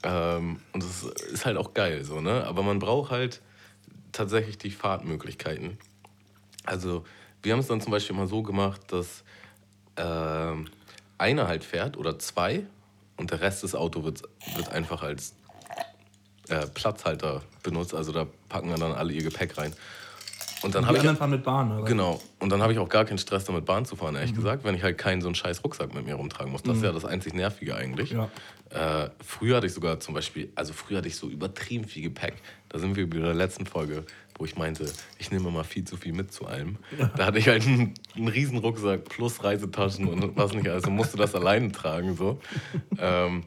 Ähm, 0.03 0.59
und 0.73 0.83
das 0.83 1.03
ist 1.03 1.45
halt 1.45 1.57
auch 1.57 1.73
geil, 1.73 2.03
so, 2.03 2.21
ne? 2.21 2.45
Aber 2.45 2.61
man 2.61 2.79
braucht 2.79 3.11
halt 3.11 3.41
tatsächlich 4.11 4.57
die 4.57 4.71
Fahrtmöglichkeiten. 4.71 5.77
Also, 6.66 7.05
wir 7.43 7.53
haben 7.53 7.59
es 7.59 7.68
dann 7.68 7.82
zum 7.82 7.91
Beispiel 7.91 8.16
mal 8.16 8.28
so 8.28 8.43
gemacht, 8.43 8.82
dass 8.88 9.24
ähm, 9.97 10.68
einer 11.18 11.47
halt 11.47 11.63
fährt 11.63 11.97
oder 11.97 12.20
zwei 12.20 12.66
und 13.18 13.32
der 13.32 13.41
Rest 13.41 13.63
des 13.63 13.76
Autos 13.76 14.03
wird, 14.03 14.24
wird 14.55 14.70
einfach 14.70 15.03
als 15.03 15.36
äh, 16.49 16.68
Platzhalter 16.68 17.41
benutzt. 17.63 17.93
Also, 17.93 18.11
da 18.11 18.28
packen 18.49 18.70
dann 18.70 18.93
alle 18.93 19.13
ihr 19.13 19.24
Gepäck 19.24 19.57
rein. 19.57 19.74
Und 20.66 20.74
dann 20.74 20.88
habe 20.88 20.97
ich. 20.97 21.03
fahren 21.03 21.30
mit 21.30 21.43
Bahn, 21.43 21.72
oder? 21.72 21.86
Genau. 21.86 22.20
Und 22.39 22.49
dann 22.49 22.61
habe 22.61 22.74
ich 22.74 22.80
auch 22.80 22.89
gar 22.89 23.05
keinen 23.05 23.20
Stress 23.20 23.45
damit, 23.45 23.66
Bahn 23.66 23.86
zu 23.86 23.95
fahren, 23.95 24.16
ehrlich 24.16 24.34
gesagt, 24.34 24.63
wenn 24.63 24.74
ich 24.74 24.82
halt 24.82 24.97
keinen 24.97 25.22
so 25.22 25.28
einen 25.28 25.36
scheiß 25.36 25.63
Rucksack 25.63 25.93
mit 25.93 26.05
mir 26.05 26.16
rumtragen 26.16 26.51
muss. 26.51 26.63
Das 26.63 26.78
ist 26.78 26.84
ja 26.84 26.91
das 26.91 27.05
einzig 27.05 27.36
Nervige 27.36 27.76
eigentlich. 27.76 28.11
Ja. 28.11 28.30
Äh, 28.72 29.09
früher 29.24 29.57
hatte 29.57 29.68
ich 29.68 29.74
sogar 29.74 29.99
zum 29.99 30.16
Beispiel, 30.16 30.51
also 30.55 30.74
früher 30.74 30.97
hatte 30.97 31.07
ich 31.07 31.18
so 31.18 31.30
übertrieben 31.30 31.86
viel 31.86 32.01
Gepäck. 32.01 32.34
Da 32.70 32.80
sind 32.80 32.95
wir 32.95 33.07
bei 33.07 33.18
der 33.18 33.36
letzten 33.36 33.66
Folge, 33.68 34.05
wo 34.38 34.45
ich 34.45 34.57
meinte, 34.57 34.91
ich 35.17 35.31
nehme 35.31 35.49
mal 35.49 35.63
viel 35.63 35.86
zu 35.86 35.95
viel 35.97 36.13
mit 36.13 36.31
zu 36.33 36.45
allem. 36.45 36.77
Da 37.15 37.25
hatte 37.27 37.39
ich 37.39 37.47
halt 37.47 37.65
einen, 37.65 37.93
einen 38.15 38.27
riesen 38.27 38.57
Rucksack 38.57 39.05
plus 39.05 39.43
Reisetaschen 39.43 40.07
und 40.07 40.36
was 40.36 40.53
nicht, 40.53 40.67
also 40.67 40.89
musste 40.91 41.17
das 41.17 41.33
alleine 41.36 41.71
tragen. 41.71 42.15
So. 42.15 42.39
Ähm, 42.97 43.43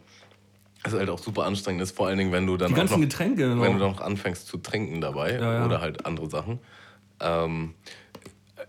das 0.82 0.93
ist 0.95 0.99
halt 1.01 1.11
auch 1.11 1.18
super 1.18 1.45
anstrengend 1.45 1.82
ist, 1.82 1.95
vor 1.97 2.07
allen 2.07 2.18
Dingen, 2.18 2.32
wenn 2.32 2.47
du 2.47 2.57
dann 2.57 2.68
Die 2.68 2.74
auch 2.74 2.78
ganzen 2.78 2.95
noch, 2.95 3.01
Getränke 3.01 3.49
noch. 3.49 3.62
wenn 3.62 3.72
du 3.72 3.78
noch 3.80 4.01
anfängst 4.01 4.47
zu 4.47 4.57
trinken 4.59 5.01
dabei 5.01 5.34
Ja, 5.34 5.55
ja. 5.55 5.66
oder 5.66 5.80
halt 5.80 6.07
andere 6.07 6.30
Sachen. 6.30 6.61
Ähm, 7.20 7.74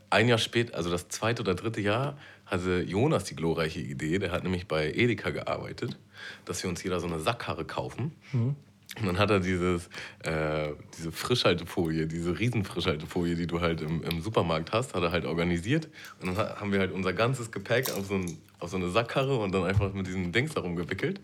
ein 0.10 0.28
Jahr 0.28 0.40
später, 0.40 0.76
also 0.76 0.90
das 0.90 1.08
zweite 1.08 1.42
oder 1.44 1.56
dritte 1.56 1.82
Jahr, 1.82 2.18
hatte 2.46 2.82
Jonas 2.82 3.26
die 3.26 3.36
glorreiche 3.36 3.80
Idee, 3.80 4.18
der 4.18 4.32
hat 4.32 4.44
nämlich 4.44 4.68
bei 4.68 4.92
Edeka 4.92 5.30
gearbeitet, 5.30 6.00
dass 6.46 6.64
wir 6.64 6.70
uns 6.70 6.82
jeder 6.84 7.00
so 7.00 7.06
eine 7.08 7.20
Sackkarre 7.20 7.64
kaufen. 7.64 8.12
Mhm. 8.34 8.56
Und 9.00 9.06
dann 9.06 9.20
hat 9.20 9.30
er 9.30 9.40
dieses, 9.40 9.88
äh, 10.24 10.70
diese 10.98 11.12
Frischhaltefolie, 11.12 12.08
diese 12.08 12.38
Riesenfrischhaltefolie, 12.40 13.36
die 13.36 13.46
du 13.48 13.62
halt 13.62 13.82
im, 13.82 14.02
im 14.04 14.22
Supermarkt 14.22 14.72
hast, 14.72 14.96
hat 14.96 15.04
er 15.04 15.12
halt 15.12 15.26
organisiert. 15.26 15.88
Und 16.20 16.28
dann 16.30 16.38
ha- 16.38 16.56
haben 16.60 16.72
wir 16.72 16.80
halt 16.80 16.92
unser 16.92 17.14
ganzes 17.14 17.52
Gepäck 17.52 17.92
auf 17.92 18.08
so, 18.08 18.16
ein, 18.16 18.38
auf 18.60 18.70
so 18.72 18.78
eine 18.78 18.90
Sackkarre 18.90 19.38
und 19.38 19.54
dann 19.54 19.64
einfach 19.64 19.94
mit 19.94 20.08
diesen 20.08 20.32
Dings 20.32 20.54
darum 20.56 20.76
gewickelt. 20.76 21.22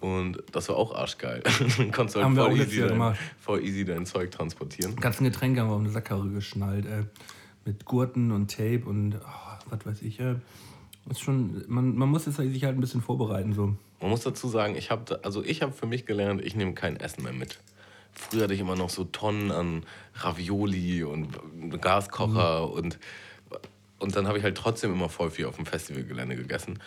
Und 0.00 0.42
das 0.52 0.68
war 0.68 0.76
auch 0.76 0.94
arschgeil. 0.94 1.42
dann 1.76 1.90
konntest 1.92 2.16
du 2.16 2.22
halt 2.24 2.34
voll 2.36 2.56
easy, 2.56 2.80
dein, 2.88 3.16
voll 3.40 3.64
easy 3.64 3.84
dein 3.84 4.06
Zeug 4.06 4.30
transportieren. 4.30 4.94
Die 4.96 5.00
ganzen 5.02 5.24
Getränke 5.24 5.60
haben 5.60 5.68
wir 5.68 5.74
auf 5.74 5.80
eine 5.80 5.90
Sackkarre 5.90 6.28
geschnallt, 6.30 6.86
ey. 6.86 7.04
Mit 7.64 7.84
Gurten 7.84 8.32
und 8.32 8.50
Tape 8.50 8.82
und 8.86 9.16
oh, 9.16 9.70
was 9.70 9.86
weiß 9.86 10.02
ich, 10.02 10.18
ey. 10.20 10.36
Ist 11.10 11.20
schon, 11.20 11.64
man, 11.68 11.96
man 11.96 12.08
muss 12.08 12.26
jetzt 12.26 12.36
sich 12.36 12.64
halt 12.64 12.76
ein 12.76 12.80
bisschen 12.80 13.02
vorbereiten, 13.02 13.52
so. 13.52 13.76
Man 14.02 14.10
muss 14.10 14.22
dazu 14.22 14.48
sagen, 14.48 14.74
ich 14.74 14.90
habe 14.90 15.20
also 15.24 15.42
ich 15.42 15.62
habe 15.62 15.72
für 15.72 15.86
mich 15.86 16.04
gelernt, 16.04 16.44
ich 16.44 16.56
nehme 16.56 16.74
kein 16.74 16.96
Essen 16.96 17.22
mehr 17.22 17.32
mit. 17.32 17.60
Früher 18.12 18.42
hatte 18.42 18.54
ich 18.54 18.60
immer 18.60 18.76
noch 18.76 18.90
so 18.90 19.04
Tonnen 19.04 19.50
an 19.50 19.86
Ravioli 20.16 21.04
und 21.04 21.30
Gaskocher 21.80 22.70
und 22.70 22.98
und 24.00 24.16
dann 24.16 24.26
habe 24.26 24.36
ich 24.36 24.42
halt 24.42 24.56
trotzdem 24.56 24.92
immer 24.92 25.08
voll 25.08 25.30
viel 25.30 25.46
auf 25.46 25.54
dem 25.54 25.64
Festivalgelände 25.64 26.34
gegessen. 26.34 26.80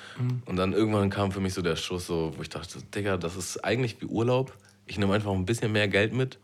Und 0.46 0.58
dann 0.58 0.74
irgendwann 0.74 1.10
kam 1.10 1.32
für 1.32 1.40
mich 1.40 1.54
so 1.54 1.62
der 1.62 1.78
Schuss, 1.78 2.08
so, 2.08 2.34
wo 2.36 2.42
ich 2.42 2.50
dachte, 2.50 2.80
Digga, 2.94 3.16
das 3.16 3.38
ist 3.38 3.64
eigentlich 3.64 4.02
wie 4.02 4.06
Urlaub. 4.06 4.52
Ich 4.86 5.00
nehme 5.00 5.14
einfach 5.14 5.32
ein 5.32 5.46
bisschen 5.46 5.72
mehr 5.72 5.88
Geld 5.88 6.12
mit. 6.14 6.40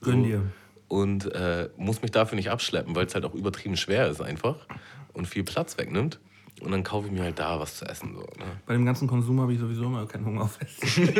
So, 0.00 0.10
Gönn 0.10 0.24
dir. 0.24 0.42
Und 0.88 1.32
äh, 1.32 1.68
muss 1.76 2.02
mich 2.02 2.10
dafür 2.10 2.34
nicht 2.34 2.50
abschleppen, 2.50 2.96
weil 2.96 3.06
es 3.06 3.14
halt 3.14 3.24
auch 3.24 3.34
übertrieben 3.34 3.76
schwer 3.76 4.08
ist 4.08 4.20
einfach 4.20 4.66
und 5.12 5.28
viel 5.28 5.44
Platz 5.44 5.78
wegnimmt. 5.78 6.18
Und 6.60 6.70
dann 6.70 6.82
kaufe 6.82 7.06
ich 7.06 7.12
mir 7.12 7.22
halt 7.22 7.38
da 7.38 7.60
was 7.60 7.76
zu 7.76 7.84
essen. 7.84 8.14
So, 8.14 8.20
ne? 8.20 8.46
Bei 8.66 8.72
dem 8.72 8.86
ganzen 8.86 9.06
Konsum 9.06 9.40
habe 9.40 9.52
ich 9.52 9.58
sowieso 9.60 9.84
immer 9.84 10.06
keinen 10.06 10.24
Hunger 10.24 10.42
auf 10.42 10.58
Essen. 10.60 11.08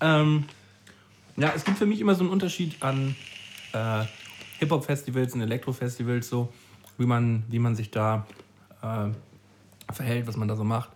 ähm, 0.00 0.44
ja, 1.36 1.52
es 1.54 1.64
gibt 1.64 1.78
für 1.78 1.86
mich 1.86 2.00
immer 2.00 2.14
so 2.14 2.24
einen 2.24 2.32
Unterschied 2.32 2.82
an 2.82 3.14
äh, 3.72 4.04
Hip-Hop-Festivals 4.58 5.34
und 5.34 5.42
Elektro-Festivals, 5.42 6.28
so 6.28 6.52
wie 6.98 7.06
man, 7.06 7.44
wie 7.48 7.58
man 7.58 7.76
sich 7.76 7.90
da 7.90 8.26
äh, 8.82 9.92
verhält, 9.92 10.26
was 10.26 10.36
man 10.36 10.48
da 10.48 10.56
so 10.56 10.64
macht. 10.64 10.90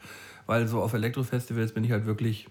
Weil 0.47 0.67
so 0.67 0.83
auf 0.83 0.95
Elektro-Festivals 0.95 1.73
bin 1.73 1.85
ich 1.85 1.93
halt 1.93 2.07
wirklich, 2.07 2.49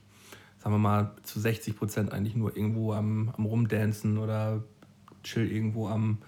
sagen 0.59 0.75
wir 0.75 0.80
mal, 0.80 1.11
zu 1.23 1.39
60 1.39 1.75
Prozent 1.75 2.13
eigentlich 2.13 2.36
nur 2.36 2.55
irgendwo 2.55 2.93
am, 2.93 3.34
am 3.38 3.45
Rumdancen 3.45 4.17
oder 4.19 4.63
chill 5.23 5.51
irgendwo 5.51 5.88
am, 5.88 6.19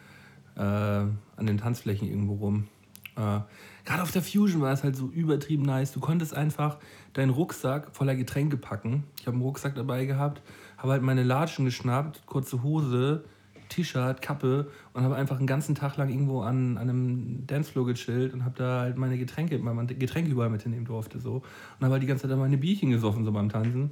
äh, 0.55 0.61
an 0.61 1.45
den 1.45 1.57
Tanzflächen 1.57 2.07
irgendwo 2.07 2.33
rum. 2.35 2.67
Äh, 3.15 3.39
Gerade 3.83 4.03
auf 4.03 4.11
der 4.11 4.21
Fusion 4.21 4.61
war 4.61 4.71
es 4.71 4.83
halt 4.83 4.95
so 4.95 5.07
übertrieben 5.07 5.63
nice. 5.63 5.91
Du 5.91 5.99
konntest 5.99 6.35
einfach 6.35 6.77
deinen 7.13 7.31
Rucksack 7.31 7.95
voller 7.95 8.15
Getränke 8.15 8.57
packen. 8.57 9.03
Ich 9.19 9.27
habe 9.27 9.35
einen 9.35 9.43
Rucksack 9.43 9.75
dabei 9.75 10.05
gehabt, 10.05 10.41
habe 10.77 10.93
halt 10.93 11.01
meine 11.01 11.23
Latschen 11.23 11.65
geschnappt, 11.65 12.25
kurze 12.25 12.63
Hose, 12.63 13.23
T-Shirt, 13.69 14.21
Kappe 14.21 14.69
und 14.93 15.03
habe 15.03 15.15
einfach 15.15 15.37
einen 15.37 15.47
ganzen 15.47 15.75
Tag 15.75 15.97
lang 15.97 16.09
irgendwo 16.09 16.41
an, 16.41 16.77
an 16.77 16.89
einem 16.89 17.47
Dancefloor 17.47 17.85
gechillt 17.87 18.33
und 18.33 18.43
habe 18.43 18.55
da 18.57 18.81
halt 18.81 18.97
meine 18.97 19.17
Getränke, 19.17 19.63
weil 19.63 19.73
man 19.73 19.87
Getränke 19.87 20.29
überall 20.29 20.49
mitnehmen 20.49 20.85
durfte 20.85 21.19
so 21.19 21.35
und 21.35 21.81
habe 21.81 21.93
halt 21.93 22.03
die 22.03 22.07
ganze 22.07 22.27
Zeit 22.27 22.37
meine 22.37 22.57
Bierchen 22.57 22.91
gesoffen 22.91 23.25
so 23.25 23.31
beim 23.31 23.49
Tanzen. 23.49 23.91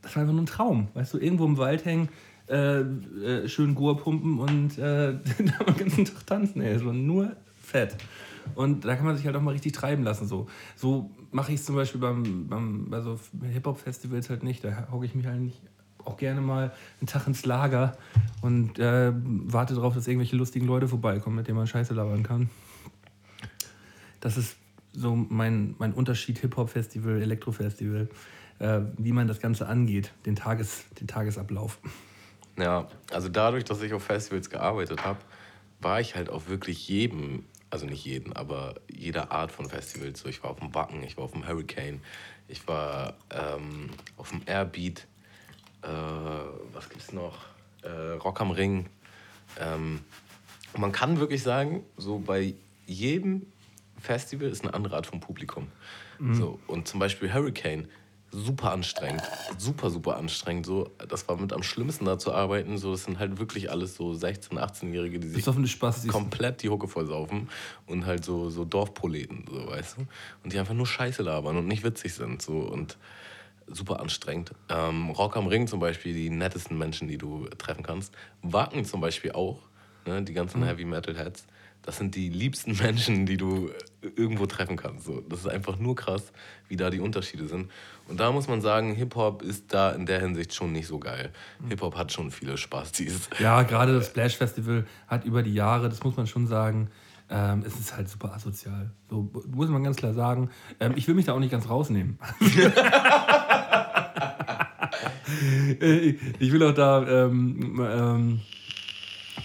Das 0.00 0.16
war 0.16 0.22
einfach 0.22 0.32
nur 0.32 0.42
ein 0.42 0.46
Traum, 0.46 0.88
weißt 0.94 1.14
du, 1.14 1.18
irgendwo 1.18 1.44
im 1.44 1.58
Wald 1.58 1.84
hängen, 1.84 2.08
äh, 2.52 2.80
äh, 2.80 3.48
schön 3.48 3.74
Gur 3.74 3.96
pumpen 3.96 4.38
und 4.38 4.78
äh, 4.78 5.14
den 5.38 5.52
ganzen 5.78 6.04
Tag 6.04 6.26
tanzen. 6.26 6.60
Ey. 6.60 6.84
War 6.84 6.92
nur 6.92 7.34
fett. 7.60 7.96
Und 8.54 8.84
da 8.84 8.96
kann 8.96 9.06
man 9.06 9.16
sich 9.16 9.24
halt 9.24 9.36
auch 9.36 9.40
mal 9.40 9.52
richtig 9.52 9.72
treiben 9.72 10.02
lassen. 10.02 10.26
So, 10.26 10.48
so 10.76 11.10
mache 11.30 11.52
ich 11.52 11.60
es 11.60 11.64
zum 11.64 11.76
Beispiel 11.76 12.00
beim, 12.00 12.48
beim, 12.48 12.90
bei 12.90 13.00
so 13.00 13.18
Hip-Hop-Festivals 13.42 14.28
halt 14.30 14.42
nicht. 14.42 14.64
Da 14.64 14.88
hocke 14.90 15.06
ich 15.06 15.14
mich 15.14 15.26
halt 15.26 15.40
nicht 15.40 15.60
auch 16.04 16.16
gerne 16.16 16.40
mal 16.40 16.72
einen 17.00 17.06
Tag 17.06 17.26
ins 17.28 17.46
Lager 17.46 17.96
und 18.40 18.78
äh, 18.80 19.12
warte 19.14 19.74
darauf, 19.74 19.94
dass 19.94 20.08
irgendwelche 20.08 20.34
lustigen 20.36 20.66
Leute 20.66 20.88
vorbeikommen, 20.88 21.36
mit 21.36 21.46
denen 21.46 21.58
man 21.58 21.68
Scheiße 21.68 21.94
labern 21.94 22.24
kann. 22.24 22.50
Das 24.20 24.36
ist 24.36 24.56
so 24.92 25.14
mein, 25.14 25.76
mein 25.78 25.92
Unterschied 25.92 26.38
Hip-Hop-Festival, 26.40 27.22
Elektro-Festival, 27.22 28.08
äh, 28.58 28.80
wie 28.98 29.12
man 29.12 29.28
das 29.28 29.40
Ganze 29.40 29.68
angeht, 29.68 30.12
den, 30.26 30.36
Tages, 30.36 30.84
den 31.00 31.06
Tagesablauf. 31.06 31.78
Ja, 32.58 32.88
also 33.10 33.28
dadurch, 33.28 33.64
dass 33.64 33.80
ich 33.82 33.92
auf 33.92 34.04
Festivals 34.04 34.50
gearbeitet 34.50 35.04
habe, 35.04 35.18
war 35.80 36.00
ich 36.00 36.14
halt 36.14 36.28
auf 36.28 36.48
wirklich 36.48 36.88
jedem, 36.88 37.44
also 37.70 37.86
nicht 37.86 38.04
jeden, 38.04 38.32
aber 38.34 38.74
jeder 38.90 39.32
Art 39.32 39.50
von 39.50 39.68
Festivals. 39.68 40.20
So, 40.20 40.28
ich 40.28 40.42
war 40.42 40.50
auf 40.50 40.60
dem 40.60 40.74
Wacken, 40.74 41.02
ich 41.02 41.16
war 41.16 41.24
auf 41.24 41.32
dem 41.32 41.46
Hurricane, 41.46 42.00
ich 42.48 42.66
war 42.68 43.14
ähm, 43.30 43.90
auf 44.16 44.30
dem 44.30 44.42
Airbeat, 44.46 45.06
äh, 45.82 45.88
was 46.72 46.88
gibt's 46.88 47.12
noch? 47.12 47.38
Äh, 47.82 47.88
Rock 47.88 48.40
am 48.40 48.50
Ring. 48.50 48.86
Ähm, 49.58 50.00
man 50.76 50.92
kann 50.92 51.18
wirklich 51.18 51.42
sagen, 51.42 51.84
so 51.96 52.18
bei 52.18 52.54
jedem 52.86 53.46
Festival 53.98 54.48
ist 54.48 54.62
eine 54.62 54.74
andere 54.74 54.96
Art 54.96 55.06
von 55.06 55.20
Publikum. 55.20 55.68
Mhm. 56.18 56.34
So, 56.34 56.60
und 56.66 56.88
zum 56.88 57.00
Beispiel 57.00 57.32
Hurricane, 57.32 57.88
super 58.32 58.72
anstrengend. 58.72 59.22
Super, 59.58 59.90
super 59.90 60.16
anstrengend. 60.16 60.66
So, 60.66 60.90
das 61.08 61.28
war 61.28 61.36
mit 61.36 61.52
am 61.52 61.62
schlimmsten 61.62 62.06
da 62.06 62.18
zu 62.18 62.32
arbeiten. 62.32 62.78
So, 62.78 62.92
das 62.92 63.04
sind 63.04 63.18
halt 63.18 63.38
wirklich 63.38 63.70
alles 63.70 63.94
so 63.94 64.10
16-, 64.10 64.58
18-Jährige, 64.58 65.20
die 65.20 65.28
sich 65.28 65.44
komplett 66.08 66.62
die 66.62 66.70
Hucke 66.70 66.88
vollsaufen 66.88 67.48
und 67.86 68.06
halt 68.06 68.24
so, 68.24 68.50
so 68.50 68.64
Dorfproleten, 68.64 69.44
so, 69.48 69.68
weißt 69.68 69.98
du? 69.98 70.06
Und 70.42 70.52
die 70.52 70.58
einfach 70.58 70.74
nur 70.74 70.86
Scheiße 70.86 71.22
labern 71.22 71.58
und 71.58 71.68
nicht 71.68 71.84
witzig 71.84 72.14
sind. 72.14 72.40
So, 72.40 72.58
und 72.58 72.96
super 73.66 74.00
anstrengend. 74.00 74.52
Ähm, 74.70 75.10
Rock 75.10 75.36
am 75.36 75.46
Ring 75.46 75.66
zum 75.66 75.78
Beispiel, 75.78 76.14
die 76.14 76.30
nettesten 76.30 76.78
Menschen, 76.78 77.08
die 77.08 77.18
du 77.18 77.46
treffen 77.58 77.82
kannst. 77.82 78.14
Wacken 78.42 78.84
zum 78.84 79.00
Beispiel 79.00 79.32
auch, 79.32 79.60
ne? 80.06 80.22
die 80.22 80.32
ganzen 80.32 80.60
mhm. 80.60 80.64
Heavy 80.64 80.84
Metal 80.86 81.16
Heads 81.16 81.46
das 81.82 81.98
sind 81.98 82.14
die 82.14 82.28
liebsten 82.28 82.76
Menschen, 82.82 83.26
die 83.26 83.36
du 83.36 83.70
irgendwo 84.16 84.46
treffen 84.46 84.76
kannst. 84.76 85.04
So, 85.06 85.20
das 85.20 85.40
ist 85.40 85.48
einfach 85.48 85.78
nur 85.78 85.94
krass, 85.94 86.32
wie 86.68 86.76
da 86.76 86.90
die 86.90 87.00
Unterschiede 87.00 87.46
sind. 87.46 87.70
Und 88.08 88.18
da 88.18 88.32
muss 88.32 88.48
man 88.48 88.60
sagen, 88.60 88.94
Hip-Hop 88.94 89.42
ist 89.42 89.72
da 89.72 89.90
in 89.92 90.06
der 90.06 90.20
Hinsicht 90.20 90.54
schon 90.54 90.72
nicht 90.72 90.86
so 90.86 90.98
geil. 90.98 91.32
Mhm. 91.60 91.68
Hip-Hop 91.68 91.96
hat 91.96 92.12
schon 92.12 92.30
viele 92.30 92.56
Spastis. 92.56 93.28
Ja, 93.38 93.62
gerade 93.64 93.94
das 93.94 94.06
Splash 94.06 94.36
Festival 94.36 94.86
hat 95.06 95.24
über 95.24 95.42
die 95.42 95.54
Jahre, 95.54 95.88
das 95.88 96.02
muss 96.02 96.16
man 96.16 96.26
schon 96.26 96.46
sagen, 96.46 96.90
ähm, 97.30 97.62
es 97.66 97.78
ist 97.78 97.96
halt 97.96 98.08
super 98.08 98.34
asozial. 98.34 98.90
So 99.08 99.30
muss 99.48 99.68
man 99.70 99.82
ganz 99.82 99.96
klar 99.96 100.12
sagen. 100.12 100.50
Ähm, 100.80 100.92
ich 100.96 101.08
will 101.08 101.14
mich 101.14 101.26
da 101.26 101.32
auch 101.32 101.38
nicht 101.38 101.52
ganz 101.52 101.68
rausnehmen. 101.68 102.18
ich 106.38 106.52
will 106.52 106.62
auch 106.62 106.74
da 106.74 107.26
ähm, 107.26 107.80
ähm 107.80 108.40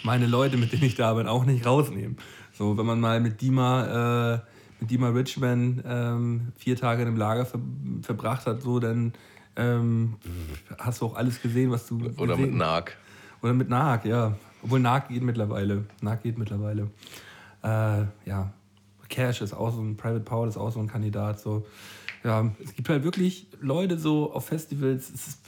meine 0.08 0.26
Leute, 0.26 0.55
mit 0.55 0.72
denen 0.72 0.84
ich 0.84 0.95
da 0.95 1.14
bin, 1.14 1.28
auch 1.28 1.45
nicht 1.45 1.66
rausnehmen. 1.66 2.18
So, 2.53 2.78
wenn 2.78 2.86
man 2.86 2.99
mal 2.99 3.20
mit 3.20 3.41
Dima, 3.41 4.36
äh, 4.36 4.39
mit 4.80 4.89
Dima 4.89 5.10
Richman 5.10 5.84
ähm, 5.86 6.53
vier 6.55 6.78
Tage 6.78 7.01
in 7.01 7.10
einem 7.10 7.18
Lager 7.18 7.45
ver 7.45 7.60
verbracht 8.01 8.45
hat, 8.47 8.62
so, 8.62 8.80
dann 8.80 9.14
ähm, 9.58 10.16
hast 10.80 11.01
du 11.01 11.08
auch 11.08 11.16
alles 11.16 11.41
gesehen, 11.41 11.72
was 11.72 11.88
du. 11.88 11.97
Oder 12.18 12.36
gesehen. 12.36 12.51
mit 12.51 12.55
Nag. 12.55 12.95
Oder 13.41 13.53
mit 13.53 13.70
Nag, 13.70 14.05
ja. 14.05 14.36
Obwohl 14.64 14.80
Nag 14.80 15.10
geht 15.10 15.24
mittlerweile. 15.24 15.84
Nag 16.01 16.24
geht 16.24 16.38
mittlerweile. 16.38 16.89
Äh, 17.64 18.05
ja. 18.26 18.53
Cash 19.10 19.41
ist 19.41 19.53
auch 19.53 19.74
so 19.74 19.82
ein, 19.82 19.97
Private 19.97 20.24
Paul 20.24 20.47
ist 20.47 20.58
auch 20.58 20.72
so 20.72 20.80
ein 20.80 20.88
Kandidat. 20.88 21.39
So. 21.39 21.66
Ja, 22.24 22.49
es 22.64 22.74
gibt 22.76 22.88
halt 22.88 23.03
wirklich 23.03 23.47
Leute 23.60 23.97
so 23.99 24.32
auf 24.34 24.45
Festivals. 24.45 25.10
Es 25.10 25.28
ist, 25.28 25.46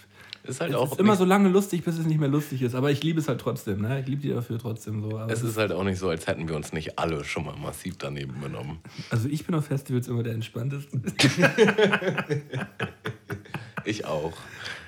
ist 0.49 0.61
halt 0.61 0.71
es 0.71 0.77
auch 0.77 0.91
ist 0.91 0.99
immer 0.99 1.15
so 1.15 1.25
lange 1.25 1.49
lustig, 1.49 1.83
bis 1.83 1.97
es 1.97 2.05
nicht 2.05 2.19
mehr 2.19 2.29
lustig 2.29 2.61
ist. 2.61 2.75
Aber 2.75 2.91
ich 2.91 3.03
liebe 3.03 3.19
es 3.19 3.27
halt 3.27 3.39
trotzdem. 3.39 3.81
Ne? 3.81 4.01
Ich 4.01 4.07
liebe 4.07 4.21
die 4.21 4.29
dafür 4.29 4.59
trotzdem 4.59 5.01
so. 5.01 5.17
Es 5.27 5.41
ist 5.41 5.57
halt 5.57 5.71
auch 5.71 5.83
nicht 5.83 5.99
so, 5.99 6.09
als 6.09 6.27
hätten 6.27 6.47
wir 6.47 6.55
uns 6.55 6.73
nicht 6.73 6.99
alle 6.99 7.23
schon 7.23 7.45
mal 7.45 7.55
massiv 7.55 7.97
daneben 7.97 8.41
genommen. 8.41 8.79
Also 9.09 9.29
ich 9.29 9.45
bin 9.45 9.55
auf 9.55 9.65
Festivals 9.65 10.07
immer 10.07 10.23
der 10.23 10.33
entspannteste. 10.33 10.99
ich 13.85 14.05
auch. 14.05 14.33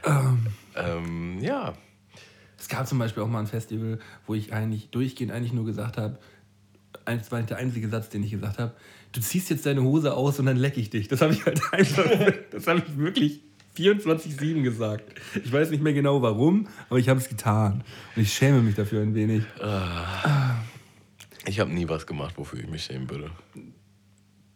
Ähm, 0.06 0.48
ähm, 0.76 1.40
ja. 1.42 1.74
Es 2.58 2.68
gab 2.68 2.88
zum 2.88 3.00
Beispiel 3.00 3.24
auch 3.24 3.28
mal 3.28 3.40
ein 3.40 3.48
Festival, 3.48 4.00
wo 4.28 4.36
ich 4.36 4.54
eigentlich 4.54 4.90
durchgehend 4.90 5.32
eigentlich 5.32 5.54
nur 5.54 5.66
gesagt 5.66 5.98
habe, 5.98 6.20
das 7.06 7.32
war 7.32 7.40
nicht 7.40 7.50
der 7.50 7.58
einzige 7.58 7.90
Satz, 7.90 8.10
den 8.10 8.24
ich 8.24 8.32
gesagt 8.32 8.60
habe, 8.60 8.74
du 9.12 9.22
ziehst 9.22 9.50
jetzt 9.50 9.66
deine 9.66 9.84
Hose 9.84 10.14
aus 10.14 10.40
und 10.40 10.46
dann 10.46 10.58
leck 10.58 10.78
ich 10.78 10.90
dich. 10.90 11.08
Das 11.08 11.22
habe 11.22 11.34
ich 11.34 11.46
halt 11.46 11.62
einfach, 11.72 12.06
das 12.52 12.68
habe 12.68 12.80
ich 12.86 12.98
wirklich 12.98 13.42
24-7 13.78 14.62
gesagt. 14.64 15.04
Ich 15.44 15.52
weiß 15.52 15.70
nicht 15.72 15.82
mehr 15.82 15.94
genau 15.94 16.22
warum, 16.22 16.68
aber 16.90 17.00
ich 17.00 17.10
habe 17.10 17.20
es 17.20 17.30
getan. 17.30 17.84
Und 18.16 18.22
ich 18.22 18.34
schäme 18.34 18.62
mich 18.62 18.76
dafür 18.76 19.02
ein 19.02 19.16
wenig. 19.16 19.44
Ah. 19.62 20.56
Ich 21.46 21.60
habe 21.60 21.72
nie 21.72 21.88
was 21.88 22.06
gemacht, 22.06 22.36
wofür 22.38 22.60
ich 22.60 22.68
mich 22.68 22.84
schämen 22.84 23.10
würde. 23.10 23.32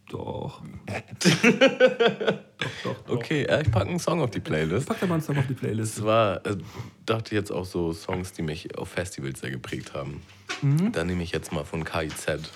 Doch. 0.10 0.62
doch, 1.24 2.38
doch, 2.84 3.04
doch. 3.08 3.10
Okay, 3.10 3.44
äh, 3.44 3.64
ich 3.64 3.72
packe 3.72 3.90
einen 3.90 4.00
Song 4.00 4.22
auf 4.22 4.30
die 4.30 4.40
Playlist. 4.40 4.88
Pack 4.88 5.00
da 5.00 5.08
mal 5.08 5.16
einen 5.16 5.24
Song 5.24 5.38
auf 5.38 5.48
die 5.48 5.56
Playlist. 5.56 5.98
Es 5.98 6.04
war, 6.04 6.46
äh, 6.46 6.58
dachte 7.06 7.34
jetzt 7.34 7.52
auch 7.52 7.66
so 7.66 7.92
Songs, 7.92 8.34
die 8.34 8.44
mich 8.44 8.78
auf 8.78 8.90
Festivals 8.90 9.40
sehr 9.40 9.50
geprägt 9.50 9.94
haben. 9.94 10.22
Mhm. 10.62 10.92
Da 10.92 11.04
nehme 11.04 11.24
ich 11.24 11.32
jetzt 11.32 11.52
mal 11.52 11.64
von 11.64 11.84
KIZ. 11.84 12.52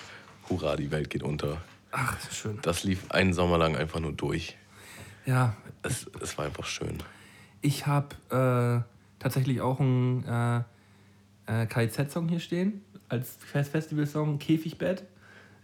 Hurra, 0.48 0.76
die 0.76 0.90
Welt 0.90 1.10
geht 1.10 1.24
unter. 1.24 1.60
Ach, 1.90 2.16
ist 2.18 2.36
schön. 2.36 2.58
Das 2.62 2.84
lief 2.84 3.10
einen 3.10 3.32
Sommer 3.32 3.58
lang 3.58 3.76
einfach 3.76 3.98
nur 3.98 4.12
durch. 4.12 4.56
Ja. 5.26 5.56
Es, 5.82 6.06
es 6.20 6.36
war 6.38 6.46
einfach 6.46 6.64
schön. 6.64 6.98
Ich 7.62 7.86
habe 7.86 8.14
äh, 8.30 8.82
tatsächlich 9.18 9.60
auch 9.60 9.80
einen 9.80 10.24
äh, 10.24 10.62
äh, 11.46 11.66
KIZ-Song 11.66 12.28
hier 12.28 12.40
stehen, 12.40 12.82
als 13.08 13.36
Festival-Song, 13.40 14.38
Käfigbett. 14.38 15.04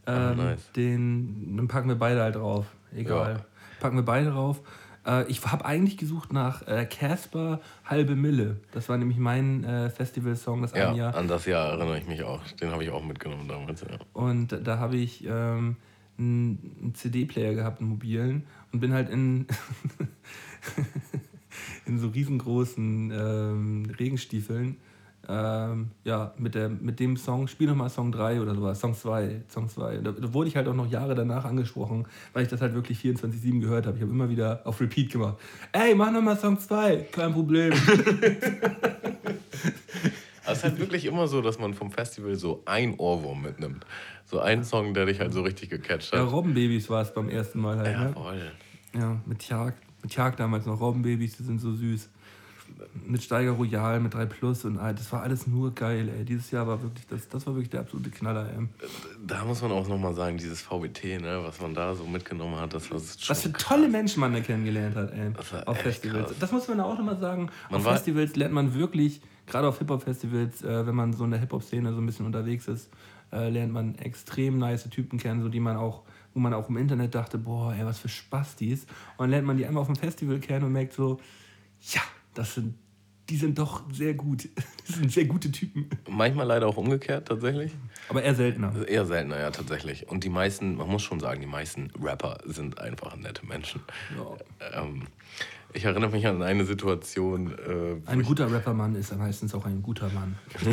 Ah, 0.05 0.33
ähm, 0.33 0.39
oh, 0.39 0.43
nice. 0.43 0.73
den, 0.73 1.57
den 1.57 1.69
packen 1.69 1.89
wir 1.89 1.97
beide 1.97 2.23
halt 2.23 2.37
drauf. 2.37 2.67
Egal. 2.95 3.35
Ja. 3.35 3.45
Packen 3.81 3.97
wir 3.97 4.05
beide 4.05 4.31
drauf. 4.31 4.63
Äh, 5.07 5.31
ich 5.31 5.45
habe 5.45 5.65
eigentlich 5.65 5.97
gesucht 5.97 6.33
nach 6.33 6.67
äh, 6.67 6.87
Casper 6.87 7.61
Halbe 7.85 8.17
Mille. 8.17 8.61
Das 8.73 8.89
war 8.89 8.99
nämlich 8.99 9.19
mein 9.19 9.65
äh, 9.65 9.91
Festival-Song 9.91 10.63
das 10.63 10.73
ja, 10.73 10.93
Jahr. 10.93 11.15
An 11.15 11.29
das 11.29 11.47
Jahr 11.47 11.71
erinnere 11.71 11.99
ich 11.99 12.07
mich 12.07 12.23
auch. 12.23 12.43
Den 12.61 12.71
habe 12.71 12.85
ich 12.85 12.91
auch 12.91 13.05
mitgenommen 13.05 13.49
damals. 13.49 13.83
Ja. 13.83 13.99
Und 14.13 14.59
da 14.65 14.79
habe 14.79 14.97
ich 14.97 15.25
ähm, 15.27 15.77
einen 16.19 16.93
CD-Player 16.95 17.55
gehabt, 17.55 17.81
einen 17.81 17.91
mobilen, 17.91 18.47
und 18.73 18.81
bin 18.81 18.93
halt 18.93 19.09
in, 19.09 19.47
in 21.87 21.99
so 21.99 22.09
riesengroßen 22.09 23.11
ähm, 23.13 23.87
Regenstiefeln. 23.99 24.77
Ähm, 25.29 25.91
ja, 26.05 26.33
mit, 26.39 26.55
der, 26.55 26.69
mit 26.69 27.01
dem 27.01 27.17
Song, 27.17 27.49
spiel 27.49 27.67
nochmal 27.67 27.91
Song 27.91 28.13
3 28.13 28.41
oder 28.41 28.55
sowas, 28.55 28.79
Song 28.79 28.95
2, 28.95 29.43
Song 29.49 29.69
2. 29.69 29.97
Da, 29.99 30.13
da, 30.13 30.33
wurde 30.33 30.49
ich 30.49 30.55
halt 30.57 30.69
auch 30.69 30.75
noch 30.75 30.89
Jahre 30.89 31.17
danach 31.17 31.45
angesprochen, 31.45 32.07
weil 32.33 32.45
ich 32.45 32.49
das 32.49 32.61
halt 32.61 32.75
wirklich 32.75 33.01
24-7 33.01 33.61
gehört 33.61 33.87
habe. 33.87 33.97
Ich 33.97 34.03
habe 34.03 34.13
immer 34.13 34.31
wieder 34.31 34.61
auf 34.65 34.81
Repeat 34.81 35.11
gemacht. 35.11 35.37
Ey, 35.73 35.97
mach 35.97 36.13
nochmal 36.13 36.39
Song 36.39 36.61
2, 36.61 37.09
kein 37.11 37.33
Problem. 37.33 37.73
es 40.47 40.59
ist 40.59 40.65
halt 40.65 40.79
wirklich 40.79 41.05
immer 41.05 41.29
so, 41.29 41.41
dass 41.43 41.59
man 41.59 41.75
vom 41.75 41.91
Festival 41.91 42.35
so 42.37 42.63
ein 42.67 42.95
Ohrwurm 42.99 43.43
mitnimmt. 43.43 43.85
So 44.25 44.41
ein 44.41 44.65
Song, 44.65 44.95
der 44.95 45.07
dich 45.07 45.21
halt 45.21 45.33
so 45.33 45.43
richtig 45.43 45.71
gecatcht 45.71 46.13
hat. 46.13 46.19
Ja, 46.19 46.25
Robbenbabys 46.25 46.91
war 46.91 47.03
es 47.03 47.13
beim 47.15 47.29
ersten 47.29 47.61
Mal 47.61 47.79
halt. 47.79 47.93
Ja, 47.93 48.05
ne? 48.05 48.13
voll. 48.13 48.53
Ja, 48.95 49.21
mit 49.27 49.39
Tjag. 49.41 49.75
Mit 50.03 50.13
Tjag 50.13 50.37
damals 50.37 50.67
noch. 50.67 50.81
Robbenbabys, 50.81 51.37
die 51.37 51.43
sind 51.43 51.61
so 51.61 51.73
süß. 51.73 52.11
Mit 53.07 53.23
Steiger 53.23 53.53
Royal, 53.53 54.01
mit 54.01 54.15
3 54.15 54.27
Plus 54.27 54.65
und 54.65 54.79
all. 54.79 54.93
Das 54.95 55.13
war 55.13 55.23
alles 55.23 55.47
nur 55.47 55.73
geil, 55.73 56.09
ey. 56.09 56.25
Dieses 56.25 56.51
Jahr 56.51 56.67
war 56.67 56.83
wirklich, 56.83 57.07
das, 57.07 57.29
das 57.29 57.47
war 57.47 57.55
wirklich 57.55 57.71
der 57.71 57.81
absolute 57.81 58.11
Knaller, 58.11 58.51
ey. 58.51 58.67
Da 59.25 59.45
muss 59.45 59.63
man 59.63 59.71
auch 59.71 59.87
nochmal 59.87 60.15
sagen, 60.15 60.37
dieses 60.37 60.63
VBT, 60.63 61.21
ne, 61.21 61.41
was 61.45 61.61
man 61.61 61.75
da 61.75 61.95
so 61.95 62.05
mitgenommen 62.05 62.57
hat, 62.59 62.75
das 62.75 62.91
war 62.91 62.99
schon 62.99 63.29
Was 63.29 63.43
für 63.43 63.53
krass. 63.53 63.69
tolle 63.69 63.89
Menschen 63.89 64.21
man 64.21 64.33
da 64.33 64.41
kennengelernt 64.41 64.97
hat, 64.97 65.13
ey. 65.13 65.31
auf 65.65 65.79
Festivals. 65.79 66.27
Krass. 66.27 66.39
Das 66.41 66.51
muss 66.53 66.67
man 66.67 66.81
auch 66.81 66.99
nochmal 66.99 67.21
sagen. 67.21 67.51
Man 67.71 67.81
auf 67.81 67.87
Festivals 67.87 68.35
lernt 68.35 68.53
man 68.55 68.75
wirklich, 68.75 69.21
gerade 69.47 69.69
auf 69.69 69.79
Hip-Hop-Festivals, 69.79 70.63
äh, 70.63 70.87
wenn 70.87 70.95
man 70.95 71.13
so 71.13 71.25
in 71.25 71.31
der 71.31 71.41
Hip-Hop-Szene 71.41 71.93
so 71.93 72.01
ein 72.01 72.07
bisschen 72.07 72.27
unterwegs 72.27 72.69
ist, 72.69 72.91
äh, 73.33 73.49
lernt 73.49 73.73
man 73.73 73.97
extrem 73.97 74.59
nice 74.59 74.89
Typen 74.89 75.19
kennen, 75.19 75.43
so 75.43 75.49
die 75.49 75.61
man 75.61 75.77
auch, 75.77 76.03
wo 76.35 76.41
man 76.41 76.55
auch 76.55 76.69
im 76.69 76.77
Internet 76.77 77.15
dachte, 77.15 77.39
boah, 77.39 77.75
ey, 77.75 77.85
was 77.85 77.99
für 77.99 78.09
Spaß 78.09 78.57
dies. 78.57 78.85
Und 79.17 79.25
dann 79.25 79.31
lernt 79.31 79.47
man 79.47 79.57
die 79.57 79.67
einmal 79.67 79.81
auf 79.81 79.89
dem 79.89 79.97
Festival 79.97 80.39
kennen 80.39 80.65
und 80.65 80.73
merkt 80.73 80.93
so, 80.93 81.21
ja, 81.81 82.03
das 82.35 82.55
sind, 82.55 82.75
die 83.29 83.37
sind 83.37 83.59
doch 83.59 83.83
sehr 83.93 84.15
gut. 84.15 84.49
Das 84.87 84.99
sind 84.99 85.11
sehr 85.11 85.25
gute 85.25 85.51
Typen. 85.51 85.91
Manchmal 86.09 86.47
leider 86.47 86.69
auch 86.69 86.77
umgekehrt 86.77 87.27
tatsächlich. 87.27 87.73
Aber 88.09 88.23
eher 88.23 88.37
seltener. 88.37 88.87
Eher 88.87 89.05
seltener, 89.05 89.41
ja, 89.41 89.51
tatsächlich. 89.51 90.07
Und 90.09 90.23
die 90.23 90.29
meisten, 90.29 90.77
man 90.77 90.89
muss 90.89 91.03
schon 91.03 91.19
sagen, 91.19 91.41
die 91.41 91.49
meisten 91.49 91.91
Rapper 92.01 92.39
sind 92.45 92.79
einfach 92.79 93.17
nette 93.17 93.45
Menschen. 93.45 93.81
Ja. 94.17 94.81
Ähm, 94.81 95.09
ich 95.77 95.85
erinnere 95.85 96.11
mich 96.11 96.27
an 96.27 96.43
eine 96.43 96.65
Situation. 96.65 97.53
Äh, 97.53 98.11
ein 98.11 98.23
guter 98.23 98.51
Rappermann 98.51 98.95
ist 98.95 99.17
meistens 99.17 99.55
auch 99.55 99.67
ein 99.67 99.83
guter 99.83 100.09
Mann. 100.11 100.37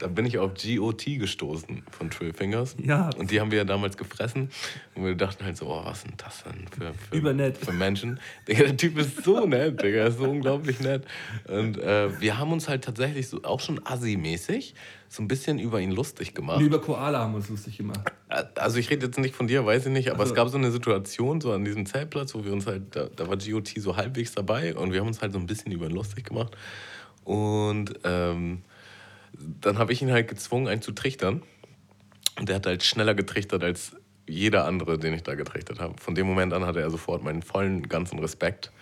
Da 0.00 0.08
bin 0.08 0.26
ich 0.26 0.38
auf 0.38 0.52
GOT 0.54 1.04
gestoßen 1.04 1.82
von 1.90 2.10
Trill 2.10 2.32
Fingers. 2.32 2.76
Ja. 2.82 3.10
Und 3.16 3.30
die 3.30 3.40
haben 3.40 3.50
wir 3.50 3.58
ja 3.58 3.64
damals 3.64 3.96
gefressen. 3.96 4.50
Und 4.94 5.04
wir 5.04 5.14
dachten 5.14 5.44
halt 5.44 5.56
so, 5.56 5.66
oh, 5.66 5.82
was 5.84 5.98
ist 5.98 6.06
denn 6.06 6.14
das 6.16 6.42
denn 6.44 6.66
für, 6.68 6.94
für, 7.20 7.54
für 7.54 7.72
Menschen? 7.72 8.20
Der 8.48 8.76
Typ 8.76 8.98
ist 8.98 9.24
so 9.24 9.46
nett, 9.46 9.82
Digga, 9.82 10.06
ist 10.06 10.18
so 10.18 10.24
unglaublich 10.24 10.80
nett. 10.80 11.04
Und 11.46 11.78
äh, 11.78 12.20
wir 12.20 12.38
haben 12.38 12.52
uns 12.52 12.68
halt 12.68 12.84
tatsächlich 12.84 13.28
so 13.28 13.42
auch 13.44 13.60
schon 13.60 13.80
assi-mäßig 13.84 14.74
so 15.08 15.22
ein 15.22 15.28
bisschen 15.28 15.60
über 15.60 15.80
ihn 15.80 15.92
lustig 15.92 16.34
gemacht. 16.34 16.58
Und 16.58 16.64
über 16.64 16.80
Koala 16.80 17.20
haben 17.20 17.32
wir 17.32 17.36
uns 17.36 17.48
lustig 17.48 17.76
gemacht. 17.76 18.00
Also 18.56 18.78
ich 18.78 18.90
rede 18.90 19.06
jetzt 19.06 19.18
nicht 19.18 19.36
von 19.36 19.46
dir, 19.46 19.64
weiß 19.64 19.86
ich 19.86 19.92
nicht, 19.92 20.10
aber 20.10 20.20
Also- 20.20 20.32
es 20.32 20.36
gab 20.36 20.48
so 20.48 20.58
eine 20.58 20.72
Situation 20.72 21.40
so 21.40 21.52
an 21.52 21.64
diesem 21.64 21.86
Zeltplatz, 21.86 22.34
wo 22.34 22.44
wir 22.44 22.52
uns 22.52 22.66
halt, 22.66 22.96
da, 22.96 23.06
da 23.14 23.28
war 23.28 23.36
GOT 23.36 23.68
so 23.76 23.96
halbwegs 23.96 24.32
dabei 24.32 24.74
und 24.74 24.92
wir 24.92 25.00
haben 25.00 25.06
uns 25.06 25.22
halt 25.22 25.32
so 25.32 25.38
ein 25.38 25.46
bisschen 25.46 25.70
über 25.70 25.86
ihn 25.86 25.92
lustig 25.92 26.24
gemacht. 26.24 26.56
Und 27.22 27.94
ähm, 28.04 28.62
dann 29.60 29.78
habe 29.78 29.92
ich 29.92 30.02
ihn 30.02 30.10
halt 30.10 30.28
gezwungen, 30.28 30.68
einen 30.68 30.82
zu 30.82 30.92
trichtern. 30.92 31.42
Und 32.38 32.48
der 32.48 32.56
hat 32.56 32.66
halt 32.66 32.82
schneller 32.82 33.14
getrichtert 33.14 33.62
als 33.62 33.96
jeder 34.26 34.66
andere, 34.66 34.98
den 34.98 35.14
ich 35.14 35.22
da 35.22 35.34
getrichtert 35.34 35.80
habe. 35.80 35.94
Von 36.00 36.14
dem 36.14 36.26
Moment 36.26 36.52
an 36.52 36.64
hatte 36.64 36.80
er 36.80 36.90
sofort 36.90 37.22
meinen 37.22 37.42
vollen 37.42 37.88
ganzen 37.88 38.18
Respekt. 38.18 38.72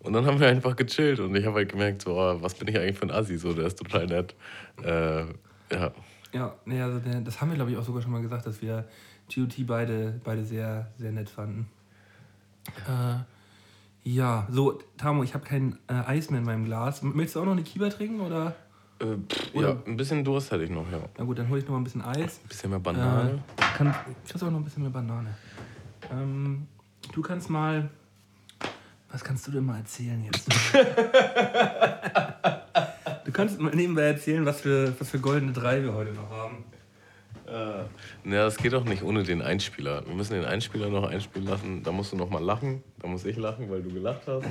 Und 0.00 0.14
dann 0.14 0.26
haben 0.26 0.40
wir 0.40 0.48
einfach 0.48 0.76
gechillt 0.76 1.20
und 1.20 1.34
ich 1.36 1.46
habe 1.46 1.56
halt 1.56 1.70
gemerkt, 1.70 2.02
so, 2.02 2.18
oh, 2.18 2.38
was 2.40 2.54
bin 2.54 2.68
ich 2.68 2.76
eigentlich 2.76 2.98
für 2.98 3.06
ein 3.06 3.10
Assi, 3.10 3.38
so, 3.38 3.52
der 3.52 3.66
ist 3.66 3.78
total 3.78 4.06
nett. 4.06 4.34
Äh, 4.82 5.24
ja, 5.72 5.92
Ja, 6.32 6.54
nee, 6.64 6.80
also 6.80 7.00
das 7.22 7.40
haben 7.40 7.50
wir, 7.50 7.56
glaube 7.56 7.70
ich, 7.70 7.76
auch 7.76 7.84
sogar 7.84 8.02
schon 8.02 8.10
mal 8.10 8.22
gesagt, 8.22 8.46
dass 8.46 8.60
wir 8.62 8.84
GOT 9.32 9.66
beide, 9.66 10.20
beide 10.24 10.44
sehr, 10.44 10.90
sehr 10.98 11.12
nett 11.12 11.28
fanden. 11.28 11.68
Äh, 12.88 13.18
ja, 14.04 14.48
so, 14.50 14.80
Tamo, 14.96 15.22
ich 15.22 15.34
habe 15.34 15.44
kein 15.44 15.78
äh, 15.88 15.94
Eis 15.94 16.30
mehr 16.30 16.40
in 16.40 16.46
meinem 16.46 16.64
Glas. 16.64 17.02
Möchtest 17.02 17.36
du 17.36 17.40
auch 17.40 17.44
noch 17.44 17.52
eine 17.52 17.62
Kiba 17.62 17.88
trinken? 17.88 18.20
Oder? 18.20 18.56
Äh, 19.02 19.16
pff, 19.28 19.54
ja, 19.54 19.76
ein 19.86 19.96
bisschen 19.96 20.24
Durst 20.24 20.50
hätte 20.52 20.64
ich 20.64 20.70
noch, 20.70 20.90
ja. 20.90 21.00
Na 21.18 21.24
gut, 21.24 21.38
dann 21.38 21.48
hole 21.48 21.58
ich 21.58 21.64
noch 21.64 21.72
mal 21.72 21.78
ein 21.78 21.84
bisschen 21.84 22.02
Eis. 22.02 22.40
Ein 22.42 22.48
bisschen 22.48 22.70
mehr 22.70 22.78
Banane. 22.78 23.42
Äh, 23.56 23.62
kann, 23.76 23.94
kriegst 24.26 24.42
auch 24.42 24.50
noch 24.50 24.58
ein 24.58 24.64
bisschen 24.64 24.82
mehr 24.82 24.92
Banane. 24.92 25.34
Ähm, 26.10 26.66
du 27.12 27.22
kannst 27.22 27.50
mal. 27.50 27.90
Was 29.10 29.22
kannst 29.22 29.46
du 29.46 29.50
denn 29.50 29.64
mal 29.66 29.76
erzählen 29.78 30.24
jetzt? 30.24 30.48
du 33.24 33.32
kannst 33.32 33.60
mal 33.60 33.74
nebenbei 33.74 34.04
erzählen, 34.04 34.46
was 34.46 34.62
für, 34.62 34.98
was 34.98 35.10
für 35.10 35.18
goldene 35.18 35.52
drei 35.52 35.82
wir 35.82 35.92
heute 35.92 36.12
noch 36.12 36.30
haben. 36.30 36.64
Ja, 37.52 37.84
das 38.24 38.56
geht 38.56 38.72
doch 38.72 38.84
nicht 38.84 39.02
ohne 39.02 39.24
den 39.24 39.42
Einspieler. 39.42 40.06
Wir 40.06 40.14
müssen 40.14 40.32
den 40.32 40.46
Einspieler 40.46 40.88
noch 40.88 41.06
einspielen 41.06 41.46
lassen. 41.46 41.82
Da 41.82 41.92
musst 41.92 42.12
du 42.12 42.16
noch 42.16 42.30
mal 42.30 42.42
lachen. 42.42 42.82
Da 43.00 43.08
muss 43.08 43.26
ich 43.26 43.36
lachen, 43.36 43.70
weil 43.70 43.82
du 43.82 43.92
gelacht 43.92 44.22
hast. 44.26 44.46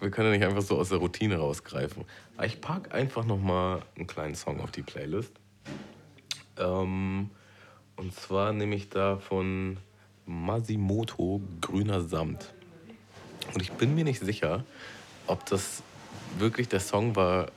Wir 0.00 0.10
können 0.10 0.32
ja 0.32 0.38
nicht 0.38 0.46
einfach 0.46 0.62
so 0.62 0.78
aus 0.78 0.90
der 0.90 0.98
Routine 0.98 1.36
rausgreifen. 1.36 2.04
Ich 2.42 2.60
pack 2.60 2.94
einfach 2.94 3.24
noch 3.24 3.40
mal 3.40 3.80
einen 3.96 4.06
kleinen 4.06 4.34
Song 4.34 4.60
auf 4.60 4.70
die 4.70 4.82
Playlist. 4.82 5.32
Ähm, 6.58 7.30
und 7.96 8.14
zwar 8.14 8.52
nehme 8.52 8.74
ich 8.74 8.90
da 8.90 9.16
von 9.16 9.78
Masimoto 10.26 11.40
Grüner 11.60 12.02
Samt. 12.02 12.52
Und 13.54 13.62
ich 13.62 13.72
bin 13.72 13.94
mir 13.94 14.04
nicht 14.04 14.20
sicher, 14.20 14.64
ob 15.26 15.46
das 15.46 15.82
wirklich 16.38 16.68
der 16.68 16.80
Song 16.80 17.16
war, 17.16 17.50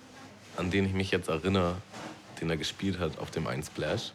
an 0.55 0.71
den 0.71 0.85
ich 0.85 0.93
mich 0.93 1.11
jetzt 1.11 1.29
erinnere, 1.29 1.75
den 2.39 2.49
er 2.49 2.57
gespielt 2.57 2.99
hat 2.99 3.17
auf 3.19 3.31
dem 3.31 3.47
Ein 3.47 3.63
Splash. 3.63 4.13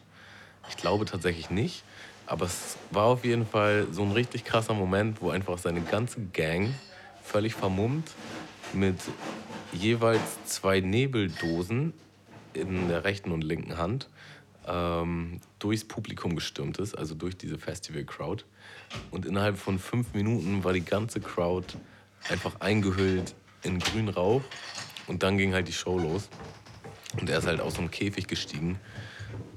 Ich 0.69 0.77
glaube 0.77 1.05
tatsächlich 1.05 1.51
nicht, 1.51 1.83
aber 2.25 2.45
es 2.45 2.77
war 2.89 3.05
auf 3.05 3.23
jeden 3.23 3.45
Fall 3.45 3.87
so 3.91 4.01
ein 4.01 4.11
richtig 4.11 4.45
krasser 4.45 4.73
Moment, 4.73 5.21
wo 5.21 5.29
einfach 5.29 5.59
seine 5.59 5.81
ganze 5.81 6.21
Gang 6.33 6.73
völlig 7.25 7.53
vermummt 7.55 8.11
mit 8.73 8.97
jeweils 9.73 10.45
zwei 10.45 10.79
Nebeldosen 10.79 11.93
in 12.53 12.87
der 12.87 13.03
rechten 13.03 13.31
und 13.31 13.43
linken 13.43 13.77
Hand 13.77 14.09
ähm, 14.67 15.39
durchs 15.59 15.85
Publikum 15.85 16.35
gestürmt 16.35 16.77
ist, 16.77 16.97
also 16.97 17.15
durch 17.15 17.37
diese 17.37 17.57
Festival-Crowd. 17.57 18.43
Und 19.11 19.25
innerhalb 19.25 19.57
von 19.57 19.79
fünf 19.79 20.13
Minuten 20.13 20.63
war 20.63 20.73
die 20.73 20.85
ganze 20.85 21.19
Crowd 21.19 21.75
einfach 22.29 22.61
eingehüllt 22.61 23.35
in 23.63 23.79
grünen 23.79 24.09
Rauch. 24.09 24.41
Und 25.07 25.23
dann 25.23 25.37
ging 25.37 25.53
halt 25.53 25.67
die 25.67 25.73
Show 25.73 25.97
los. 25.99 26.29
Und 27.19 27.29
er 27.29 27.39
ist 27.39 27.47
halt 27.47 27.61
aus 27.61 27.77
einem 27.77 27.91
Käfig 27.91 28.27
gestiegen. 28.27 28.79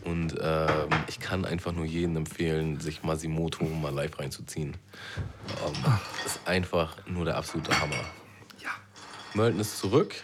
Und 0.04 0.34
ähm, 0.40 0.88
ich 1.08 1.20
kann 1.20 1.44
einfach 1.44 1.72
nur 1.72 1.84
jedem 1.84 2.16
empfehlen, 2.16 2.80
sich 2.80 3.02
Masimoto 3.02 3.64
mal 3.64 3.92
live 3.92 4.18
reinzuziehen. 4.18 4.74
Ähm, 5.66 5.92
ist 6.24 6.40
einfach 6.46 6.96
nur 7.06 7.24
der 7.24 7.36
absolute 7.36 7.78
Hammer. 7.78 7.94
Ja. 8.62 8.70
Mölten 9.34 9.60
ist 9.60 9.78
zurück. 9.78 10.14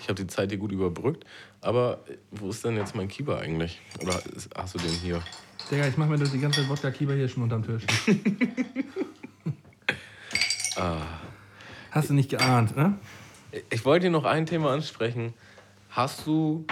Ich 0.00 0.04
habe 0.08 0.14
die 0.14 0.26
Zeit 0.28 0.50
hier 0.50 0.58
gut 0.58 0.70
überbrückt. 0.72 1.24
Aber 1.60 2.00
äh, 2.08 2.16
wo 2.30 2.50
ist 2.50 2.64
denn 2.64 2.76
jetzt 2.76 2.94
mein 2.94 3.08
Kiba 3.08 3.38
eigentlich? 3.38 3.80
Oder 4.00 4.20
ist- 4.36 4.50
hast 4.54 4.74
du 4.74 4.78
den 4.78 4.90
hier? 4.90 5.22
Digga, 5.70 5.86
ich 5.88 5.96
mach 5.96 6.06
mir 6.08 6.18
das 6.18 6.30
die 6.32 6.38
ganze 6.40 6.60
Zeit 6.60 6.68
Wodka 6.70 6.90
Kiba 6.90 7.12
hier 7.14 7.28
schon 7.28 7.42
unterm 7.44 7.64
Tisch. 7.64 7.84
Hast 11.90 12.08
du 12.10 12.14
nicht 12.14 12.30
geahnt, 12.30 12.76
ne? 12.76 12.98
Ich 13.70 13.84
wollte 13.84 14.06
dir 14.06 14.10
noch 14.10 14.24
ein 14.24 14.46
Thema 14.46 14.70
ansprechen. 14.72 15.34
Hast 15.90 16.26
du 16.26 16.64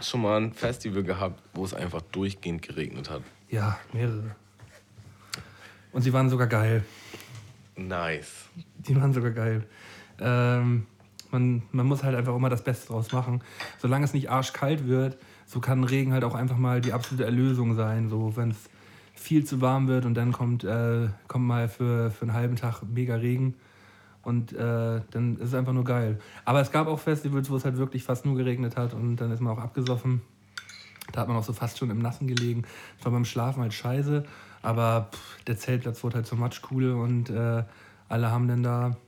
schon 0.00 0.22
mal 0.22 0.40
ein 0.40 0.52
Festival 0.52 1.02
gehabt, 1.02 1.42
wo 1.54 1.64
es 1.64 1.74
einfach 1.74 2.02
durchgehend 2.12 2.62
geregnet 2.62 3.10
hat? 3.10 3.22
Ja, 3.50 3.78
mehrere. 3.92 4.34
Und 5.92 6.02
sie 6.02 6.12
waren 6.12 6.28
sogar 6.28 6.46
geil. 6.46 6.84
Nice. 7.76 8.46
Die 8.78 8.96
waren 8.96 9.12
sogar 9.12 9.30
geil. 9.30 9.64
Ähm, 10.20 10.86
man, 11.30 11.62
man 11.72 11.86
muss 11.86 12.02
halt 12.02 12.16
einfach 12.16 12.34
immer 12.34 12.50
das 12.50 12.62
Beste 12.62 12.88
draus 12.88 13.12
machen. 13.12 13.42
Solange 13.78 14.04
es 14.04 14.14
nicht 14.14 14.30
arschkalt 14.30 14.86
wird, 14.86 15.18
so 15.46 15.60
kann 15.60 15.84
Regen 15.84 16.12
halt 16.12 16.24
auch 16.24 16.34
einfach 16.34 16.56
mal 16.56 16.80
die 16.80 16.92
absolute 16.92 17.24
Erlösung 17.24 17.74
sein. 17.74 18.08
So, 18.08 18.36
wenn 18.36 18.50
es 18.50 18.58
viel 19.14 19.44
zu 19.44 19.60
warm 19.60 19.88
wird 19.88 20.04
und 20.04 20.14
dann 20.14 20.32
kommt, 20.32 20.64
äh, 20.64 21.08
kommt 21.26 21.46
mal 21.46 21.68
für, 21.68 22.10
für 22.10 22.22
einen 22.22 22.34
halben 22.34 22.56
Tag 22.56 22.82
mega 22.82 23.16
Regen. 23.16 23.54
Und 24.28 24.52
äh, 24.52 25.00
dann 25.10 25.36
ist 25.38 25.48
es 25.48 25.54
einfach 25.54 25.72
nur 25.72 25.84
geil. 25.84 26.18
Aber 26.44 26.60
es 26.60 26.70
gab 26.70 26.86
auch 26.86 26.98
Festivals, 26.98 27.48
wo 27.48 27.56
es 27.56 27.64
halt 27.64 27.78
wirklich 27.78 28.04
fast 28.04 28.26
nur 28.26 28.36
geregnet 28.36 28.76
hat 28.76 28.92
und 28.92 29.16
dann 29.16 29.30
ist 29.30 29.40
man 29.40 29.54
auch 29.54 29.58
abgesoffen. 29.58 30.20
Da 31.12 31.22
hat 31.22 31.28
man 31.28 31.38
auch 31.38 31.44
so 31.44 31.54
fast 31.54 31.78
schon 31.78 31.88
im 31.88 32.00
Nassen 32.00 32.28
gelegen. 32.28 32.64
Das 32.98 33.06
war 33.06 33.12
beim 33.12 33.24
Schlafen 33.24 33.62
halt 33.62 33.72
scheiße. 33.72 34.26
Aber 34.60 35.08
pff, 35.10 35.44
der 35.44 35.56
Zeltplatz 35.56 36.04
wurde 36.04 36.16
halt 36.16 36.26
zur 36.26 36.36
Matschkuhle 36.36 36.94
und 36.94 37.30
äh, 37.30 37.64
alle 38.10 38.30
haben 38.30 38.48
dann 38.48 38.62
da 38.62 38.98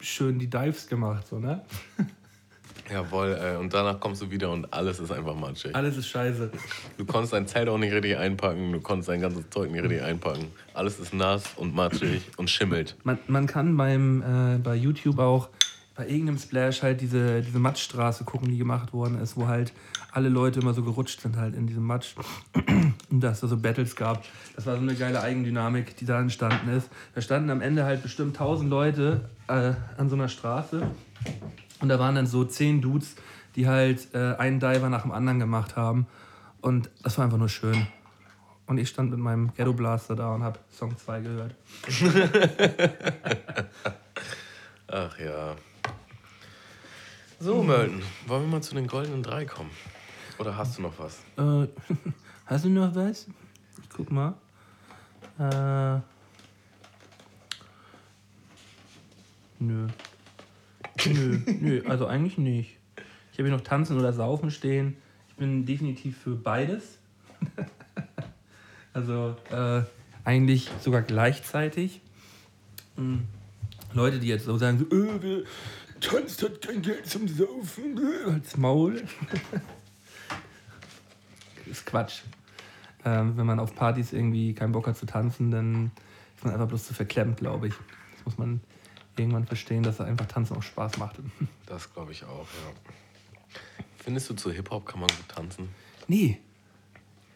schön 0.00 0.38
die 0.38 0.50
Dives 0.50 0.86
gemacht, 0.86 1.26
so, 1.26 1.38
ne? 1.38 1.64
Jawohl, 2.92 3.38
äh, 3.40 3.56
und 3.56 3.72
danach 3.72 4.00
kommst 4.00 4.22
du 4.22 4.30
wieder 4.30 4.50
und 4.50 4.72
alles 4.72 4.98
ist 4.98 5.12
einfach 5.12 5.34
matschig. 5.34 5.74
Alles 5.74 5.96
ist 5.96 6.08
scheiße. 6.08 6.50
Du 6.98 7.04
konntest 7.04 7.32
dein 7.32 7.46
Zelt 7.46 7.68
auch 7.68 7.78
nicht 7.78 7.92
richtig 7.92 8.16
einpacken, 8.16 8.72
du 8.72 8.80
konntest 8.80 9.08
dein 9.08 9.20
ganzes 9.20 9.48
Zeug 9.50 9.70
nicht 9.70 9.82
richtig 9.82 10.02
einpacken. 10.02 10.46
Alles 10.74 10.98
ist 10.98 11.14
nass 11.14 11.44
und 11.56 11.74
matschig 11.74 12.22
und 12.36 12.50
schimmelt. 12.50 12.96
Man, 13.04 13.18
man 13.28 13.46
kann 13.46 13.76
beim, 13.76 14.22
äh, 14.22 14.58
bei 14.58 14.74
YouTube 14.74 15.18
auch 15.18 15.48
bei 16.00 16.06
irgendeinem 16.08 16.38
Splash 16.38 16.82
halt 16.82 17.02
diese, 17.02 17.42
diese 17.42 17.58
Matschstraße 17.58 18.24
gucken, 18.24 18.48
die 18.48 18.56
gemacht 18.56 18.94
worden 18.94 19.20
ist, 19.20 19.36
wo 19.36 19.46
halt 19.48 19.72
alle 20.12 20.30
Leute 20.30 20.60
immer 20.60 20.72
so 20.72 20.82
gerutscht 20.82 21.20
sind 21.20 21.36
halt 21.36 21.54
in 21.54 21.66
diesem 21.66 21.84
Matsch. 21.84 22.14
Und 23.10 23.20
dass 23.20 23.34
es 23.34 23.40
da 23.40 23.48
so 23.48 23.58
Battles 23.58 23.96
gab. 23.96 24.24
Das 24.56 24.64
war 24.64 24.76
so 24.76 24.82
eine 24.82 24.94
geile 24.94 25.20
Eigendynamik, 25.20 25.96
die 25.96 26.06
da 26.06 26.18
entstanden 26.18 26.70
ist. 26.70 26.88
Da 27.14 27.20
standen 27.20 27.50
am 27.50 27.60
Ende 27.60 27.84
halt 27.84 28.02
bestimmt 28.02 28.34
1000 28.40 28.70
Leute 28.70 29.28
äh, 29.48 29.72
an 29.98 30.08
so 30.08 30.16
einer 30.16 30.28
Straße. 30.28 30.90
Und 31.80 31.88
da 31.88 31.98
waren 31.98 32.14
dann 32.14 32.26
so 32.26 32.44
zehn 32.44 32.80
Dudes, 32.80 33.16
die 33.56 33.66
halt 33.66 34.14
äh, 34.14 34.34
einen 34.36 34.60
Diver 34.60 34.88
nach 34.88 35.02
dem 35.02 35.12
anderen 35.12 35.38
gemacht 35.38 35.76
haben. 35.76 36.06
Und 36.60 36.90
das 37.02 37.18
war 37.18 37.24
einfach 37.24 37.38
nur 37.38 37.48
schön. 37.48 37.86
Und 38.66 38.78
ich 38.78 38.88
stand 38.88 39.10
mit 39.10 39.18
meinem 39.18 39.52
Ghetto 39.54 39.72
Blaster 39.72 40.14
da 40.14 40.34
und 40.34 40.44
habe 40.44 40.60
Song 40.70 40.96
2 40.96 41.20
gehört. 41.20 41.54
Ach 44.86 45.18
ja. 45.18 45.56
So, 47.40 47.62
Mölten, 47.62 48.02
wollen 48.26 48.42
wir 48.42 48.48
mal 48.48 48.62
zu 48.62 48.74
den 48.74 48.86
goldenen 48.86 49.22
drei 49.22 49.46
kommen? 49.46 49.70
Oder 50.38 50.56
hast 50.56 50.78
du 50.78 50.82
noch 50.82 50.92
was? 50.98 51.20
Äh, 51.36 51.68
hast 52.46 52.64
du 52.64 52.68
noch 52.68 52.94
was? 52.94 53.26
Ich 53.82 53.88
guck 53.88 54.10
mal. 54.10 54.34
Äh, 55.38 56.00
nö. 59.58 59.88
Nö, 61.06 61.38
nö, 61.60 61.82
also 61.86 62.06
eigentlich 62.06 62.38
nicht. 62.38 62.76
Ich 63.32 63.38
habe 63.38 63.48
hier 63.48 63.56
noch 63.56 63.64
Tanzen 63.64 63.98
oder 63.98 64.12
Saufen 64.12 64.50
stehen. 64.50 64.96
Ich 65.28 65.34
bin 65.36 65.64
definitiv 65.64 66.18
für 66.18 66.36
beides. 66.36 66.98
also 68.92 69.36
äh, 69.50 69.82
eigentlich 70.24 70.70
sogar 70.80 71.02
gleichzeitig. 71.02 72.00
Hm. 72.96 73.22
Leute, 73.92 74.18
die 74.18 74.28
jetzt 74.28 74.44
so 74.44 74.56
sagen, 74.58 74.78
so, 74.78 74.96
äh, 74.96 75.08
wer 75.20 75.42
tanzt, 76.00 76.42
hat 76.42 76.62
kein 76.62 76.82
Geld 76.82 77.06
zum 77.06 77.28
Saufen, 77.28 77.98
äh, 77.98 78.30
halt's 78.30 78.56
Maul. 78.56 79.02
ist 81.66 81.86
Quatsch. 81.86 82.22
Ähm, 83.04 83.36
wenn 83.36 83.46
man 83.46 83.58
auf 83.58 83.74
Partys 83.74 84.12
irgendwie 84.12 84.54
keinen 84.54 84.72
Bock 84.72 84.86
hat 84.86 84.96
zu 84.96 85.06
tanzen, 85.06 85.50
dann 85.50 85.90
ist 86.36 86.44
man 86.44 86.52
einfach 86.52 86.68
bloß 86.68 86.86
zu 86.86 86.94
verklemmt, 86.94 87.38
glaube 87.38 87.68
ich. 87.68 87.74
Das 88.16 88.26
muss 88.26 88.38
man 88.38 88.60
irgendwann 89.20 89.46
verstehen, 89.46 89.82
dass 89.82 90.00
einfach 90.00 90.26
Tanzen 90.26 90.56
auch 90.56 90.62
Spaß 90.62 90.98
macht. 90.98 91.16
Das 91.66 91.92
glaube 91.94 92.10
ich 92.10 92.24
auch, 92.24 92.46
ja. 92.46 92.92
Findest 94.02 94.28
du, 94.28 94.34
zu 94.34 94.50
Hip-Hop 94.50 94.86
kann 94.86 94.98
man 94.98 95.08
gut 95.08 95.28
tanzen? 95.28 95.68
nee, 96.08 96.40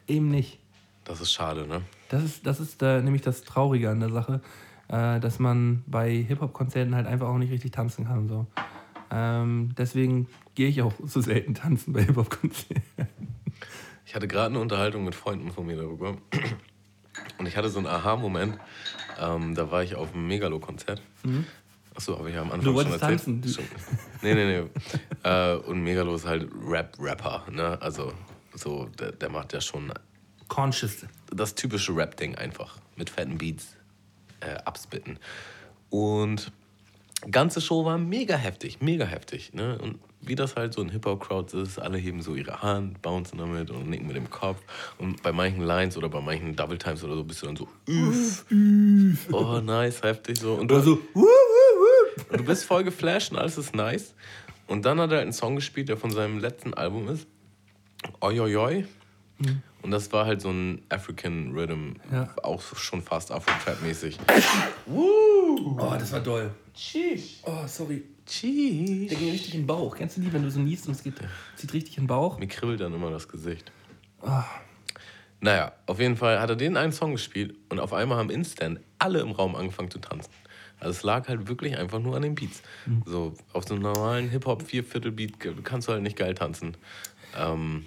eben 0.09 0.28
nicht. 0.28 0.59
Das 1.05 1.20
ist 1.20 1.32
schade, 1.32 1.66
ne? 1.69 1.82
Das 2.09 2.24
ist, 2.24 2.47
das 2.47 2.59
ist 2.59 2.82
äh, 2.82 3.01
nämlich 3.01 3.23
das 3.23 3.43
Traurige 3.43 3.90
an 3.90 4.01
der 4.01 4.11
Sache, 4.11 4.40
äh, 4.89 5.20
dass 5.20 5.39
man 5.39 5.85
bei 5.86 6.11
Hip-Hop-Konzerten 6.11 6.94
halt 6.94 7.06
einfach 7.06 7.28
auch 7.28 7.39
nicht 7.39 7.52
richtig 7.52 7.73
tanzen 7.73 8.06
kann. 8.06 8.28
So. 8.28 8.47
Ähm, 9.11 9.74
deswegen 9.77 10.28
gehe 10.55 10.69
ich 10.69 10.82
auch 10.82 10.94
so 11.05 11.20
selten 11.20 11.55
tanzen 11.55 11.93
bei 11.93 12.02
Hip-Hop-Konzerten. 12.02 12.82
Ich 14.06 14.15
hatte 14.15 14.28
gerade 14.28 14.51
eine 14.51 14.61
Unterhaltung 14.61 15.05
mit 15.05 15.15
Freunden 15.15 15.51
von 15.52 15.66
mir 15.66 15.77
darüber. 15.77 16.16
Und 17.39 17.47
ich 17.47 17.56
hatte 17.56 17.69
so 17.69 17.78
einen 17.78 17.86
Aha-Moment. 17.86 18.59
Ähm, 19.20 19.55
da 19.55 19.70
war 19.70 19.82
ich 19.82 19.94
auf 19.94 20.15
einem 20.15 20.27
Megalo-Konzert. 20.27 21.02
Mhm. 21.23 21.47
Achso, 21.95 22.19
habe 22.19 22.29
ich 22.29 22.35
ja 22.35 22.43
am 22.43 22.51
Anfang 22.51 22.75
Du 22.75 22.81
schon 22.81 22.93
erzählt. 22.93 23.01
tanzen, 23.01 23.41
du-. 23.41 23.49
Nee, 24.23 24.35
nee, 24.35 24.62
nee. 24.62 24.69
äh, 25.23 25.57
und 25.57 25.83
Megalo 25.83 26.15
ist 26.16 26.27
halt 26.27 26.49
Rap-Rapper. 26.66 27.45
Ne? 27.53 27.81
Also, 27.81 28.12
so, 28.55 28.87
der, 28.99 29.12
der 29.12 29.31
macht 29.31 29.53
ja 29.53 29.61
schon 29.61 29.93
Conscious. 30.49 31.07
das 31.31 31.55
typische 31.55 31.95
Rap-Ding 31.97 32.35
einfach. 32.35 32.79
Mit 32.97 33.11
fetten 33.11 33.39
Beats 33.39 33.77
äh, 34.41 34.55
abspitten. 34.65 35.19
Und 35.91 36.51
ganze 37.31 37.61
Show 37.61 37.85
war 37.85 37.99
mega 37.99 38.37
heftig, 38.37 38.81
mega 38.81 39.05
heftig. 39.05 39.53
Ne? 39.55 39.79
Und 39.79 39.99
wie 40.21 40.35
das 40.35 40.57
halt 40.57 40.75
so 40.75 40.83
in 40.83 40.89
Hip-Hop-Crowds 40.89 41.55
ist, 41.55 41.79
alle 41.79 41.99
heben 41.99 42.23
so 42.23 42.35
ihre 42.35 42.62
Hand, 42.62 43.03
bouncen 43.03 43.39
damit 43.39 43.71
und 43.71 43.89
nicken 43.89 44.07
mit 44.07 44.16
dem 44.16 44.31
Kopf. 44.31 44.61
Und 44.99 45.23
bei 45.23 45.33
manchen 45.33 45.62
Lines 45.62 45.97
oder 45.97 46.09
bei 46.09 46.21
manchen 46.21 46.57
Double 46.57 46.79
Times 46.79 47.05
oder 47.05 47.15
so 47.15 47.25
bist 47.25 47.43
du 47.43 47.47
dann 47.47 47.57
so, 47.57 47.69
üff. 47.89 48.45
Oh, 49.33 49.61
nice, 49.61 50.03
heftig 50.03 50.39
so. 50.39 50.55
Und 50.55 50.71
wuh, 50.71 50.85
wuh, 50.85 50.99
wuh. 51.15 51.27
Und 52.31 52.41
du 52.41 52.45
bist 52.45 52.65
voll 52.65 52.85
geflasht 52.85 53.32
und 53.32 53.39
alles 53.39 53.59
ist 53.59 53.74
nice. 53.74 54.15
Und 54.66 54.85
dann 54.85 54.99
hat 55.01 55.11
er 55.11 55.16
halt 55.19 55.23
einen 55.24 55.32
Song 55.32 55.57
gespielt, 55.57 55.89
der 55.89 55.97
von 55.97 56.11
seinem 56.11 56.39
letzten 56.39 56.73
Album 56.74 57.09
ist. 57.09 57.27
Oi, 58.20 58.41
oi, 58.41 58.57
oi. 58.57 58.86
Und 59.82 59.91
das 59.91 60.11
war 60.12 60.24
halt 60.27 60.41
so 60.41 60.51
ein 60.51 60.82
African 60.89 61.53
Rhythm, 61.53 61.95
Ja. 62.11 62.35
auch 62.43 62.62
schon 62.77 63.03
fast 63.03 63.31
Afro-Trap-mäßig. 63.31 64.19
Oh, 64.91 65.95
das 65.99 66.12
war 66.12 66.20
doll. 66.20 66.51
Sheesh. 66.74 67.41
Oh, 67.45 67.66
sorry. 67.66 68.05
Der 68.27 68.32
Sheesh. 68.32 69.09
ging 69.19 69.31
richtig 69.31 69.55
in 69.55 69.61
den 69.62 69.66
Bauch. 69.66 69.97
Kennst 69.97 70.16
du 70.16 70.20
die, 70.20 70.32
wenn 70.32 70.43
du 70.43 70.51
so 70.51 70.61
niest 70.61 70.86
und 70.86 70.93
es 70.95 71.03
geht, 71.03 71.15
zieht 71.57 71.73
richtig 71.73 71.99
in 71.99 72.05
den 72.05 72.09
Bauch? 72.09 72.39
Mir 72.39 72.47
kribbelt 72.47 72.81
dann 72.81 72.95
immer 72.95 73.11
das 73.11 73.28
Gesicht. 73.28 73.70
Ah. 74.23 74.45
Naja, 75.41 75.73
auf 75.86 76.01
jeden 76.01 76.16
Fall 76.16 76.41
hat 76.41 76.49
er 76.49 76.57
den 76.57 76.77
einen 76.78 76.93
Song 76.93 77.12
gespielt 77.12 77.55
und 77.69 77.78
auf 77.81 77.93
einmal 77.93 78.16
haben 78.16 78.31
instant 78.31 78.81
alle 78.99 79.20
im 79.20 79.32
Raum 79.32 79.55
angefangen 79.57 79.91
zu 79.91 79.99
tanzen. 79.99 80.31
Also 80.85 80.98
es 80.98 81.02
lag 81.02 81.28
halt 81.28 81.48
wirklich 81.48 81.77
einfach 81.77 81.98
nur 81.98 82.15
an 82.15 82.23
den 82.23 82.35
Beats. 82.35 82.62
Mhm. 82.86 83.02
So 83.06 83.35
auf 83.52 83.65
so 83.66 83.74
einem 83.74 83.82
normalen 83.82 84.28
Hip-Hop 84.28 84.62
Vierviertel-Beat 84.62 85.65
kannst 85.65 85.89
du 85.89 85.93
halt 85.93 86.02
nicht 86.02 86.16
geil 86.16 86.35
tanzen. 86.35 86.77
Ähm, 87.36 87.86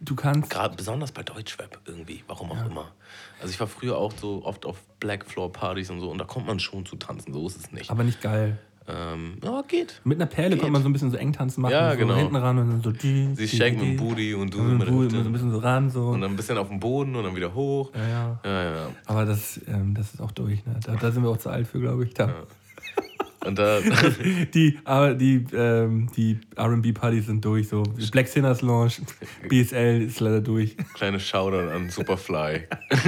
Du 0.00 0.14
kannst. 0.14 0.50
Gerade 0.50 0.76
besonders 0.76 1.12
bei 1.12 1.22
Deutschrap 1.22 1.80
irgendwie, 1.86 2.22
warum 2.26 2.52
auch 2.52 2.66
immer. 2.66 2.92
Also 3.40 3.52
ich 3.52 3.60
war 3.60 3.66
früher 3.66 3.98
auch 3.98 4.12
so 4.16 4.44
oft 4.44 4.64
auf 4.64 4.80
Black 5.00 5.26
Floor 5.26 5.52
Partys 5.52 5.90
und 5.90 6.00
so 6.00 6.10
und 6.10 6.18
da 6.18 6.24
kommt 6.24 6.46
man 6.46 6.60
schon 6.60 6.86
zu 6.86 6.96
tanzen, 6.96 7.32
so 7.32 7.46
ist 7.46 7.56
es 7.56 7.72
nicht. 7.72 7.90
Aber 7.90 8.04
nicht 8.04 8.20
geil. 8.20 8.58
Ähm, 8.88 9.36
ja, 9.44 9.62
geht. 9.68 10.00
Mit 10.04 10.18
einer 10.18 10.26
Perle 10.26 10.50
Geht. 10.50 10.60
konnte 10.60 10.72
man 10.72 10.82
so 10.82 10.88
ein 10.88 10.92
bisschen 10.92 11.10
so 11.10 11.16
eng 11.16 11.32
tanzen 11.32 11.62
machen. 11.62 11.72
Ja, 11.72 11.92
so 11.92 11.98
genau. 11.98 12.16
hinten 12.16 12.36
ran 12.36 12.58
und 12.58 12.70
dann 12.70 12.82
so. 12.82 12.90
Die, 12.90 13.34
Sie 13.34 13.48
shake 13.48 13.74
mit 13.78 13.82
dem 13.82 13.96
Booty 13.96 14.34
und 14.34 14.52
du 14.52 14.58
Und 14.58 14.78
mit 14.78 14.88
so 14.88 14.94
der 14.94 15.02
ein 15.02 15.04
Hüfte. 15.18 15.30
bisschen 15.30 15.52
so 15.52 15.58
ran. 15.58 15.90
So. 15.90 16.08
Und 16.08 16.20
dann 16.20 16.32
ein 16.32 16.36
bisschen 16.36 16.58
auf 16.58 16.68
dem 16.68 16.80
Boden 16.80 17.14
und 17.14 17.24
dann 17.24 17.36
wieder 17.36 17.54
hoch. 17.54 17.92
Ja, 17.94 18.08
ja. 18.08 18.40
Ja, 18.44 18.64
ja. 18.74 18.86
Aber 19.06 19.24
das, 19.24 19.60
ähm, 19.68 19.94
das 19.94 20.14
ist 20.14 20.20
auch 20.20 20.32
durch. 20.32 20.64
Ne? 20.66 20.74
Da, 20.84 20.96
da 20.96 21.12
sind 21.12 21.22
wir 21.22 21.30
auch 21.30 21.36
zu 21.38 21.50
alt 21.50 21.66
für, 21.68 21.78
glaube 21.80 22.04
ich. 22.04 22.14
Da. 22.14 22.34
Und 23.44 23.58
da, 23.58 23.80
Die, 24.54 24.78
aber 24.84 25.14
die, 25.14 25.44
ähm, 25.52 26.08
die 26.16 26.38
RB-Partys 26.56 27.26
sind 27.26 27.44
durch. 27.44 27.68
So. 27.68 27.82
Black 28.12 28.28
Sinners 28.28 28.62
Lounge, 28.62 28.92
BSL 29.48 30.02
ist 30.02 30.20
leider 30.20 30.40
durch. 30.40 30.76
kleine 30.94 31.18
Shoutout 31.20 31.68
an 31.70 31.90
Superfly. 31.90 32.62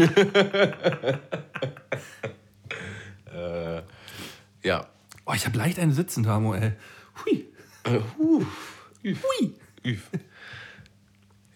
äh, 3.35 3.83
ja. 4.63 4.87
Oh, 5.27 5.33
ich 5.35 5.47
habe 5.47 5.57
leicht 5.57 5.79
einen 5.79 5.93
Sitzen, 5.93 6.25
Tamo, 6.25 6.55
ey. 6.55 6.73
Hui. 7.25 7.47
Äh, 7.85 8.01
huh. 8.19 8.45
Hui. 9.03 9.55
Üf. 9.85 10.11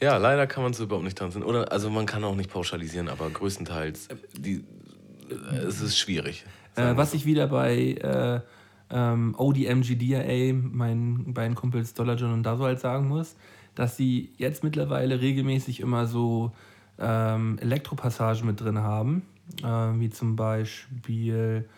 Ja, 0.00 0.16
leider 0.16 0.46
kann 0.46 0.62
man 0.62 0.72
so 0.72 0.84
überhaupt 0.84 1.04
nicht 1.04 1.18
tanzen. 1.18 1.42
Oder, 1.42 1.72
also 1.72 1.90
man 1.90 2.06
kann 2.06 2.22
auch 2.24 2.36
nicht 2.36 2.50
pauschalisieren, 2.50 3.08
aber 3.08 3.28
größtenteils, 3.30 4.08
die, 4.36 4.64
äh, 5.28 5.56
es 5.56 5.80
ist 5.80 5.98
schwierig. 5.98 6.44
Äh, 6.76 6.96
was 6.96 7.14
ich 7.14 7.26
wieder 7.26 7.48
bei 7.48 7.76
äh, 7.76 8.40
ähm, 8.90 9.34
ODMGDA, 9.36 10.52
meinen 10.54 11.34
beiden 11.34 11.56
Kumpels 11.56 11.94
Dollar 11.94 12.16
John 12.16 12.32
und 12.32 12.44
Dazo 12.44 12.64
halt 12.64 12.80
sagen 12.80 13.08
muss, 13.08 13.34
dass 13.74 13.96
sie 13.96 14.30
jetzt 14.38 14.62
mittlerweile 14.62 15.20
regelmäßig 15.20 15.80
immer 15.80 16.06
so 16.06 16.52
ähm, 16.98 17.58
Elektropassagen 17.60 18.46
mit 18.46 18.60
drin 18.60 18.78
haben. 18.78 19.22
Äh, 19.62 19.66
wie 19.98 20.10
zum 20.10 20.36
Beispiel 20.36 21.68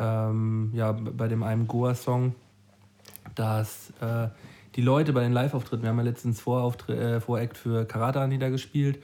ähm, 0.00 0.70
ja, 0.72 0.92
bei 0.92 1.28
dem 1.28 1.42
einen 1.42 1.68
Goa-Song, 1.68 2.34
dass 3.34 3.92
äh, 4.00 4.28
die 4.76 4.82
Leute 4.82 5.12
bei 5.12 5.20
den 5.20 5.32
Live-Auftritten, 5.32 5.82
wir 5.82 5.90
haben 5.90 5.98
ja 5.98 6.04
letztens 6.04 6.40
Vorauftritt, 6.40 6.98
äh, 6.98 7.20
Voract 7.20 7.58
für 7.58 7.84
Karate 7.84 8.20
Anita 8.20 8.48
gespielt. 8.48 8.98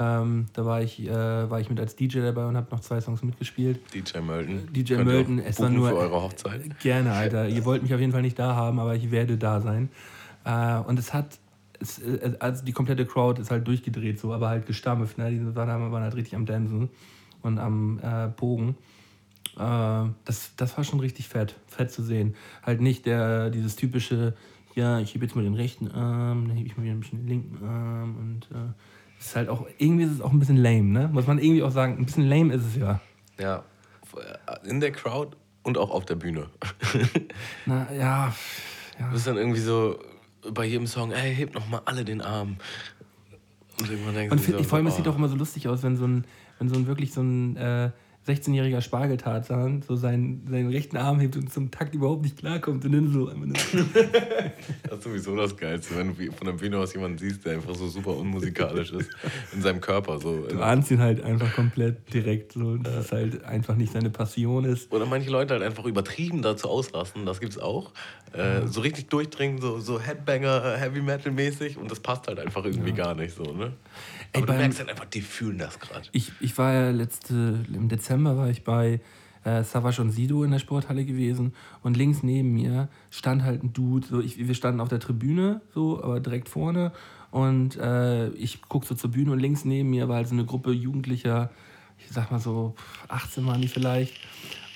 Ähm, 0.00 0.46
da 0.52 0.64
war 0.64 0.80
ich, 0.80 1.00
äh, 1.06 1.50
war 1.50 1.60
ich 1.60 1.68
mit 1.68 1.80
als 1.80 1.96
DJ 1.96 2.20
dabei 2.20 2.46
und 2.46 2.56
habe 2.56 2.68
noch 2.70 2.80
zwei 2.80 3.00
Songs 3.00 3.22
mitgespielt. 3.22 3.80
DJ 3.92 4.20
Melton. 4.20 4.72
DJ 4.72 4.94
Könnt 4.94 5.42
auch 5.42 5.44
es 5.44 5.60
war 5.60 5.70
nur. 5.70 5.88
Für 5.88 5.96
eure 5.96 6.22
Hochzeit. 6.22 6.78
Gerne, 6.80 7.12
Alter. 7.12 7.48
Ihr 7.48 7.64
wollt 7.64 7.82
mich 7.82 7.92
auf 7.92 8.00
jeden 8.00 8.12
Fall 8.12 8.22
nicht 8.22 8.38
da 8.38 8.54
haben, 8.54 8.78
aber 8.78 8.94
ich 8.94 9.10
werde 9.10 9.36
da 9.36 9.60
sein. 9.60 9.90
Äh, 10.44 10.78
und 10.78 10.98
es 10.98 11.12
hat. 11.12 11.38
Es, 11.80 11.98
äh, 11.98 12.36
also 12.38 12.64
die 12.64 12.72
komplette 12.72 13.06
Crowd 13.06 13.40
ist 13.40 13.50
halt 13.50 13.66
durchgedreht, 13.66 14.20
so, 14.20 14.32
aber 14.32 14.48
halt 14.48 14.66
gestampft. 14.66 15.18
Ne? 15.18 15.30
Die 15.30 15.56
waren, 15.56 15.92
waren 15.92 16.02
halt 16.02 16.14
richtig 16.14 16.36
am 16.36 16.46
Dancen 16.46 16.90
und 17.42 17.58
am 17.58 17.98
äh, 18.00 18.28
Bogen. 18.28 18.76
Äh, 19.58 20.10
das, 20.24 20.52
das 20.56 20.76
war 20.76 20.84
schon 20.84 21.00
richtig 21.00 21.28
fett, 21.28 21.56
fett 21.66 21.90
zu 21.90 22.02
sehen. 22.02 22.34
Halt 22.62 22.80
nicht 22.80 23.06
der, 23.06 23.50
dieses 23.50 23.76
typische, 23.76 24.34
ja, 24.74 25.00
ich 25.00 25.14
hebe 25.14 25.24
jetzt 25.24 25.34
mal 25.34 25.42
den 25.42 25.54
rechten 25.54 25.90
Arm, 25.90 26.46
dann 26.48 26.56
hebe 26.56 26.68
ich 26.68 26.76
mal 26.76 26.84
wieder 26.84 26.94
ein 26.94 27.00
bisschen 27.00 27.18
den 27.18 27.28
linken 27.28 27.64
Arm 27.66 28.16
und 28.16 28.56
äh, 28.56 28.72
ist 29.18 29.34
halt 29.34 29.48
auch, 29.48 29.66
irgendwie 29.78 30.04
ist 30.04 30.12
es 30.12 30.20
auch 30.20 30.30
ein 30.30 30.38
bisschen 30.38 30.56
lame, 30.56 30.84
ne? 30.84 31.08
Muss 31.12 31.26
man 31.26 31.38
irgendwie 31.38 31.62
auch 31.64 31.72
sagen, 31.72 31.98
ein 31.98 32.06
bisschen 32.06 32.28
lame 32.28 32.54
ist 32.54 32.64
es 32.64 32.76
ja. 32.76 33.00
Ja. 33.40 33.64
In 34.64 34.80
der 34.80 34.92
Crowd 34.92 35.36
und 35.64 35.76
auch 35.76 35.90
auf 35.90 36.06
der 36.06 36.14
Bühne. 36.14 36.46
Na 37.66 37.92
ja, 37.92 38.32
ja. 38.98 39.06
Du 39.06 39.12
bist 39.12 39.26
dann 39.26 39.36
irgendwie 39.36 39.60
so 39.60 39.98
bei 40.52 40.64
jedem 40.64 40.86
Song, 40.86 41.10
ey, 41.10 41.34
heb 41.34 41.54
noch 41.54 41.68
mal 41.68 41.82
alle 41.84 42.04
den 42.04 42.20
Arm. 42.20 42.58
Und 43.80 43.90
irgendwann 43.90 44.14
denkst 44.14 44.32
Und 44.32 44.48
du 44.48 44.58
so, 44.58 44.62
vor 44.64 44.78
allem, 44.78 44.86
es 44.86 44.94
oh. 44.94 44.96
sieht 44.98 45.08
auch 45.08 45.16
immer 45.16 45.28
so 45.28 45.36
lustig 45.36 45.68
aus, 45.68 45.82
wenn 45.82 45.96
so 45.96 46.06
ein, 46.06 46.24
wenn 46.58 46.68
so 46.68 46.76
ein 46.76 46.86
wirklich 46.86 47.12
so 47.12 47.20
ein 47.20 47.56
äh, 47.56 47.90
16-jähriger 48.28 48.80
Spargeltarzan 48.80 49.82
so 49.82 49.96
seinen, 49.96 50.46
seinen 50.50 50.70
rechten 50.70 50.96
Arm 50.96 51.20
hebt 51.20 51.36
und 51.36 51.52
zum 51.52 51.70
Takt 51.70 51.94
überhaupt 51.94 52.22
nicht 52.22 52.36
klarkommt 52.36 52.84
und 52.84 52.92
dann 52.92 53.12
so 53.12 53.28
einfach 53.28 53.46
Das 54.82 54.98
ist 54.98 55.04
sowieso 55.04 55.36
das 55.36 55.56
Geilste, 55.56 55.96
wenn 55.96 56.14
du 56.14 56.32
von 56.32 56.46
der 56.46 56.52
Bühne 56.54 56.78
aus 56.78 56.92
jemanden 56.94 57.18
siehst, 57.18 57.44
der 57.44 57.54
einfach 57.54 57.74
so 57.74 57.88
super 57.88 58.16
unmusikalisch 58.16 58.92
ist 58.92 59.10
in 59.52 59.62
seinem 59.62 59.80
Körper. 59.80 60.18
So. 60.18 60.46
du 60.46 60.60
ahnst 60.60 60.90
ihn 60.90 61.00
halt 61.00 61.22
einfach 61.22 61.54
komplett 61.54 62.12
direkt 62.12 62.52
so, 62.52 62.76
dass 62.76 63.06
es 63.06 63.12
halt 63.12 63.44
einfach 63.44 63.76
nicht 63.76 63.92
seine 63.92 64.10
Passion 64.10 64.64
ist. 64.64 64.92
Oder 64.92 65.06
manche 65.06 65.30
Leute 65.30 65.54
halt 65.54 65.62
einfach 65.62 65.84
übertrieben 65.84 66.42
dazu 66.42 66.68
ausrasten, 66.68 67.26
das 67.26 67.40
gibt's 67.40 67.58
auch. 67.58 67.92
Äh, 68.32 68.66
so 68.66 68.82
richtig 68.82 69.08
durchdringen, 69.08 69.58
so, 69.60 69.78
so 69.78 69.98
Headbanger, 70.00 70.76
Heavy 70.76 71.00
Metal 71.00 71.32
mäßig 71.32 71.78
und 71.78 71.90
das 71.90 72.00
passt 72.00 72.28
halt 72.28 72.38
einfach 72.38 72.64
irgendwie 72.64 72.92
gar 72.92 73.14
nicht 73.14 73.34
so, 73.34 73.42
ne? 73.42 73.72
Ey, 74.32 74.38
Aber 74.42 74.46
du 74.46 74.52
beim- 74.52 74.58
merkst 74.60 74.78
halt 74.80 74.90
einfach, 74.90 75.06
die 75.06 75.20
fühlen 75.20 75.58
das 75.58 75.78
gerade. 75.78 76.08
Ich, 76.12 76.32
ich 76.40 76.56
war 76.58 76.72
ja 76.72 76.90
letzte, 76.90 77.64
im 77.72 77.88
Dezember 77.88 78.36
war 78.36 78.50
ich 78.50 78.62
bei 78.64 79.00
äh, 79.44 79.62
Savage 79.64 80.02
und 80.02 80.10
Sido 80.10 80.44
in 80.44 80.50
der 80.50 80.58
Sporthalle 80.58 81.04
gewesen 81.04 81.54
und 81.82 81.96
links 81.96 82.22
neben 82.22 82.52
mir 82.52 82.88
stand 83.10 83.42
halt 83.42 83.62
ein 83.62 83.72
Dude, 83.72 84.06
so 84.06 84.20
ich, 84.20 84.36
wir 84.46 84.54
standen 84.54 84.80
auf 84.80 84.88
der 84.88 85.00
Tribüne, 85.00 85.60
so, 85.72 86.02
aber 86.02 86.20
direkt 86.20 86.48
vorne 86.48 86.92
und 87.30 87.76
äh, 87.76 88.28
ich 88.30 88.60
guck 88.68 88.84
so 88.84 88.94
zur 88.94 89.10
Bühne 89.10 89.32
und 89.32 89.38
links 89.38 89.64
neben 89.64 89.90
mir 89.90 90.08
war 90.08 90.16
halt 90.16 90.28
so 90.28 90.34
eine 90.34 90.44
Gruppe 90.44 90.72
Jugendlicher, 90.72 91.50
ich 91.98 92.10
sag 92.10 92.30
mal 92.30 92.40
so 92.40 92.74
18 93.08 93.46
waren 93.46 93.60
die 93.62 93.68
vielleicht 93.68 94.14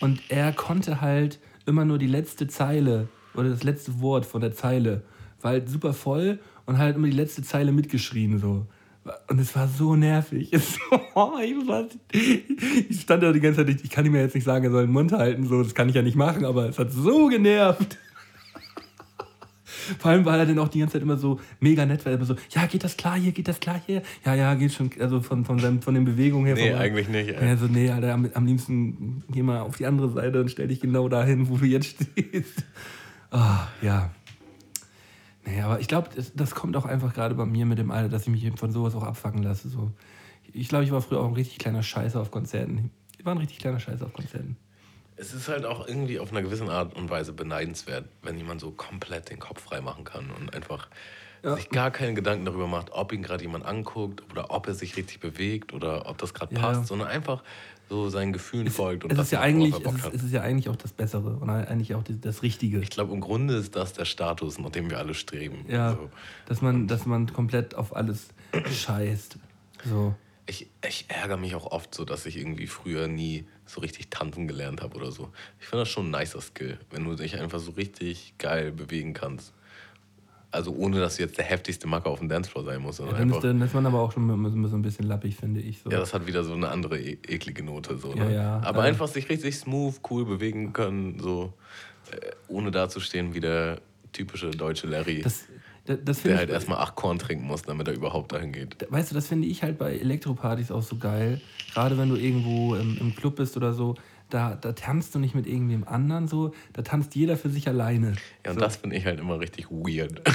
und 0.01 0.21
er 0.31 0.53
konnte 0.53 1.01
halt 1.01 1.39
immer 1.67 1.85
nur 1.85 1.99
die 1.99 2.07
letzte 2.07 2.47
Zeile 2.49 3.09
oder 3.35 3.51
das 3.51 3.65
letzte 3.65 4.01
Wort 4.01 4.25
von 4.27 4.41
der 4.41 4.53
Zeile, 4.53 5.03
war 5.43 5.51
halt 5.53 5.69
super 5.69 5.93
voll 5.93 6.39
und 6.67 6.79
halt 6.79 6.97
immer 6.97 7.09
die 7.09 7.17
letzte 7.17 7.43
Zeile 7.43 7.73
mitgeschrien 7.73 8.39
so. 8.39 8.67
Und 9.29 9.41
es 9.41 9.55
war 9.57 9.67
so 9.67 9.97
nervig. 9.97 10.53
Es, 10.53 10.79
oh, 11.15 11.33
ich, 11.43 11.67
war, 11.67 11.87
ich 12.13 13.01
stand 13.01 13.23
da 13.23 13.33
die 13.33 13.41
ganze 13.41 13.65
Zeit, 13.67 13.81
ich 13.83 13.91
kann 13.91 14.07
ihm 14.07 14.15
ja 14.15 14.21
jetzt 14.21 14.35
nicht 14.35 14.45
sagen, 14.45 14.65
er 14.65 14.71
soll 14.71 14.87
den 14.87 14.93
Mund 14.93 15.13
halten, 15.13 15.47
so, 15.47 15.63
das 15.63 15.75
kann 15.75 15.89
ich 15.89 15.95
ja 15.95 16.03
nicht 16.03 16.17
machen, 16.17 16.45
aber 16.45 16.69
es 16.69 16.79
hat 16.79 16.93
so 16.93 17.29
genervt. 17.29 17.99
Vor 19.99 20.11
allem 20.11 20.25
war 20.25 20.39
er 20.39 20.47
dann 20.47 20.59
auch 20.59 20.69
die 20.69 20.79
ganze 20.79 20.95
Zeit 20.95 21.03
immer 21.03 21.17
so 21.17 21.41
mega 21.59 21.85
nett, 21.85 22.05
weil 22.05 22.13
er 22.13 22.17
immer 22.17 22.27
so, 22.27 22.37
ja, 22.51 22.67
geht 22.67 22.85
das 22.85 22.97
klar 22.97 23.17
hier, 23.17 23.33
geht 23.33 23.49
das 23.49 23.59
klar 23.59 23.81
hier? 23.85 24.03
Ja, 24.25 24.35
ja, 24.35 24.55
geht 24.55 24.73
schon, 24.73 24.91
also 25.01 25.21
von, 25.21 25.45
von, 25.45 25.59
seinem, 25.59 25.83
von 25.83 25.95
den 25.95 26.05
Bewegungen 26.05 26.47
her. 26.47 26.55
Nee, 26.55 26.71
von, 26.71 26.81
eigentlich 26.81 27.09
nicht, 27.09 27.31
ey. 27.31 27.49
Ja, 27.49 27.57
so, 27.57 27.67
nee, 27.67 27.91
Alter, 27.91 28.13
am, 28.13 28.29
am 28.33 28.47
liebsten 28.47 29.25
geh 29.31 29.43
mal 29.43 29.61
auf 29.61 29.79
die 29.79 29.87
andere 29.87 30.11
Seite 30.11 30.41
und 30.41 30.51
stell 30.51 30.69
dich 30.69 30.81
genau 30.81 31.09
dahin, 31.09 31.49
wo 31.49 31.57
du 31.57 31.67
jetzt 31.67 31.87
stehst. 31.87 32.65
Ah, 33.31 33.67
ja. 33.81 34.11
Nee, 35.45 35.61
aber 35.61 35.81
ich 35.81 35.89
glaube, 35.89 36.11
das, 36.15 36.33
das 36.35 36.55
kommt 36.55 36.77
auch 36.77 36.85
einfach 36.85 37.15
gerade 37.15 37.35
bei 37.35 37.47
mir 37.47 37.67
mit 37.67 37.79
dem 37.79 37.91
Alter, 37.91 38.09
dass 38.09 38.23
ich 38.23 38.29
mich 38.29 38.45
eben 38.45 38.57
von 38.57 38.73
sowas 38.73 38.95
auch 38.95 39.03
abfacken 39.03 39.43
lasse. 39.43 39.69
So. 39.69 39.93
Ich 40.53 40.69
glaube, 40.69 40.85
ich 40.85 40.93
war 40.93 41.03
früher 41.03 41.21
auch 41.21 41.27
ein 41.27 41.35
richtig 41.35 41.59
kleiner 41.59 41.83
Scheiße 41.83 42.19
auf 42.19 42.31
Konzerten. 42.31 42.91
Ich 43.19 43.25
war 43.25 43.35
ein 43.35 43.39
richtig 43.39 43.59
kleiner 43.59 43.81
Scheiße 43.81 44.05
auf 44.05 44.13
Konzerten. 44.13 44.57
Es 45.17 45.35
ist 45.35 45.49
halt 45.49 45.65
auch 45.65 45.87
irgendwie 45.87 46.19
auf 46.19 46.33
einer 46.33 46.43
gewissen 46.43 46.69
Art 46.69 46.95
und 46.95 47.11
Weise 47.11 47.33
beneidenswert, 47.33 48.09
wenn 48.23 48.37
jemand 48.39 48.61
so 48.61 48.71
komplett 48.71 49.31
den 49.31 49.39
Kopf 49.39 49.63
frei 49.63 49.81
machen 49.81 50.05
kann 50.05 50.31
und 50.31 50.55
einfach 50.55 50.89
sich 51.43 51.69
gar 51.71 51.91
keine 51.91 52.15
Gedanken 52.15 52.45
darüber 52.45 52.67
macht, 52.67 52.93
ob 52.93 53.13
ihn 53.13 53.23
gerade 53.23 53.43
jemand 53.43 53.65
anguckt 53.65 54.23
oder 54.31 54.51
ob 54.51 54.67
er 54.69 54.75
sich 54.75 54.97
richtig 54.97 55.21
bewegt 55.21 55.73
oder 55.73 56.09
ob 56.09 56.19
das 56.19 56.35
gerade 56.35 56.55
Ja. 56.55 56.61
passt, 56.61 56.87
sondern 56.87 57.09
einfach 57.09 57.43
so 57.89 58.09
seinen 58.09 58.33
Gefühlen 58.33 58.71
folgt. 58.71 59.05
Und 59.05 59.11
Es 59.13 59.17
das 59.19 59.27
ist, 59.27 59.33
ja 59.33 59.41
eigentlich, 59.41 59.75
es, 59.85 59.93
ist, 59.93 60.15
es 60.15 60.23
ist 60.23 60.33
ja 60.33 60.41
eigentlich 60.43 60.69
auch 60.69 60.77
das 60.77 60.93
Bessere 60.93 61.37
und 61.37 61.51
eigentlich 61.51 61.95
auch 61.95 62.03
das 62.07 62.43
Richtige. 62.43 62.79
Ich 62.81 62.91
glaube, 62.91 63.13
im 63.13 63.21
Grunde 63.21 63.57
ist 63.57 63.77
das 63.77 63.93
der 63.93 64.05
Status, 64.07 64.59
nach 64.59 64.71
dem 64.71 64.89
wir 64.89 64.99
alle 64.99 65.15
streben. 65.15 65.67
Ja, 65.69 65.93
So. 65.93 66.11
dass, 66.47 66.63
man, 66.63 66.87
dass 66.89 67.05
man 67.07 67.31
komplett 67.33 67.75
auf 67.75 67.95
alles 67.95 68.29
scheißt. 68.73 69.37
So. 69.85 70.15
Ich, 70.47 70.69
ich 70.89 71.05
ärgere 71.09 71.37
mich 71.37 71.55
auch 71.55 71.67
oft 71.67 71.95
so, 71.95 72.05
dass 72.05 72.25
ich 72.27 72.37
irgendwie 72.37 72.67
früher 72.67 73.09
nie 73.09 73.47
so 73.67 73.81
richtig 73.81 74.09
tanzen 74.11 74.49
gelernt 74.49 74.81
habe 74.83 74.97
oder 74.97 75.13
so. 75.13 75.31
Ich 75.61 75.67
finde 75.67 75.83
das 75.83 75.89
schon 75.89 76.11
ein 76.13 76.21
nicer 76.21 76.41
Skill, 76.41 76.79
wenn 76.91 77.05
du 77.05 77.15
dich 77.15 77.39
einfach 77.39 77.59
so 77.61 77.73
richtig 77.73 78.35
geil 78.39 78.73
bewegen 78.73 79.13
kannst. 79.13 79.53
Also 80.53 80.73
ohne, 80.73 81.01
dass 81.01 81.17
du 81.17 81.23
jetzt 81.23 81.39
der 81.39 81.47
heftigste 81.47 81.87
Macker 81.87 82.11
auf 82.11 82.19
dem 82.19 82.29
Dancefloor 82.29 82.65
sein 82.65 82.83
musst. 82.83 83.01
Ja, 83.01 83.07
dann, 83.07 83.31
ist, 83.31 83.43
dann 83.43 83.61
ist 83.63 83.75
man 83.75 83.87
aber 83.87 84.01
auch 84.01 84.13
schon 84.13 84.29
so 84.69 84.77
ein 84.77 84.83
bisschen 84.83 85.07
lappig, 85.07 85.35
finde 85.35 85.61
ich. 85.61 85.81
So. 85.81 85.91
ja, 85.91 85.99
das 85.99 86.13
hat 86.13 86.27
wieder 86.27 86.45
so 86.45 86.53
eine 86.53 86.69
andere 86.69 87.01
e 87.01 87.19
eklige 87.27 87.63
Note. 87.63 87.97
So, 87.97 88.15
Ja, 88.15 88.25
ne? 88.25 88.35
ja, 88.35 88.61
Aber 88.63 88.85
äh. 88.85 88.89
einfach 88.89 89.09
sich 89.09 89.29
richtig 89.31 89.57
smooth, 89.57 89.95
cool 90.11 90.27
bewegen 90.27 90.75
können, 90.75 91.19
so 91.19 91.55
äh, 92.11 92.33
ohne 92.49 92.71
dazustehen 92.71 93.35
wie 93.35 93.41
der 93.41 93.81
typische 94.13 94.51
deutsche 94.51 94.87
Larry, 94.87 95.23
das, 95.23 95.47
das, 95.87 95.99
das 96.05 96.23
der 96.23 96.37
halt 96.37 96.49
ich, 96.51 96.55
erstmal 96.55 96.79
acht 96.79 96.95
Korn 96.95 97.19
trinken 97.19 97.47
muss, 97.47 97.63
damit 97.63 97.89
er 97.89 97.95
überhaupt 97.95 98.33
dahin 98.33 98.53
geht. 98.53 98.77
weißt 98.89 99.11
du, 99.11 99.15
das 99.15 99.29
finde 99.29 99.49
ich 99.49 99.63
halt 99.63 99.79
bei 99.79 99.97
Elektropartys 99.97 100.71
auch 100.71 100.83
so 100.83 100.97
geil. 100.97 101.41
Gerade 101.73 101.97
wenn 101.97 102.09
du 102.09 102.17
irgendwo 102.17 102.75
im, 102.75 102.99
im 102.99 103.17
Club 103.17 103.37
bist 103.37 103.57
oder 103.57 103.73
so, 103.73 103.95
da, 104.33 104.55
da 104.55 104.73
tanzt 104.73 105.15
du 105.15 105.19
nicht 105.19 105.35
mit 105.35 105.47
irgendwem 105.47 105.85
anderen 105.85 106.27
so, 106.29 106.53
da 106.73 106.83
tanzt 106.83 107.15
jeder 107.15 107.37
für 107.37 107.49
sich 107.51 107.69
alleine. 107.69 108.13
Ja, 108.45 108.51
und 108.53 108.55
so. 108.59 108.61
das 108.61 108.77
finde 108.77 108.97
ich 108.97 109.05
halt 109.05 109.21
immer 109.21 109.39
richtig 109.41 109.71
weird. 109.71 110.23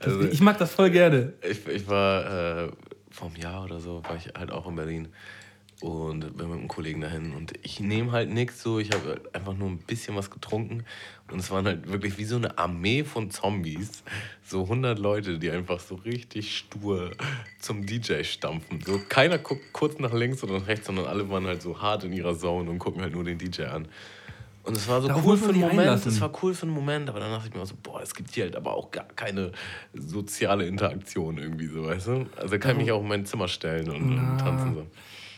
Das- 0.00 0.12
also, 0.14 0.28
ich 0.28 0.40
mag 0.40 0.58
das 0.58 0.72
voll 0.72 0.90
gerne. 0.90 1.32
Ich, 1.48 1.66
ich 1.66 1.88
war 1.88 2.66
äh, 2.66 2.70
vor 3.10 3.28
einem 3.28 3.36
Jahr 3.36 3.64
oder 3.64 3.80
so, 3.80 4.00
war 4.04 4.14
ich 4.16 4.28
halt 4.38 4.52
auch 4.52 4.68
in 4.68 4.76
Berlin 4.76 5.08
und 5.80 6.36
bin 6.36 6.48
mit 6.48 6.58
einem 6.58 6.68
Kollegen 6.68 7.00
dahin 7.00 7.32
und 7.34 7.52
ich 7.62 7.78
nehme 7.78 8.10
halt 8.10 8.30
nichts 8.30 8.62
so, 8.62 8.80
ich 8.80 8.90
habe 8.90 9.08
halt 9.10 9.34
einfach 9.34 9.54
nur 9.54 9.68
ein 9.68 9.78
bisschen 9.78 10.16
was 10.16 10.30
getrunken 10.30 10.84
und 11.30 11.38
es 11.38 11.50
waren 11.50 11.66
halt 11.66 11.90
wirklich 11.90 12.18
wie 12.18 12.24
so 12.24 12.36
eine 12.36 12.58
Armee 12.58 13.04
von 13.04 13.30
Zombies, 13.30 14.02
so 14.42 14.62
100 14.62 14.98
Leute, 14.98 15.38
die 15.38 15.50
einfach 15.50 15.78
so 15.78 15.94
richtig 15.94 16.56
stur 16.56 17.12
zum 17.60 17.86
DJ 17.86 18.24
stampfen. 18.24 18.80
So 18.84 19.00
keiner 19.08 19.38
guckt 19.38 19.72
kurz 19.72 19.98
nach 20.00 20.12
links 20.12 20.42
oder 20.42 20.58
nach 20.58 20.66
rechts, 20.66 20.86
sondern 20.86 21.06
alle 21.06 21.30
waren 21.30 21.46
halt 21.46 21.62
so 21.62 21.80
hart 21.80 22.02
in 22.04 22.12
ihrer 22.12 22.36
Zone 22.36 22.68
und 22.68 22.78
gucken 22.78 23.02
halt 23.02 23.12
nur 23.12 23.24
den 23.24 23.38
DJ 23.38 23.64
an. 23.64 23.88
Und 24.64 24.76
es 24.76 24.86
war 24.86 25.00
so 25.00 25.08
Darauf 25.08 25.24
cool 25.24 25.36
für 25.38 25.48
einen 25.48 25.60
Moment, 25.60 25.80
einlassen. 25.80 26.12
es 26.12 26.20
war 26.20 26.30
cool 26.42 26.52
für 26.52 26.64
einen 26.64 26.74
Moment, 26.74 27.08
aber 27.08 27.20
dann 27.20 27.30
dachte 27.30 27.48
ich 27.48 27.54
mir 27.54 27.62
auch 27.62 27.66
so, 27.66 27.76
boah, 27.82 28.02
es 28.02 28.14
gibt 28.14 28.34
hier 28.34 28.44
halt 28.44 28.56
aber 28.56 28.74
auch 28.74 28.90
gar 28.90 29.06
keine 29.16 29.52
soziale 29.94 30.66
Interaktion 30.66 31.38
irgendwie 31.38 31.68
so, 31.68 31.84
weißt 31.84 32.06
du? 32.08 32.26
Also 32.36 32.58
kann 32.58 32.72
ich 32.72 32.84
mich 32.84 32.92
auch 32.92 33.00
in 33.00 33.08
mein 33.08 33.24
Zimmer 33.24 33.48
stellen 33.48 33.88
und, 33.88 34.18
und 34.18 34.38
tanzen 34.38 34.74
so. 34.74 34.86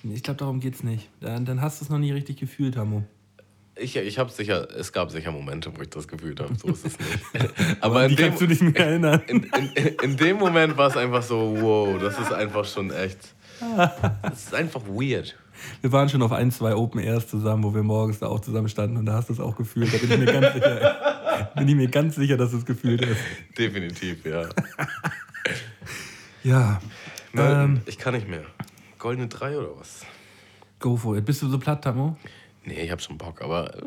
Ich 0.03 0.23
glaube, 0.23 0.39
darum 0.39 0.61
geht's 0.61 0.83
nicht. 0.83 1.09
Dann, 1.21 1.45
dann 1.45 1.61
hast 1.61 1.81
du 1.81 1.85
es 1.85 1.91
noch 1.91 1.99
nie 1.99 2.13
richtig 2.13 2.39
gefühlt, 2.39 2.77
Hamo. 2.77 3.05
Ich, 3.77 3.97
ich 3.97 4.19
habe 4.19 4.31
sicher, 4.31 4.69
es 4.77 4.93
gab 4.93 5.11
sicher 5.11 5.33
Momente, 5.33 5.73
wo 5.75 5.81
ich 5.81 5.89
das 5.91 6.07
gefühlt 6.07 6.41
habe, 6.41 6.55
so 6.55 6.69
ist 6.69 6.85
es 6.85 6.99
nicht. 6.99 7.51
aber 7.81 8.09
die 8.09 8.15
in 8.15 8.17
dem, 8.17 8.29
kannst 8.29 8.43
du 8.43 8.47
nicht 8.47 8.63
mehr 8.63 8.77
erinnern. 8.77 9.23
in, 9.27 9.45
in, 9.45 9.87
in 10.03 10.17
dem 10.17 10.37
Moment 10.39 10.77
war 10.77 10.89
es 10.89 10.97
einfach 10.97 11.23
so, 11.23 11.57
wow, 11.61 11.99
das 12.01 12.19
ist 12.19 12.33
einfach 12.33 12.65
schon 12.65 12.91
echt, 12.91 13.19
das 14.23 14.45
ist 14.45 14.55
einfach 14.55 14.83
weird. 14.87 15.37
Wir 15.83 15.93
waren 15.93 16.09
schon 16.09 16.23
auf 16.23 16.33
ein, 16.33 16.51
zwei 16.51 16.75
Open 16.75 17.01
Airs 17.01 17.29
zusammen, 17.29 17.63
wo 17.63 17.75
wir 17.75 17.83
morgens 17.83 18.19
da 18.19 18.27
auch 18.27 18.41
zusammen 18.41 18.69
standen 18.69 18.97
und 18.97 19.07
da 19.07 19.15
hast 19.15 19.29
du 19.29 19.35
es 19.35 19.41
auch 19.41 19.57
gefühlt. 19.57 19.93
Da 19.93 19.99
bin 19.99 20.11
ich 20.11 20.19
mir 20.19 20.41
ganz 20.41 20.55
sicher, 20.55 21.51
bin 21.55 21.69
ich 21.69 21.75
mir 21.75 21.89
ganz 21.89 22.17
sicher, 22.17 22.37
dass 22.39 22.51
du 22.53 22.59
es 22.59 22.65
gefühlt 22.65 23.07
hast. 23.07 23.59
Definitiv, 23.59 24.25
ja. 24.25 24.49
Ja. 26.43 26.81
Ähm, 27.37 27.83
ich 27.87 27.99
kann 27.99 28.15
nicht 28.15 28.29
mehr. 28.29 28.43
Goldene 29.01 29.29
Drei 29.29 29.59
oder 29.59 29.77
was? 29.79 30.05
go 30.79 30.97
for 30.97 31.17
it. 31.17 31.25
Bist 31.27 31.43
du 31.43 31.49
so 31.49 31.59
platt, 31.59 31.83
Tamo? 31.85 32.17
Nee, 32.65 32.83
ich 32.85 32.91
habe 32.91 33.01
schon 33.03 33.19
Bock, 33.19 33.43
aber 33.43 33.75
äh, 33.77 33.83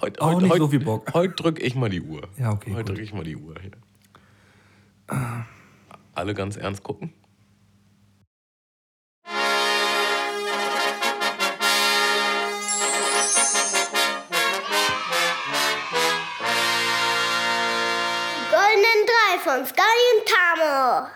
heute, 0.00 0.20
Auch 0.20 0.32
heute, 0.32 0.42
nicht 0.42 0.50
heute, 0.52 0.62
so 0.62 0.68
viel 0.68 0.80
Bock. 0.80 1.12
Heute 1.14 1.34
drücke 1.34 1.62
ich 1.62 1.74
mal 1.74 1.88
die 1.88 2.00
Uhr. 2.02 2.22
Ja, 2.38 2.50
okay, 2.52 2.70
Heute 2.72 2.78
gut. 2.78 2.88
drücke 2.88 3.02
ich 3.02 3.12
mal 3.14 3.24
die 3.24 3.36
Uhr 3.36 3.54
hier. 3.60 3.70
Alle 6.14 6.34
ganz 6.34 6.56
ernst 6.56 6.82
gucken? 6.82 7.12
Die 18.36 18.50
goldenen 18.50 19.00
drei 19.06 19.38
von 19.40 19.66
Sky 19.66 19.96
und 20.12 20.22
Tamo. 20.28 21.06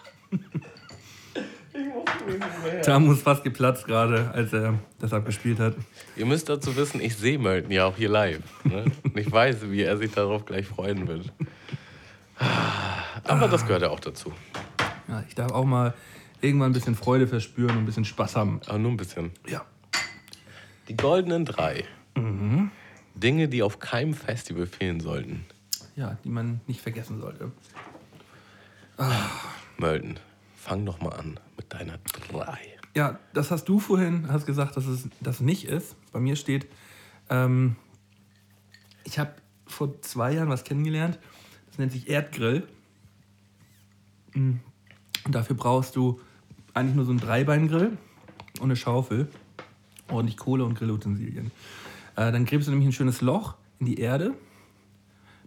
Tamo 2.83 3.13
ist 3.13 3.21
fast 3.21 3.43
geplatzt 3.43 3.85
gerade, 3.85 4.31
als 4.31 4.53
er 4.53 4.79
das 4.99 5.13
abgespielt 5.13 5.59
hat. 5.59 5.75
Ihr 6.15 6.25
müsst 6.25 6.49
dazu 6.49 6.75
wissen, 6.75 7.01
ich 7.01 7.15
sehe 7.15 7.37
Melton 7.37 7.71
ja 7.71 7.85
auch 7.85 7.95
hier 7.97 8.09
live. 8.09 8.41
Ne? 8.63 8.85
Und 9.03 9.17
ich 9.17 9.31
weiß, 9.31 9.69
wie 9.69 9.81
er 9.81 9.97
sich 9.97 10.11
darauf 10.11 10.45
gleich 10.45 10.65
freuen 10.65 11.07
wird. 11.07 11.31
Aber 13.23 13.47
das 13.47 13.65
gehört 13.65 13.81
ja 13.81 13.89
auch 13.89 13.99
dazu. 13.99 14.31
Ja, 15.07 15.23
ich 15.27 15.35
darf 15.35 15.51
auch 15.51 15.65
mal 15.65 15.93
irgendwann 16.41 16.71
ein 16.71 16.73
bisschen 16.73 16.95
Freude 16.95 17.27
verspüren 17.27 17.71
und 17.71 17.83
ein 17.83 17.85
bisschen 17.85 18.05
Spaß 18.05 18.35
haben. 18.35 18.61
Aber 18.67 18.77
nur 18.77 18.91
ein 18.91 18.97
bisschen. 18.97 19.31
Ja. 19.47 19.65
Die 20.87 20.97
goldenen 20.97 21.45
drei. 21.45 21.85
Dinge, 23.15 23.47
die 23.47 23.63
auf 23.63 23.79
keinem 23.79 24.13
Festival 24.13 24.67
fehlen 24.67 24.99
sollten. 24.99 25.45
Ja, 25.95 26.17
die 26.23 26.29
man 26.29 26.61
nicht 26.67 26.81
vergessen 26.81 27.19
sollte. 27.19 27.51
Melton, 29.77 30.19
fang 30.65 30.83
doch 30.83 30.99
mal 30.99 31.11
an 31.11 31.39
mit 31.57 31.71
deiner 31.71 31.99
drei. 32.29 32.59
Ja, 32.95 33.19
das 33.33 33.51
hast 33.51 33.65
du 33.69 33.79
vorhin, 33.79 34.31
hast 34.31 34.47
gesagt, 34.47 34.75
dass 34.75 34.87
es 34.87 35.07
das 35.21 35.39
nicht 35.39 35.65
ist. 35.65 35.95
Bei 36.11 36.19
mir 36.19 36.35
steht, 36.35 36.65
ähm, 37.29 37.75
ich 39.03 39.19
habe 39.19 39.33
vor 39.67 40.01
zwei 40.01 40.33
Jahren 40.33 40.49
was 40.49 40.63
kennengelernt, 40.63 41.19
das 41.67 41.77
nennt 41.77 41.91
sich 41.91 42.09
Erdgrill. 42.09 42.67
Mm. 44.33 44.53
Und 45.25 45.35
dafür 45.35 45.55
brauchst 45.55 45.95
du 45.95 46.19
eigentlich 46.73 46.95
nur 46.95 47.05
so 47.05 47.11
einen 47.11 47.19
Dreibeingrill 47.19 47.97
und 48.59 48.63
eine 48.63 48.75
Schaufel, 48.75 49.27
ordentlich 50.09 50.37
Kohle 50.37 50.65
und 50.65 50.73
Grillutensilien. 50.73 51.51
Äh, 52.15 52.31
dann 52.31 52.45
gräbst 52.45 52.67
du 52.67 52.71
nämlich 52.71 52.89
ein 52.89 52.93
schönes 52.93 53.21
Loch 53.21 53.55
in 53.79 53.85
die 53.85 53.99
Erde, 53.99 54.33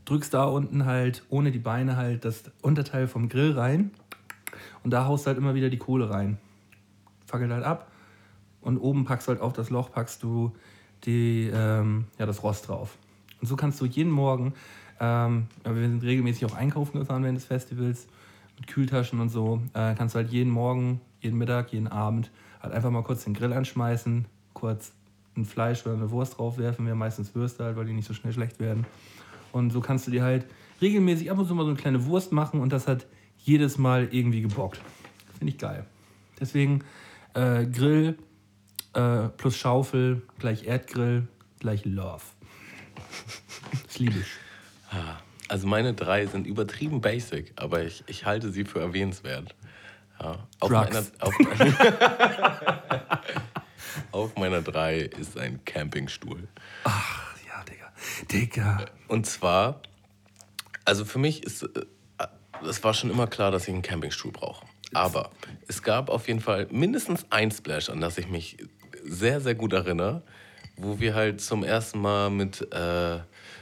drückst 0.05 0.32
da 0.32 0.45
unten 0.45 0.85
halt 0.85 1.24
ohne 1.28 1.51
die 1.51 1.59
Beine 1.59 1.97
halt 1.97 2.24
das 2.24 2.45
Unterteil 2.62 3.09
vom 3.09 3.28
Grill 3.28 3.53
rein 3.53 3.90
und 4.84 4.90
da 4.90 5.06
haust 5.06 5.24
du 5.24 5.28
halt 5.28 5.38
immer 5.38 5.54
wieder 5.54 5.70
die 5.70 5.78
Kohle 5.78 6.10
rein 6.10 6.38
fackelt 7.28 7.52
halt 7.52 7.64
ab 7.64 7.90
und 8.60 8.78
oben 8.78 9.04
packst 9.04 9.28
du 9.28 9.32
halt 9.32 9.40
auf 9.40 9.52
das 9.52 9.70
Loch 9.70 9.92
packst 9.92 10.22
du 10.22 10.52
die, 11.04 11.50
ähm, 11.52 12.06
ja, 12.18 12.26
das 12.26 12.42
Rost 12.42 12.68
drauf. 12.68 12.96
Und 13.40 13.46
so 13.46 13.54
kannst 13.54 13.80
du 13.80 13.84
jeden 13.84 14.10
Morgen, 14.10 14.54
ähm, 14.98 15.46
wir 15.62 15.88
sind 15.88 16.02
regelmäßig 16.02 16.46
auch 16.46 16.54
einkaufen 16.54 16.98
gefahren 16.98 17.22
während 17.22 17.38
des 17.38 17.44
Festivals 17.44 18.08
mit 18.56 18.66
Kühltaschen 18.66 19.20
und 19.20 19.28
so, 19.28 19.60
äh, 19.74 19.94
kannst 19.94 20.14
du 20.14 20.18
halt 20.18 20.30
jeden 20.30 20.50
Morgen, 20.50 21.00
jeden 21.20 21.38
Mittag, 21.38 21.72
jeden 21.72 21.86
Abend 21.86 22.32
halt 22.60 22.74
einfach 22.74 22.90
mal 22.90 23.04
kurz 23.04 23.24
den 23.24 23.34
Grill 23.34 23.52
anschmeißen, 23.52 24.24
kurz 24.54 24.92
ein 25.36 25.44
Fleisch 25.44 25.86
oder 25.86 25.94
eine 25.94 26.10
Wurst 26.10 26.38
draufwerfen, 26.38 26.84
wir 26.86 26.96
meistens 26.96 27.34
Würste 27.36 27.62
halt, 27.62 27.76
weil 27.76 27.84
die 27.84 27.92
nicht 27.92 28.08
so 28.08 28.14
schnell 28.14 28.32
schlecht 28.32 28.58
werden. 28.58 28.86
Und 29.52 29.70
so 29.70 29.80
kannst 29.80 30.08
du 30.08 30.10
dir 30.10 30.24
halt 30.24 30.46
regelmäßig 30.80 31.30
ab 31.30 31.38
und 31.38 31.46
zu 31.46 31.54
mal 31.54 31.62
so 31.62 31.68
eine 31.68 31.78
kleine 31.78 32.06
Wurst 32.06 32.32
machen 32.32 32.60
und 32.60 32.72
das 32.72 32.88
hat 32.88 33.06
jedes 33.48 33.78
Mal 33.78 34.08
irgendwie 34.12 34.42
gebockt. 34.42 34.80
Finde 35.38 35.52
ich 35.52 35.58
geil. 35.58 35.86
Deswegen 36.38 36.84
äh, 37.34 37.64
Grill 37.66 38.18
äh, 38.92 39.28
plus 39.28 39.56
Schaufel 39.56 40.22
gleich 40.38 40.64
Erdgrill 40.64 41.26
gleich 41.58 41.84
Love. 41.84 42.22
Das 43.86 43.98
liebe 43.98 44.18
ich. 44.18 44.26
Also 45.48 45.66
meine 45.66 45.94
drei 45.94 46.26
sind 46.26 46.46
übertrieben 46.46 47.00
basic, 47.00 47.52
aber 47.56 47.82
ich, 47.82 48.04
ich 48.06 48.26
halte 48.26 48.52
sie 48.52 48.64
für 48.64 48.80
erwähnenswert. 48.80 49.54
Ja. 50.20 50.46
Auf, 50.60 50.70
meiner, 50.70 51.04
auf, 51.20 51.34
auf 54.12 54.36
meiner 54.36 54.62
drei 54.62 54.98
ist 54.98 55.38
ein 55.38 55.64
Campingstuhl. 55.64 56.48
Ach 56.84 57.34
ja, 57.46 57.64
Digga. 57.64 57.92
Digga. 58.30 58.84
Und 59.06 59.26
zwar, 59.26 59.80
also 60.84 61.04
für 61.04 61.18
mich 61.18 61.44
ist, 61.44 61.62
äh, 61.62 61.86
es 62.66 62.82
war 62.85 62.94
schon 62.94 63.10
immer 63.10 63.26
klar, 63.26 63.51
dass 63.51 63.68
ich 63.68 63.74
einen 63.74 63.82
Campingstuhl 63.82 64.32
brauche. 64.32 64.66
Aber 64.94 65.30
es 65.66 65.82
gab 65.82 66.09
auf 66.09 66.28
jeden 66.28 66.40
Fall 66.40 66.66
mindestens 66.70 67.26
ein 67.30 67.51
Splash, 67.51 67.90
an 67.90 68.01
das 68.01 68.16
ich 68.18 68.28
mich 68.28 68.56
sehr, 69.05 69.40
sehr 69.40 69.55
gut 69.55 69.72
erinnere, 69.72 70.22
wo 70.76 71.01
wir 71.01 71.14
halt 71.14 71.40
zum 71.40 71.64
ersten 71.64 72.01
Mal 72.01 72.30
mit 72.30 72.62
äh, 72.72 73.18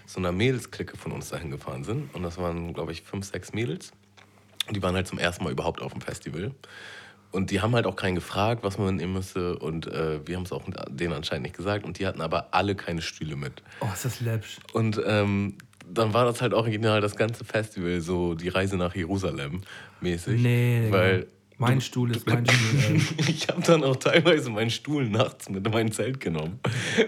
so 0.07 0.19
einer 0.19 0.33
Mädelsklicke 0.33 0.97
von 0.97 1.13
uns 1.13 1.31
dahin 1.31 1.51
gefahren 1.51 1.85
sind. 1.85 2.15
Und 2.15 2.23
das 2.23 2.39
waren, 2.39 2.75
glaube 2.75 2.93
ich, 2.93 3.03
fünf, 3.03 3.27
sechs 3.27 3.53
Mädels. 3.53 3.93
Und 4.69 4.77
die 4.77 4.83
waren 4.83 4.95
halt 4.95 5.07
zum 5.07 5.19
ersten 5.19 5.45
Mal 5.45 5.53
überhaupt 5.53 5.81
auf 5.81 5.93
dem 5.93 6.01
Festival. 6.01 6.53
Und 7.33 7.51
die 7.51 7.61
haben 7.61 7.75
halt 7.75 7.87
auch 7.87 7.97
keinen 7.97 8.15
gefragt, 8.15 8.63
was 8.63 8.79
man 8.79 8.97
nehmen 8.97 9.15
müsste. 9.15 9.59
Und 9.59 9.87
äh, 9.87 10.27
wir 10.27 10.37
haben 10.37 10.45
es 10.45 10.53
auch 10.53 10.65
denen 10.89 11.13
anscheinend 11.13 11.45
nicht 11.45 11.57
gesagt. 11.57 11.85
Und 11.85 11.99
die 11.99 12.07
hatten 12.07 12.21
aber 12.21 12.49
alle 12.53 12.75
keine 12.75 13.03
Stühle 13.03 13.37
mit. 13.37 13.63
Oh, 13.81 13.89
ist 13.93 14.05
das 14.05 14.21
läppsch. 14.21 14.59
Und 14.73 15.01
ähm, 15.05 15.59
dann 15.89 16.13
war 16.15 16.25
das 16.25 16.43
halt 16.43 16.53
original 16.53 17.01
das 17.01 17.17
ganze 17.17 17.45
Festival, 17.45 18.01
so 18.01 18.35
die 18.35 18.49
Reise 18.49 18.77
nach 18.77 18.95
Jerusalem 18.95 19.63
mäßig. 20.01 20.41
Nee, 20.41 20.87
weil 20.91 21.27
Mein 21.59 21.81
Stuhl 21.81 22.15
ist 22.15 22.27
mein 22.27 22.47
Stuhl. 22.47 23.01
Ich 23.29 23.49
habe 23.49 23.63
dann 23.63 23.83
auch 23.83 23.97
teilweise 23.97 24.51
meinen 24.51 24.71
Stuhl 24.71 25.09
nachts 25.09 25.49
mit 25.49 25.67
in 25.67 25.73
mein 25.73 25.91
Zelt 25.91 26.21
genommen. 26.21 26.61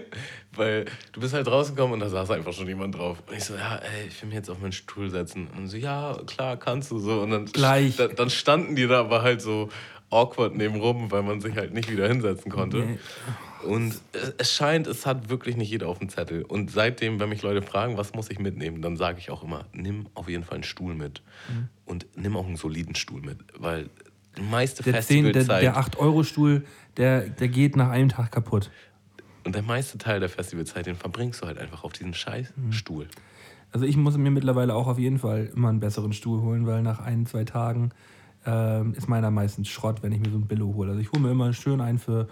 Weil 0.55 0.85
du 1.11 1.21
bist 1.21 1.35
halt 1.35 1.47
rausgekommen 1.47 1.93
und 1.93 1.99
da 1.99 2.09
saß 2.09 2.31
einfach 2.31 2.51
schon 2.53 2.67
jemand 2.67 2.95
drauf. 2.95 3.21
Und 3.27 3.37
ich 3.37 3.43
so, 3.43 3.53
ja, 3.55 3.75
ey, 3.75 4.07
ich 4.07 4.19
will 4.21 4.29
mich 4.29 4.35
jetzt 4.35 4.49
auf 4.49 4.59
meinen 4.59 4.71
Stuhl 4.71 5.11
setzen. 5.11 5.47
Und 5.55 5.67
so, 5.67 5.77
ja, 5.77 6.17
klar, 6.25 6.57
kannst 6.57 6.89
du 6.89 6.97
so. 6.97 7.21
Und 7.21 7.29
dann, 7.29 7.45
Gleich. 7.45 7.97
Da, 7.97 8.07
dann 8.07 8.31
standen 8.31 8.75
die 8.75 8.87
da 8.87 9.01
aber 9.01 9.21
halt 9.21 9.41
so 9.41 9.69
awkward 10.09 10.55
nebenrum, 10.55 11.11
weil 11.11 11.21
man 11.21 11.39
sich 11.39 11.55
halt 11.55 11.73
nicht 11.75 11.91
wieder 11.91 12.07
hinsetzen 12.07 12.51
konnte. 12.51 12.77
Nee. 12.77 12.97
Und 13.65 13.99
es- 14.37 14.51
scheint, 14.53 14.87
es 14.87 15.05
hat 15.05 15.29
wirklich 15.29 15.57
nicht 15.57 15.69
jeder 15.69 15.87
auf 15.87 15.99
dem 15.99 16.09
Zettel. 16.09 16.43
Und 16.43 16.71
seitdem, 16.71 17.19
wenn 17.19 17.29
mich 17.29 17.41
Leute 17.41 17.61
fragen, 17.61 17.97
was 17.97 18.13
muss 18.13 18.29
ich 18.29 18.39
mitnehmen, 18.39 18.81
dann 18.81 18.95
sage 18.97 19.19
ich 19.19 19.29
auch 19.31 19.43
immer, 19.43 19.65
nimm 19.73 20.07
auf 20.13 20.29
jeden 20.29 20.43
Fall 20.43 20.55
einen 20.55 20.63
Stuhl 20.63 20.95
mit. 20.95 21.21
Mhm. 21.49 21.67
Und 21.85 22.07
nimm 22.15 22.37
auch 22.37 22.45
einen 22.47 22.55
soliden 22.55 22.95
Stuhl 22.95 23.21
mit. 23.21 23.37
Weil 23.57 23.89
die 24.37 24.41
meiste 24.43 24.83
Der, 24.83 25.01
10, 25.01 25.25
der, 25.25 25.33
Festivalzeit... 25.33 25.63
der 25.63 25.77
8-Euro-Stuhl, 25.77 26.63
der, 26.97 27.29
der 27.29 27.47
geht 27.49 27.75
nach 27.75 27.89
einem 27.89 28.09
Tag 28.09 28.31
kaputt. 28.31 28.71
Und 29.43 29.55
der 29.55 29.63
meiste 29.63 29.97
Teil 29.97 30.19
der 30.19 30.29
Festivalzeit, 30.29 30.85
den 30.85 30.95
verbringst 30.95 31.41
du 31.41 31.47
halt 31.47 31.57
einfach 31.57 31.83
auf 31.83 31.93
diesem 31.93 32.13
scheiß 32.13 32.53
Mhm. 32.55 32.71
Stuhl. 32.71 33.07
Also 33.71 33.85
ich 33.85 33.97
muss 33.97 34.17
mir 34.17 34.31
mittlerweile 34.31 34.73
auch 34.73 34.87
auf 34.87 34.97
jeden 34.99 35.19
Fall 35.19 35.49
immer 35.55 35.69
einen 35.69 35.79
besseren 35.79 36.13
Stuhl 36.13 36.41
holen, 36.41 36.65
weil 36.65 36.81
nach 36.81 36.99
ein, 36.99 37.25
zwei 37.25 37.43
Tagen 37.43 37.91
ähm, 38.45 38.93
ist 38.95 39.07
meiner 39.09 39.31
meistens 39.31 39.67
Schrott, 39.67 40.01
wenn 40.01 40.11
ich 40.11 40.19
mir 40.19 40.29
so 40.31 40.37
ein 40.37 40.47
Billo 40.47 40.73
hole. 40.73 40.89
Also 40.91 41.01
ich 41.01 41.11
hole 41.11 41.21
mir 41.21 41.31
immer 41.31 41.51
schön 41.53 41.81
einen 41.81 41.99
für 41.99 42.27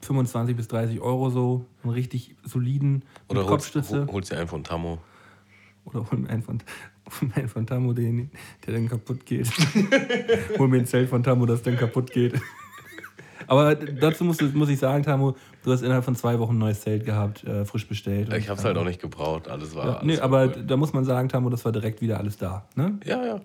25 0.00 0.56
bis 0.56 0.68
30 0.68 1.00
Euro 1.00 1.30
so, 1.30 1.64
einen 1.82 1.92
richtig 1.92 2.34
soliden 2.44 3.02
Oder 3.28 3.44
Kopfstütze. 3.44 4.06
hol- 4.06 4.12
holst 4.12 4.30
dir 4.30 4.38
einen 4.38 4.48
von 4.48 4.62
Tammo. 4.64 4.98
Oder 5.84 6.10
hol 6.10 6.18
mir 6.18 6.30
einen 6.30 6.42
von, 6.42 6.58
hol 7.20 7.28
mir 7.28 7.36
einen 7.36 7.48
von 7.48 7.66
Tammo, 7.66 7.92
den, 7.92 8.30
der 8.66 8.74
dann 8.74 8.88
kaputt 8.88 9.24
geht. 9.26 9.48
hol 10.58 10.68
mir 10.68 10.78
ein 10.78 10.86
Zelt 10.86 11.08
von 11.08 11.22
Tammo, 11.22 11.46
das 11.46 11.62
dann 11.62 11.76
kaputt 11.76 12.10
geht. 12.12 12.34
Aber 13.46 13.74
dazu 13.74 14.24
muss, 14.24 14.40
muss 14.52 14.68
ich 14.68 14.78
sagen, 14.78 15.02
Tammo, 15.04 15.34
du 15.64 15.72
hast 15.72 15.80
innerhalb 15.82 16.04
von 16.04 16.14
zwei 16.14 16.38
Wochen 16.38 16.56
ein 16.56 16.58
neues 16.58 16.82
Zelt 16.82 17.04
gehabt, 17.06 17.44
äh, 17.44 17.64
frisch 17.64 17.88
bestellt. 17.88 18.30
Ich 18.34 18.48
hab's 18.50 18.60
Und, 18.60 18.66
halt 18.66 18.76
auch 18.76 18.84
nicht 18.84 19.00
gebraucht, 19.00 19.48
alles 19.48 19.74
war. 19.74 19.86
Ja, 19.86 19.92
alles 19.94 20.04
nee, 20.06 20.18
aber 20.20 20.44
cool. 20.54 20.64
da 20.66 20.76
muss 20.76 20.92
man 20.92 21.04
sagen, 21.04 21.28
Tammo, 21.30 21.48
das 21.48 21.64
war 21.64 21.72
direkt 21.72 22.00
wieder 22.02 22.18
alles 22.18 22.36
da. 22.36 22.66
Ne? 22.74 22.98
Ja, 23.04 23.24
ja. 23.24 23.40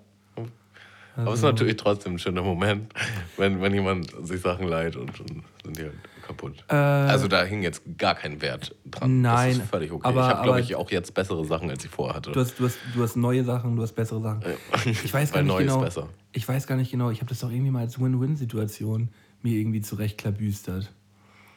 Aber 1.16 1.32
es 1.34 1.40
ist 1.40 1.46
Also- 1.46 1.48
natürlich 1.48 1.78
trotzdem 1.78 2.14
ein 2.16 2.20
schöner 2.20 2.42
Moment, 2.42 2.92
wenn, 3.38 3.62
wenn 3.62 3.74
jemand 3.74 4.12
sich 4.28 4.42
Sachen 4.42 4.68
leiht 4.68 4.96
und 4.98 5.12
dann 5.20 5.44
sind 5.64 5.78
die 5.78 5.84
halt 5.84 5.94
kaputt. 6.24 6.64
Äh, 6.70 6.74
also 6.76 7.28
da 7.28 7.44
hing 7.44 7.62
jetzt 7.62 7.82
gar 7.98 8.16
kein 8.16 8.42
Wert 8.42 8.76
dran. 8.86 9.22
Nein, 9.22 9.50
Das 9.56 9.64
ist 9.64 9.70
völlig 9.70 9.92
okay. 9.92 10.08
aber- 10.08 10.22
ich 10.22 10.28
habe, 10.34 10.44
glaube 10.44 10.62
ich, 10.62 10.76
auch 10.76 10.90
jetzt 10.92 11.14
bessere 11.14 11.46
Sachen, 11.46 11.70
als 11.70 11.84
ich 11.86 11.92
vorher 11.92 12.16
hatte. 12.16 12.32
Du 12.32 12.40
hast, 12.40 12.60
du, 12.60 12.66
hast, 12.66 12.78
du 12.96 13.04
hast 13.04 13.16
neue 13.16 13.44
Sachen, 13.44 13.76
du 13.76 13.82
hast 13.84 13.94
bessere 13.94 14.22
Sachen. 14.22 14.42
Ich 14.86 15.14
weiß 15.14 15.32
gar 15.32 15.38
Weil 15.40 15.44
nicht 15.44 15.54
neu 15.54 15.60
ist 15.62 15.68
genau. 15.68 15.82
besser. 15.82 16.10
Ich 16.32 16.48
weiß 16.48 16.66
gar 16.68 16.76
nicht 16.76 16.92
genau. 16.92 17.10
Ich 17.12 17.20
habe 17.20 17.30
das 17.30 17.40
doch 17.40 17.52
irgendwie 17.52 17.72
mal 17.72 17.82
als 17.82 18.00
Win-Win-Situation 18.00 19.10
mir 19.42 19.58
irgendwie 19.58 19.82
zurechtklabüstert. 19.82 20.92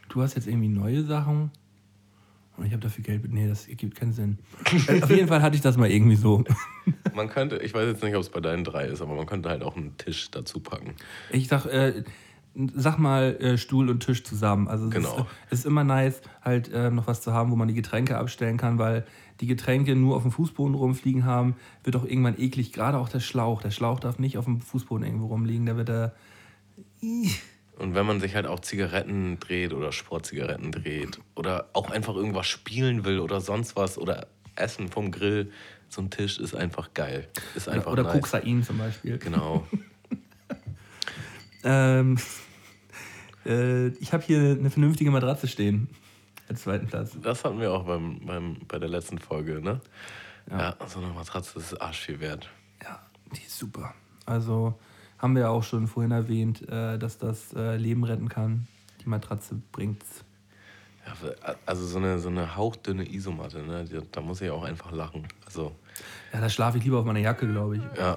Du 0.09 0.23
hast 0.23 0.35
jetzt 0.35 0.47
irgendwie 0.47 0.69
neue 0.69 1.03
Sachen 1.05 1.51
und 2.57 2.65
ich 2.67 2.73
habe 2.73 2.83
dafür 2.83 3.05
Geld. 3.05 3.31
Nee, 3.33 3.49
das 3.49 3.69
ergibt 3.69 3.97
keinen 3.97 4.13
Sinn. 4.13 4.39
Äh, 4.89 5.03
Auf 5.03 5.11
jeden 5.11 5.29
Fall 5.29 5.43
hatte 5.43 5.57
ich 5.57 5.63
das 5.63 5.77
mal 5.77 5.91
irgendwie 5.91 6.17
so. 6.17 6.43
Man 7.15 7.29
könnte, 7.29 7.57
ich 7.59 7.75
weiß 7.75 7.87
jetzt 7.87 8.03
nicht, 8.03 8.15
ob 8.15 8.23
es 8.23 8.29
bei 8.29 8.41
deinen 8.41 8.65
drei 8.65 8.87
ist, 8.87 9.01
aber 9.03 9.15
man 9.15 9.27
könnte 9.27 9.49
halt 9.49 9.63
auch 9.63 9.77
einen 9.77 9.97
Tisch 9.99 10.31
dazu 10.31 10.61
packen. 10.61 10.95
Ich 11.31 11.49
sag, 11.49 11.67
äh, 11.67 12.03
sag 12.75 12.99
mal 12.99 13.37
äh, 13.41 13.59
Stuhl 13.59 13.91
und 13.91 14.01
Tisch 14.01 14.25
zusammen. 14.25 14.69
Also 14.69 14.87
es, 14.87 14.95
Genau. 14.95 15.17
ist, 15.19 15.27
es 15.51 15.59
ist 15.61 15.67
immer 15.67 15.85
nice, 15.85 16.21
halt 16.43 16.73
äh, 16.73 16.91
noch 16.91 17.07
was 17.07 17.21
zu 17.21 17.33
haben, 17.33 17.51
wo 17.51 17.57
man 17.57 17.69
die 17.69 17.75
Getränke 17.75 18.17
abstellen 18.17 18.57
kann, 18.57 18.79
weil 18.79 19.05
die 19.41 19.47
Getränke 19.47 19.95
nur 19.95 20.17
auf 20.17 20.23
dem 20.23 20.33
Fußboden 20.33 20.75
rumfliegen 20.75 21.25
haben, 21.27 21.57
wird 21.85 21.97
auch 21.97 22.05
irgendwann 22.05 22.41
eklig. 22.41 22.73
Gerade 22.73 22.99
auch 22.99 23.09
der 23.11 23.21
Schlauch. 23.21 23.61
Der 23.61 23.71
Schlauch 23.71 24.01
darf 24.01 24.19
nicht 24.19 24.39
auf 24.39 24.47
dem 24.47 24.61
Fußboden 24.63 25.05
irgendwo 25.05 25.27
rumliegen. 25.27 25.67
Da 25.67 25.77
wird 25.77 25.91
er. 25.91 26.15
Und 27.79 27.95
wenn 27.95 28.07
man 28.07 28.21
sich 28.21 28.35
halt 28.35 28.47
auch 28.47 28.61
Zigaretten 28.61 29.39
dreht 29.39 29.75
oder 29.75 29.93
Sportzigaretten 29.93 30.73
dreht 30.73 31.21
oder 31.35 31.69
auch 31.75 31.91
einfach 31.91 32.15
irgendwas 32.17 32.47
spielen 32.47 33.05
will 33.05 33.19
oder 33.21 33.43
sonst 33.43 33.77
was 33.77 33.99
oder 33.99 34.29
Essen 34.55 34.89
vom 34.89 35.11
Grill, 35.11 35.51
so 35.91 36.01
ein 36.01 36.09
Tisch 36.09 36.39
ist 36.39 36.55
einfach 36.57 36.95
geil. 36.95 37.29
Ist 37.55 37.69
einfach 37.69 37.93
oder 37.93 38.05
nice. 38.05 38.15
Kokain 38.23 38.63
zum 38.63 38.79
Beispiel. 38.79 39.19
Genau. 39.19 39.67
Ähm, 41.69 42.17
äh, 43.47 43.89
ich 44.01 44.13
habe 44.13 44.23
hier 44.25 44.39
eine 44.59 44.71
vernünftige 44.71 45.11
Matratze 45.11 45.49
stehen. 45.49 45.89
Als 46.49 46.63
zweiten 46.63 46.87
Platz. 46.87 47.17
Das 47.23 47.45
hatten 47.45 47.61
wir 47.61 47.73
auch 47.73 47.85
beim, 47.85 48.21
beim, 48.25 48.57
bei 48.69 48.79
der 48.79 48.89
letzten 48.89 49.19
Folge, 49.19 49.61
ne? 49.61 49.81
Ja, 50.49 50.77
so 50.87 51.01
eine 51.01 51.09
Matratze 51.13 51.59
ist 51.59 51.75
arsch 51.81 52.03
viel 52.03 52.21
wert. 52.21 52.49
Ja, 52.85 53.01
die 53.35 53.43
ist 53.45 53.59
super. 53.59 53.95
Also 54.27 54.79
haben 55.19 55.35
wir 55.35 55.43
ja 55.43 55.49
auch 55.49 55.65
schon 55.65 55.89
vorhin 55.89 56.13
erwähnt, 56.13 56.69
äh, 56.69 56.99
dass 56.99 57.19
das 57.19 57.53
äh, 57.55 57.77
Leben 57.77 58.05
retten 58.05 58.29
kann. 58.29 58.69
Die 59.05 59.09
Matratze 59.09 59.61
bringt's. 59.73 60.23
Ja, 61.05 61.33
also 61.67 61.85
so 61.87 61.99
eine, 61.99 62.19
so 62.21 62.29
eine 62.29 62.57
hauchdünne 62.57 63.09
Isomatte, 63.13 63.63
ne? 63.63 63.85
Da 64.13 64.21
muss 64.21 64.41
ich 64.41 64.51
auch 64.51 64.63
einfach 64.63 64.93
lachen. 64.93 65.27
Also, 65.47 65.75
Ja, 66.33 66.41
da 66.41 66.49
schlafe 66.49 66.79
ich 66.79 66.85
lieber 66.85 66.99
auf 66.99 67.05
meiner 67.05 67.21
Jacke, 67.21 67.49
glaube 67.49 67.77
ich. 67.79 67.83
ja, 67.99 68.17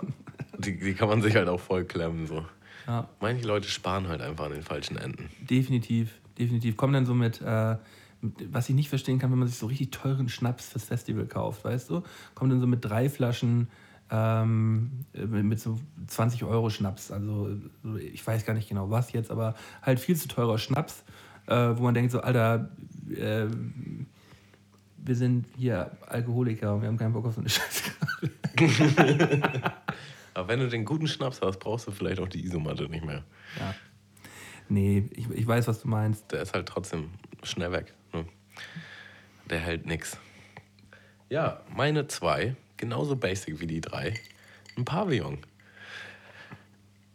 die, 0.60 0.78
die 0.78 0.94
kann 0.94 1.08
man 1.10 1.22
sich 1.24 1.36
halt 1.36 1.48
auch 1.48 1.60
voll 1.60 1.86
klemmen. 1.86 2.28
So. 2.28 2.46
Ja, 2.90 3.08
Manche 3.20 3.46
Leute 3.46 3.68
sparen 3.68 4.08
halt 4.08 4.20
einfach 4.20 4.46
an 4.46 4.54
den 4.54 4.64
falschen 4.64 4.98
Enden. 4.98 5.30
definitiv, 5.48 6.20
definitiv. 6.40 6.76
Kommen 6.76 6.94
dann 6.94 7.06
so 7.06 7.14
mit, 7.14 7.40
äh, 7.40 7.78
was 8.50 8.68
ich 8.68 8.74
nicht 8.74 8.90
verstehen 8.90 9.20
kann, 9.20 9.32
wenn 9.32 9.38
man 9.38 9.48
sich 9.48 9.58
so 9.58 9.68
richtig 9.68 9.92
teuren 9.92 10.28
Schnaps 10.28 10.70
fürs 10.70 10.86
Festival 10.86 11.28
kauft, 11.28 11.64
weißt 11.64 11.92
du? 11.92 12.02
Kommt 12.34 12.52
dann 12.52 12.60
so 12.60 12.66
mit 12.66 12.84
drei 12.84 13.08
Flaschen 13.08 13.68
ähm, 14.10 15.06
mit, 15.14 15.60
so 15.60 15.78
20 16.08 16.44
Euro 16.46 16.72
Schnaps. 16.72 17.12
Also 17.12 17.58
so, 17.84 17.96
ich 17.98 18.26
weiß 18.26 18.44
gar 18.44 18.56
nicht 18.56 18.70
genau 18.70 18.90
was 18.90 19.12
jetzt, 19.12 19.30
aber 19.30 19.54
halt 19.84 20.00
viel 20.00 20.16
zu 20.16 20.28
teurer 20.28 20.58
Schnaps, 20.58 21.04
äh, 21.46 21.54
wo 21.76 21.84
man 21.84 21.94
denkt 21.94 22.12
so, 22.12 22.22
Alter, 22.22 22.72
äh, 23.16 23.46
wir 24.98 25.16
sind 25.16 25.46
hier 25.58 25.92
Alkoholiker 26.08 26.74
und 26.74 26.82
wir 26.82 26.88
haben 26.88 26.98
keinen 26.98 27.14
Bock 27.14 27.28
auf 27.28 27.36
so 27.36 27.42
eine 27.42 27.50
Scheiße. 27.52 27.92
Aber 30.34 30.48
wenn 30.48 30.60
du 30.60 30.68
den 30.68 30.86
guten 30.86 31.08
Schnaps 31.08 31.42
hast, 31.42 31.60
brauchst 31.60 31.88
du 31.88 31.92
vielleicht 31.92 32.20
auch 32.20 32.28
die 32.28 32.44
Isomatte 32.44 32.90
nicht 32.90 33.06
mehr. 33.06 33.24
Ja. 33.60 33.76
Nee, 34.70 35.10
ich, 35.12 35.30
ich 35.32 35.48
weiß, 35.48 35.68
was 35.68 35.82
du 35.82 35.88
meinst. 35.88 36.32
Der 36.32 36.42
ist 36.42 36.54
halt 36.54 36.68
trotzdem 36.68 37.10
schnell 37.44 37.72
weg. 37.72 37.94
Ne? 38.14 38.26
Der 39.50 39.60
hält 39.60 39.86
nix. 39.86 40.18
Ja, 41.30 41.62
meine 41.76 42.08
zwei, 42.08 42.56
genauso 42.78 43.16
basic 43.16 43.60
wie 43.60 43.68
die 43.68 43.82
drei, 43.82 44.14
ein 44.78 44.86
Pavillon. 44.86 45.40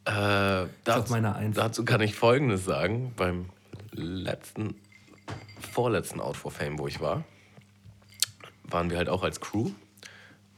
Äh, 0.04 0.66
dazu, 0.84 1.12
meine 1.12 1.34
Eins. 1.34 1.56
dazu 1.56 1.84
kann 1.84 2.00
ich 2.00 2.14
Folgendes 2.14 2.64
sagen. 2.64 3.12
Beim 3.16 3.46
letzten, 3.92 4.74
vorletzten 5.72 6.20
Out 6.20 6.36
for 6.36 6.50
Fame, 6.50 6.78
wo 6.78 6.86
ich 6.86 7.00
war, 7.00 7.24
waren 8.64 8.90
wir 8.90 8.98
halt 8.98 9.08
auch 9.08 9.22
als 9.22 9.40
Crew. 9.40 9.70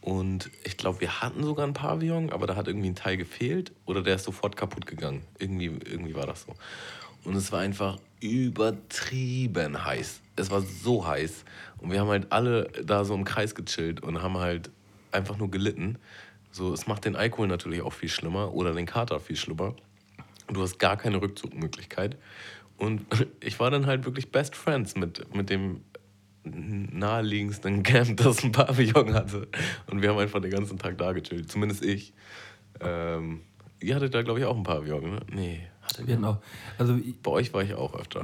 Und 0.07 0.53
ich 0.63 0.77
glaube, 0.77 1.01
wir 1.01 1.21
hatten 1.21 1.43
sogar 1.43 1.67
ein 1.67 1.73
Pavillon, 1.73 2.31
aber 2.31 2.47
da 2.47 2.55
hat 2.55 2.69
irgendwie 2.69 2.91
ein 2.91 2.95
Teil 2.95 3.17
gefehlt 3.17 3.73
oder 3.87 4.03
der 4.03 4.15
ist 4.15 4.23
sofort 4.23 4.57
kaputt 4.57 4.87
gegangen. 4.87 5.23
Irgendwie, 5.41 5.67
irgendwie 5.67 6.15
war 6.15 6.27
das 6.27 6.43
so. 6.43 6.55
Und 7.25 7.35
es 7.35 7.51
war 7.51 7.59
einfach 7.59 7.99
übertrieben 8.21 9.85
heiß. 9.85 10.21
Es 10.37 10.49
war 10.53 10.61
so 10.61 11.05
heiß. 11.05 11.45
Und 11.79 11.91
wir 11.91 11.99
haben 11.99 12.09
halt 12.09 12.31
alle 12.31 12.71
da 12.85 13.05
so 13.05 13.17
im 13.17 13.25
Kreis 13.25 13.57
gechillt 13.57 14.01
und 14.01 14.23
haben 14.23 14.39
halt 14.39 14.71
einfach 15.11 15.39
nur 15.39 15.51
gelitten. 15.51 15.99
So, 16.53 16.73
es 16.73 16.87
macht 16.87 17.05
den 17.05 17.17
Alkohol 17.17 17.49
natürlich 17.49 17.83
auch 17.83 17.93
viel 17.93 18.09
schlimmer 18.09 18.55
oder 18.55 18.75
den 18.75 18.87
Kater 18.87 19.19
viel 19.19 19.35
schlimmer. 19.35 19.75
Du 20.47 20.63
hast 20.63 20.79
gar 20.79 20.97
keine 20.97 21.21
Rückzugmöglichkeit. 21.21 22.17
Und 22.77 23.05
ich 23.41 23.59
war 23.59 23.73
dann 23.73 23.87
halt 23.87 24.05
wirklich 24.05 24.31
Best 24.31 24.55
Friends 24.55 24.95
mit, 24.95 25.35
mit 25.35 25.51
dem 25.51 25.81
naheliegendsten 26.47 27.83
Camp, 27.83 28.17
das 28.23 28.45
ein 28.45 28.53
Pavillon 28.53 29.15
hatte. 29.15 29.49
Und 29.91 30.03
wir 30.03 30.11
haben 30.11 30.19
einfach 30.19 30.41
den 30.41 30.51
ganzen 30.51 30.79
Tag 30.79 30.99
da 30.99 31.13
gechillt. 31.13 31.51
Zumindest 31.51 31.85
ich. 31.85 32.13
Ähm, 32.81 33.41
ihr 33.81 33.95
hattet 33.95 34.15
da, 34.15 34.23
glaube 34.23 34.41
ich, 34.41 34.47
auch 34.47 34.57
ein 34.57 34.63
Pavillon, 34.63 35.11
ne? 35.11 35.21
Nee. 35.33 35.61
Hattet 35.83 36.07
Wir 36.07 36.15
hatten 36.15 36.25
auch, 36.25 36.39
also 36.79 36.99
Bei 37.23 37.31
euch 37.31 37.55
war 37.55 37.63
ich 37.63 37.75
auch 37.75 37.95
öfter. 37.95 38.23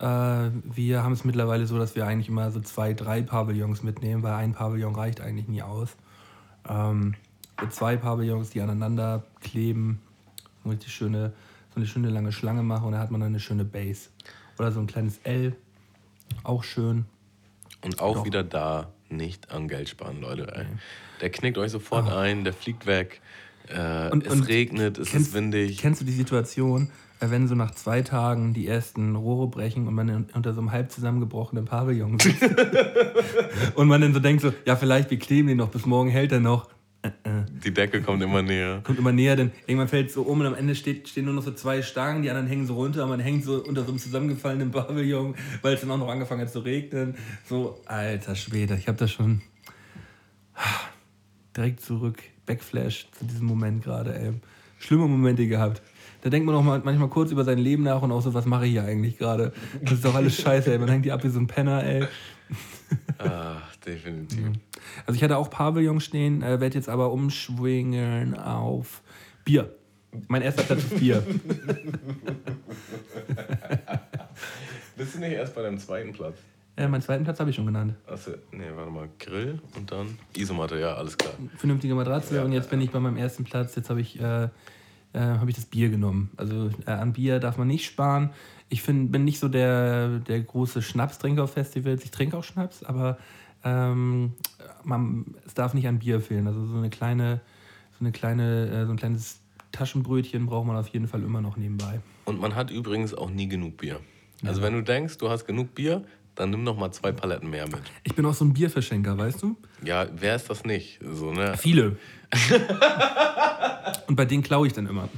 Äh, 0.00 0.50
wir 0.64 1.02
haben 1.02 1.12
es 1.12 1.24
mittlerweile 1.24 1.66
so, 1.66 1.78
dass 1.78 1.94
wir 1.94 2.06
eigentlich 2.06 2.28
immer 2.28 2.50
so 2.50 2.60
zwei, 2.60 2.94
drei 2.94 3.22
Pavillons 3.22 3.82
mitnehmen, 3.82 4.22
weil 4.22 4.32
ein 4.32 4.52
Pavillon 4.52 4.94
reicht 4.94 5.20
eigentlich 5.20 5.48
nie 5.48 5.62
aus. 5.62 5.96
Ähm, 6.68 7.14
zwei 7.70 7.96
Pavillons, 7.96 8.50
die 8.50 8.60
aneinander 8.62 9.24
kleben, 9.40 10.00
so, 10.64 10.70
richtig 10.70 10.92
schöne, 10.92 11.32
so 11.74 11.76
eine 11.76 11.86
schöne 11.86 12.08
lange 12.08 12.32
Schlange 12.32 12.62
machen 12.62 12.86
und 12.86 12.92
da 12.92 12.98
hat 12.98 13.10
man 13.10 13.20
dann 13.20 13.28
eine 13.28 13.40
schöne 13.40 13.64
Base. 13.64 14.08
Oder 14.58 14.72
so 14.72 14.80
ein 14.80 14.86
kleines 14.86 15.18
L, 15.24 15.54
auch 16.44 16.64
schön. 16.64 17.04
Und 17.84 18.00
auch 18.00 18.16
Doch. 18.16 18.24
wieder 18.26 18.42
da 18.44 18.92
nicht 19.08 19.50
an 19.50 19.68
Geld 19.68 19.88
sparen, 19.88 20.20
Leute. 20.20 20.52
Ey. 20.54 20.66
Der 21.20 21.30
knickt 21.30 21.58
euch 21.58 21.70
sofort 21.72 22.10
ein, 22.10 22.44
der 22.44 22.52
fliegt 22.52 22.86
weg. 22.86 23.20
Äh, 23.68 24.10
Und- 24.10 24.26
es 24.26 24.32
und 24.32 24.42
regnet, 24.48 24.98
es 24.98 25.10
kennst- 25.10 25.28
ist 25.28 25.34
windig. 25.34 25.78
Kennst 25.78 26.00
du 26.00 26.04
die 26.04 26.12
Situation, 26.12 26.90
äh, 27.20 27.30
wenn 27.30 27.46
so 27.48 27.54
nach 27.54 27.70
zwei 27.72 28.02
Tagen 28.02 28.52
die 28.54 28.66
ersten 28.66 29.16
Rohre 29.16 29.46
brechen 29.48 29.86
und 29.86 29.94
man 29.94 30.26
unter 30.34 30.52
so 30.54 30.60
einem 30.60 30.72
halb 30.72 30.90
zusammengebrochenen 30.90 31.64
Pavillon 31.64 32.18
sitzt? 32.18 32.42
und 33.76 33.88
man 33.88 34.00
dann 34.00 34.12
so 34.14 34.20
denkt 34.20 34.42
so, 34.42 34.52
ja 34.66 34.76
vielleicht, 34.76 35.10
wir 35.10 35.18
kleben 35.18 35.48
den 35.48 35.56
noch, 35.58 35.68
bis 35.68 35.86
morgen 35.86 36.10
hält 36.10 36.32
er 36.32 36.40
noch. 36.40 36.68
Die 37.64 37.72
Decke 37.72 38.02
kommt 38.02 38.22
immer 38.22 38.42
näher. 38.42 38.80
Kommt 38.84 38.98
immer 38.98 39.12
näher, 39.12 39.36
denn 39.36 39.52
irgendwann 39.66 39.88
fällt 39.88 40.08
es 40.08 40.14
so 40.14 40.22
um 40.22 40.40
und 40.40 40.46
am 40.46 40.54
Ende 40.54 40.74
steht, 40.74 41.08
stehen 41.08 41.24
nur 41.24 41.34
noch 41.34 41.42
so 41.42 41.52
zwei 41.52 41.82
Stangen, 41.82 42.22
die 42.22 42.30
anderen 42.30 42.46
hängen 42.46 42.66
so 42.66 42.74
runter 42.74 43.04
und 43.04 43.10
man 43.10 43.20
hängt 43.20 43.44
so 43.44 43.62
unter 43.62 43.84
so 43.84 43.88
einem 43.88 43.98
zusammengefallenen 43.98 44.70
Pavillon, 44.70 45.34
weil 45.62 45.74
es 45.74 45.80
dann 45.80 45.90
auch 45.90 45.98
noch 45.98 46.08
angefangen 46.08 46.42
hat 46.42 46.52
zu 46.52 46.60
regnen. 46.60 47.14
So, 47.46 47.80
alter 47.86 48.34
Schwede, 48.34 48.76
ich 48.76 48.88
habe 48.88 48.98
das 48.98 49.10
schon 49.10 49.40
direkt 51.56 51.80
zurück, 51.80 52.22
Backflash 52.46 53.08
zu 53.12 53.24
diesem 53.24 53.46
Moment 53.46 53.82
gerade, 53.84 54.14
ey. 54.14 54.32
Schlimme 54.78 55.06
Momente 55.06 55.46
gehabt. 55.46 55.82
Da 56.22 56.28
denkt 56.28 56.46
man 56.46 56.54
auch 56.54 56.62
mal, 56.62 56.80
manchmal 56.84 57.08
kurz 57.08 57.30
über 57.30 57.44
sein 57.44 57.58
Leben 57.58 57.82
nach 57.82 58.02
und 58.02 58.12
auch 58.12 58.20
so, 58.20 58.34
was 58.34 58.44
mache 58.44 58.66
ich 58.66 58.72
hier 58.72 58.84
eigentlich 58.84 59.16
gerade? 59.16 59.52
Das 59.82 59.92
ist 59.92 60.04
doch 60.04 60.14
alles 60.14 60.36
scheiße, 60.40 60.72
ey. 60.72 60.78
Man 60.78 60.88
hängt 60.88 61.04
die 61.04 61.12
ab 61.12 61.24
wie 61.24 61.28
so 61.28 61.38
ein 61.38 61.46
Penner, 61.46 61.82
ey. 61.84 62.06
Ah, 63.18 63.56
definitiv. 63.86 64.48
Also 65.06 65.16
ich 65.16 65.22
hatte 65.24 65.36
auch 65.36 65.50
Pavillon 65.50 66.00
stehen, 66.00 66.42
äh, 66.42 66.60
werde 66.60 66.76
jetzt 66.76 66.88
aber 66.88 67.12
umschwingen 67.12 68.38
auf 68.38 69.02
Bier. 69.44 69.74
Mein 70.28 70.42
erster 70.42 70.62
Platz 70.62 70.84
ist 70.84 70.98
Bier. 70.98 71.22
Bist 74.96 75.14
du 75.14 75.18
nicht 75.20 75.32
erst 75.32 75.54
bei 75.54 75.62
deinem 75.62 75.78
zweiten 75.78 76.12
Platz? 76.12 76.36
Äh, 76.76 76.88
meinen 76.88 77.02
zweiten 77.02 77.24
Platz 77.24 77.38
habe 77.40 77.50
ich 77.50 77.56
schon 77.56 77.66
genannt. 77.66 77.94
Achso, 78.06 78.32
nee, 78.52 78.64
warte 78.74 78.90
mal. 78.90 79.08
Grill 79.18 79.60
und 79.76 79.90
dann 79.92 80.18
Isomatte, 80.36 80.78
ja, 80.80 80.94
alles 80.94 81.16
klar. 81.18 81.34
Vernünftige 81.56 81.94
Matratze 81.94 82.44
und 82.44 82.52
jetzt 82.52 82.70
bin 82.70 82.80
ich 82.80 82.90
bei 82.90 83.00
meinem 83.00 83.16
ersten 83.16 83.44
Platz. 83.44 83.76
Jetzt 83.76 83.90
habe 83.90 84.00
ich, 84.00 84.20
äh, 84.20 84.44
äh, 85.14 85.46
ich 85.46 85.54
das 85.54 85.66
Bier 85.66 85.90
genommen. 85.90 86.30
Also 86.36 86.70
äh, 86.86 86.90
an 86.90 87.12
Bier 87.12 87.38
darf 87.38 87.58
man 87.58 87.68
nicht 87.68 87.84
sparen. 87.84 88.30
Ich 88.68 88.82
find, 88.82 89.12
bin 89.12 89.24
nicht 89.24 89.40
so 89.40 89.48
der, 89.48 90.20
der 90.20 90.40
große 90.40 90.80
Schnapstrinker 90.80 91.44
auf 91.44 91.52
Festivals. 91.52 92.04
Ich 92.04 92.12
trinke 92.12 92.36
auch 92.36 92.44
Schnaps, 92.44 92.82
aber 92.82 93.18
ähm, 93.64 94.32
man, 94.84 95.34
es 95.46 95.54
darf 95.54 95.74
nicht 95.74 95.86
an 95.86 95.98
Bier 95.98 96.20
fehlen. 96.20 96.46
Also 96.46 96.64
so 96.66 96.76
eine 96.76 96.90
kleine, 96.90 97.40
so 97.98 98.04
eine 98.04 98.12
kleine, 98.12 98.68
äh, 98.68 98.86
so 98.86 98.92
ein 98.92 98.96
kleines 98.96 99.40
Taschenbrötchen 99.72 100.46
braucht 100.46 100.66
man 100.66 100.76
auf 100.76 100.88
jeden 100.88 101.06
Fall 101.06 101.22
immer 101.22 101.40
noch 101.40 101.56
nebenbei. 101.56 102.00
Und 102.24 102.40
man 102.40 102.54
hat 102.54 102.70
übrigens 102.70 103.14
auch 103.14 103.30
nie 103.30 103.48
genug 103.48 103.76
Bier. 103.76 104.00
Also 104.44 104.62
wenn 104.62 104.72
du 104.72 104.82
denkst, 104.82 105.18
du 105.18 105.28
hast 105.28 105.46
genug 105.46 105.74
Bier, 105.74 106.04
dann 106.34 106.50
nimm 106.50 106.62
noch 106.62 106.76
mal 106.76 106.90
zwei 106.92 107.12
Paletten 107.12 107.50
mehr 107.50 107.66
mit. 107.66 107.82
Ich 108.02 108.14
bin 108.14 108.24
auch 108.24 108.34
so 108.34 108.44
ein 108.44 108.54
Bierverschenker, 108.54 109.18
weißt 109.18 109.42
du? 109.42 109.56
Ja, 109.84 110.06
wer 110.14 110.36
ist 110.36 110.48
das 110.48 110.64
nicht? 110.64 110.98
So, 111.02 111.32
ne? 111.32 111.56
Viele. 111.58 111.98
Und 114.06 114.16
bei 114.16 114.24
denen 114.24 114.42
klaue 114.42 114.66
ich 114.66 114.72
dann 114.72 114.86
immer. 114.86 115.08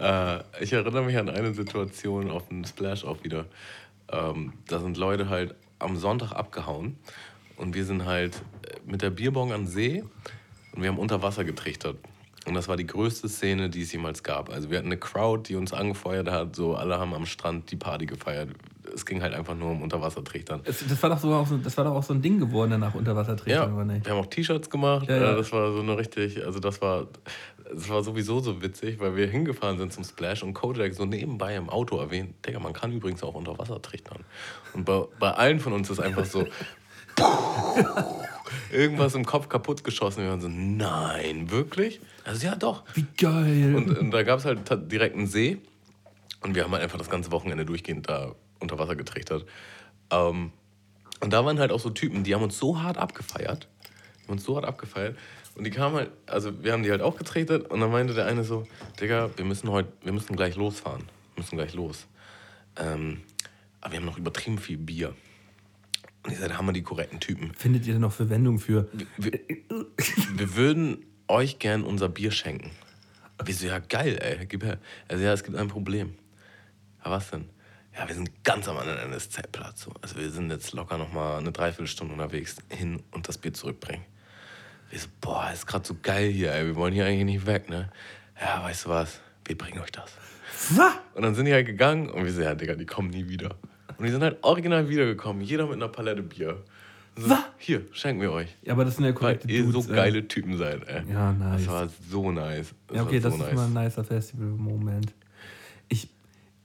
Äh, 0.00 0.38
ich 0.60 0.72
erinnere 0.72 1.02
mich 1.02 1.18
an 1.18 1.28
eine 1.28 1.52
Situation 1.52 2.30
auf 2.30 2.48
dem 2.48 2.64
Splash 2.64 3.04
auch 3.04 3.22
wieder. 3.24 3.44
Ähm, 4.10 4.54
da 4.68 4.80
sind 4.80 4.96
Leute 4.96 5.28
halt 5.28 5.54
am 5.78 5.96
Sonntag 5.96 6.32
abgehauen 6.32 6.96
und 7.58 7.74
wir 7.74 7.84
sind 7.84 8.06
halt 8.06 8.36
äh, 8.62 8.76
mit 8.90 9.02
der 9.02 9.10
Bierbong 9.10 9.52
an 9.52 9.66
See 9.66 10.02
und 10.74 10.82
wir 10.82 10.88
haben 10.88 10.98
unter 10.98 11.22
Wasser 11.22 11.44
getrichtert. 11.44 11.96
Und 12.46 12.54
das 12.54 12.66
war 12.66 12.76
die 12.78 12.86
größte 12.86 13.28
Szene, 13.28 13.68
die 13.68 13.82
es 13.82 13.92
jemals 13.92 14.22
gab. 14.22 14.48
Also 14.48 14.70
wir 14.70 14.78
hatten 14.78 14.86
eine 14.88 14.96
Crowd, 14.96 15.48
die 15.48 15.56
uns 15.56 15.74
angefeuert 15.74 16.30
hat, 16.30 16.56
so 16.56 16.76
alle 16.76 16.98
haben 16.98 17.12
am 17.12 17.26
Strand 17.26 17.70
die 17.70 17.76
Party 17.76 18.06
gefeiert. 18.06 18.50
Es 18.94 19.04
ging 19.04 19.20
halt 19.20 19.34
einfach 19.34 19.54
nur 19.54 19.70
um 19.72 19.82
Unterwassertrichtern. 19.82 20.62
Es, 20.64 20.82
das, 20.88 21.02
war 21.02 21.10
doch 21.10 21.18
so 21.18 21.34
auch 21.34 21.46
so, 21.46 21.58
das 21.58 21.76
war 21.76 21.84
doch 21.84 21.94
auch 21.94 22.02
so 22.02 22.14
ein 22.14 22.22
Ding 22.22 22.38
geworden 22.38 22.70
danach 22.70 22.94
Ja, 22.94 22.98
Unterwassertrichtern, 22.98 23.74
oder 23.74 23.86
wir 23.86 23.94
nicht? 23.96 24.08
haben 24.08 24.16
auch 24.16 24.26
T-Shirts 24.26 24.70
gemacht. 24.70 25.08
Ja, 25.10 25.16
ja. 25.18 25.32
Äh, 25.32 25.36
Das 25.36 25.52
war 25.52 25.72
so 25.72 25.80
eine 25.80 25.98
richtig, 25.98 26.42
also 26.42 26.58
das 26.58 26.80
war, 26.80 27.08
das 27.70 27.86
war 27.90 28.02
sowieso 28.02 28.40
so 28.40 28.62
witzig, 28.62 28.98
weil 28.98 29.14
wir 29.14 29.26
hingefahren 29.26 29.76
sind 29.76 29.92
zum 29.92 30.04
Splash 30.04 30.42
und 30.42 30.54
Kojak 30.54 30.94
so 30.94 31.04
nebenbei 31.04 31.54
im 31.54 31.68
Auto 31.68 31.98
erwähnt, 31.98 32.34
Digga, 32.46 32.60
man 32.60 32.72
kann 32.72 32.92
übrigens 32.92 33.22
auch 33.22 33.34
unter 33.34 33.58
Wasser 33.58 33.82
trichtern. 33.82 34.24
Und 34.72 34.86
bei, 34.86 35.04
bei 35.18 35.32
allen 35.32 35.60
von 35.60 35.74
uns 35.74 35.90
ist 35.90 36.00
einfach 36.00 36.24
so 36.24 36.46
irgendwas 38.72 39.14
im 39.14 39.24
Kopf 39.24 39.48
kaputt 39.48 39.84
geschossen. 39.84 40.22
Wir 40.22 40.30
waren 40.30 40.40
so, 40.40 40.48
nein, 40.48 41.50
wirklich? 41.50 42.00
Also 42.24 42.46
ja, 42.46 42.56
doch. 42.56 42.84
Wie 42.94 43.06
geil. 43.16 43.74
Und, 43.74 43.96
und 43.98 44.10
da 44.10 44.22
gab 44.22 44.38
es 44.38 44.44
halt 44.44 44.60
direkt 44.90 45.16
einen 45.16 45.26
See. 45.26 45.58
Und 46.40 46.54
wir 46.54 46.64
haben 46.64 46.72
halt 46.72 46.82
einfach 46.82 46.98
das 46.98 47.10
ganze 47.10 47.32
Wochenende 47.32 47.64
durchgehend 47.64 48.08
da 48.08 48.34
unter 48.60 48.78
Wasser 48.78 48.96
getrichtert. 48.96 49.46
Ähm, 50.10 50.52
und 51.20 51.32
da 51.32 51.44
waren 51.44 51.58
halt 51.58 51.72
auch 51.72 51.80
so 51.80 51.90
Typen, 51.90 52.22
die 52.22 52.34
haben 52.34 52.42
uns 52.42 52.58
so 52.58 52.80
hart 52.80 52.96
abgefeiert. 52.96 53.68
Die 54.18 54.24
haben 54.24 54.32
uns 54.34 54.44
so 54.44 54.56
hart 54.56 54.64
abgefeiert. 54.64 55.16
Und 55.56 55.64
die 55.64 55.70
kamen 55.70 55.96
halt, 55.96 56.10
also 56.26 56.62
wir 56.62 56.72
haben 56.72 56.84
die 56.84 56.90
halt 56.90 57.02
auch 57.02 57.16
getrichtert. 57.16 57.70
Und 57.70 57.80
dann 57.80 57.90
meinte 57.90 58.14
der 58.14 58.26
eine 58.26 58.44
so, 58.44 58.66
Digga, 59.00 59.30
wir 59.36 59.44
müssen 59.44 59.70
heute, 59.70 59.92
wir 60.02 60.12
müssen 60.12 60.36
gleich 60.36 60.54
losfahren. 60.54 61.02
Wir 61.34 61.42
müssen 61.42 61.56
gleich 61.56 61.74
los. 61.74 62.06
Ähm, 62.76 63.22
aber 63.80 63.92
wir 63.92 63.98
haben 63.98 64.06
noch 64.06 64.18
übertrieben 64.18 64.58
viel 64.58 64.76
Bier. 64.76 65.14
Und 66.24 66.32
ich 66.32 66.38
sagte, 66.38 66.58
haben 66.58 66.66
wir 66.66 66.72
die 66.72 66.82
korrekten 66.82 67.20
Typen. 67.20 67.54
Findet 67.54 67.86
ihr 67.86 67.94
denn 67.94 68.02
noch 68.02 68.12
Verwendung 68.12 68.58
für? 68.58 68.88
Wir, 69.16 69.38
wir 70.34 70.56
würden 70.56 71.06
euch 71.28 71.58
gern 71.58 71.84
unser 71.84 72.08
Bier 72.08 72.30
schenken. 72.30 72.70
Wir 73.44 73.54
so, 73.54 73.66
ja 73.66 73.78
geil, 73.78 74.18
ey, 74.20 74.46
gib 74.46 74.64
her. 74.64 74.78
Also 75.06 75.22
ja, 75.22 75.32
es 75.32 75.44
gibt 75.44 75.56
ein 75.56 75.68
Problem. 75.68 76.14
Ja, 77.04 77.12
was 77.12 77.30
denn? 77.30 77.48
Ja, 77.96 78.06
wir 78.08 78.14
sind 78.14 78.44
ganz 78.44 78.68
am 78.68 78.76
anderen 78.76 78.98
Ende 78.98 79.14
des 79.14 79.30
Zeltplatzes. 79.30 79.84
so. 79.84 79.92
Also 80.02 80.16
wir 80.16 80.30
sind 80.30 80.50
jetzt 80.50 80.72
locker 80.72 80.98
noch 80.98 81.12
mal 81.12 81.38
eine 81.38 81.52
Dreiviertelstunde 81.52 82.12
unterwegs 82.12 82.56
hin 82.68 83.02
und 83.12 83.28
das 83.28 83.38
Bier 83.38 83.52
zurückbringen. 83.52 84.04
Wir 84.90 84.98
so, 84.98 85.08
boah, 85.20 85.50
ist 85.52 85.66
gerade 85.66 85.86
so 85.86 85.96
geil 86.00 86.30
hier, 86.30 86.52
ey. 86.52 86.66
Wir 86.66 86.76
wollen 86.76 86.94
hier 86.94 87.06
eigentlich 87.06 87.24
nicht 87.24 87.46
weg, 87.46 87.68
ne? 87.68 87.90
Ja, 88.40 88.62
weißt 88.62 88.86
du 88.86 88.90
was? 88.90 89.20
Wir 89.44 89.56
bringen 89.56 89.80
euch 89.80 89.92
das. 89.92 90.10
Und 91.14 91.22
dann 91.22 91.34
sind 91.34 91.46
die 91.46 91.52
halt 91.52 91.66
gegangen 91.66 92.08
und 92.10 92.24
wir 92.24 92.32
so, 92.32 92.40
ja, 92.40 92.54
Digga, 92.54 92.74
die 92.74 92.86
kommen 92.86 93.10
nie 93.10 93.28
wieder. 93.28 93.56
Und 93.98 94.04
die 94.04 94.10
sind 94.10 94.22
halt 94.22 94.38
original 94.42 94.88
wiedergekommen, 94.88 95.42
jeder 95.42 95.66
mit 95.66 95.74
einer 95.74 95.88
Palette 95.88 96.22
Bier. 96.22 96.62
So, 97.16 97.30
Was? 97.30 97.40
hier, 97.58 97.82
schenken 97.92 98.20
wir 98.20 98.30
euch. 98.30 98.56
Ja, 98.62 98.74
aber 98.74 98.84
das 98.84 98.94
sind 98.94 99.04
ja 99.04 99.10
Weil 99.10 99.14
korrekte 99.14 99.48
ihr 99.48 99.64
so 99.66 99.72
Dudes, 99.72 99.88
ey. 99.88 99.96
geile 99.96 100.28
Typen 100.28 100.56
seid, 100.56 100.86
ey. 100.86 101.02
Ja, 101.10 101.32
nice. 101.32 101.64
Das 101.64 101.74
war 101.74 101.88
so 102.08 102.30
nice. 102.30 102.74
Das 102.86 102.96
Ja, 102.96 103.02
okay, 103.02 103.22
war 103.22 103.30
das 103.30 103.38
so 103.38 103.44
ist 103.44 103.52
immer 103.52 103.64
ein 103.64 103.72
nicer 103.72 104.04
Festival-Moment. 104.04 105.12
Ich, 105.88 106.08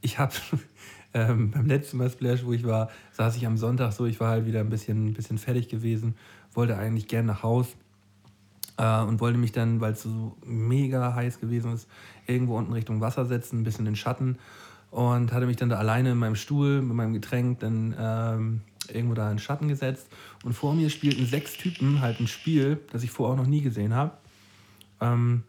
ich 0.02 0.20
habe 0.20 0.34
ähm, 1.16 1.50
beim 1.50 1.66
letzten 1.66 1.98
Mal 1.98 2.12
Splash, 2.12 2.46
wo 2.46 2.54
ich 2.54 2.64
war, 2.66 2.92
saß 3.14 3.36
ich 3.36 3.48
am 3.48 3.58
Sonntag 3.58 3.94
so, 3.94 4.06
ich 4.06 4.20
war 4.20 4.30
halt 4.30 4.46
wieder 4.46 4.60
ein 4.60 4.70
bisschen, 4.70 5.08
ein 5.08 5.14
bisschen 5.14 5.40
fertig 5.40 5.70
gewesen, 5.70 6.14
wollte 6.54 6.78
eigentlich 6.78 7.08
gern 7.08 7.26
nach 7.26 7.42
Haus 7.42 7.76
äh, 8.78 9.02
und 9.02 9.20
wollte 9.22 9.40
mich 9.40 9.54
dann, 9.54 9.82
weil 9.82 9.94
es 9.94 10.04
so 10.04 10.38
mega 10.46 11.16
heiß 11.16 11.40
gewesen 11.40 11.74
ist, 11.74 11.88
irgendwo 12.28 12.58
unten 12.58 12.74
Richtung 12.74 13.02
Wasser 13.02 13.26
setzen, 13.26 13.62
ein 13.62 13.64
bisschen 13.64 13.88
in 13.88 13.94
den 13.94 13.96
Schatten 13.96 14.38
und 14.94 15.32
hatte 15.34 15.48
mich 15.48 15.58
dann 15.58 15.70
da 15.70 15.78
alleine 15.78 16.12
in 16.12 16.18
meinem 16.20 16.36
Stuhl 16.36 16.82
mit 16.84 16.96
meinem 16.96 17.14
Getränk 17.14 17.60
dann 17.60 17.96
ähm, 17.98 18.62
irgendwo 18.88 19.16
da 19.16 19.30
in 19.30 19.38
den 19.38 19.40
Schatten 19.40 19.68
gesetzt 19.68 20.08
und 20.44 20.54
vor 20.54 20.76
mir 20.76 20.90
spielten 20.92 21.26
sechs 21.26 21.54
Typen 21.58 22.00
halt 22.00 22.20
ein 22.20 22.28
Spiel, 22.28 22.80
das 22.92 23.02
ich 23.04 23.10
vorher 23.10 23.34
auch 23.34 23.38
noch 23.38 23.50
nie 23.50 23.62
gesehen 23.62 23.96
habe. 23.96 24.12
Ähm, 25.02 25.44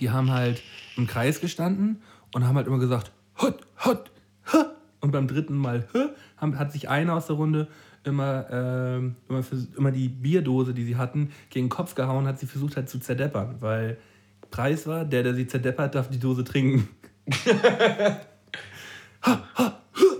die 0.00 0.10
haben 0.10 0.32
halt 0.32 0.60
im 0.96 1.06
Kreis 1.06 1.40
gestanden 1.40 2.02
und 2.34 2.46
haben 2.46 2.56
halt 2.56 2.66
immer 2.66 2.80
gesagt, 2.80 3.12
hot, 3.40 3.64
hot, 3.84 4.10
hot. 4.52 4.70
Und 5.00 5.12
beim 5.12 5.28
dritten 5.28 5.56
Mal 5.56 5.86
hä, 5.92 6.08
hat 6.36 6.72
sich 6.72 6.88
einer 6.88 7.14
aus 7.14 7.28
der 7.28 7.36
Runde 7.36 7.68
immer, 8.02 8.46
ähm, 8.50 9.14
immer, 9.28 9.44
vers- 9.44 9.68
immer 9.76 9.92
die 9.92 10.08
Bierdose, 10.08 10.74
die 10.74 10.84
sie 10.84 10.96
hatten, 10.96 11.30
gegen 11.50 11.66
den 11.66 11.70
Kopf 11.70 11.94
gehauen, 11.94 12.26
hat 12.26 12.40
sie 12.40 12.46
versucht 12.46 12.74
halt 12.76 12.88
zu 12.88 12.98
zerdeppern, 12.98 13.56
weil 13.60 13.98
Preis 14.50 14.88
war, 14.88 15.04
der, 15.04 15.22
der 15.22 15.34
sie 15.34 15.46
zerdeppert, 15.46 15.94
darf 15.94 16.10
die 16.10 16.18
Dose 16.18 16.42
trinken. 16.42 16.88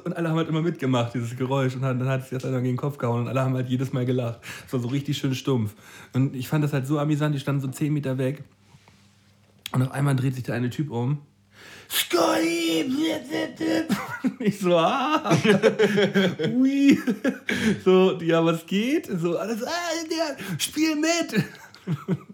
Und 0.04 0.16
alle 0.16 0.30
haben 0.30 0.36
halt 0.36 0.48
immer 0.48 0.62
mitgemacht, 0.62 1.14
dieses 1.14 1.36
Geräusch. 1.36 1.74
Und 1.74 1.82
dann 1.82 2.08
hat 2.08 2.22
es 2.22 2.32
erst 2.32 2.46
einer 2.46 2.60
gegen 2.60 2.74
den 2.74 2.76
Kopf 2.78 2.98
gehauen 2.98 3.22
und 3.22 3.28
alle 3.28 3.42
haben 3.42 3.54
halt 3.54 3.68
jedes 3.68 3.92
Mal 3.92 4.06
gelacht. 4.06 4.40
Es 4.66 4.72
war 4.72 4.80
so 4.80 4.88
richtig 4.88 5.18
schön 5.18 5.34
stumpf. 5.34 5.74
Und 6.14 6.34
ich 6.34 6.48
fand 6.48 6.64
das 6.64 6.72
halt 6.72 6.86
so 6.86 6.98
amüsant, 6.98 7.34
die 7.34 7.40
standen 7.40 7.60
so 7.60 7.68
10 7.68 7.92
Meter 7.92 8.16
weg. 8.18 8.42
Und 9.72 9.82
auf 9.82 9.92
einmal 9.92 10.16
dreht 10.16 10.34
sich 10.34 10.44
der 10.44 10.54
eine 10.54 10.70
Typ 10.70 10.90
um. 10.90 11.18
Scotty! 11.90 12.84
Ich 14.40 14.58
so, 14.58 14.76
ah, 14.76 15.30
ui. 16.54 16.98
So, 17.84 18.20
ja, 18.20 18.44
was 18.44 18.66
geht? 18.66 19.06
So, 19.06 19.38
alles, 19.38 19.62
ah, 19.62 19.70
der, 20.10 20.58
spiel 20.58 20.96
mit! 20.96 21.44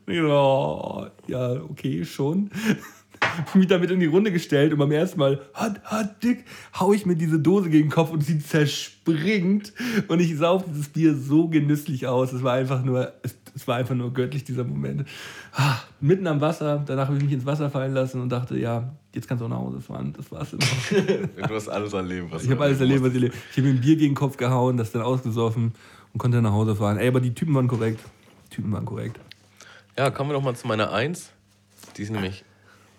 Ich 0.07 0.19
so, 0.19 0.29
oh, 0.29 1.07
ja, 1.29 1.53
okay, 1.53 2.05
schon. 2.05 2.51
Mich 3.55 3.67
damit 3.67 3.91
in 3.91 4.01
die 4.01 4.07
Runde 4.07 4.33
gestellt 4.33 4.73
und 4.73 4.79
beim 4.79 4.93
ersten 4.93 5.19
Mal, 5.19 5.41
hat, 5.55 5.83
hat, 5.85 6.23
dick, 6.23 6.45
hau 6.79 6.93
ich 6.93 7.07
mir 7.07 7.17
diese 7.17 7.39
Dose 7.39 7.71
gegen 7.71 7.89
den 7.89 7.91
Kopf 7.91 8.11
und 8.11 8.23
sie 8.23 8.39
zerspringt. 8.39 9.73
Und 10.09 10.21
ich 10.21 10.37
sauf 10.37 10.65
dieses 10.65 10.89
Bier 10.89 11.15
so 11.15 11.49
genüsslich 11.49 12.07
aus. 12.07 12.33
Es 12.33 12.43
war 12.43 12.55
einfach 12.55 12.85
nur, 12.85 13.13
es, 13.23 13.37
es 13.55 13.69
war 13.69 13.77
einfach 13.77 13.95
nur 13.95 14.13
göttlich, 14.13 14.45
dieser 14.45 14.65
Moment. 14.65 15.07
Ah, 15.53 15.77
mitten 16.01 16.27
am 16.27 16.41
Wasser, 16.41 16.83
danach 16.87 17.07
habe 17.07 17.17
ich 17.19 17.25
mich 17.25 17.33
ins 17.33 17.47
Wasser 17.47 17.71
fallen 17.71 17.95
lassen 17.95 18.21
und 18.21 18.29
dachte, 18.29 18.59
ja, 18.59 18.93
jetzt 19.15 19.29
kannst 19.29 19.43
du 19.43 19.47
auch 19.47 19.51
nach 19.51 19.59
Hause 19.59 19.81
fahren. 19.81 20.13
Das 20.17 20.31
war's. 20.33 20.53
immer. 20.53 20.65
Du 21.49 21.55
hast 21.55 21.69
alles 21.69 21.93
erlebt, 21.93 22.33
was 22.33 22.45
Ich 22.45 22.51
habe 22.51 22.65
alles 22.65 22.81
erlebt, 22.81 23.03
was 23.03 23.11
ich 23.11 23.15
erlebt. 23.15 23.35
Ich 23.51 23.57
habe 23.57 23.69
mir 23.69 23.75
ein 23.75 23.81
Bier 23.81 23.97
gegen 23.97 24.11
den 24.11 24.17
Kopf 24.17 24.37
gehauen, 24.37 24.77
das 24.77 24.93
dann 24.93 25.03
ausgesoffen 25.03 25.73
und 26.13 26.19
konnte 26.19 26.43
nach 26.43 26.53
Hause 26.53 26.77
fahren. 26.77 26.99
Ey, 26.99 27.09
aber 27.09 27.21
die 27.21 27.35
Typen 27.35 27.55
waren 27.55 27.69
korrekt. 27.69 28.01
Die 28.47 28.57
Typen 28.57 28.73
waren 28.73 28.85
korrekt. 28.85 29.19
Ja, 29.97 30.11
kommen 30.11 30.31
wir 30.31 30.35
doch 30.35 30.43
mal 30.43 30.57
zu 30.57 30.67
meiner 30.67 30.93
Eins. 30.93 31.31
Die 31.97 32.03
ist 32.03 32.11
nämlich 32.11 32.45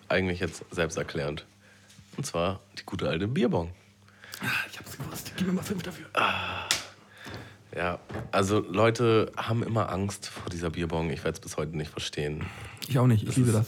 eigentlich 0.08 0.40
jetzt 0.40 0.64
selbsterklärend. 0.70 1.46
Und 2.16 2.24
zwar 2.24 2.60
die 2.78 2.84
gute 2.84 3.08
alte 3.08 3.28
Bierbong. 3.28 3.72
Ich 4.70 4.78
hab's 4.78 4.96
gewusst. 4.96 5.32
Gib 5.36 5.46
mir 5.46 5.52
mal 5.54 5.62
fünf 5.62 5.82
dafür. 5.82 6.06
Ja, 7.74 7.98
also 8.32 8.60
Leute 8.60 9.32
haben 9.36 9.62
immer 9.62 9.90
Angst 9.90 10.28
vor 10.28 10.48
dieser 10.50 10.70
Bierbong. 10.70 11.10
Ich 11.10 11.24
werde 11.24 11.36
es 11.36 11.40
bis 11.40 11.56
heute 11.56 11.76
nicht 11.76 11.90
verstehen. 11.90 12.46
Ich 12.88 12.98
auch 12.98 13.06
nicht. 13.06 13.26
Ich 13.28 13.36
liebe 13.36 13.52
das. 13.52 13.66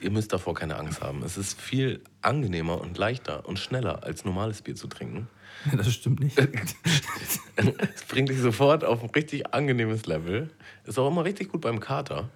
Ihr 0.00 0.10
müsst 0.10 0.32
davor 0.32 0.54
keine 0.54 0.76
Angst 0.76 1.00
haben. 1.00 1.22
Es 1.22 1.36
ist 1.38 1.60
viel 1.60 2.02
angenehmer 2.22 2.80
und 2.80 2.98
leichter 2.98 3.46
und 3.46 3.58
schneller 3.58 4.02
als 4.02 4.24
normales 4.24 4.62
Bier 4.62 4.74
zu 4.76 4.86
trinken. 4.88 5.28
Ja, 5.70 5.76
das 5.76 5.92
stimmt 5.94 6.18
nicht. 6.18 6.36
Es 7.94 8.02
bringt 8.08 8.30
dich 8.30 8.40
sofort 8.40 8.82
auf 8.84 9.00
ein 9.02 9.10
richtig 9.10 9.54
angenehmes 9.54 10.06
Level. 10.06 10.50
Ist 10.84 10.98
auch 10.98 11.06
immer 11.06 11.24
richtig 11.24 11.50
gut 11.52 11.60
beim 11.60 11.78
Kater. 11.78 12.30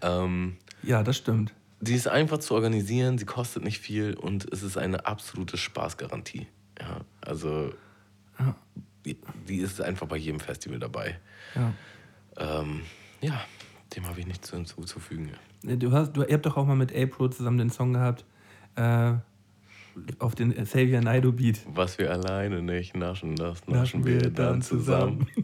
Ähm, 0.00 0.56
Ja, 0.82 1.02
das 1.02 1.18
stimmt. 1.18 1.52
Die 1.84 1.94
ist 1.94 2.08
einfach 2.08 2.38
zu 2.38 2.54
organisieren, 2.54 3.18
sie 3.18 3.26
kostet 3.26 3.62
nicht 3.62 3.78
viel 3.78 4.14
und 4.14 4.50
es 4.52 4.62
ist 4.62 4.76
eine 4.76 5.06
absolute 5.06 5.56
Spaßgarantie. 5.56 6.46
Ja, 6.80 7.00
also 7.20 7.72
die, 9.04 9.16
die 9.48 9.58
ist 9.58 9.80
einfach 9.80 10.06
bei 10.06 10.16
jedem 10.16 10.40
Festival 10.40 10.78
dabei. 10.78 11.18
Ja. 11.54 11.72
Ähm, 12.36 12.80
ja, 13.20 13.40
dem 13.94 14.08
habe 14.08 14.18
ich 14.20 14.26
nichts 14.26 14.50
hinzuzufügen. 14.50 15.30
Du 15.62 15.92
hast, 15.92 16.12
du, 16.12 16.22
ihr 16.22 16.34
habt 16.34 16.46
doch 16.46 16.56
auch 16.56 16.66
mal 16.66 16.76
mit 16.76 16.94
April 16.94 17.30
zusammen 17.30 17.58
den 17.58 17.70
Song 17.70 17.92
gehabt. 17.92 18.24
Äh, 18.76 19.14
auf 20.18 20.34
den 20.34 20.52
Xavier 20.52 21.00
Naidoo 21.00 21.30
Beat. 21.32 21.60
Was 21.66 21.98
wir 21.98 22.10
alleine 22.10 22.62
nicht 22.62 22.96
naschen, 22.96 23.36
das 23.36 23.60
naschen, 23.68 24.00
Naschen 24.00 24.04
wir 24.04 24.20
wir 24.20 24.30
dann 24.30 24.34
dann 24.34 24.62
zusammen. 24.62 25.28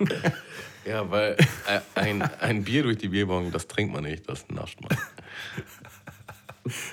ja, 0.90 1.10
weil 1.10 1.36
ein, 1.94 2.22
ein 2.22 2.64
Bier 2.64 2.82
durch 2.82 2.98
die 2.98 3.08
Bierbong, 3.08 3.50
das 3.52 3.66
trinkt 3.68 3.92
man 3.94 4.04
nicht, 4.04 4.28
das 4.28 4.44
nascht 4.48 4.80
man. 4.80 4.96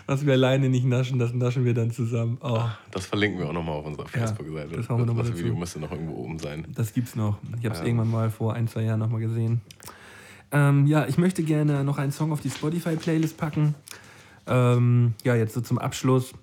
Was 0.06 0.26
wir 0.26 0.34
alleine 0.34 0.70
nicht 0.70 0.86
naschen, 0.86 1.20
das 1.20 1.34
naschen 1.34 1.66
wir 1.66 1.74
dann 1.74 1.92
zusammen. 1.92 2.38
Oh, 2.42 2.62
Das 2.92 3.06
verlinken 3.06 3.40
wir 3.40 3.50
auch 3.50 3.54
nochmal 3.54 3.76
auf 3.76 3.86
unserer 3.86 4.08
Facebook-Seite. 4.08 4.78
das 4.78 4.88
noch 4.90 4.98
mal 4.98 5.06
das 5.08 5.28
dazu. 5.28 5.40
Video 5.40 5.56
müsste 5.56 5.80
noch 5.80 5.92
irgendwo 5.92 6.16
oben 6.16 6.40
sein. 6.40 6.66
das 6.74 6.94
gibt's 6.94 7.16
noch. 7.16 7.38
Ich 7.60 7.66
habe 7.66 7.76
es 7.76 7.82
Ja. 7.82 7.86
irgendwann 7.86 8.10
mal 8.10 8.32
vor 8.32 8.54
ein, 8.54 8.68
zwei 8.70 8.84
Jahren 8.84 9.00
nochmal 9.00 9.20
gesehen. 9.22 9.62
Ähm, 10.54 10.88
ja, 10.88 11.06
ich 11.08 11.18
möchte 11.18 11.44
gerne 11.44 11.84
noch 11.84 11.98
einen 11.98 12.14
Song 12.14 12.32
auf 12.32 12.40
die 12.40 12.50
Spotify-Playlist 12.50 13.36
packen. 13.38 13.76
Ähm, 14.48 15.14
ja, 15.26 15.36
jetzt 15.36 15.54
so 15.54 15.60
zum 15.62 15.78
Abschluss. 15.78 16.34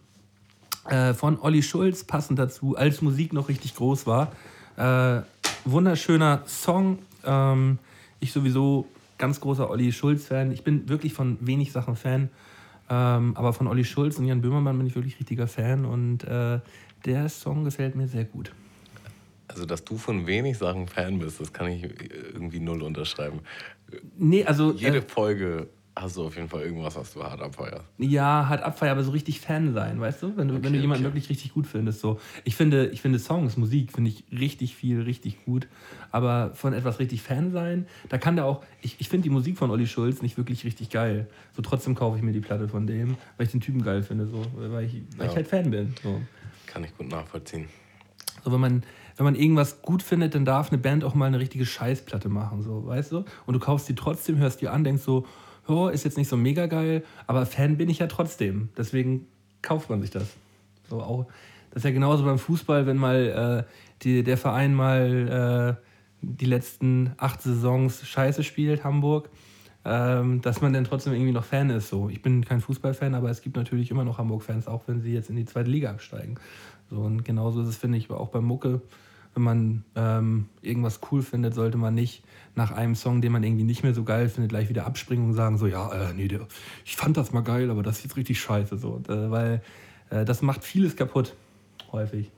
Äh, 0.91 1.15
von 1.15 1.41
Olli 1.41 1.63
Schulz, 1.63 2.05
passend 2.05 2.39
dazu, 2.39 2.77
als 2.77 3.01
Musik 3.01 3.33
noch 3.33 3.49
richtig 3.49 3.75
groß 3.75 4.07
war. 4.07 4.33
Äh, 4.77 5.23
wunderschöner 5.65 6.43
Song. 6.47 6.99
Ähm, 7.27 7.79
ich 8.21 8.33
sowieso 8.33 8.87
ganz 9.19 9.41
großer 9.41 9.71
Olli 9.71 9.93
Schulz-Fan. 9.93 10.53
Ich 10.53 10.65
bin 10.65 10.89
wirklich 10.89 11.13
von 11.13 11.39
wenig 11.41 11.73
Sachen 11.73 11.97
Fan. 11.97 12.31
Ähm, 12.91 13.37
aber 13.37 13.53
von 13.53 13.67
Olli 13.67 13.85
Schulz 13.85 14.19
und 14.19 14.27
Jan 14.27 14.41
Böhmermann 14.41 14.77
bin 14.77 14.87
ich 14.87 14.95
wirklich 14.95 15.19
richtiger 15.19 15.47
Fan. 15.47 15.85
Und 15.85 16.25
äh, 16.25 16.61
der 17.05 17.29
Song 17.29 17.65
gefällt 17.65 17.95
mir 17.95 18.09
sehr 18.09 18.25
gut. 18.25 18.53
Also, 19.49 19.67
dass 19.67 19.85
du 19.85 19.97
von 19.97 20.27
wenig 20.27 20.59
Sachen 20.59 20.87
Fan 20.87 21.19
bist, 21.19 21.41
das 21.41 21.53
kann 21.53 21.69
ich 21.69 21.83
irgendwie 21.83 22.61
null 22.61 22.83
unterschreiben. 22.83 23.41
Nee, 24.17 24.45
also. 24.45 24.73
Jede 24.73 24.99
Äh, 24.99 25.03
Folge 25.03 25.69
du 25.97 26.27
auf 26.27 26.35
jeden 26.37 26.49
Fall 26.49 26.63
irgendwas, 26.63 26.97
was 26.97 27.13
du 27.15 27.23
hart 27.23 27.41
abfeierst. 27.41 27.85
Ja, 27.99 28.49
halt 28.49 28.63
Abfeier, 28.63 28.93
aber 28.93 29.05
so 29.05 29.13
richtig 29.13 29.41
Fan 29.41 29.73
sein, 29.75 30.01
weißt 30.01 30.23
du? 30.25 30.37
Wenn 30.37 30.49
du, 30.49 30.55
wenn 30.55 30.63
du 30.63 30.69
Okay, 30.71 30.79
jemanden 30.81 31.05
okay. 31.07 31.15
wirklich 31.15 31.31
richtig 31.31 31.55
gut 31.55 31.67
findest. 31.67 32.01
So. 32.01 32.19
Ich, 32.43 32.57
finde, 32.57 32.87
ich 32.89 33.01
finde 33.01 33.19
Songs, 33.21 33.57
Musik, 33.57 33.93
finde 33.93 34.11
ich 34.11 34.25
richtig 34.33 34.75
viel, 34.75 35.03
richtig 35.03 35.45
gut. 35.45 35.69
Aber 36.11 36.51
von 36.55 36.73
etwas 36.73 36.99
richtig 36.99 37.23
Fan 37.23 37.53
sein, 37.53 37.87
da 38.09 38.19
kann 38.19 38.35
der 38.37 38.45
auch. 38.45 38.65
Ich, 38.83 38.97
ich 38.99 39.09
finde 39.09 39.25
die 39.25 39.31
Musik 39.31 39.57
von 39.57 39.71
Olli 39.71 39.87
Schulz 39.87 40.21
nicht 40.21 40.37
wirklich 40.37 40.65
richtig 40.65 40.91
geil. 40.91 41.29
So 41.55 41.63
trotzdem 41.63 41.95
kaufe 41.95 42.17
ich 42.17 42.23
mir 42.25 42.33
die 42.33 42.41
Platte 42.41 42.69
von 42.69 42.87
dem, 42.87 43.17
weil 43.37 43.47
ich 43.47 43.53
den 43.53 43.61
Typen 43.61 43.83
geil 43.83 44.03
finde, 44.03 44.27
so, 44.27 44.45
weil 44.57 44.85
ich, 44.85 44.95
weil 45.17 45.27
ich 45.27 45.33
Ja. 45.33 45.37
halt 45.37 45.47
Fan 45.49 45.71
bin. 45.71 45.95
So. 46.03 46.21
Kann 46.67 46.83
ich 46.83 46.97
gut 46.97 47.09
nachvollziehen. 47.09 47.69
So, 48.45 48.53
wenn 48.53 48.61
man, 48.61 48.83
wenn 49.17 49.25
man 49.25 49.37
irgendwas 49.37 49.81
gut 49.81 50.03
findet, 50.03 50.35
dann 50.35 50.45
darf 50.45 50.71
eine 50.71 50.79
Band 50.79 51.05
auch 51.05 51.15
mal 51.15 51.27
eine 51.27 51.39
richtige 51.39 51.65
Scheißplatte 51.65 52.29
machen, 52.29 52.63
so, 52.63 52.85
weißt 52.85 53.13
du? 53.13 53.25
Und 53.47 53.55
du 53.55 53.61
kaufst 53.61 53.89
die 53.89 53.95
trotzdem, 53.95 54.39
hörst 54.39 54.61
die 54.61 54.69
an, 54.69 54.83
denkst 54.83 55.03
so, 55.05 55.25
oh, 55.69 55.89
ist 55.89 56.05
jetzt 56.05 56.17
nicht 56.17 56.29
so 56.29 56.37
mega 56.37 56.67
geil, 56.67 57.05
aber 57.27 57.47
Fan 57.47 57.77
bin 57.77 57.89
ich 57.89 57.99
ja 57.99 58.07
trotzdem. 58.07 58.69
Deswegen 58.77 59.27
kauft 59.63 59.91
man 59.91 60.01
sich 60.01 60.11
das. 60.11 60.29
So 60.89 61.01
auch, 61.01 61.27
das 61.71 61.81
ist 61.81 61.85
ja 61.85 61.91
genauso 61.91 62.25
beim 62.25 62.39
Fußball, 62.39 62.87
wenn 62.87 62.97
mal 62.97 63.65
äh, 63.67 63.71
die, 64.03 64.23
der 64.23 64.37
Verein 64.37 64.75
mal 64.75 65.79
äh, 65.81 65.85
die 66.21 66.47
letzten 66.47 67.13
acht 67.17 67.43
Saisons 67.43 68.07
Scheiße 68.07 68.45
spielt, 68.45 68.85
Hamburg, 68.85 69.29
ähm, 69.85 70.41
dass 70.41 70.61
man 70.61 70.73
dann 70.73 70.85
trotzdem 70.85 71.13
irgendwie 71.13 71.33
noch 71.33 71.45
Fan 71.45 71.71
ist. 71.71 71.89
So. 71.89 72.09
Ich 72.09 72.23
bin 72.23 72.45
kein 72.45 72.61
Fußballfan, 72.61 73.15
aber 73.15 73.31
es 73.31 73.43
gibt 73.43 73.57
natürlich 73.57 73.91
immer 73.91 74.05
noch 74.05 74.19
Hamburg-Fans, 74.19 74.67
auch 74.67 74.83
wenn 74.87 75.01
sie 75.01 75.13
jetzt 75.13 75.31
in 75.31 75.37
die 75.37 75.45
zweite 75.45 75.71
Liga 75.71 75.91
absteigen. 75.91 76.37
So, 76.91 77.01
und 77.01 77.25
genauso 77.25 77.63
ist 77.63 77.69
es, 77.69 77.77
finde 77.77 77.99
ich, 77.99 78.11
auch 78.11 78.29
bei 78.29 78.41
Mucke. 78.41 78.81
Wenn 79.35 79.43
man 79.43 79.85
ähm, 79.97 80.47
irgendwas 80.63 81.01
cool 81.11 81.23
findet, 81.23 81.55
sollte 81.55 81.77
man 81.77 81.95
nicht 81.95 82.23
nach 82.57 82.71
einem 82.71 82.95
Song, 82.95 83.21
den 83.21 83.33
man 83.33 83.43
irgendwie 83.43 83.65
nicht 83.65 83.83
mehr 83.83 83.95
so 83.95 84.05
geil 84.05 84.29
findet, 84.29 84.51
gleich 84.51 84.69
wieder 84.69 84.87
abspringen 84.87 85.27
und 85.27 85.35
sagen 85.35 85.59
so, 85.59 85.67
ja, 85.67 85.93
äh, 85.93 86.13
nee, 86.15 86.29
der, 86.29 86.47
ich 86.85 86.97
fand 86.97 87.17
das 87.17 87.33
mal 87.33 87.43
geil, 87.43 87.71
aber 87.71 87.83
das 87.83 87.99
ist 87.99 88.05
jetzt 88.05 88.17
richtig 88.17 88.41
scheiße. 88.41 88.79
So. 88.79 89.03
Äh, 89.09 89.31
weil 89.31 89.63
äh, 90.11 90.25
das 90.25 90.43
macht 90.43 90.65
vieles 90.65 90.97
kaputt, 90.97 91.35
häufig. 91.93 92.31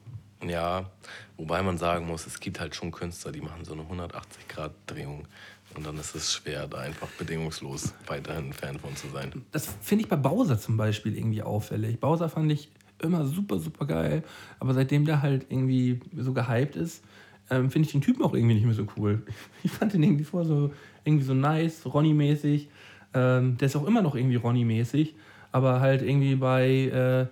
Ja, 0.47 0.91
wobei 1.37 1.63
man 1.63 1.79
sagen 1.79 2.07
muss, 2.07 2.27
es 2.27 2.41
gibt 2.41 2.61
halt 2.61 2.75
schon 2.75 2.93
Künstler, 2.93 3.33
die 3.33 3.41
machen 3.41 3.65
so 3.65 3.73
eine 3.73 3.83
180-Grad-Drehung. 3.83 5.27
Und 5.75 5.87
dann 5.87 5.97
ist 5.99 6.15
es 6.15 6.33
schwer, 6.33 6.69
da 6.69 6.79
einfach 6.79 7.09
bedingungslos 7.19 7.93
weiterhin 8.07 8.47
ein 8.47 8.53
Fan 8.53 8.79
von 8.79 8.97
zu 8.97 9.09
sein. 9.09 9.45
Das 9.53 9.69
finde 9.83 10.05
ich 10.05 10.09
bei 10.09 10.17
Bowser 10.17 10.59
zum 10.59 10.77
Beispiel 10.77 11.17
irgendwie 11.17 11.43
auffällig. 11.43 12.01
Bowser 12.01 12.29
fand 12.29 12.51
ich 12.53 12.71
immer 13.03 13.27
super, 13.27 13.59
super 13.59 13.85
geil. 13.87 14.23
Aber 14.59 14.73
seitdem 14.73 15.05
der 15.05 15.23
halt 15.23 15.47
irgendwie 15.51 16.01
so 16.17 16.33
gehypt 16.33 16.77
ist, 16.77 17.03
ähm, 17.51 17.71
finde 17.71 17.87
ich 17.87 17.93
den 17.93 18.01
Typen 18.01 18.23
auch 18.25 18.35
irgendwie 18.35 18.55
nicht 18.55 18.65
mehr 18.65 18.75
so 18.75 18.87
cool. 18.97 19.23
Ich 19.63 19.71
fand 19.71 19.93
den 19.93 20.03
irgendwie 20.03 20.25
vor 20.25 20.45
so, 20.45 20.73
irgendwie 21.05 21.25
so 21.25 21.35
nice, 21.35 21.87
Ronny-mäßig. 21.87 22.69
Ähm, 23.15 23.57
der 23.59 23.67
ist 23.67 23.77
auch 23.77 23.87
immer 23.87 24.03
noch 24.03 24.15
irgendwie 24.15 24.37
Ronny-mäßig, 24.37 25.15
aber 25.53 25.81
halt 25.81 26.03
irgendwie 26.03 26.35
bei, 26.37 26.69
äh, 26.69 27.27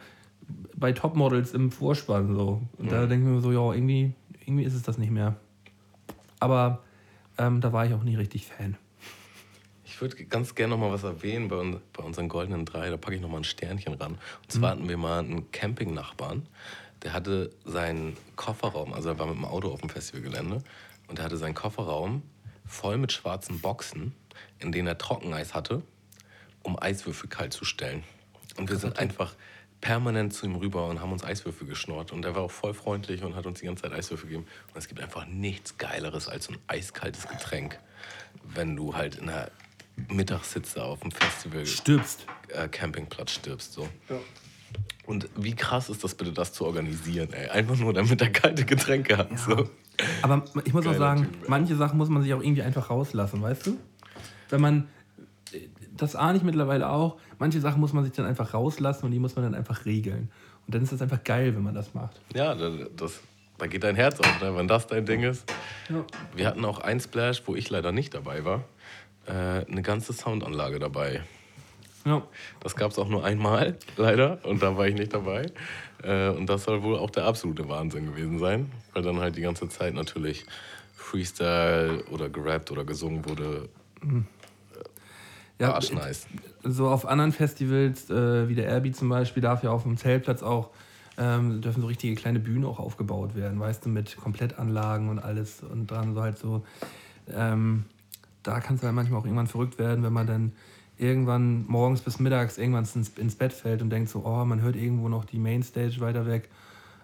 bei 0.76 0.92
Topmodels 0.92 1.52
im 1.52 1.70
Vorspann 1.70 2.34
so. 2.34 2.62
Und 2.78 2.92
da 2.92 3.06
denke 3.06 3.26
ich 3.26 3.34
mir 3.34 3.40
so, 3.40 3.52
ja, 3.52 3.72
irgendwie, 3.72 4.12
irgendwie 4.46 4.64
ist 4.64 4.74
es 4.74 4.82
das 4.82 4.98
nicht 4.98 5.10
mehr. 5.10 5.36
Aber 6.40 6.82
ähm, 7.38 7.60
da 7.60 7.72
war 7.72 7.86
ich 7.86 7.94
auch 7.94 8.02
nie 8.02 8.16
richtig 8.16 8.46
Fan. 8.46 8.76
Ich 9.84 10.00
würde 10.00 10.24
ganz 10.24 10.54
gerne 10.54 10.72
noch 10.72 10.80
mal 10.80 10.90
was 10.90 11.04
erwähnen 11.04 11.48
bei, 11.48 11.56
uns, 11.56 11.76
bei 11.92 12.02
unseren 12.02 12.28
goldenen 12.28 12.64
drei. 12.64 12.90
Da 12.90 12.96
packe 12.96 13.14
ich 13.16 13.22
noch 13.22 13.28
mal 13.28 13.38
ein 13.38 13.44
Sternchen 13.44 13.94
ran. 13.94 14.12
Und 14.42 14.52
zwar 14.52 14.70
hatten 14.70 14.88
wir 14.88 14.96
mal 14.96 15.20
einen 15.20 15.50
Campingnachbarn. 15.52 16.46
Der 17.04 17.12
hatte 17.12 17.50
seinen 17.64 18.16
Kofferraum, 18.34 18.92
also 18.92 19.10
er 19.10 19.18
war 19.18 19.26
mit 19.26 19.36
dem 19.36 19.44
Auto 19.44 19.70
auf 19.70 19.80
dem 19.80 19.90
Festivalgelände 19.90 20.62
und 21.06 21.18
er 21.18 21.24
hatte 21.24 21.36
seinen 21.36 21.54
Kofferraum 21.54 22.22
voll 22.66 22.96
mit 22.96 23.12
schwarzen 23.12 23.60
Boxen, 23.60 24.14
in 24.58 24.72
denen 24.72 24.88
er 24.88 24.98
Trockeneis 24.98 25.54
hatte, 25.54 25.82
um 26.62 26.80
Eiswürfel 26.80 27.28
kalt 27.28 27.52
zu 27.52 27.64
stellen. 27.64 28.02
Und 28.56 28.70
wir 28.70 28.76
sind 28.76 28.98
einfach 28.98 29.34
permanent 29.80 30.32
zu 30.32 30.46
ihm 30.46 30.56
rüber 30.56 30.88
und 30.88 31.00
haben 31.00 31.12
uns 31.12 31.22
Eiswürfel 31.22 31.66
geschnort. 31.66 32.10
Und 32.10 32.24
er 32.24 32.34
war 32.34 32.42
auch 32.42 32.50
voll 32.50 32.72
freundlich 32.72 33.22
und 33.22 33.36
hat 33.36 33.44
uns 33.44 33.60
die 33.60 33.66
ganze 33.66 33.82
Zeit 33.82 33.92
Eiswürfel 33.92 34.28
gegeben. 34.28 34.46
Und 34.72 34.78
es 34.78 34.88
gibt 34.88 35.00
einfach 35.00 35.26
nichts 35.26 35.76
Geileres 35.76 36.26
als 36.26 36.48
ein 36.48 36.56
eiskaltes 36.68 37.28
Getränk, 37.28 37.78
wenn 38.42 38.76
du 38.76 38.94
halt 38.94 39.16
in 39.16 39.26
der 39.26 39.50
Mittagssitze 40.08 40.82
auf 40.82 41.00
dem 41.00 41.10
Festival 41.10 41.66
Stirbst. 41.66 42.26
äh, 42.48 42.66
Campingplatz 42.68 43.32
stirbst. 43.32 43.74
So. 43.74 43.88
Und 45.06 45.28
wie 45.36 45.54
krass 45.54 45.90
ist 45.90 46.02
das 46.02 46.14
bitte, 46.14 46.32
das 46.32 46.52
zu 46.52 46.64
organisieren, 46.64 47.32
ey? 47.32 47.48
Einfach 47.50 47.76
nur, 47.76 47.92
damit 47.92 48.20
er 48.22 48.30
kalte 48.30 48.64
Getränke 48.64 49.18
hat. 49.18 49.38
So. 49.38 49.68
Aber 50.22 50.44
ich 50.64 50.72
muss 50.72 50.86
auch 50.86 50.92
Geiler 50.92 50.98
sagen, 50.98 51.22
Typ, 51.24 51.48
manche 51.48 51.76
Sachen 51.76 51.98
muss 51.98 52.08
man 52.08 52.22
sich 52.22 52.32
auch 52.34 52.42
irgendwie 52.42 52.62
einfach 52.62 52.88
rauslassen, 52.90 53.42
weißt 53.42 53.66
du? 53.66 53.76
Wenn 54.50 54.60
man, 54.60 54.88
das 55.96 56.16
ahne 56.16 56.38
ich 56.38 56.44
mittlerweile 56.44 56.88
auch, 56.88 57.18
manche 57.38 57.60
Sachen 57.60 57.80
muss 57.80 57.92
man 57.92 58.04
sich 58.04 58.12
dann 58.14 58.26
einfach 58.26 58.54
rauslassen 58.54 59.04
und 59.06 59.10
die 59.12 59.18
muss 59.18 59.36
man 59.36 59.44
dann 59.44 59.54
einfach 59.54 59.84
regeln. 59.84 60.30
Und 60.66 60.74
dann 60.74 60.82
ist 60.82 60.92
das 60.92 61.02
einfach 61.02 61.22
geil, 61.22 61.54
wenn 61.54 61.62
man 61.62 61.74
das 61.74 61.92
macht. 61.94 62.20
Ja, 62.34 62.54
da- 62.54 62.70
das, 62.96 63.20
da 63.58 63.66
geht 63.66 63.84
dein 63.84 63.96
Herz 63.96 64.18
auf, 64.20 64.40
ne? 64.40 64.56
wenn 64.56 64.66
das 64.66 64.86
dein 64.86 65.04
Ding 65.04 65.22
ist. 65.22 65.44
Ja. 65.90 66.02
Wir 66.34 66.46
hatten 66.46 66.64
auch 66.64 66.78
ein 66.80 66.98
Splash, 66.98 67.42
wo 67.46 67.54
ich 67.54 67.68
leider 67.70 67.92
nicht 67.92 68.14
dabei 68.14 68.44
war, 68.44 68.64
äh, 69.26 69.32
eine 69.70 69.82
ganze 69.82 70.12
Soundanlage 70.14 70.78
dabei. 70.78 71.22
Ja. 72.04 72.22
Das 72.60 72.76
gab 72.76 72.90
es 72.90 72.98
auch 72.98 73.08
nur 73.08 73.24
einmal, 73.24 73.78
leider, 73.96 74.38
und 74.44 74.62
da 74.62 74.76
war 74.76 74.86
ich 74.86 74.94
nicht 74.94 75.14
dabei. 75.14 75.46
Äh, 76.02 76.28
und 76.30 76.46
das 76.46 76.64
soll 76.64 76.82
wohl 76.82 76.98
auch 76.98 77.10
der 77.10 77.24
absolute 77.24 77.68
Wahnsinn 77.68 78.06
gewesen 78.06 78.38
sein, 78.38 78.70
weil 78.92 79.02
dann 79.02 79.20
halt 79.20 79.36
die 79.36 79.40
ganze 79.40 79.68
Zeit 79.68 79.94
natürlich 79.94 80.44
Freestyle 80.94 82.04
oder 82.10 82.28
gerappt 82.28 82.70
oder 82.70 82.84
gesungen 82.84 83.24
wurde. 83.28 83.68
Ja, 85.58 85.74
Arschnice. 85.74 86.26
so 86.62 86.88
auf 86.88 87.06
anderen 87.06 87.32
Festivals, 87.32 88.10
äh, 88.10 88.48
wie 88.48 88.54
der 88.54 88.66
Airby 88.66 88.92
zum 88.92 89.08
Beispiel, 89.08 89.42
darf 89.42 89.62
ja 89.62 89.70
auf 89.70 89.84
dem 89.84 89.96
Zeltplatz 89.96 90.42
auch, 90.42 90.70
ähm, 91.16 91.60
dürfen 91.60 91.80
so 91.80 91.86
richtige 91.86 92.16
kleine 92.16 92.40
Bühnen 92.40 92.64
auch 92.64 92.80
aufgebaut 92.80 93.36
werden, 93.36 93.60
weißt 93.60 93.84
du, 93.86 93.88
mit 93.88 94.16
Komplettanlagen 94.16 95.08
und 95.08 95.20
alles 95.20 95.62
und 95.62 95.90
dran 95.90 96.14
so 96.14 96.22
halt 96.22 96.38
so. 96.38 96.64
Ähm, 97.32 97.84
da 98.42 98.60
kann 98.60 98.76
es 98.76 98.82
halt 98.82 98.94
manchmal 98.94 99.20
auch 99.20 99.24
irgendwann 99.24 99.46
verrückt 99.46 99.78
werden, 99.78 100.02
wenn 100.02 100.12
man 100.12 100.26
dann 100.26 100.52
irgendwann 101.04 101.66
morgens 101.66 102.00
bis 102.00 102.18
mittags 102.18 102.58
irgendwann 102.58 102.86
ins, 102.94 103.10
ins 103.10 103.34
Bett 103.36 103.52
fällt 103.52 103.82
und 103.82 103.90
denkt 103.90 104.08
so, 104.08 104.24
oh, 104.24 104.44
man 104.44 104.62
hört 104.62 104.76
irgendwo 104.76 105.08
noch 105.08 105.24
die 105.24 105.38
Mainstage 105.38 106.00
weiter 106.00 106.26
weg, 106.26 106.48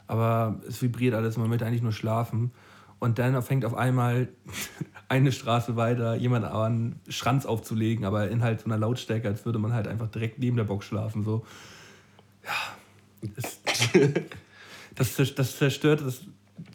aber 0.06 0.60
es 0.66 0.80
vibriert 0.82 1.14
alles, 1.14 1.36
man 1.36 1.48
möchte 1.48 1.66
eigentlich 1.66 1.82
nur 1.82 1.92
schlafen. 1.92 2.50
Und 2.98 3.18
dann 3.18 3.40
fängt 3.42 3.64
auf 3.64 3.74
einmal 3.74 4.28
eine 5.08 5.32
Straße 5.32 5.76
weiter 5.76 6.14
jemand 6.16 6.44
an, 6.44 7.00
Schranz 7.08 7.46
aufzulegen, 7.46 8.04
aber 8.04 8.28
in 8.28 8.42
halt 8.42 8.60
so 8.60 8.66
einer 8.66 8.78
Lautstärke, 8.78 9.28
als 9.28 9.44
würde 9.44 9.58
man 9.58 9.72
halt 9.72 9.88
einfach 9.88 10.08
direkt 10.08 10.38
neben 10.38 10.56
der 10.56 10.64
Box 10.64 10.86
schlafen. 10.86 11.24
So. 11.24 11.44
Ja. 12.44 13.28
Das, 14.96 15.14
das, 15.14 15.34
das, 15.34 15.56
zerstört, 15.56 16.02
das 16.02 16.22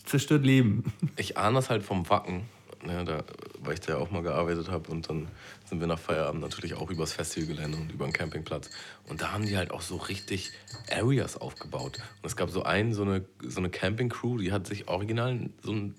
zerstört 0.06 0.46
Leben. 0.46 0.94
Ich 1.18 1.38
ahne 1.38 1.56
das 1.56 1.70
halt 1.70 1.84
vom 1.84 2.10
Wacken, 2.10 2.44
ne, 2.86 3.04
da, 3.06 3.24
weil 3.60 3.74
ich 3.74 3.80
da 3.82 3.94
ja 3.94 3.98
auch 4.00 4.12
mal 4.12 4.22
gearbeitet 4.24 4.70
habe. 4.70 4.92
Und 4.92 5.10
dann 5.10 5.28
sind 5.66 5.80
wir 5.80 5.88
nach 5.88 6.00
Feierabend 6.00 6.42
natürlich 6.42 6.74
auch 6.76 6.90
übers 6.90 7.14
Festivalgelände 7.14 7.78
und 7.78 7.92
über 7.92 8.06
den 8.06 8.14
Campingplatz. 8.14 8.70
Und 9.08 9.22
da 9.22 9.32
haben 9.32 9.46
die 9.46 9.58
halt 9.58 9.72
auch 9.72 9.82
so 9.82 9.98
richtig 9.98 10.52
Areas 10.92 11.38
aufgebaut. 11.38 11.98
Und 12.22 12.28
es 12.28 12.36
gab 12.36 12.50
so 12.50 12.64
einen, 12.64 12.94
so 12.94 13.04
eine, 13.04 13.26
so 13.42 13.60
eine 13.60 13.70
Camping-Crew, 13.70 14.38
die 14.38 14.52
hat 14.52 14.68
sich 14.68 14.88
original 14.88 15.50
so 15.62 15.72
ein 15.72 15.96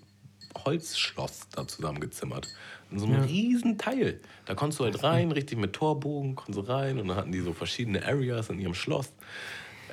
Holzschloss 0.65 1.49
da 1.55 1.67
zusammengezimmert. 1.67 2.49
In 2.91 2.99
so 2.99 3.07
einem 3.07 3.17
Ja. 3.17 3.23
riesen 3.25 3.79
Teil. 3.79 4.21
Da 4.47 4.55
konntest 4.55 4.81
du 4.81 4.85
halt 4.85 5.03
rein, 5.03 5.33
richtig 5.33 5.59
mit 5.59 5.73
Torbogen, 5.73 6.35
konntest 6.35 6.59
du 6.59 6.73
rein 6.73 6.99
und 6.99 7.09
dann 7.09 7.17
hatten 7.17 7.33
die 7.33 7.41
so 7.41 7.53
verschiedene 7.53 8.05
Areas 8.05 8.49
in 8.49 8.59
ihrem 8.59 8.75
Schloss. 8.75 9.13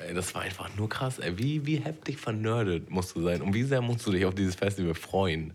Ey, 0.06 0.14
das 0.14 0.34
war 0.34 0.42
einfach 0.42 0.74
nur 0.76 0.88
krass. 0.88 1.18
Ey. 1.18 1.38
Wie, 1.38 1.66
wie 1.66 1.76
heftig 1.76 2.18
vernördet 2.18 2.90
musst 2.90 3.14
du 3.14 3.22
sein 3.22 3.42
und 3.42 3.54
wie 3.54 3.62
sehr 3.64 3.80
musst 3.80 4.06
du 4.06 4.12
dich 4.12 4.24
auf 4.24 4.34
dieses 4.34 4.54
Festival 4.54 4.94
freuen. 4.94 5.54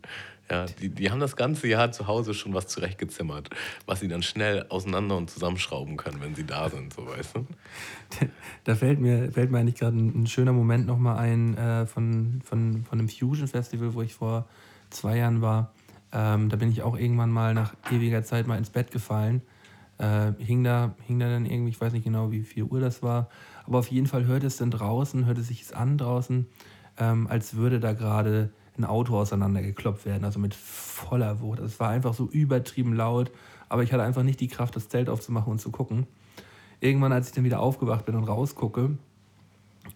Ja, 0.52 0.66
die, 0.66 0.90
die 0.90 1.12
haben 1.12 1.20
das 1.20 1.36
ganze 1.36 1.68
Jahr 1.68 1.92
zu 1.92 2.08
Hause 2.08 2.34
schon 2.34 2.54
was 2.54 2.68
zurechtgezimmert, 2.68 3.50
was 3.86 4.00
sie 4.00 4.08
dann 4.08 4.24
schnell 4.24 4.66
auseinander 4.70 5.16
und 5.16 5.30
zusammenschrauben 5.30 5.96
können, 5.96 6.22
wenn 6.22 6.34
sie 6.34 6.46
da 6.46 6.70
sind, 6.70 6.94
so 6.94 7.06
weißt 7.06 7.36
du. 7.36 7.48
Da 8.64 8.76
fällt 8.76 9.00
mir, 9.00 9.32
fällt 9.32 9.52
mir 9.52 9.60
eigentlich 9.60 9.76
gerade 9.76 9.98
ein, 9.98 10.24
ein 10.24 10.28
schöner 10.28 10.54
Moment 10.54 10.86
nochmal 10.86 11.18
ein 11.18 11.56
äh, 11.58 11.86
von, 11.86 12.42
von, 12.44 12.84
von 12.84 13.00
einem 13.00 13.10
Fusion 13.10 13.48
Festival, 13.48 13.94
wo 13.94 14.02
ich 14.02 14.14
vor 14.16 14.48
zwei 14.90 15.18
Jahren 15.18 15.42
war. 15.42 15.74
Ähm, 16.12 16.50
da 16.50 16.58
bin 16.58 16.72
ich 16.72 16.82
auch 16.82 16.98
irgendwann 16.98 17.30
mal 17.30 17.54
nach 17.54 17.74
ewiger 17.92 18.24
Zeit 18.24 18.48
mal 18.48 18.58
ins 18.58 18.70
Bett 18.72 18.92
gefallen. 18.92 19.42
Äh, 20.00 20.34
hing, 20.40 20.64
da, 20.64 20.96
hing 21.06 21.20
da 21.20 21.30
dann 21.30 21.46
irgendwie, 21.46 21.70
ich 21.70 21.80
weiß 21.80 21.94
nicht 21.94 22.06
genau, 22.06 22.32
wie 22.32 22.42
viel 22.42 22.64
Uhr 22.64 22.80
das 22.80 23.04
war. 23.04 23.30
Aber 23.66 23.80
auf 23.80 23.92
jeden 23.92 24.08
Fall 24.08 24.26
hörte 24.26 24.48
es 24.48 24.58
dann 24.58 24.72
draußen, 24.72 25.26
hörte 25.26 25.42
sich 25.42 25.62
es 25.62 25.74
an 25.74 25.98
draußen, 25.98 26.48
ähm, 26.98 27.28
als 27.28 27.56
würde 27.56 27.80
da 27.80 27.94
gerade 27.94 28.52
ein 28.80 28.86
Auto 28.86 29.18
auseinandergeklopft 29.18 30.06
werden, 30.06 30.24
also 30.26 30.40
mit 30.40 30.56
voller 30.56 31.42
Wucht. 31.42 31.60
Es 31.60 31.80
war 31.80 31.90
einfach 31.90 32.14
so 32.14 32.28
übertrieben 32.28 32.94
laut, 32.94 33.32
aber 33.68 33.84
ich 33.84 33.94
hatte 33.94 34.04
einfach 34.04 34.24
nicht 34.24 34.40
die 34.40 34.48
Kraft, 34.48 34.76
das 34.76 34.90
Zelt 34.90 35.10
aufzumachen 35.10 35.52
und 35.52 35.60
zu 35.60 35.70
gucken 35.70 36.08
irgendwann, 36.82 37.12
als 37.12 37.28
ich 37.28 37.34
dann 37.34 37.44
wieder 37.44 37.60
aufgewacht 37.60 38.06
bin 38.06 38.16
und 38.16 38.24
rausgucke, 38.24 38.98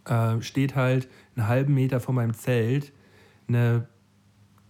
äh, 0.05 0.41
steht 0.41 0.75
halt 0.75 1.07
einen 1.35 1.47
halben 1.47 1.73
Meter 1.73 1.99
vor 1.99 2.13
meinem 2.13 2.33
Zelt 2.33 2.91
eine 3.47 3.87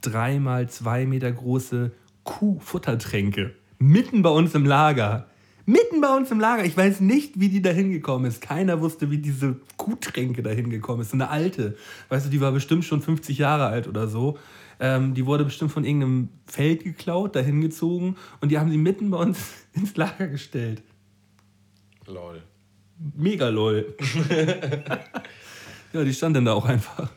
dreimal 0.02 0.69
zwei 0.69 1.06
Meter 1.06 1.31
große 1.31 1.91
Kuhfuttertränke. 2.23 3.53
Mitten 3.80 4.22
bei 4.22 4.30
uns 4.30 4.56
im 4.56 4.65
Lager. 4.65 5.27
Mitten 5.65 6.02
bei 6.02 6.14
uns 6.14 6.30
im 6.30 6.40
Lager. 6.40 6.65
Ich 6.65 6.76
weiß 6.76 6.99
nicht, 6.99 7.40
wie 7.40 7.48
die 7.48 7.61
da 7.61 7.69
hingekommen 7.69 8.30
ist. 8.30 8.41
Keiner 8.41 8.81
wusste, 8.81 9.11
wie 9.11 9.18
diese 9.18 9.56
Kuhtränke 9.77 10.44
da 10.44 10.49
hingekommen 10.49 11.02
ist. 11.02 11.14
Eine 11.14 11.30
alte. 11.30 11.77
Weißt 12.10 12.26
du, 12.26 12.30
die 12.30 12.41
war 12.41 12.52
bestimmt 12.52 12.84
schon 12.84 13.02
50 13.02 13.38
Jahre 13.38 13.68
alt 13.68 13.88
oder 13.88 14.07
so. 14.07 14.38
Ähm, 14.80 15.14
die 15.14 15.26
wurde 15.26 15.45
bestimmt 15.45 15.72
von 15.72 15.85
irgendeinem 15.85 16.30
Feld 16.45 16.84
geklaut, 16.84 17.35
dahin 17.35 17.61
gezogen 17.61 18.18
und 18.41 18.49
die 18.52 18.60
haben 18.60 18.69
sie 18.72 18.77
mitten 18.77 19.10
bei 19.11 19.18
uns 19.18 19.40
ins 19.73 19.95
Lager 19.95 20.27
gestellt. 20.27 20.84
Lol. 22.07 22.44
Mega 23.15 23.49
lol. 23.49 23.95
ja, 25.94 26.03
die 26.03 26.14
stand 26.14 26.35
dann 26.35 26.45
da 26.45 26.53
auch 26.53 26.65
einfach. 26.65 27.10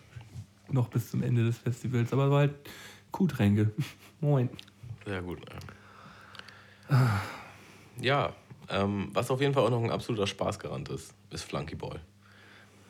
Noch 0.71 0.89
bis 0.89 1.11
zum 1.11 1.23
Ende 1.23 1.45
des 1.45 1.59
Festivals. 1.59 2.13
Aber 2.13 2.31
war 2.31 2.39
halt 2.41 2.55
Kuhtränke. 3.11 3.73
Moin. 4.21 4.49
Sehr 5.05 5.23
gut. 5.23 5.41
Ja, 8.01 8.35
ähm, 8.69 9.11
was 9.13 9.31
auf 9.31 9.41
jeden 9.41 9.55
Fall 9.55 9.65
auch 9.65 9.71
noch 9.71 9.83
ein 9.83 9.91
absoluter 9.91 10.27
Spaßgarant 10.27 10.89
ist, 10.91 11.15
ist 11.31 11.45
Flunkyball. 11.45 12.01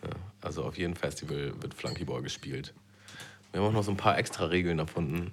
Ja, 0.02 0.10
also 0.40 0.64
auf 0.64 0.76
jedem 0.76 0.96
Festival 0.96 1.54
wird 1.60 1.74
Flunkyball 1.74 2.22
gespielt. 2.22 2.74
Wir 3.52 3.60
haben 3.60 3.68
auch 3.68 3.72
noch 3.72 3.84
so 3.84 3.90
ein 3.90 3.96
paar 3.96 4.18
extra 4.18 4.46
Regeln 4.46 4.78
erfunden. 4.78 5.32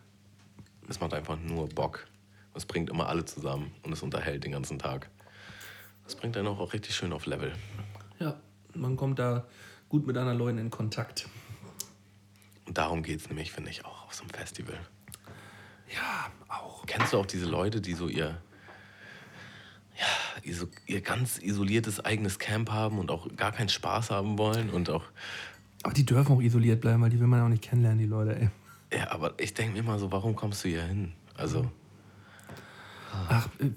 Es 0.87 0.99
macht 0.99 1.13
einfach 1.13 1.37
nur 1.39 1.67
Bock. 1.69 2.07
Es 2.53 2.65
bringt 2.65 2.89
immer 2.89 3.07
alle 3.07 3.25
zusammen 3.25 3.71
und 3.83 3.93
es 3.93 4.03
unterhält 4.03 4.43
den 4.43 4.51
ganzen 4.51 4.77
Tag. 4.77 5.09
Das 6.03 6.15
bringt 6.15 6.37
einen 6.37 6.47
auch 6.47 6.73
richtig 6.73 6.95
schön 6.95 7.13
auf 7.13 7.25
Level. 7.25 7.53
Ja, 8.19 8.39
man 8.73 8.95
kommt 8.95 9.19
da 9.19 9.45
gut 9.89 10.05
mit 10.05 10.17
anderen 10.17 10.37
Leuten 10.37 10.57
in 10.57 10.69
Kontakt. 10.69 11.27
Und 12.65 12.77
darum 12.77 13.03
geht 13.03 13.19
es 13.19 13.29
nämlich, 13.29 13.51
finde 13.51 13.71
ich, 13.71 13.85
auch 13.85 14.05
auf 14.05 14.13
so 14.13 14.23
einem 14.23 14.31
Festival. 14.31 14.79
Ja, 15.93 16.31
auch. 16.47 16.85
Kennst 16.85 17.13
du 17.13 17.17
auch 17.17 17.25
diese 17.25 17.45
Leute, 17.45 17.81
die 17.81 17.93
so 17.93 18.07
ihr, 18.07 18.41
ja, 19.97 20.41
ihr, 20.43 20.55
so, 20.55 20.67
ihr 20.85 21.01
ganz 21.01 21.37
isoliertes 21.37 22.03
eigenes 22.03 22.39
Camp 22.39 22.71
haben 22.71 22.99
und 22.99 23.11
auch 23.11 23.27
gar 23.35 23.51
keinen 23.51 23.69
Spaß 23.69 24.11
haben 24.11 24.37
wollen 24.37 24.69
und 24.69 24.89
auch, 24.89 25.03
Aber 25.83 25.93
die 25.93 26.05
dürfen 26.05 26.35
auch 26.35 26.41
isoliert 26.41 26.81
bleiben, 26.81 27.01
weil 27.01 27.09
die 27.09 27.19
will 27.19 27.27
man 27.27 27.41
auch 27.41 27.49
nicht 27.49 27.63
kennenlernen, 27.63 27.99
die 27.99 28.05
Leute, 28.05 28.35
ey. 28.39 28.49
ja, 28.97 29.11
aber 29.11 29.33
ich 29.39 29.53
denke 29.53 29.73
mir 29.73 29.79
immer 29.79 29.99
so, 29.99 30.11
warum 30.11 30.35
kommst 30.35 30.63
du 30.63 30.69
hier 30.69 30.83
hin? 30.83 31.13
Also, 31.35 31.69
Ach, 33.29 33.47
äh, 33.59 33.69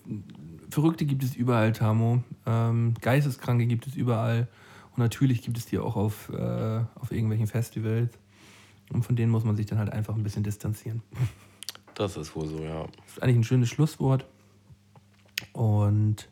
Verrückte 0.71 1.05
gibt 1.05 1.23
es 1.23 1.35
überall, 1.37 1.73
Tamo. 1.73 2.23
Ähm, 2.47 2.95
Geisteskranke 3.01 3.67
gibt 3.67 3.87
es 3.87 3.95
überall. 3.95 4.49
Und 4.93 4.99
natürlich 4.99 5.43
gibt 5.43 5.59
es 5.59 5.67
die 5.67 5.79
auch 5.79 5.97
auf, 5.97 6.31
äh, 6.31 6.81
auf 6.95 7.13
irgendwelchen 7.13 7.47
Festivals. 7.47 8.11
Und 8.93 9.05
von 9.05 9.17
denen 9.17 9.31
muss 9.31 9.45
man 9.45 9.57
sich 9.57 9.67
dann 9.67 9.79
halt 9.79 9.91
einfach 9.91 10.15
ein 10.15 10.23
bisschen 10.23 10.43
distanzieren. 10.43 11.03
das 11.95 12.17
ist 12.17 12.35
wohl 12.35 12.47
so, 12.47 12.63
ja. 12.63 12.85
Das 12.85 13.17
ist 13.17 13.23
eigentlich 13.23 13.37
ein 13.37 13.45
schönes 13.45 13.69
Schlusswort. 13.69 14.27
Und 15.57 16.29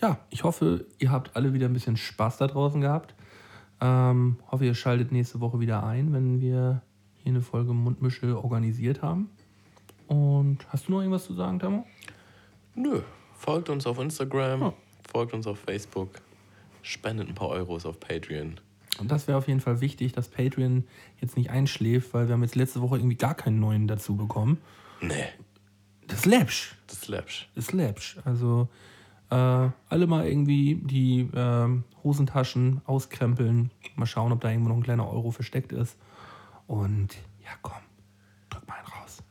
ja, 0.00 0.18
ich 0.30 0.44
hoffe, 0.44 0.86
ihr 0.98 1.10
habt 1.10 1.34
alle 1.36 1.52
wieder 1.54 1.66
ein 1.66 1.72
bisschen 1.72 1.96
Spaß 1.96 2.36
da 2.38 2.46
draußen 2.46 2.80
gehabt. 2.80 3.14
Ähm, 3.80 4.36
hoffe, 4.50 4.64
ihr 4.64 4.74
schaltet 4.74 5.10
nächste 5.12 5.40
Woche 5.40 5.58
wieder 5.60 5.84
ein, 5.84 6.12
wenn 6.12 6.40
wir 6.40 6.82
hier 7.22 7.30
eine 7.32 7.40
Folge 7.42 7.72
Mundmische 7.72 8.40
organisiert 8.42 9.02
haben. 9.02 9.28
Und 10.06 10.58
hast 10.68 10.86
du 10.88 10.92
noch 10.92 11.00
irgendwas 11.00 11.24
zu 11.24 11.34
sagen, 11.34 11.58
Tamo? 11.58 11.84
Nö, 12.76 13.00
folgt 13.36 13.68
uns 13.70 13.86
auf 13.86 13.98
Instagram, 13.98 14.60
Ja. 14.60 14.72
folgt 15.10 15.32
uns 15.34 15.46
auf 15.46 15.58
Facebook, 15.58 16.10
spendet 16.82 17.28
ein 17.28 17.34
paar 17.34 17.48
Euros 17.48 17.86
auf 17.86 17.98
Patreon. 17.98 18.60
Und 19.00 19.10
das 19.10 19.26
wäre 19.26 19.38
auf 19.38 19.48
jeden 19.48 19.60
Fall 19.60 19.80
wichtig, 19.80 20.12
dass 20.12 20.28
Patreon 20.28 20.84
jetzt 21.20 21.36
nicht 21.36 21.50
einschläft, 21.50 22.14
weil 22.14 22.28
wir 22.28 22.34
haben 22.34 22.42
jetzt 22.42 22.54
letzte 22.54 22.80
Woche 22.80 22.98
irgendwie 22.98 23.16
gar 23.16 23.34
keinen 23.34 23.58
neuen 23.58 23.88
dazu 23.88 24.16
bekommen. 24.16 24.58
Nee, 25.00 25.24
Das 26.08 26.18
ist 26.20 26.26
läppsch. 26.26 26.74
das 26.86 26.96
ist 26.98 27.08
läppsch. 27.08 27.48
Das 27.54 27.64
ist 27.66 27.72
läppsch. 27.72 28.16
Also 28.24 28.68
äh, 29.30 29.34
alle 29.34 30.06
mal 30.06 30.26
irgendwie 30.26 30.76
die 30.76 31.28
ähm, 31.34 31.84
Hosentaschen 32.02 32.82
auskrempeln. 32.86 33.70
Mal 33.96 34.06
schauen, 34.06 34.32
ob 34.32 34.40
da 34.40 34.50
irgendwo 34.50 34.68
noch 34.68 34.76
ein 34.76 34.82
kleiner 34.82 35.08
Euro 35.08 35.30
versteckt 35.30 35.72
ist. 35.72 35.96
Und 36.66 37.14
ja, 37.42 37.50
komm, 37.62 37.82
drück 38.50 38.66
mal 38.68 38.76
einen 38.76 38.86
raus. 38.86 39.22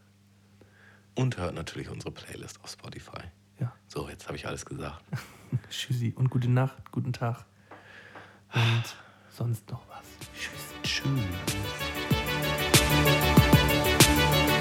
Und 1.15 1.37
hört 1.37 1.55
natürlich 1.55 1.89
unsere 1.89 2.11
Playlist 2.11 2.59
auf 2.63 2.69
Spotify. 2.71 3.21
Ja, 3.59 3.71
So, 3.87 4.09
jetzt 4.09 4.25
habe 4.27 4.35
ich 4.35 4.47
alles 4.47 4.65
gesagt. 4.65 5.03
tschüssi 5.69 6.13
und 6.15 6.29
gute 6.29 6.49
Nacht, 6.49 6.91
guten 6.91 7.13
Tag. 7.13 7.45
Und 8.53 8.95
sonst 9.29 9.69
noch 9.69 9.81
was. 9.89 10.05
Tschüss. 10.35 10.73
Tschüss. 10.83 11.09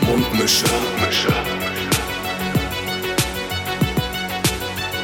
Mundmische. 0.06 0.66
Mundmische. 0.66 1.71